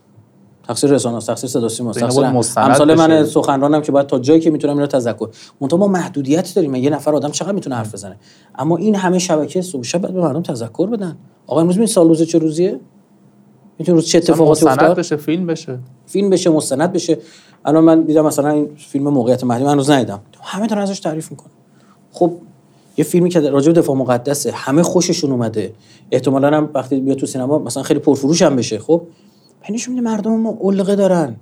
تقصیر 0.68 0.90
رسانه 0.90 1.18
است 1.18 1.28
تقصیر 1.28 1.50
صدا 1.50 1.70
سیما 1.70 1.94
تقصیر 1.94 2.26
امثال 2.58 2.96
من. 2.96 3.26
سخنرانم 3.26 3.82
که 3.82 3.92
باید 3.92 4.08
تا 4.08 4.20
جایی 4.20 4.40
که 4.40 4.52
می‌تونم 4.52 4.74
اینا 4.74 4.88
تذکر 4.88 5.30
منتها 5.62 5.80
ما 5.80 5.88
محدودیت 5.88 6.56
داریم. 6.56 6.76
یه 6.76 6.90
نفر 6.90 7.16
آدم 7.16 7.32
چقدر 7.32 7.52
می‌تونه 7.52 7.76
حرف 7.76 7.94
بزنه؟ 7.94 8.16
اما 8.56 8.78
این 8.78 8.96
همه 8.96 9.20
شبکه 9.20 9.62
شب 9.62 10.02
باید 10.02 10.16
به 10.16 10.22
مردم 10.22 10.42
تذکر 10.42 10.88
بدن. 10.88 11.18
آقا 11.48 11.62
امروز 11.62 11.78
این 11.78 11.86
سال 11.86 12.08
روز 12.08 12.22
چه 12.22 12.38
روزیه؟ 12.38 12.80
می‌تونه 13.80 13.96
روز 13.96 14.08
چه 14.08 14.18
اتفاقاتی 14.18 14.66
مستند 14.66 14.80
افتاد؟ 14.80 15.00
بشه 15.00 15.16
فیلم 15.16 15.48
بشه. 15.48 15.80
فیلم 16.06 16.30
بشه 16.30 16.50
مستند 16.50 16.94
بشه. 16.94 17.18
الان 17.66 17.84
من 17.84 18.02
دیدم 18.02 18.26
مثلا 18.26 18.50
این 18.50 18.70
فیلم 18.78 19.10
موقعیت 19.10 19.44
مهدی 19.44 19.64
من 19.64 19.72
هنوز 19.72 19.90
ندیدم. 19.90 20.20
همه 20.42 20.68
دارن 20.68 20.82
ازش 20.82 21.00
تعریف 21.00 21.32
می‌کنن. 21.32 21.52
خب 22.12 22.32
یه 22.98 23.04
فیلمی 23.04 23.30
که 23.30 23.40
راجع 23.40 23.72
به 23.72 23.82
دفاع 23.82 23.96
مقدسه 23.96 24.52
همه 24.52 24.84
خوششون 24.84 25.32
اومده. 25.32 25.74
احتمالاً 26.12 26.58
هم 26.58 26.70
وقتی 26.74 27.00
بیاد 27.00 27.18
تو 27.18 27.26
سینما 27.26 27.60
مثلا 27.60 27.84
خیلی 27.84 28.00
پرفروش 28.00 28.42
هم 28.42 28.56
بشه. 28.56 28.80
خب 28.80 29.02
نشون 29.74 29.96
میده 29.96 30.10
مردم 30.10 30.32
ما 30.32 30.58
علقه 30.62 30.96
دارن. 30.96 31.36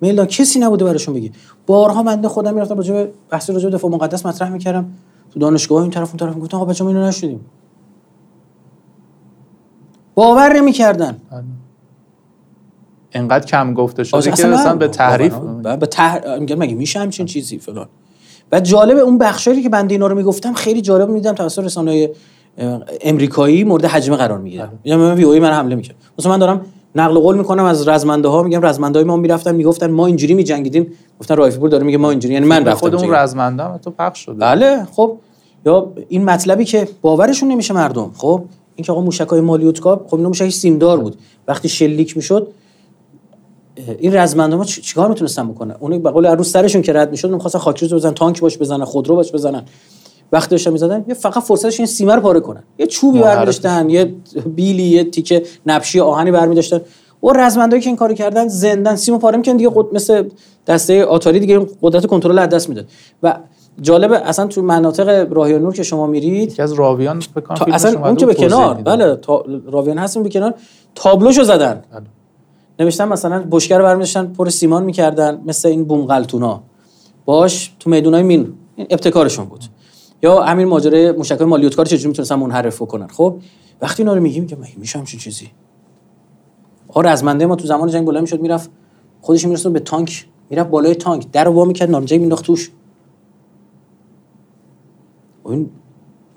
میلا 0.00 0.26
کسی 0.26 0.58
نبوده 0.58 0.84
براشون 0.84 1.14
بگی 1.14 1.32
بارها 1.66 2.02
بنده 2.02 2.28
خودم 2.28 2.54
می‌رفتم 2.54 2.76
راجع 2.76 2.94
به 2.94 3.12
بحث 3.30 3.50
راجع 3.50 3.68
به 3.68 3.76
دفاع 3.76 3.90
مقدس 3.90 4.26
مطرح 4.26 4.48
می‌کردم. 4.48 4.92
تو 5.30 5.40
دانشگاه 5.40 5.82
این 5.82 5.90
طرف 5.90 6.08
اون 6.08 6.16
طرف 6.16 6.42
گفتم 6.42 6.56
آقا 6.56 6.66
بچه‌ها 6.66 6.90
ما 6.90 6.96
اینو 6.96 7.08
نشدیم 7.08 7.40
باور 10.14 10.56
نمی‌کردن. 10.56 11.16
انقدر 13.12 13.46
کم 13.46 13.74
گفته 13.74 14.04
شده 14.04 14.30
که 14.30 14.46
مثلا. 14.46 14.76
به 14.76 14.88
تحریف 14.88 15.34
به 15.80 15.86
تح... 15.86 16.38
میگم 16.38 16.58
مگه 16.58 16.74
میشه 16.74 16.98
همچین 16.98 17.26
چیزی؟ 17.26 17.58
فلان. 17.58 17.88
و 18.52 18.60
جالب 18.60 18.98
اون 18.98 19.18
بخشایی 19.18 19.62
که 19.62 19.68
بنده 19.68 19.94
اینا 19.94 20.06
رو 20.06 20.16
می‌گفتم 20.16 20.52
خیلی 20.52 20.80
جالب 20.80 21.08
میدم 21.08 21.32
توسط 21.32 21.64
رسانه 21.64 22.10
امریکایی 23.00 23.64
مورد 23.64 23.84
حجمه 23.84 24.16
قرار 24.16 24.38
می‌گیره. 24.38 24.68
میگم 24.84 24.96
من 24.96 25.14
وی 25.14 25.24
او 25.24 25.32
ای 25.32 25.40
من 25.40 25.50
حمله 25.50 25.74
می‌کرد 25.74 25.96
مثلا 26.18 26.32
من 26.32 26.38
دارم 26.38 26.66
نقل 26.96 27.18
قول 27.18 27.38
می‌کنم 27.38 27.64
از 27.64 27.88
رزمنده 27.88 28.28
ها 28.28 28.42
میگم 28.42 28.66
رزمنده 28.66 28.98
های 28.98 29.08
ما 29.08 29.16
می‌رفتن 29.16 29.54
می‌گفتن 29.54 29.90
ما 29.90 30.06
اینجوری 30.06 30.34
میجنگیدیم. 30.34 30.92
گفتن 31.20 31.36
رایفی 31.36 31.58
پور 31.58 31.68
داره 31.68 31.84
میگه 31.84 31.98
ما 31.98 32.10
اینجوری 32.10 32.34
یعنی 32.34 32.46
من 32.46 32.64
رفتم 32.64 32.80
خود 32.80 32.94
اون 32.94 33.04
جنگ. 33.04 33.14
رزمنده 33.14 33.62
هم 33.62 33.76
تو 33.76 33.90
پخش 33.90 34.24
شده. 34.24 34.34
بله 34.34 34.86
خب. 34.92 35.18
یا 35.66 35.92
این 36.08 36.24
مطلبی 36.24 36.64
که 36.64 36.88
باورشون 37.02 37.48
نمیشه 37.48 37.74
مردم. 37.74 38.10
خب 38.16 38.44
این 38.76 38.84
که 38.84 38.92
آقا 38.92 39.00
موشکای 39.00 39.40
مالیوتکا 39.40 40.04
خب 40.06 40.14
اینا 40.14 40.28
موشک 40.28 40.48
سیمدار 40.48 41.00
بود. 41.00 41.16
وقتی 41.48 41.68
شلیک 41.68 42.16
می‌شد 42.16 42.48
این 43.98 44.16
رزمنده 44.16 44.56
ما 44.56 44.64
چیکار 44.64 45.08
می‌تونستن 45.08 45.48
بکنن؟ 45.48 45.74
اون 45.80 45.98
به 45.98 46.10
قول 46.10 46.26
عروس 46.26 46.52
سرشون 46.52 46.82
که 46.82 46.92
رد 46.92 47.10
می‌شد 47.10 47.30
می‌خواستن 47.30 47.58
خاکریز 47.58 47.94
بزنن 47.94 48.14
تانک 48.14 48.40
باش 48.40 48.58
بزنن 48.58 48.84
خودرو 48.84 49.16
باش 49.16 49.32
بزنن. 49.32 49.62
وقتی 50.32 50.50
داشتن 50.50 50.70
می‌زدن 50.70 51.04
یه 51.08 51.14
فقط 51.14 51.42
فرصتش 51.42 51.80
این 51.80 51.86
سیمه 51.86 52.14
رو 52.14 52.20
پاره 52.20 52.40
کنن 52.40 52.62
یه 52.78 52.86
چوبی. 52.86 53.18
برمی‌داشتن 53.18 53.90
یه 53.90 54.14
بیلی 54.46 54.82
یه 54.82 55.04
تیکه 55.04 55.42
نبشی 55.66 56.00
آهنی 56.00 56.30
برمی‌داشتن 56.30 56.80
و 57.22 57.32
رزمندایی 57.32 57.82
که 57.82 57.90
این 57.90 57.96
کارو 57.96 58.14
کردن 58.14 58.48
زندان 58.48 58.96
سیمو 58.96 59.18
پاره 59.18 59.36
می‌کردن 59.36 59.56
دیگه 59.56 59.70
قد... 59.74 59.94
مثل 59.94 60.28
دسته 60.66 61.04
آتاری 61.04 61.40
دیگه 61.40 61.66
قدرت 61.82 62.06
کنترل 62.06 62.38
از 62.38 62.48
دست 62.48 62.68
می‌داد 62.68 62.86
و 63.22 63.38
جالبه 63.80 64.18
اصلا 64.18 64.46
تو 64.46 64.62
مناطق 64.62 65.32
راه 65.32 65.48
نور 65.52 65.74
که 65.74 65.82
شما 65.82 66.06
میرید 66.06 66.52
یکی 66.52 66.62
از 66.62 66.72
راویان 66.72 67.20
فکر 67.20 67.54
تا 67.54 67.64
اصلا 67.64 68.06
اون 68.06 68.16
که 68.16 68.26
به 68.26 68.34
کنار. 68.34 68.74
بله 68.74 69.16
تا... 69.16 69.44
راویان 69.72 69.98
هستیم 69.98 70.22
به 70.22 70.28
کنار 70.28 70.54
تابلوشو 70.94 71.44
زدن 71.44 71.82
بله. 71.92 72.02
نوشتن 72.80 73.08
مثلا 73.08 73.44
بشکه 73.50 73.76
رو 73.78 73.84
برمی‌داشتن 73.84 74.26
پر 74.26 74.48
سیمان 74.48 74.84
می‌کردن 74.84 75.40
مثل 75.46 75.68
این 75.68 75.84
بوم 75.84 76.04
قلتونا 76.06 76.62
باش 77.24 77.74
تو 77.80 77.90
میدونای 77.90 78.22
مین 78.22 78.52
این 78.76 78.86
ابتکارشون 78.90 79.44
بود 79.44 79.60
یا 80.22 80.42
همین 80.42 80.68
ماجرای 80.68 81.12
موشکای 81.12 81.46
مالیوتکار 81.46 81.86
چجوری 81.86 82.08
می‌تونستن 82.08 82.34
منحرف 82.34 82.78
کنن 82.78 83.06
خب 83.08 83.40
وقتی 83.80 84.02
اینا 84.02 84.14
رو 84.14 84.20
میگیم 84.20 84.44
مگه 84.44 84.78
میشه 84.78 84.98
همچین 84.98 85.20
چیزی؟ 85.20 85.50
آقا 86.88 87.00
رزمنده 87.00 87.46
ما 87.46 87.56
تو 87.56 87.66
زمان 87.66 87.88
جنگ 87.88 88.06
بلند 88.06 88.20
می‌شد 88.22 88.40
می‌رفت 88.40 88.70
خودش 89.20 89.46
میرسون 89.46 89.72
به 89.72 89.80
تانک 89.80 90.26
می‌رفت 90.50 90.70
بالای 90.70 90.94
تانک 90.94 91.30
در 91.32 91.48
وا 91.48 91.64
می‌کرد 91.64 91.90
نارنجک 91.90 92.20
مینداخت 92.20 92.44
توش. 92.44 92.70
این 95.46 95.70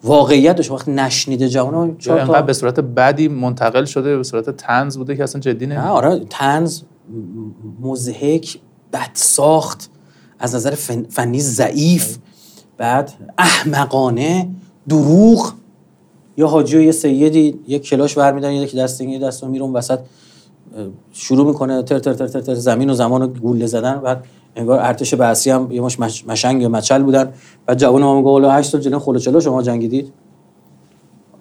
واقعیت 0.04 0.56
داشت 0.56 0.72
وقتی 0.72 0.92
نشنیده 0.92 1.50
جوان 1.50 1.98
تا 1.98 2.42
به 2.42 2.54
صورت 2.54 2.80
بدی 2.80 3.28
منتقل 3.28 3.86
شده 3.86 4.18
به 4.18 4.24
صورت 4.24 4.50
تنز 4.50 4.98
بوده 4.98 5.16
که 5.16 5.24
اصلا 5.24 5.42
جدی 5.42 5.66
نه 5.68 5.88
آره 5.88 6.26
تنز 6.30 6.82
م- 6.82 7.88
مضحک 7.88 8.60
بد 8.94 9.10
ساخت 9.14 9.90
از 10.40 10.56
نظر 10.56 10.76
فن- 10.76 11.10
فنی 11.10 11.40
ضعیف. 11.40 12.18
بعد 12.80 13.12
احمقانه 13.38 14.50
دروغ. 14.90 15.54
یا 16.38 16.48
حاجی 16.48 16.78
و 16.78 16.82
یه 16.82 16.92
سیدی 16.92 17.60
یک 17.68 17.84
کلاش 17.84 18.18
برمیدن 18.18 18.52
یه 18.54 19.20
دست 19.20 19.44
رو 19.44 19.50
میره 19.50 19.64
اون 19.64 19.74
وسط 19.74 20.00
شروع 21.12 21.48
می‌کنه 21.48 21.84
تر 21.84 22.00
تر 22.00 22.14
تر 22.14 22.28
تر, 22.28 22.42
تر 22.42 22.54
زمین 22.54 22.90
و 22.90 22.94
زمان 22.94 23.22
رو 23.22 23.28
گوله 23.28 23.66
زدن. 23.66 24.00
بعد 24.00 24.24
انگار 24.56 24.80
ارتش 24.80 25.14
بعثی 25.14 25.50
هم 25.50 25.72
یه 25.72 25.82
مش 25.82 26.00
مش- 26.00 26.28
مشنگ 26.28 26.66
مچل 26.66 27.04
بودن. 27.04 27.34
بعد 27.66 27.78
جوان 27.78 28.02
ما 28.02 28.16
میگه 28.16 28.30
والا 28.30 28.52
8 28.52 28.70
سال 28.70 28.82
جلوی 28.82 29.00
خلوچلا 29.00 29.40
شما 29.40 29.62
جنگیدید 29.64 30.06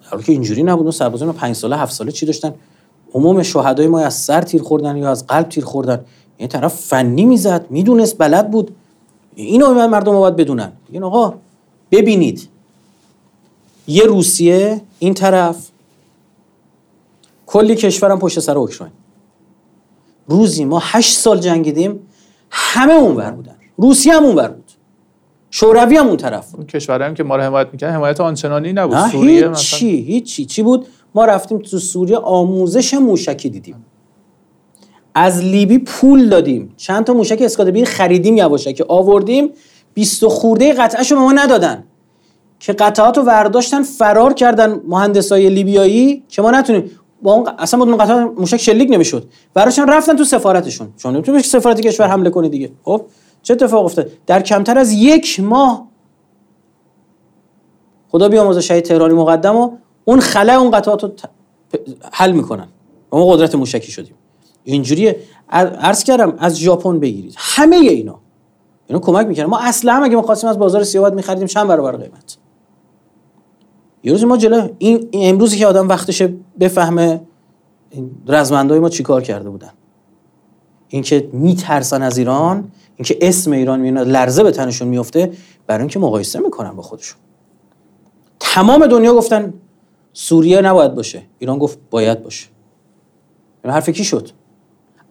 در 0.01 0.09
حالی 0.09 0.23
که 0.23 0.31
اینجوری 0.31 0.63
نبود 0.63 0.81
اون 0.83 0.91
سربازان 0.91 1.31
5 1.33 1.55
ساله 1.55 1.77
7 1.77 1.93
ساله 1.93 2.11
چی 2.11 2.25
داشتن؟ 2.25 2.53
عموم 3.13 3.43
شهدای 3.43 3.87
ما 3.87 3.99
از 3.99 4.13
سر 4.13 4.41
تیر 4.41 4.61
خوردن 4.61 4.97
یا 4.97 5.09
از 5.11 5.27
قلب 5.27 5.49
تیر 5.49 5.65
خوردن. 5.65 5.99
این 6.37 6.47
طرف 6.47 6.75
فنی 6.75 7.25
می‌زد 7.25 7.65
می‌دونست 7.69 8.17
بلد 8.17 8.51
بود. 8.51 8.71
اینو 9.43 9.73
من 9.73 9.89
مردم 9.89 10.11
باید 10.11 10.35
بدونن. 10.35 10.71
این 10.91 11.03
آقا 11.03 11.33
ببینید. 11.91 12.47
یه 13.87 14.03
روسیه 14.03 14.81
این 14.99 15.13
طرف 15.13 15.67
کلی 17.45 17.75
کشورم 17.75 18.19
پشت 18.19 18.39
سر 18.39 18.57
اوکراین. 18.57 18.93
روزی 20.27 20.65
ما 20.65 20.81
هشت 20.83 21.17
سال 21.17 21.39
جنگیدیم 21.39 21.99
همه 22.51 22.93
اونور 22.93 23.31
بودن. 23.31 23.55
روسیه 23.77 24.13
هم 24.13 24.23
اونور 24.23 24.47
بود. 24.47 24.71
شوروی 25.51 25.97
هم 25.97 26.07
اون 26.07 26.17
طرف 26.17 26.51
بود. 26.51 26.67
کشورهایی 26.67 27.09
هم 27.09 27.15
که 27.15 27.23
ما 27.23 27.35
رو 27.35 27.41
حمایت 27.41 27.67
می‌کنن 27.71 27.89
حمایت 27.89 28.21
آنچنانی 28.21 28.73
نبود. 28.73 28.95
نه 28.95 29.11
سوریه 29.11 29.47
مثلا. 29.47 29.79
هیچی 29.79 30.01
هیچی 30.01 30.45
چی 30.45 30.63
بود؟ 30.63 30.87
ما 31.15 31.25
رفتیم 31.25 31.57
تو 31.57 31.79
سوریه 31.79 32.17
آموزش 32.17 32.93
موشکی 32.93 33.49
دیدیم. 33.49 33.85
از 35.21 35.43
لیبی 35.43 35.77
پول 35.77 36.29
دادیم. 36.29 36.73
چند 36.77 37.03
تا 37.05 37.13
موشک 37.13 37.41
اسکادبیر 37.41 37.85
خریدیم 37.85 38.37
یواشکی 38.37 38.83
آوردیم. 38.87 39.49
20 39.93 40.27
خورده 40.27 40.73
قطعهشو 40.73 41.15
به 41.15 41.21
ما 41.21 41.31
ندادن. 41.31 41.83
که 42.59 42.73
قطعات 42.73 43.17
رو 43.17 43.23
ورداشتن 43.23 43.83
فرار 43.83 44.33
کردن 44.33 44.81
مهندسای 44.87 45.49
لیبیایی 45.49 46.23
که 46.29 46.41
ما 46.41 46.51
نتونیم. 46.51 46.91
با 47.21 47.33
اون 47.33 47.47
اصلا 47.57 47.79
با 47.79 47.85
اون 47.85 47.97
قطعات 47.97 48.39
موشک 48.39 48.57
شلیک 48.57 48.91
نمی‌شد. 48.91 49.29
براشون 49.53 49.87
رفتن 49.87 50.15
تو 50.15 50.23
سفارتشون. 50.23 50.93
چون 50.97 51.13
نمی‌تونی 51.13 51.39
سفارت 51.39 51.81
کشور 51.81 52.07
حمله 52.07 52.29
کنی 52.29 52.49
دیگه. 52.49 52.71
خب؟ 52.83 53.05
چه 53.43 53.53
اتفاق 53.53 53.85
افتاد؟ 53.85 54.09
در 54.27 54.41
کمتر 54.41 54.77
از 54.77 54.91
یک 54.91 55.39
ماه 55.39 55.87
خدا 58.09 58.29
بیامرزه 58.29 58.61
شهید 58.61 58.83
تهرانی 58.83 59.13
مقدم 59.13 59.55
و 59.55 59.71
اون 60.05 60.19
خلای 60.19 60.55
اون 60.55 60.71
قطعات 60.71 61.03
رو 61.03 61.11
حل 62.11 62.31
می‌کنن. 62.31 62.67
ما 63.11 63.25
قدرت 63.25 63.55
موشکی 63.55 63.91
شدیم. 63.91 64.15
اینجوریه. 64.71 65.19
عرض 65.49 66.03
کردم 66.03 66.33
از 66.37 66.59
ژاپن 66.59 66.99
بگیرید. 66.99 67.33
همه 67.37 67.75
اینا. 67.75 68.19
اینا 68.87 68.99
کمک 68.99 69.27
می‌کنن 69.27 69.45
ما 69.45 69.59
اصلا 69.59 69.93
هم 69.93 70.03
اگه 70.03 70.15
ما 70.15 70.21
خواستیم 70.21 70.49
از 70.49 70.59
بازار 70.59 70.83
سیاه 70.83 71.09
میخریدیم 71.09 71.47
چند 71.47 71.67
برابر 71.67 71.91
قیمت؟ 71.91 72.37
یه 74.03 74.11
روز 74.11 74.23
ما 74.23 74.37
جلو 74.37 74.69
این, 74.77 75.07
این 75.11 75.29
امروزی 75.29 75.57
که 75.57 75.67
آدم 75.67 75.89
وقتشه 75.89 76.33
بفهمه 76.59 77.21
این 77.89 78.11
رزمندای 78.27 78.79
ما 78.79 78.89
چیکار 78.89 79.21
کرده 79.21 79.49
بودن. 79.49 79.71
اینکه 80.87 81.29
میترسن 81.33 82.01
از 82.01 82.17
ایران 82.17 82.71
اینکه 82.95 83.17
اسم 83.21 83.51
ایران 83.51 83.79
میاد 83.79 84.07
لرزه 84.07 84.43
به 84.43 84.51
تنشون 84.51 84.87
میفته 84.87 85.31
برای 85.67 85.81
اینکه 85.81 85.99
مقایسه 85.99 86.39
می‌کنن 86.39 86.71
با 86.71 86.81
خودشون. 86.81 87.19
تمام 88.39 88.87
دنیا 88.87 89.13
گفتن 89.13 89.53
سوریه 90.13 90.61
نباید 90.61 90.95
باشه. 90.95 91.21
ایران 91.39 91.59
گفت 91.59 91.79
باید 91.89 92.23
باشه. 92.23 92.47
این 93.63 93.73
حرف 93.73 93.89
کی 93.89 94.03
شد؟ 94.03 94.29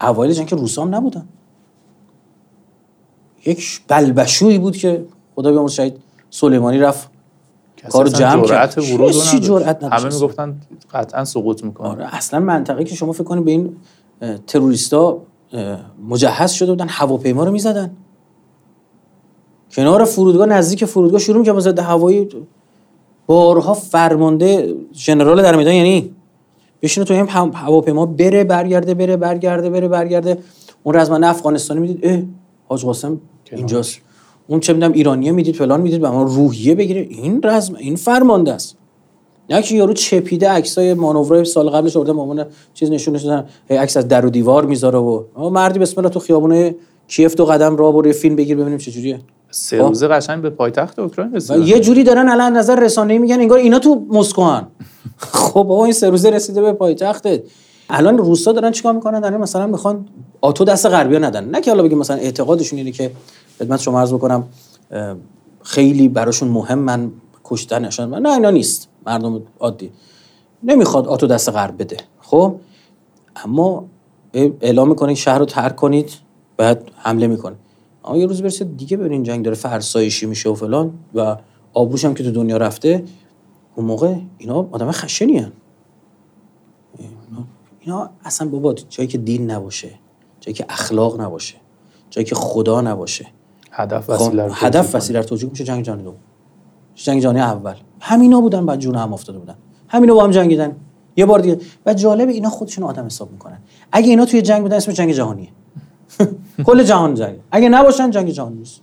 اوایل 0.01 0.33
جنگ 0.33 0.47
که 0.47 0.57
روسا 0.57 0.83
هم 0.83 0.95
نبودن 0.95 1.29
یک 3.47 3.81
بلبشویی 3.89 4.59
بود 4.59 4.77
که 4.77 5.05
خدا 5.35 5.51
بیامرز 5.51 5.73
شهید 5.73 5.97
سلیمانی 6.31 6.79
رفت 6.79 7.11
اصلا 7.85 8.05
جمع 8.05 8.47
کرد. 8.47 8.81
نداشت. 8.81 9.41
جرأت 9.41 9.85
همه. 9.85 10.05
می‌گفتن 10.15 10.61
قطعا 10.93 11.25
سقوط 11.25 11.65
می‌کنه 11.65 11.89
آره 11.89 12.17
اصلا 12.17 12.41
منطقه 12.41 12.85
که 12.85 12.95
شما 12.95 13.13
فکر 13.13 13.25
کنید 13.25 13.45
به 13.45 13.51
این 13.51 13.77
تروریستا 14.47 15.19
مجهز 16.09 16.51
شده 16.51 16.73
بودن 16.73 16.89
هواپیما 16.89 17.45
رو 17.45 17.53
می‌زدن 17.53 17.91
کنار 19.71 20.05
فرودگاه 20.05 20.47
نزدیک 20.47 20.85
فرودگاه 20.85 21.21
شروع 21.21 21.39
می‌کنه 21.39 21.61
ضد 21.61 21.79
هوایی 21.79 22.29
بارها 23.27 23.75
فرمانده 23.75 24.75
ژنرال 24.93 25.43
در 25.43 25.57
میدان 25.57 25.75
یعنی 25.75 26.15
بشینه 26.83 27.07
تو 27.07 27.15
هم 27.15 27.51
هواپیما 27.55 28.07
بره 28.07 28.45
برگرده 28.45 28.95
بره 28.95 29.17
برگرده 29.17 29.71
بره 29.71 29.89
برگرده. 29.89 30.39
اون 30.83 30.95
رزمنده 30.95 31.27
افغانستانی 31.27 31.81
می‌دید 31.81 32.01
اه 32.03 32.23
حاج 32.69 32.85
قاسم 32.85 33.21
اینجاست. 33.53 33.99
اون 34.47 34.61
چه 34.61 34.73
می‌دونم 34.73 34.93
ایرانیه 34.93 35.33
می‌دید 35.33 35.57
فلان 35.57 35.81
می‌دید 35.81 36.05
و 36.05 36.13
ما 36.13 36.23
روحیه 36.23 36.75
بگیره. 36.75 37.01
این 37.01 37.41
رزم 37.45 37.75
این 37.75 37.97
فرمانده 37.97 38.53
است. 38.53 38.77
نه 39.51 39.63
که 39.63 39.75
یارو 39.75 39.93
چپیده 39.93 40.49
عکسای 40.49 40.95
مانورای 40.95 41.45
سال 41.45 41.71
قبلش 41.71 41.97
آورده 41.97 42.13
مامان 42.13 42.47
چیز 42.75 42.91
نشونش 42.91 43.23
دادن 43.23 43.49
هی 43.69 43.77
عکس 43.77 43.97
از 43.97 44.09
در 44.09 44.27
و 44.27 44.31
دیوار 44.31 44.67
می‌ذاره 44.67 44.99
و 44.99 45.23
مردی 45.37 45.79
بسم 45.79 46.01
الله 46.01 46.11
تو 46.11 46.21
خیابونه 46.21 46.75
کیف 47.09 47.35
دو 47.35 47.45
قدم 47.45 47.77
راه 47.77 47.93
برو 47.93 48.13
فیلم 48.13 48.37
بگیر 48.37 48.57
ببینیم 48.57 48.79
چه 48.79 48.91
جوریه. 48.91 49.21
سه 49.51 49.79
روزه 49.79 50.09
قشنگ 50.09 50.43
به 50.43 50.51
پایتخت 50.51 50.99
اوکراین 50.99 51.35
رسیدن. 51.35 51.63
یه 51.63 51.81
جوری 51.81 52.05
دارن 52.05 52.29
الان 52.29 52.57
نظر 52.57 52.81
رسانه‌ای 52.81 53.19
میگن 53.19 53.41
انگار 53.41 53.59
اینا 53.59 53.79
تو 53.79 54.07
مسکو 54.11 54.43
هن. 54.43 54.67
خب 55.19 55.55
بابا 55.55 55.85
این 55.85 55.93
سه 55.93 56.11
روزه 56.11 56.31
رسیده 56.31 56.63
به 56.63 56.73
پایتختت. 56.73 57.41
الان 57.91 58.19
روسا 58.19 58.53
دارن 58.53 58.73
چیکار 58.73 58.93
می‌کنن؟ 58.93 59.21
دارن 59.21 59.37
مثلا 59.37 59.67
می‌خوان 59.67 60.09
آتو 60.41 60.65
دست 60.65 60.87
غربیا 60.87 61.19
ندن. 61.19 61.45
نه 61.45 61.61
که 61.61 61.71
حالا 61.71 61.83
بگیم 61.83 61.99
مثلا 61.99 62.17
اعتقادشون 62.17 62.79
اینه 62.79 62.93
که 62.93 63.11
خدمت 63.59 63.81
شما 63.81 64.01
عرض 64.01 64.13
بکنم 64.13 64.45
خیلی 65.63 66.09
براشون 66.09 66.49
مهمن 66.49 67.11
کشتنشون 67.45 68.15
نه 68.15 68.33
اینا 68.33 68.51
نیست. 68.51 68.89
مردم 69.07 69.43
عادی. 69.61 69.93
نمی‌خواد 70.63 71.09
آتو 71.09 71.27
دست 71.27 71.49
غرب 71.49 71.83
بده. 71.83 71.97
خب؟ 72.21 72.55
اما 73.45 73.85
اعلام 74.35 74.89
می‌کنه 74.89 75.15
شهر 75.15 75.39
رو 75.39 75.45
ترک 75.45 75.77
کنید. 75.77 76.11
بعد 76.59 76.91
حمله 76.97 77.27
می‌کنه. 77.27 77.57
اما 78.05 78.17
یه 78.17 78.27
روز 78.27 78.43
برسه 78.43 78.65
دیگه 78.65 78.97
ببینین 78.97 79.23
جنگ 79.23 79.45
داره 79.45 79.57
فرسایشی 79.57 80.27
میشه 80.27 80.49
و 80.49 80.55
فلان 80.55 80.93
و 81.15 81.37
آبروش 81.73 82.05
هم 82.05 82.15
که 82.15 82.25
تو 82.25 82.31
دنیا 82.31 82.57
رفته 82.57 83.05
اون 83.75 83.87
موقع 83.87 84.15
اینا 84.39 84.69
آدم 84.71 84.93
خشنی 84.93 85.39
هن. 85.39 85.53
اینا 87.81 88.11
اصلا 88.25 88.49
بابا 88.49 88.75
جایی 88.75 89.09
که 89.09 89.19
دین 89.19 89.51
نباشه 89.51 89.91
جایی 90.41 90.55
که 90.55 90.67
اخلاق 90.69 91.21
نباشه 91.21 91.55
جایی 92.11 92.25
که 92.25 92.35
خدا 92.35 92.81
نباشه. 92.81 93.27
هدف 93.71 94.11
وسیله 94.11 94.49
هدف 94.53 94.95
وسیله 94.95 95.23
توجیه 95.23 95.51
میشه 95.51 95.65
جنگ 95.65 95.85
جهانی 95.85 96.03
دوم. 96.03 96.17
جنگ 96.95 97.23
جهانی 97.23 97.41
اول. 97.41 97.75
همینا 98.01 98.41
بودن 98.41 98.67
بعد 98.67 98.79
جون 98.79 98.95
هم 98.95 99.13
افتاده 99.13 99.39
بودن. 99.39 99.55
همینا 99.89 100.15
با 100.15 100.25
هم 100.25 100.31
جنگیدن. 100.31 100.77
یه 101.17 101.27
بار 101.27 101.39
دیگه. 101.39 101.59
و 101.87 101.95
جالب 101.95 102.29
اینا 102.29 102.51
خودشون 102.51 102.85
آدم 102.85 103.07
حساب 103.07 103.33
می‌کنن. 103.33 103.59
اگه 103.93 104.09
اینا 104.09 104.25
توی 104.25 104.43
جنگ 104.43 104.63
بودن 104.63 104.77
اسم 104.77 104.93
جنگ 104.93 105.13
جهانیه. 105.13 105.49
کل 106.65 106.83
جهان 106.83 107.15
جنگ. 107.15 107.37
اگه 107.51 107.69
نباشن 107.69 108.11
جنگ 108.11 108.31
جهانی 108.31 108.57
نیست. 108.57 108.81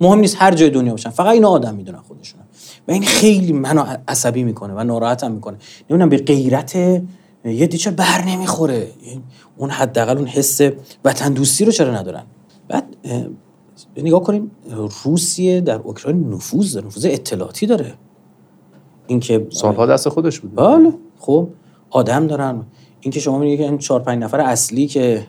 مهم 0.00 0.18
نیست 0.18 0.36
هر 0.38 0.54
جای 0.54 0.70
دنیا 0.70 0.90
باشن. 0.90 1.10
فقط 1.10 1.32
اینا 1.32 1.48
آدم 1.48 1.74
می‌دونن 1.74 1.98
خودشون 1.98 2.40
و 2.88 2.92
این 2.92 3.02
خیلی 3.02 3.52
منو 3.52 3.84
عصبی 4.08 4.44
می‌کنه 4.44 4.74
و 4.74 4.84
ناراحتم 4.84 5.32
می‌کنه. 5.32 5.56
نمی‌دونم 5.90 6.08
به 6.08 6.16
غیرت 6.16 6.76
یه 7.44 7.66
دیچه 7.66 7.90
بر 7.90 8.24
نمی‌خوره. 8.26 8.88
اون 9.56 9.70
حداقل 9.70 10.18
اون 10.18 10.26
حس 10.26 10.60
وطن 11.04 11.32
دوستی 11.32 11.64
رو 11.64 11.72
چرا 11.72 11.94
ندارن؟ 11.94 12.22
بعد 12.68 12.96
اه، 13.04 13.26
نگاه 13.96 14.22
کنیم 14.22 14.50
روسیه 15.04 15.60
در 15.60 15.78
اوکراین 15.78 16.30
نفوذ 16.30 16.74
داره 16.74 16.86
نفوذ 16.86 17.06
اطلاعاتی 17.10 17.66
داره. 17.66 17.94
اینکه 19.06 19.46
سالها 19.50 19.86
دست 19.86 20.08
خودش 20.08 20.40
بود 20.40 20.54
بله. 20.54 20.92
خب 21.18 21.48
آدم 21.90 22.26
دارن. 22.26 22.62
اینکه 23.00 23.20
شما 23.20 23.38
میگید 23.38 23.58
که 23.58 23.64
این 23.64 23.78
چهار 23.78 24.00
پنج 24.00 24.22
نفر 24.22 24.40
اصلی 24.40 24.86
که 24.86 25.26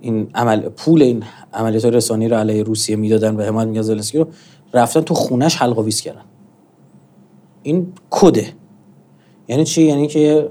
این 0.00 0.30
عمل 0.34 0.60
پول 0.68 1.02
این 1.02 1.24
عملیات 1.52 1.84
رسانی 1.84 2.28
رو 2.28 2.36
علیه 2.36 2.62
روسیه 2.62 2.96
می‌دادن 2.96 3.36
و 3.36 3.42
حمایت 3.42 3.68
میگه 3.68 3.82
زلنسکی 3.82 4.18
رو 4.18 4.26
رفتن 4.74 5.00
تو 5.00 5.14
خونش 5.14 5.56
حلق 5.56 5.78
آویز 5.78 6.00
کردن. 6.00 6.24
این 7.62 7.92
کده. 8.10 8.52
یعنی 9.48 9.64
چی؟ 9.64 9.82
یعنی 9.82 10.06
که 10.06 10.50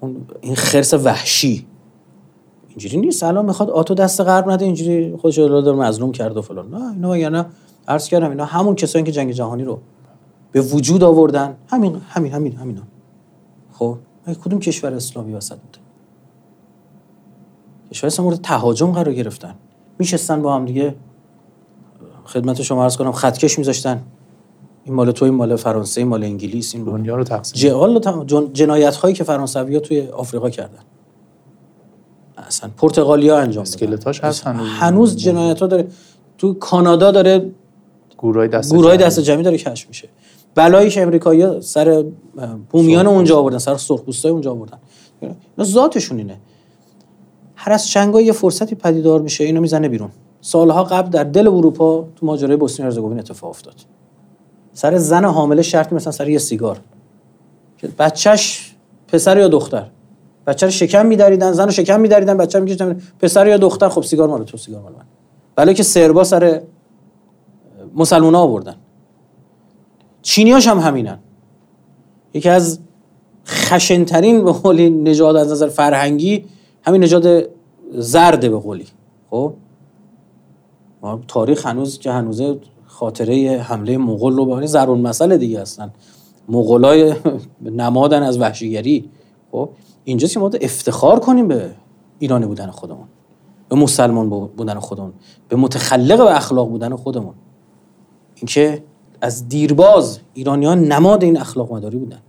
اون 0.00 0.16
این 0.40 0.54
خرس 0.54 0.94
وحشی. 0.94 1.66
اینجوری 2.68 2.96
نیست. 2.96 3.22
الان 3.22 3.44
می‌خواد 3.44 3.70
آتو 3.70 3.94
دست 3.94 4.20
غرب 4.20 4.50
نده 4.50 4.64
اینجوری 4.64 5.16
خودش 5.16 5.38
رو 5.38 5.60
داره 5.60 5.78
مظلوم 5.78 6.12
کرد 6.12 6.36
و 6.36 6.42
فلان. 6.42 6.70
نه 6.70 6.90
اینا 6.90 7.16
یعنی 7.16 7.42
عرض 7.88 8.08
کردم 8.08 8.30
اینا 8.30 8.44
همون 8.44 8.74
کسایی 8.74 9.04
که 9.04 9.12
جنگ 9.12 9.30
جهانی 9.30 9.64
رو 9.64 9.78
به 10.52 10.60
وجود 10.60 11.04
آوردن. 11.04 11.56
همین 11.68 11.96
همین 12.08 12.32
همین 12.32 12.56
همینا 12.56 12.82
خب؟ 13.72 13.98
کدوم 14.44 14.60
کشور 14.60 14.94
اسلامی 14.94 15.34
وسط 15.34 15.58
بوده 15.58 15.85
کشور 17.90 18.06
اسلامی 18.06 18.30
مورد 18.30 18.40
تهاجم 18.42 18.92
قرار 18.92 19.14
گرفتن. 19.14 19.54
میشستن 19.98 20.42
با 20.42 20.54
هم 20.54 20.64
دیگه 20.64 20.94
خدمت 22.24 22.62
شما 22.62 22.82
عرض 22.82 22.96
کنم 22.96 23.12
خطکش 23.12 23.58
میذاشتن. 23.58 24.02
این 24.84 24.94
مال 24.94 25.10
تو 25.10 25.24
این 25.24 25.34
مال 25.34 25.56
فرانسه 25.56 26.00
این 26.00 26.08
مال 26.08 26.24
انگلیس 26.24 26.74
این 26.74 26.84
دنیا 26.84 27.16
رو 27.16 27.24
تقسیم 27.24 28.50
جنایت 28.52 28.96
هایی 28.96 29.14
که 29.14 29.24
فرانسوی 29.24 29.74
ها 29.74 29.80
توی 29.80 30.08
آفریقا 30.08 30.50
کردن. 30.50 30.78
اصلا 32.38 32.70
پرتغالیا 32.76 33.38
انجام. 33.38 33.62
اسکلتاش 33.62 34.20
هست 34.20 34.46
هنوز. 34.46 34.68
هنوز. 34.68 35.16
جنایت 35.16 35.60
ها 35.60 35.66
داره. 35.66 35.86
تو 36.38 36.54
کانادا 36.54 37.10
داره 37.10 37.50
گورای 38.16 38.48
دست 38.48 38.74
جمعی. 38.74 38.96
دست 38.96 39.20
جمعی. 39.20 39.42
داره 39.42 39.58
کشف 39.58 39.88
میشه. 39.88 40.08
بلایی 40.54 40.90
که 40.90 41.02
امریکایی‌ها 41.02 41.60
سر 41.60 42.04
بومیان 42.70 43.06
اونجا 43.06 43.38
آوردن 43.38 43.58
سر 43.58 43.76
سرخپوستای 43.76 44.32
اونجا 44.32 44.50
آوردن. 44.50 44.78
اینا 45.22 45.36
ذاتشون 45.62 46.18
اینه. 46.18 46.36
هر 47.56 47.72
از 47.72 47.88
چنگا 47.88 48.20
یه 48.20 48.32
فرصتی 48.32 48.74
پدیدار 48.74 49.20
میشه 49.20 49.44
اینو 49.44 49.60
می‌زنه 49.60 49.88
بیرون. 49.88 50.10
سالها 50.40 50.84
قبل 50.84 51.10
در 51.10 51.24
دل 51.24 51.48
اروپا 51.48 52.08
تو 52.16 52.26
ماجرای 52.26 52.56
بوسنی 52.56 52.84
هرزگوین 52.84 53.18
اتفاق 53.18 53.50
افتاد. 53.50 53.74
سر 54.72 54.96
زن 54.96 55.24
حامله 55.24 55.62
شرط 55.62 55.92
مثلا 55.92 56.12
سر 56.12 56.28
یه 56.28 56.38
سیگار. 56.38 56.80
که 57.78 57.88
بچهش 57.88 58.74
پسر 59.08 59.38
یا 59.38 59.48
دختر. 59.48 59.86
بچه 60.46 60.66
رو 60.66 60.72
شکم 60.72 61.06
میدریدن 61.06 61.52
زن 61.52 61.64
رو 61.64 61.70
شکم 61.70 62.00
میدریدن 62.00 62.36
بچه 62.36 62.60
میگه 62.60 62.96
پسر 63.20 63.46
یا 63.46 63.56
دختر 63.56 63.88
خب 63.88 64.02
سیگار 64.02 64.28
مال 64.28 64.44
تو 64.44 64.56
سیگار 64.56 64.82
مال 64.82 64.92
من. 64.92 65.04
بلایی 65.56 65.74
که 65.74 65.82
سربا 65.82 66.24
سر 66.24 66.62
مسلمان 67.94 68.34
ها 68.34 68.40
آوردن. 68.40 68.74
چینیاش 70.22 70.68
هم 70.68 70.78
همینن. 70.78 71.18
یکی 72.34 72.48
از 72.48 72.78
خشنترین 73.46 74.44
به 74.44 74.52
قولی 74.52 74.90
نژاد 74.90 75.36
از 75.36 75.52
نظر 75.52 75.68
فرهنگی 75.68 76.44
همین 76.86 77.02
نژاد 77.02 77.48
زرده 77.92 78.50
به 78.50 78.58
قولی. 78.58 78.86
خب؟ 79.30 79.52
تاریخ 81.28 81.66
هنوز 81.66 81.98
که 81.98 82.10
هنوزه 82.10 82.58
خاطره 82.86 83.62
حمله 83.62 83.98
مغول 83.98 84.36
رو 84.36 84.44
به 84.44 84.66
زرون 84.66 85.00
مسئله 85.00 85.38
دیگه 85.38 85.60
هستن. 85.60 85.92
مغولای 86.48 87.14
نمادن 87.62 88.22
از 88.22 88.40
وحشیگری. 88.40 89.10
خب؟ 89.52 89.68
اینجاست 90.04 90.34
که 90.34 90.40
ما 90.40 90.50
افتخار 90.60 91.20
کنیم 91.20 91.48
به 91.48 91.70
ایرانی 92.18 92.46
بودن 92.46 92.70
خودمون 92.70 93.06
به 93.68 93.76
مسلمان 93.76 94.30
بودن 94.30 94.78
خودمون 94.78 95.12
به 95.48 95.56
متخلق 95.56 96.20
و 96.20 96.24
اخلاق 96.24 96.68
بودن 96.68 96.96
خودمون. 96.96 97.34
اینکه 98.34 98.82
از 99.20 99.48
دیرباز 99.48 100.20
ایرانیان 100.34 100.84
نماد 100.84 101.24
این 101.24 101.38
اخلاق 101.38 101.72
مداری 101.72 101.98
بودن. 101.98 102.20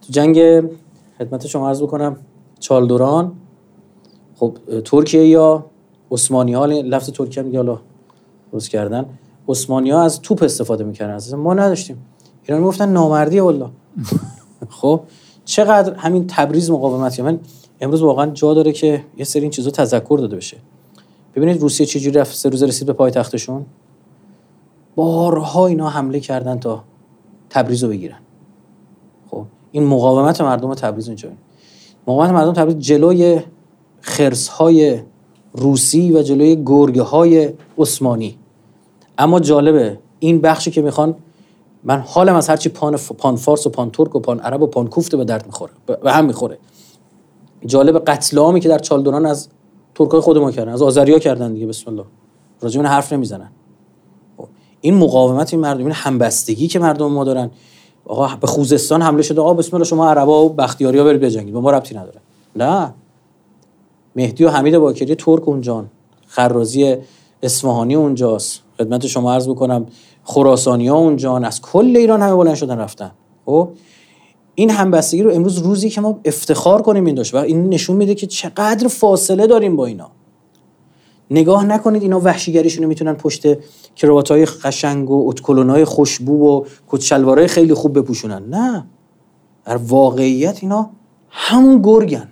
تو 0.00 0.12
جنگ 0.12 0.62
خدمت 1.18 1.46
شما 1.46 1.68
عرض 1.68 1.82
بکنم 1.82 2.16
چالدوران 2.62 3.32
خب 4.36 4.58
ترکیه 4.84 5.26
یا 5.26 5.64
عثمانی 6.10 6.54
ها 6.54 6.66
لفظ 6.66 7.10
ترکیه 7.10 7.42
هم 7.42 7.48
دیگه 7.48 7.58
حالا 7.58 7.78
روز 8.52 8.68
کردن. 8.68 9.06
عثمانی 9.48 9.90
ها 9.90 10.02
از 10.02 10.20
توپ 10.20 10.42
استفاده 10.42 10.84
می‌کردن. 10.84 11.14
از 11.14 11.34
ما 11.34 11.54
نداشتیم. 11.54 12.06
ایران 12.42 12.62
گفتن 12.62 12.88
نامردی 12.88 13.40
والله. 13.40 13.68
خب 14.80 15.00
چقدر 15.44 15.94
همین 15.94 16.26
تبریز 16.26 16.70
مقاومت 16.70 17.20
من 17.20 17.40
امروز 17.80 18.02
واقعا 18.02 18.26
جا 18.26 18.54
داره 18.54 18.72
که 18.72 19.04
یه 19.16 19.24
سری 19.24 19.42
این 19.42 19.50
چیزا 19.50 19.70
تذکر 19.70 20.18
داده 20.18 20.36
بشه. 20.36 20.56
ببینید 21.34 21.60
روسیه 21.60 21.86
چجوری 21.86 22.18
رفت 22.18 22.34
سه 22.36 22.48
روز 22.48 22.62
رسید 22.62 22.86
به 22.86 22.92
پایتختشون. 22.92 23.66
بارها 24.94 25.66
اینا 25.66 25.88
حمله 25.88 26.20
کردن 26.20 26.58
تا 26.58 26.84
تبریز 27.50 27.84
رو 27.84 27.90
بگیرن. 27.90 28.18
خب 29.30 29.44
این 29.72 29.84
مقاومت 29.84 30.40
مردم 30.40 30.74
تبریز 30.74 31.08
اینجا 31.08 31.28
مقاومت 32.06 32.30
مردم 32.30 32.52
تبریز 32.52 32.78
جلوی 32.78 33.40
خرس 34.00 34.48
های 34.48 35.00
روسی 35.52 36.12
و 36.12 36.22
جلوی 36.22 36.62
گرگه 36.66 37.02
های 37.02 37.52
عثمانی. 37.78 38.38
اما 39.18 39.40
جالبه 39.40 39.98
این 40.18 40.40
بخشی 40.40 40.70
که 40.70 40.82
می‌خوان 40.82 41.14
من 41.84 41.98
حالم 42.06 42.34
از 42.34 42.48
هرچی 42.48 42.68
پان. 42.68 42.96
پان 42.96 43.36
فارس 43.36 43.66
و 43.66 43.70
پان 43.70 43.90
ترک 43.90 44.16
و 44.16 44.20
پان 44.20 44.40
عرب 44.40 44.62
و 44.62 44.66
پان 44.66 44.86
کوفته 44.86 45.16
به 45.16 45.24
درد 45.24 45.46
می‌خوره 45.46 45.72
به 46.02 46.12
هم 46.12 46.24
می‌خوره. 46.24 46.58
جالب 47.66 47.98
قتل 47.98 48.38
عامی 48.38 48.60
که 48.60 48.68
در 48.68 48.78
چالدوران 48.78 49.26
از 49.26 49.48
ترکای 49.94 50.20
خود 50.20 50.38
ما 50.38 50.50
کردن 50.50 50.72
از 50.72 50.82
آذریا 50.82 51.18
کردن 51.18 51.52
دیگه 51.52 51.66
بسم 51.66 51.90
الله. 51.90 52.04
راجع 52.60 52.82
حرف 52.82 53.12
نمی‌زنن. 53.12 53.50
این 54.80 54.94
مقاومت 54.94 55.52
این 55.52 55.62
مردم 55.62 55.84
این 55.84 55.92
همبستگی 55.92 56.68
که 56.68 56.78
مردم 56.78 57.12
ما 57.12 57.24
دارن 57.24 57.50
آقا 58.06 58.36
به 58.40 58.46
خوزستان 58.46 59.02
حمله 59.02 59.22
شده. 59.22 59.40
آقا 59.40 59.54
بسم 59.54 59.76
الله 59.76 59.86
شما 59.86 60.10
عربا 60.10 60.44
و 60.44 60.48
بختیاریا 60.48 61.04
برید 61.04 61.20
بجنگید. 61.20 61.54
به 61.54 61.60
ما 61.60 61.70
ربطی 61.70 61.94
نداره. 61.94 62.20
نه. 62.56 62.94
مهدی 64.16 64.44
و 64.44 64.50
حمید 64.50 64.78
باکری 64.78 65.14
ترک 65.14 65.48
اونجان 65.48 65.90
خرازی 66.26 66.96
اصفهانی 67.42 67.94
اونجاست. 67.94 68.60
خدمت 68.78 69.06
شما 69.06 69.34
عرض 69.34 69.48
بکنم 69.48 69.86
خراسانی 70.24 70.88
ها 70.88 70.96
اونجان 70.96 71.44
از 71.44 71.62
کل 71.62 71.96
ایران 71.96 72.22
همه 72.22 72.34
بلند 72.34 72.54
شدن 72.54 72.78
رفتن. 72.78 73.10
خب؟ 73.46 73.68
این 74.54 74.70
همبستگی 74.70 75.22
رو 75.22 75.34
امروز 75.34 75.58
روزی 75.58 75.90
که 75.90 76.00
ما 76.00 76.20
افتخار 76.24 76.82
کنیم 76.82 77.04
این 77.04 77.14
داشت 77.14 77.34
و 77.34 77.36
این 77.36 77.68
نشون 77.68 77.96
میده 77.96 78.14
که 78.14 78.26
چقدر 78.26 78.88
فاصله 78.88 79.46
داریم 79.46 79.76
با 79.76 79.86
اینا. 79.86 80.10
نگاه 81.32 81.64
نکنید 81.64 82.02
اینا 82.02 82.20
وحشیگریشون 82.20 82.84
می‌تونن 82.84 83.14
پشت 83.14 83.46
های 84.30 84.44
قشنگ 84.46 85.10
و 85.10 85.28
اتکلونای 85.28 85.84
خوشبو 85.84 86.48
و 86.48 86.64
کت 86.88 87.46
خیلی 87.46 87.74
خوب 87.74 87.98
بپوشونن. 87.98 88.42
نه. 88.50 88.86
در 89.64 89.76
واقعیت 89.76 90.58
اینا 90.62 90.90
همون 91.30 91.82
گرگن. 91.82 92.28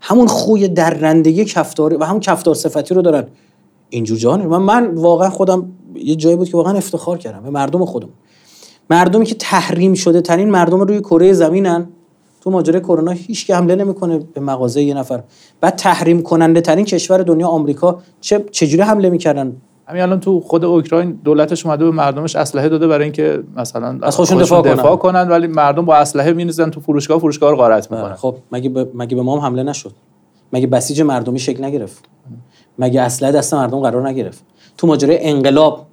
همون 0.00 0.26
خوی 0.26 0.68
درندگی 0.68 1.44
کفتاری 1.44 1.96
و 1.96 2.04
همون 2.04 2.20
کفتار 2.20 2.54
صفتی 2.54 2.94
رو 2.94 3.02
دارن. 3.02 3.26
اینجور 3.88 4.18
جهان 4.18 4.46
من, 4.46 4.62
من 4.62 4.94
واقعا 4.94 5.30
خودم 5.30 5.72
یه 5.94 6.16
جایی 6.16 6.36
بود 6.36 6.48
که 6.48 6.56
واقعا 6.56 6.76
افتخار 6.76 7.18
کردم. 7.18 7.42
به 7.42 7.50
مردم 7.50 7.84
خودم. 7.84 8.08
مردمی 8.90 9.26
که 9.26 9.34
تحریم 9.34 9.94
شده 9.94 10.20
ترین 10.20 10.50
مردم 10.50 10.80
روی 10.80 11.00
کره 11.00 11.32
زمینن. 11.32 11.88
تو 12.44 12.50
ماجرای 12.50 12.80
کرونا 12.80 13.10
هیچ 13.10 13.50
حمله 13.50 13.74
نمی‌کنه 13.74 14.18
به 14.18 14.40
مغازه 14.40 14.82
یه 14.82 14.94
نفر. 14.94 15.22
بعد 15.60 15.76
تحریم 15.76 16.22
کننده 16.22 16.60
ترین 16.60 16.84
کشور 16.84 17.22
دنیا 17.22 17.48
آمریکا 17.48 17.98
چه 18.20 18.44
چجوری 18.50 18.82
حمله 18.82 19.10
می‌کردن؟ 19.10 19.56
همین 19.86 20.02
الان 20.02 20.20
تو 20.20 20.40
خود 20.40 20.64
اوکراین 20.64 21.10
دولتش 21.24 21.66
اومده 21.66 21.84
به 21.84 21.90
مردمش 21.90 22.36
اسلحه 22.36 22.68
داده 22.68 22.86
برای 22.86 23.04
اینکه 23.04 23.42
مثلا 23.56 23.98
از 24.02 24.16
خودشون 24.16 24.38
دفاع, 24.38 24.62
دفاع 24.62 24.96
کنن. 24.96 25.28
ولی 25.28 25.46
مردم 25.46 25.84
با 25.84 25.96
اسلحه 25.96 26.32
می‌نزن 26.32 26.70
تو 26.70 26.80
فروشگاه 26.80 27.18
فروشگاه 27.18 27.50
رو 27.50 27.56
غارت 27.56 27.90
می‌کنن. 27.90 28.14
خب 28.14 28.36
مگه 28.52 28.68
به 28.68 28.88
مگه 28.94 29.16
به 29.16 29.22
ما 29.22 29.36
هم 29.36 29.46
حمله 29.46 29.62
نشد؟ 29.62 29.92
مگه 30.52 30.66
بسیج 30.66 31.00
مردمی 31.00 31.38
شکل 31.38 31.64
نگرفت؟ 31.64 32.04
مگه 32.78 33.00
اسلحه 33.00 33.32
دست 33.32 33.54
مردم 33.54 33.80
قرار 33.80 34.08
نگرفت؟ 34.08 34.44
تو 34.78 34.86
ماجرای 34.86 35.18
انقلاب 35.20 35.86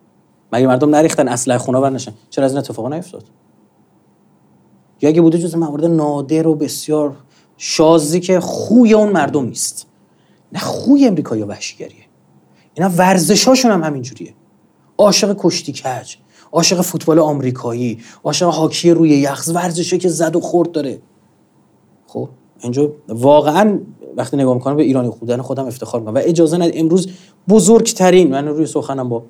مگه 0.53 0.67
مردم 0.67 0.95
نریختن 0.95 1.27
اسلحه 1.27 1.57
خونه 1.57 1.79
برنشن 1.79 2.11
چرا 2.29 2.45
از 2.45 2.51
این 2.51 2.59
اتفاقا 2.59 2.89
نیفتاد؟ 2.89 3.23
یا 5.01 5.09
اگه 5.09 5.21
بوده 5.21 5.37
جز 5.37 5.55
موارد 5.55 5.85
نادر 5.85 6.47
و 6.47 6.55
بسیار 6.55 7.15
شازی 7.57 8.19
که 8.19 8.39
خوی 8.39 8.93
اون 8.93 9.11
مردم 9.11 9.45
نیست. 9.45 9.87
نه 10.53 10.59
خوی 10.59 11.07
امریکا 11.07 11.37
یا 11.37 11.47
وحشیگریه. 11.47 12.05
اینا 12.73 12.89
ورزشاشون 12.97 13.71
هم 13.71 13.83
همینجوریه. 13.83 14.33
عاشق 14.97 15.35
کشتی 15.39 15.73
کج 15.73 16.15
عاشق 16.51 16.81
فوتبال 16.81 17.19
آمریکایی 17.19 17.99
عاشق 18.23 18.47
هاکی 18.47 18.91
روی 18.91 19.09
یخ 19.09 19.49
ورزشه 19.53 19.97
که 19.97 20.09
زد 20.09 20.35
و 20.35 20.39
خورد 20.39 20.71
داره. 20.71 21.01
خب 22.07 22.29
اینجا 22.59 22.91
واقعا 23.07 23.79
وقتی 24.17 24.37
نگاه 24.37 24.53
می‌کنم 24.53 24.75
به 24.75 24.83
ایرانی 24.83 25.09
خودن 25.09 25.41
خودم 25.41 25.65
افتخار 25.65 26.01
می‌کنم. 26.01 26.15
و 26.15 26.21
اجازه 26.23 26.57
ند 26.57 26.71
امروز 26.73 27.09
بزرگترین 27.49 28.31
من 28.31 28.47
روی 28.47 28.65
سخنم 28.65 29.09
با 29.09 29.23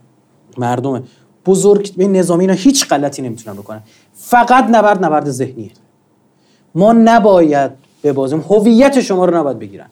مردم 0.57 1.03
بزرگ 1.45 1.95
به 1.95 2.07
نظامی 2.07 2.43
اینا 2.43 2.53
هیچ 2.53 2.87
غلطی 2.87 3.21
نمی‌تونن 3.21 3.57
بکنن. 3.57 3.81
فقط 4.13 4.63
نبرد 4.63 5.05
نبرد 5.05 5.29
ذهنیه. 5.29 5.71
ما 6.75 6.93
نباید 6.93 7.71
ببازیم. 8.03 8.45
هویت 8.49 9.01
شما 9.01 9.25
رو 9.25 9.37
نباید 9.37 9.59
بگیرن. 9.59 9.87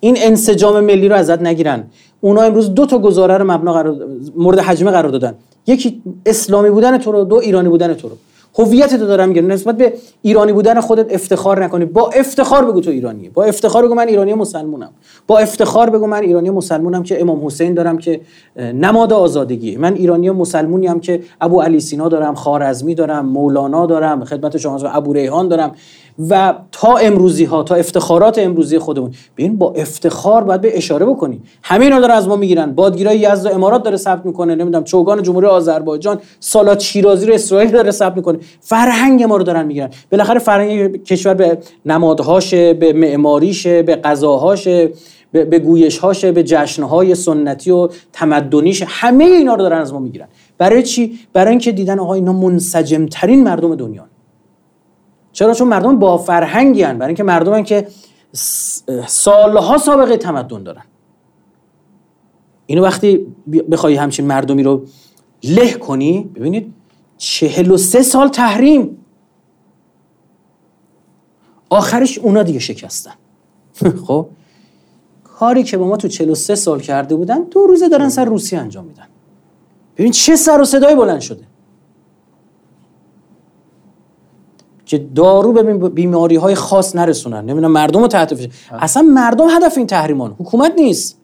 این 0.00 0.16
انسجام 0.18 0.80
ملی 0.80 1.08
رو 1.08 1.16
ازت 1.16 1.42
نگیرن. 1.42 1.84
اونا 2.20 2.42
امروز 2.42 2.74
دو 2.74 2.86
تا 2.86 2.98
گزاره 2.98 3.36
رو 3.36 3.50
مبنا 3.50 3.72
قرار 3.72 4.06
مورد 4.36 4.58
حجمه 4.58 4.90
قرار 4.90 5.10
دادن. 5.10 5.34
یکی 5.66 6.02
اسلامی 6.26 6.70
بودن 6.70 6.98
تو 6.98 7.12
رو 7.12 7.24
دو 7.24 7.34
ایرانی 7.34 7.68
بودن 7.68 7.94
تو 7.94 8.08
رو. 8.08 8.16
هویت 8.58 8.96
تو 8.96 9.06
دارم 9.06 9.28
میگم. 9.28 9.46
نسبت 9.46 9.76
به 9.76 9.92
ایرانی 10.22 10.52
بودن 10.52 10.80
خودت 10.80 11.14
افتخار 11.14 11.64
نکنی. 11.64 11.84
با 11.84 12.10
افتخار 12.10 12.64
بگو 12.64 12.80
تو 12.80 12.90
ایرانیه. 12.90 13.30
با 13.30 13.44
افتخار 13.44 13.84
بگو 13.84 13.94
من 13.94 14.08
ایرانی 14.08 14.34
مسلمونم. 14.34 14.90
با 15.26 15.38
افتخار 15.38 15.90
بگو 15.90 16.06
من 16.06 16.22
ایرانی 16.22 16.50
مسلمونم 16.50 17.02
که 17.02 17.20
امام 17.20 17.46
حسین 17.46 17.74
دارم 17.74 17.98
که 17.98 18.20
نماد 18.56 19.12
آزادگی 19.12 19.76
من 19.76 19.94
ایرانی 19.94 20.30
مسلمونی 20.30 20.86
هم 20.86 21.00
که 21.00 21.22
ابو 21.40 21.60
علی 21.60 21.80
سینا 21.80 22.08
دارم 22.08 22.34
خارزمی 22.34 22.94
دارم 22.94 23.26
مولانا 23.26 23.86
دارم 23.86 24.24
خدمت 24.24 24.56
شما 24.56 24.76
ابو 24.76 25.12
ریحان 25.12 25.48
دارم. 25.48 25.72
و 26.30 26.54
تا 26.72 26.96
امروزی 26.96 27.44
ها 27.44 27.62
تا 27.62 27.74
افتخارات 27.74 28.38
امروزی 28.38 28.78
خودمون. 28.78 29.14
ببین 29.36 29.56
با 29.56 29.72
افتخار 29.72 30.44
باید 30.44 30.60
به 30.60 30.76
اشاره 30.76 31.06
بکنی. 31.06 31.40
همه 31.62 31.84
اینا 31.84 32.00
داره 32.00 32.14
از 32.14 32.28
ما 32.28 32.36
می‌گیرن. 32.36 32.74
بادگیرای 32.74 33.18
یزد 33.18 33.46
و 33.46 33.54
امارات 33.54 33.82
داره 33.82 33.96
ثبت 33.96 34.26
می‌کنه. 34.26 34.54
نمی‌دونم 34.54 34.84
چوگان 34.84 35.22
جمهوری 35.22 35.46
آذربایجان 35.46 36.18
سالات 36.40 36.80
شیرازی 36.80 37.26
رو 37.26 37.34
اسرائیل 37.34 37.70
داره 37.70 37.90
ثبت 37.90 38.16
می‌کنه. 38.16 38.38
فرهنگ 38.60 39.22
ما 39.22 39.36
رو 39.36 39.42
دارن 39.42 39.66
می‌گیرن. 39.66 39.90
بالاخره 40.12 40.38
فرهنگ 40.38 41.04
کشور 41.04 41.34
به 41.34 41.58
نمادهاشه 41.86 42.74
به 42.74 42.92
معماریشه 42.92 43.82
به 43.82 43.96
غذاهاشه 43.96 44.90
به 45.32 45.58
گویشهاشه 45.58 46.32
به 46.32 46.42
جشنهای 46.42 47.14
سنتی 47.14 47.70
و 47.70 47.88
تمدنیش. 48.12 48.84
همه 48.86 49.24
اینا 49.24 49.54
رو 49.54 49.62
دارن 49.62 49.78
از 49.80 49.92
ما 49.92 49.98
می‌گیرن. 49.98 50.28
برای 50.58 50.82
چی؟ 50.82 51.18
برای 51.32 51.50
اینکه 51.50 51.72
دیدن 51.72 51.98
آقا 51.98 52.14
اینا 52.14 52.32
منسجم 52.32 53.06
ترین 53.06 53.44
مردم 53.44 53.74
دنیا 53.74 54.04
چرا؟ 55.38 55.54
چون 55.54 55.68
مردم 55.68 55.98
با 55.98 56.18
فرهنگی 56.18 56.82
هن. 56.82 56.98
برای 56.98 57.08
اینکه 57.08 57.22
مردم 57.22 57.62
که 57.62 57.88
سالها 59.06 59.78
سابقه 59.78 60.16
تمدن 60.16 60.62
دارن. 60.62 60.82
اینو 62.66 62.82
وقتی 62.82 63.26
بخوای 63.70 63.94
همچین 63.94 64.26
مردمی 64.26 64.62
رو 64.62 64.84
له 65.44 65.72
کنی 65.72 66.30
ببینید 66.34 66.74
چهل 67.18 67.70
و 67.70 67.76
سه 67.76 68.02
سال 68.02 68.28
تحریم. 68.28 69.04
آخرش 71.70 72.18
اونا 72.18 72.42
دیگه 72.42 72.58
شکستن. 72.58 73.14
خب؟ 74.06 74.26
کاری 75.24 75.62
که 75.62 75.76
با 75.78 75.86
ما 75.86 75.96
تو 75.96 76.08
43 76.08 76.54
سال 76.54 76.80
کرده 76.80 77.16
بودن 77.16 77.42
دو 77.42 77.66
روزه 77.66 77.88
دارن 77.88 78.08
سر 78.08 78.24
روسیه 78.24 78.58
انجام 78.58 78.84
میدن. 78.84 79.06
ببین 79.96 80.12
چه 80.12 80.36
سر 80.36 80.60
و 80.60 80.64
صدای 80.64 80.94
بلند 80.94 81.20
شده. 81.20 81.44
که 84.88 84.98
دارو 85.14 85.52
به 85.52 85.88
بیماری 85.88 86.36
های 86.36 86.54
خاص 86.54 86.96
نرسونن. 86.96 87.40
نمی‌دونم 87.40 87.72
مردم 87.72 88.00
رو 88.00 88.08
تحت 88.08 88.34
فشار. 88.34 88.50
اصلا 88.72 89.02
مردم 89.02 89.48
هدف 89.50 89.78
این 89.78 89.86
تحریمان 89.86 90.36
حکومت 90.38 90.72
نیست. 90.76 91.18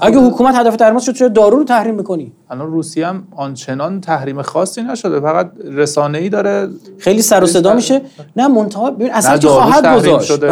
اگه 0.00 0.18
حکومت 0.18 0.54
هدف 0.54 0.76
تحریم 0.76 0.98
شد 0.98 1.14
چرا 1.14 1.28
دارو 1.28 1.58
رو 1.58 1.64
تحریم 1.64 1.94
می‌کنی؟ 1.94 2.32
الان 2.50 2.72
روسیه 2.72 3.06
هم 3.06 3.22
آنچنان 3.36 4.00
تحریم 4.00 4.42
خاصی 4.42 4.82
نشده. 4.82 5.20
فقط 5.20 5.52
رسانه 5.64 6.18
ای 6.18 6.28
داره 6.28 6.68
خیلی 6.98 7.22
سر 7.22 7.44
و 7.44 7.46
صدا 7.46 7.74
میشه. 7.74 8.02
نه 8.36 8.48
منتها 8.48 8.90
ببین 8.90 9.10
اثر 9.12 9.38
که 9.38 9.48
خواهد 9.48 9.96
گذاشت. 9.96 10.44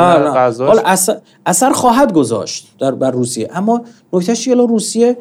حالا 0.61 0.83
اثر... 0.85 1.17
اثر 1.47 1.71
خواهد 1.71 2.13
گذاشت 2.13 2.75
در 2.81 2.91
بر 2.91 3.11
روسیه. 3.11 3.51
اما 3.55 3.83
نکتهش 4.13 4.45
چیه 4.45 4.55
روسیه 4.55 5.17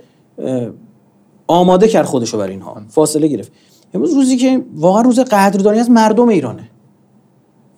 آماده 1.48 1.88
کرد 1.88 2.06
خودشو 2.06 2.38
بر 2.38 2.48
اینها. 2.48 2.82
فاصله 2.90 3.28
گرفت. 3.28 3.52
امروز 3.94 4.14
روزی 4.14 4.38
که 4.38 4.62
واقعا 4.76 5.02
روز 5.02 5.20
قدردانی 5.20 5.80
از 5.80 5.90
مردم 5.90 6.30
ایرانه. 6.30 6.70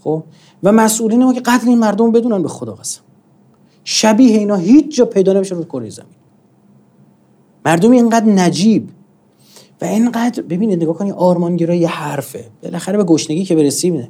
خب؟ 0.09 0.23
و 0.63 0.71
مسئولین 0.71 1.23
ما 1.23 1.33
که 1.33 1.39
قدر 1.39 1.67
این 1.67 1.77
مردم 1.77 2.11
بدونن 2.11 2.41
به 2.43 2.49
خدا 2.49 2.73
قسم. 2.73 3.01
شبیه 3.83 4.37
اینا 4.37 4.55
هیچ 4.55 4.95
جا 4.95 5.05
پیدا 5.05 5.33
نمیشه 5.33 5.55
رو 5.55 5.63
کره 5.63 5.89
زمین. 5.89 6.09
مردمی 7.65 7.95
اینقدر 7.95 8.25
نجیب 8.25 8.89
و 9.81 9.85
اینقدر 9.85 10.43
ببینید 10.43 10.83
نگاه 10.83 10.97
کنید 10.97 11.13
آرمانگرا 11.13 11.75
یه 11.75 11.87
حرفه. 11.87 12.45
بالاخره 12.63 12.97
به 12.97 13.03
گشنگی 13.03 13.45
که 13.45 13.55
برسیم 13.55 14.07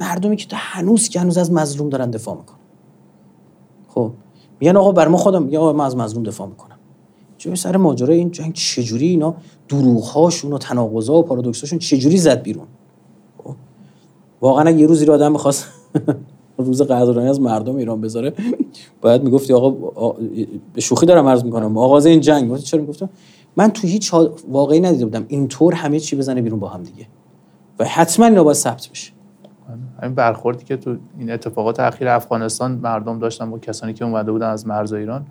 مردمی 0.00 0.36
که 0.36 0.46
تا 0.46 0.56
هنوز 0.60 1.08
که 1.08 1.20
هنوز 1.20 1.38
از 1.38 1.52
مظلوم 1.52 1.88
دارن 1.88 2.10
دفاع 2.10 2.36
می‌کنن. 2.36 2.58
خب؟ 3.88 4.10
میگن 4.60 4.76
آقا 4.76 4.92
بر 4.92 5.08
ما 5.08 5.16
خودم 5.16 5.56
آقا 5.56 5.72
من 5.72 5.84
از 5.84 5.96
مظلوم 5.96 6.22
دفاع 6.22 6.48
می‌کنم. 6.48 6.76
چه 7.38 7.54
سر 7.54 7.76
ماجرای 7.76 8.18
این 8.18 8.30
جنگ 8.30 8.52
چجوری 8.52 9.08
اینا 9.08 9.34
دروغهاشون 9.68 10.52
و 10.52 10.58
تناقضا 10.58 11.14
و 11.14 11.22
پارادوکساشون 11.22 11.78
چجوری 11.78 12.18
زد 12.18 12.42
بیرون؟ 12.42 12.66
واقعا 14.42 14.64
اگه 14.64 14.78
یه 14.78 14.86
روزی 14.86 15.04
رو 15.04 15.12
آدم 15.14 15.32
می‌خواست 15.32 15.66
روز 16.58 16.82
قدردانی 16.82 17.28
از 17.28 17.40
مردم 17.40 17.76
ایران 17.76 18.00
بذاره 18.00 18.32
باید 19.00 19.22
می‌گفتی 19.22 19.52
آقا 19.52 20.14
به 20.74 20.80
شوخی 20.80 21.06
دارم 21.06 21.26
عرض 21.26 21.44
می‌کنم. 21.44 21.78
آغاز 21.78 22.06
این 22.06 22.20
جنگ 22.20 22.56
چرا 22.56 22.80
می‌گفتم؟ 22.80 23.08
من 23.56 23.70
تو 23.70 23.86
هیچ 23.86 24.14
واقعی 24.50 24.80
ندیده 24.80 25.04
بودم 25.04 25.24
اینطور 25.28 25.74
همه 25.74 26.00
چی 26.00 26.16
بزنه 26.16 26.42
بیرون 26.42 26.60
با 26.60 26.68
هم 26.68 26.82
دیگه. 26.82 27.06
و 27.78 27.84
حتما 27.84 28.26
اینا 28.26 28.44
باید 28.44 28.56
ثبت 28.56 28.88
بشه. 28.88 29.12
همین 30.02 30.14
برخوردی 30.14 30.64
که 30.64 30.76
تو 30.76 30.96
این 31.18 31.30
اتفاقات 31.30 31.80
اخیر 31.80 32.08
افغانستان 32.08 32.72
مردم 32.72 33.18
داشتن 33.18 33.50
با 33.50 33.58
کسانی 33.58 33.92
که 33.92 34.04
اومده 34.04 34.32
بودن 34.32 34.50
از 34.50 34.66
مرز 34.66 34.92
ایران 34.92 35.26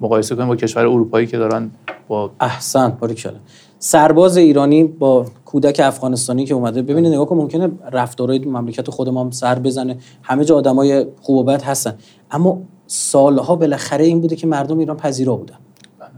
مقایسه 0.00 0.36
کنیم 0.36 0.48
با 0.48 0.56
کشور 0.56 0.86
اروپایی 0.86 1.26
که 1.26 1.38
دارن 1.38 1.70
با 2.08 2.30
احسن 2.40 2.88
باریکلا. 2.88 3.38
سرباز 3.78 4.36
ایرانی 4.36 4.84
با 4.84 5.26
کودک 5.44 5.80
افغانستانی 5.84 6.44
که 6.44 6.54
اومده. 6.54 6.82
ببینید 6.82 7.12
نگاه 7.12 7.26
کن 7.26 7.36
ممکنه 7.36 7.70
رفتارهای 7.92 8.38
مملکت 8.38 8.90
خود 8.90 9.08
ما 9.08 9.30
سر 9.30 9.58
بزنه. 9.58 9.96
همه 10.22 10.44
جا 10.44 10.56
آدمای 10.56 11.06
خوب 11.20 11.36
و 11.36 11.44
بد 11.44 11.62
هستن. 11.62 11.94
اما 12.30 12.58
سالها 12.86 13.56
بالاخره 13.56 14.04
این 14.04 14.20
بوده 14.20 14.36
که 14.36 14.46
مردم 14.46 14.78
ایران 14.78 14.96
پذیرا 14.96 15.36
بودن. 15.36 15.56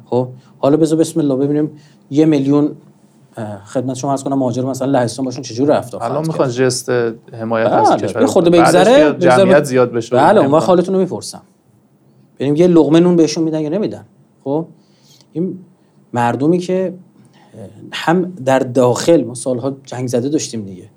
خب 0.04 0.28
حالا 0.58 0.76
بذار 0.76 0.98
بسم 0.98 1.20
الله 1.20 1.36
ببینیم 1.36 1.70
یه 2.10 2.24
میلیون 2.26 2.70
خدمت 3.64 3.96
شما 3.96 4.10
عرض 4.10 4.24
کنم 4.24 4.38
مهاجر 4.38 4.64
مثلا 4.64 4.90
لهستان 4.90 5.24
باشون 5.24 5.42
چجوری 5.42 5.70
رفتار 5.70 6.02
الان 6.02 6.26
می‌خوان 6.26 6.50
جست 6.50 6.90
حمایت 7.32 7.66
از 7.66 7.90
بله. 7.90 8.08
کشور 8.08 8.26
خود 8.26 8.44
بگذره 8.44 9.18
جمعیت 9.18 9.64
زیاد 9.64 9.92
بشه. 9.92 10.16
بله 10.16 10.40
اون 10.40 10.50
وقت 10.50 10.68
حالتون 10.68 10.94
رو 10.94 11.00
می‌پرسم. 11.00 11.42
ببینیم 12.38 12.56
یه 12.56 12.66
لقمه 12.66 13.00
نون 13.00 13.16
بهشون 13.16 13.44
میدن 13.44 13.60
یا 13.60 13.68
نمیدن. 13.68 14.04
خب 14.44 14.66
این 15.32 15.58
مردمی 16.12 16.58
که 16.58 16.94
هم 17.92 18.32
در 18.44 18.58
داخل 18.58 19.24
ما 19.24 19.34
سالها 19.34 19.76
جنگ 19.84 20.08
زده 20.08 20.28
داشتیم 20.28 20.64
دیگه. 20.64 20.90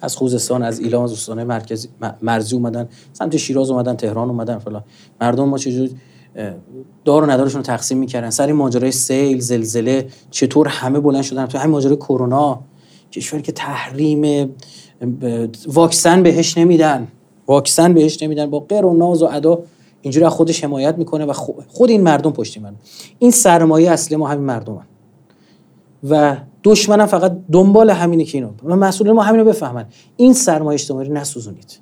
از 0.00 0.16
خوزستان 0.16 0.62
از 0.62 0.80
ایلام 0.80 1.04
از 1.04 1.12
استانه 1.12 1.44
مرکزی 1.44 1.88
مرزی 2.22 2.56
اومدن 2.56 2.88
سمت 3.12 3.36
شیراز 3.36 3.70
اومدن 3.70 3.96
تهران 3.96 4.28
اومدن 4.28 4.58
فلان. 4.58 4.84
مردم 5.20 5.48
ما 5.48 5.58
چجور 5.58 5.90
دار 7.04 7.24
و 7.24 7.30
ندارشون 7.30 7.58
رو 7.58 7.66
تقسیم 7.66 7.98
می‌کردن. 7.98 8.30
سر 8.30 8.46
این 8.46 8.56
ماجرای 8.56 8.92
سیل 8.92 9.40
زلزله 9.40 10.08
چطور 10.30 10.68
همه 10.68 11.00
بلند 11.00 11.22
شدن؟ 11.22 11.46
تو 11.46 11.58
همین 11.58 11.70
ماجرای 11.70 11.96
کرونا. 11.96 12.60
کشوری 13.12 13.42
که 13.42 13.52
تحریم 13.52 14.50
واکسن 15.66 16.22
بهش 16.22 16.58
نمیدن. 16.58 17.08
واکسن 17.46 17.94
بهش 17.94 18.22
نمیدن. 18.22 18.50
با 18.50 18.60
قر 18.60 18.84
و 18.84 18.94
ناز 18.94 19.22
و 19.22 19.28
ادا 19.32 19.58
اینجوری 20.02 20.28
خودش 20.28 20.64
حمایت 20.64 20.94
می‌کنه 20.98 21.24
و 21.24 21.32
خود 21.68 21.90
این 21.90 22.02
مردم 22.02 22.30
پشتی 22.30 22.60
من 22.60 22.74
این 23.18 23.30
سرمایه 23.30 23.90
اصلی 23.90 24.16
ما 24.16 24.28
همین 24.28 24.44
مردم 24.44 24.86
و 26.04 26.36
دشمنم 26.64 27.06
فقط 27.06 27.38
دنبال 27.52 27.90
همینه 27.90 28.24
که 28.24 28.38
اینو 28.38 28.50
و 28.64 28.76
مسئولین 28.76 29.14
ما 29.14 29.22
همینو 29.22 29.44
بفهمن. 29.44 29.84
این 30.16 30.32
سرمایه 30.32 30.74
اجتماعی 30.74 31.08
نسوزونید. 31.08 31.78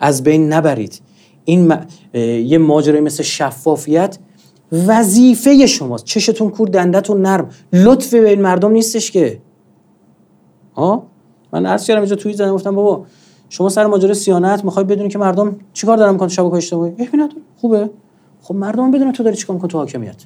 از 0.00 0.22
بین 0.22 0.52
نبرید. 0.52 1.00
این 1.44 1.74
یه 2.44 2.58
ماجرای 2.58 3.00
مثل 3.00 3.22
شفافیت 3.22 4.18
وظیفه 4.86 5.66
شماست. 5.66 6.04
چشتون 6.04 6.50
کور 6.50 6.68
دندتون 6.68 7.22
نرم. 7.22 7.48
لطف 7.72 8.14
به 8.14 8.30
این 8.30 8.42
مردم 8.42 8.70
نیستش 8.70 9.10
که. 9.10 9.40
ها 10.76 11.06
من 11.52 11.66
عرض 11.66 11.86
کردم 11.86 12.00
اینجا 12.00 12.16
توی 12.16 12.32
زدم 12.32 12.52
گفتم 12.52 12.74
بابا 12.74 13.06
شما 13.48 13.68
سر 13.68 13.86
ماجرای 13.86 14.14
سیانت 14.14 14.64
می‌خوای 14.64 14.84
بدونی 14.84 15.08
که 15.08 15.18
مردم 15.18 15.56
چیکار 15.72 15.96
دارن 15.96 16.12
می‌کنن 16.12 16.28
شبکه 16.28 16.54
اجتماعی؟ 16.54 16.94
خوبه. 17.56 17.90
خب 18.42 18.54
مردم 18.54 18.90
بدونن 18.90 19.12
تو 19.12 19.22
داری 19.22 19.36
چیکار 19.36 19.54
می‌کنی 19.56 19.70
تو 19.70 19.78
حاکمیت. 19.78 20.24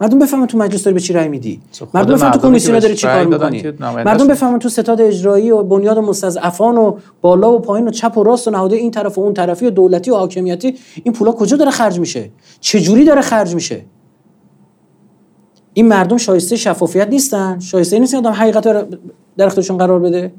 مردم 0.00 0.18
بفهمن 0.18 0.46
تو 0.46 0.58
مجلس 0.58 0.84
داری 0.84 0.94
به 0.94 1.00
چی 1.00 1.12
رأی 1.12 1.28
میدی. 1.28 1.60
مردم 1.94 2.14
بفهمن 2.14 2.32
تو 2.32 2.38
کمیسیون 2.38 2.78
داری 2.78 2.94
چی 2.94 3.06
کار 3.06 3.24
می‌کنی. 3.24 3.62
مردم 3.80 4.28
بفهمن 4.28 4.58
تو 4.58 4.68
ستاد 4.68 5.00
اجرایی 5.00 5.50
و 5.50 5.62
بنیاد 5.62 5.98
مستضعفان 5.98 6.76
و 6.76 6.96
بالا 7.20 7.52
و 7.52 7.58
پایین 7.58 7.88
و 7.88 7.90
چپ 7.90 8.18
و 8.18 8.22
راست 8.22 8.48
و 8.48 8.50
نهاده 8.50 8.76
این 8.76 8.90
طرف 8.90 9.18
و 9.18 9.20
اون 9.20 9.34
طرفی 9.34 9.66
و 9.66 9.70
دولتی 9.70 10.10
و 10.10 10.14
حاکمیتی 10.14 10.74
این 11.04 11.14
پولا 11.14 11.32
کجا 11.32 11.56
داره 11.56 11.70
خرج 11.70 12.00
میشه؟ 12.00 12.30
چه 12.60 12.80
جوری 12.80 13.04
داره 13.04 13.20
خرج 13.20 13.54
میشه؟ 13.54 13.84
این 15.72 15.88
مردم 15.88 16.16
شایسته 16.16 16.56
شفافیت 16.56 17.08
نیستن. 17.08 17.58
شایسته 17.58 17.98
نیستن 17.98 18.16
آدم 18.16 18.30
حقیقت 18.30 18.64
در 19.36 19.46
اختیارشون 19.46 19.78
قرار 19.78 20.00
بده. 20.00 20.32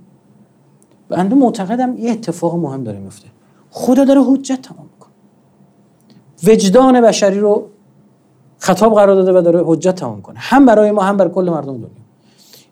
بنده 1.09 1.35
معتقدم 1.35 1.97
یه 1.97 2.11
اتفاق 2.11 2.55
مهم 2.55 2.83
داره 2.83 2.99
میفته. 2.99 3.27
خدا 3.69 4.05
داره 4.05 4.21
حجت 4.23 4.61
تمام 4.61 4.89
می‌کنه. 4.93 5.11
وجدان 6.43 7.01
بشری 7.01 7.39
رو 7.39 7.67
خطاب 8.61 8.95
قرار 8.95 9.15
داده 9.15 9.39
و 9.39 9.41
داره 9.41 9.63
حجت 9.65 9.95
تمام 9.95 10.21
کنه. 10.21 10.39
هم 10.39 10.65
برای 10.65 10.91
ما 10.91 11.01
هم 11.01 11.17
برای 11.17 11.31
کل 11.31 11.49
مردم 11.49 11.73
دنیا. 11.73 11.87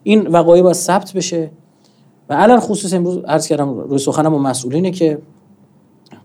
این 0.02 0.26
وقایع 0.26 0.62
باید 0.62 0.76
ثبت 0.76 1.12
بشه. 1.12 1.50
و 2.28 2.34
علل 2.34 2.58
خصوص 2.58 2.94
امروز 2.94 3.18
عرض 3.24 3.46
کردم 3.46 3.78
روی 3.78 3.98
سخنم 3.98 4.34
و 4.34 4.38
مسئولینه 4.38 4.90
که 4.90 5.18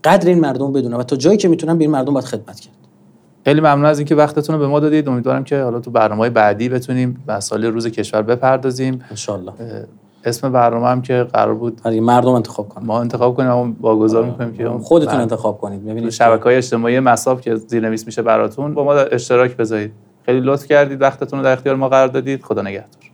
قدر 0.04 0.28
این 0.28 0.40
مردم 0.40 0.72
بدونه 0.72 0.96
و 0.96 1.02
تا 1.02 1.16
جایی 1.16 1.36
که 1.36 1.48
می‌تونن 1.48 1.78
به 1.78 1.84
این 1.84 1.90
مردم 1.90 2.14
باید 2.14 2.24
خدمت 2.24 2.60
کرد. 2.60 2.74
خیلی 3.44 3.60
ممنون 3.60 3.84
از 3.84 3.98
اینکه 3.98 4.14
وقتتون 4.14 4.54
رو 4.54 4.60
به 4.60 4.66
ما 4.66 4.80
دادید. 4.80 5.08
امیدوارم 5.08 5.44
که 5.44 5.62
حالا 5.62 5.80
تو 5.80 5.90
برنامه 5.90 6.30
بعدی 6.30 6.68
بتونیم 6.68 7.24
سال 7.40 7.64
روز 7.64 7.86
کشور 7.86 8.22
بپردازیم. 8.22 9.04
ان 9.10 9.86
اسم 10.26 10.52
برنامه 10.52 10.86
هم 10.86 11.02
که 11.02 11.26
قرار 11.32 11.54
بود 11.54 11.80
آره، 11.84 12.00
مردم 12.00 12.28
انتخاب 12.32 12.68
کنن. 12.68 12.86
ما 12.86 13.00
انتخاب 13.00 13.36
کنیم 13.36 13.50
اما 13.50 13.74
واگذار 13.80 14.22
آره. 14.22 14.30
می‌کنیم 14.30 14.52
که 14.52 14.68
خودتون 14.68 15.20
انتخاب 15.20 15.58
کنید. 15.58 15.84
ببینید 15.84 16.10
شبکه 16.10 16.44
های 16.44 16.56
اجتماعی 16.56 17.00
مساب 17.00 17.40
که 17.40 17.56
زیرنویس 17.56 18.06
میشه 18.06 18.22
براتون 18.22 18.74
با 18.74 18.84
ما 18.84 18.92
اشتراک 18.92 19.56
بذارید. 19.56 19.92
خیلی 20.26 20.40
لطف 20.40 20.66
کردید 20.66 21.02
وقتتون 21.02 21.38
رو 21.38 21.44
در 21.44 21.52
اختیار 21.52 21.76
ما 21.76 21.88
قرار 21.88 22.08
دادید. 22.08 22.42
خدا 22.42 22.62
نگهدار. 22.62 23.06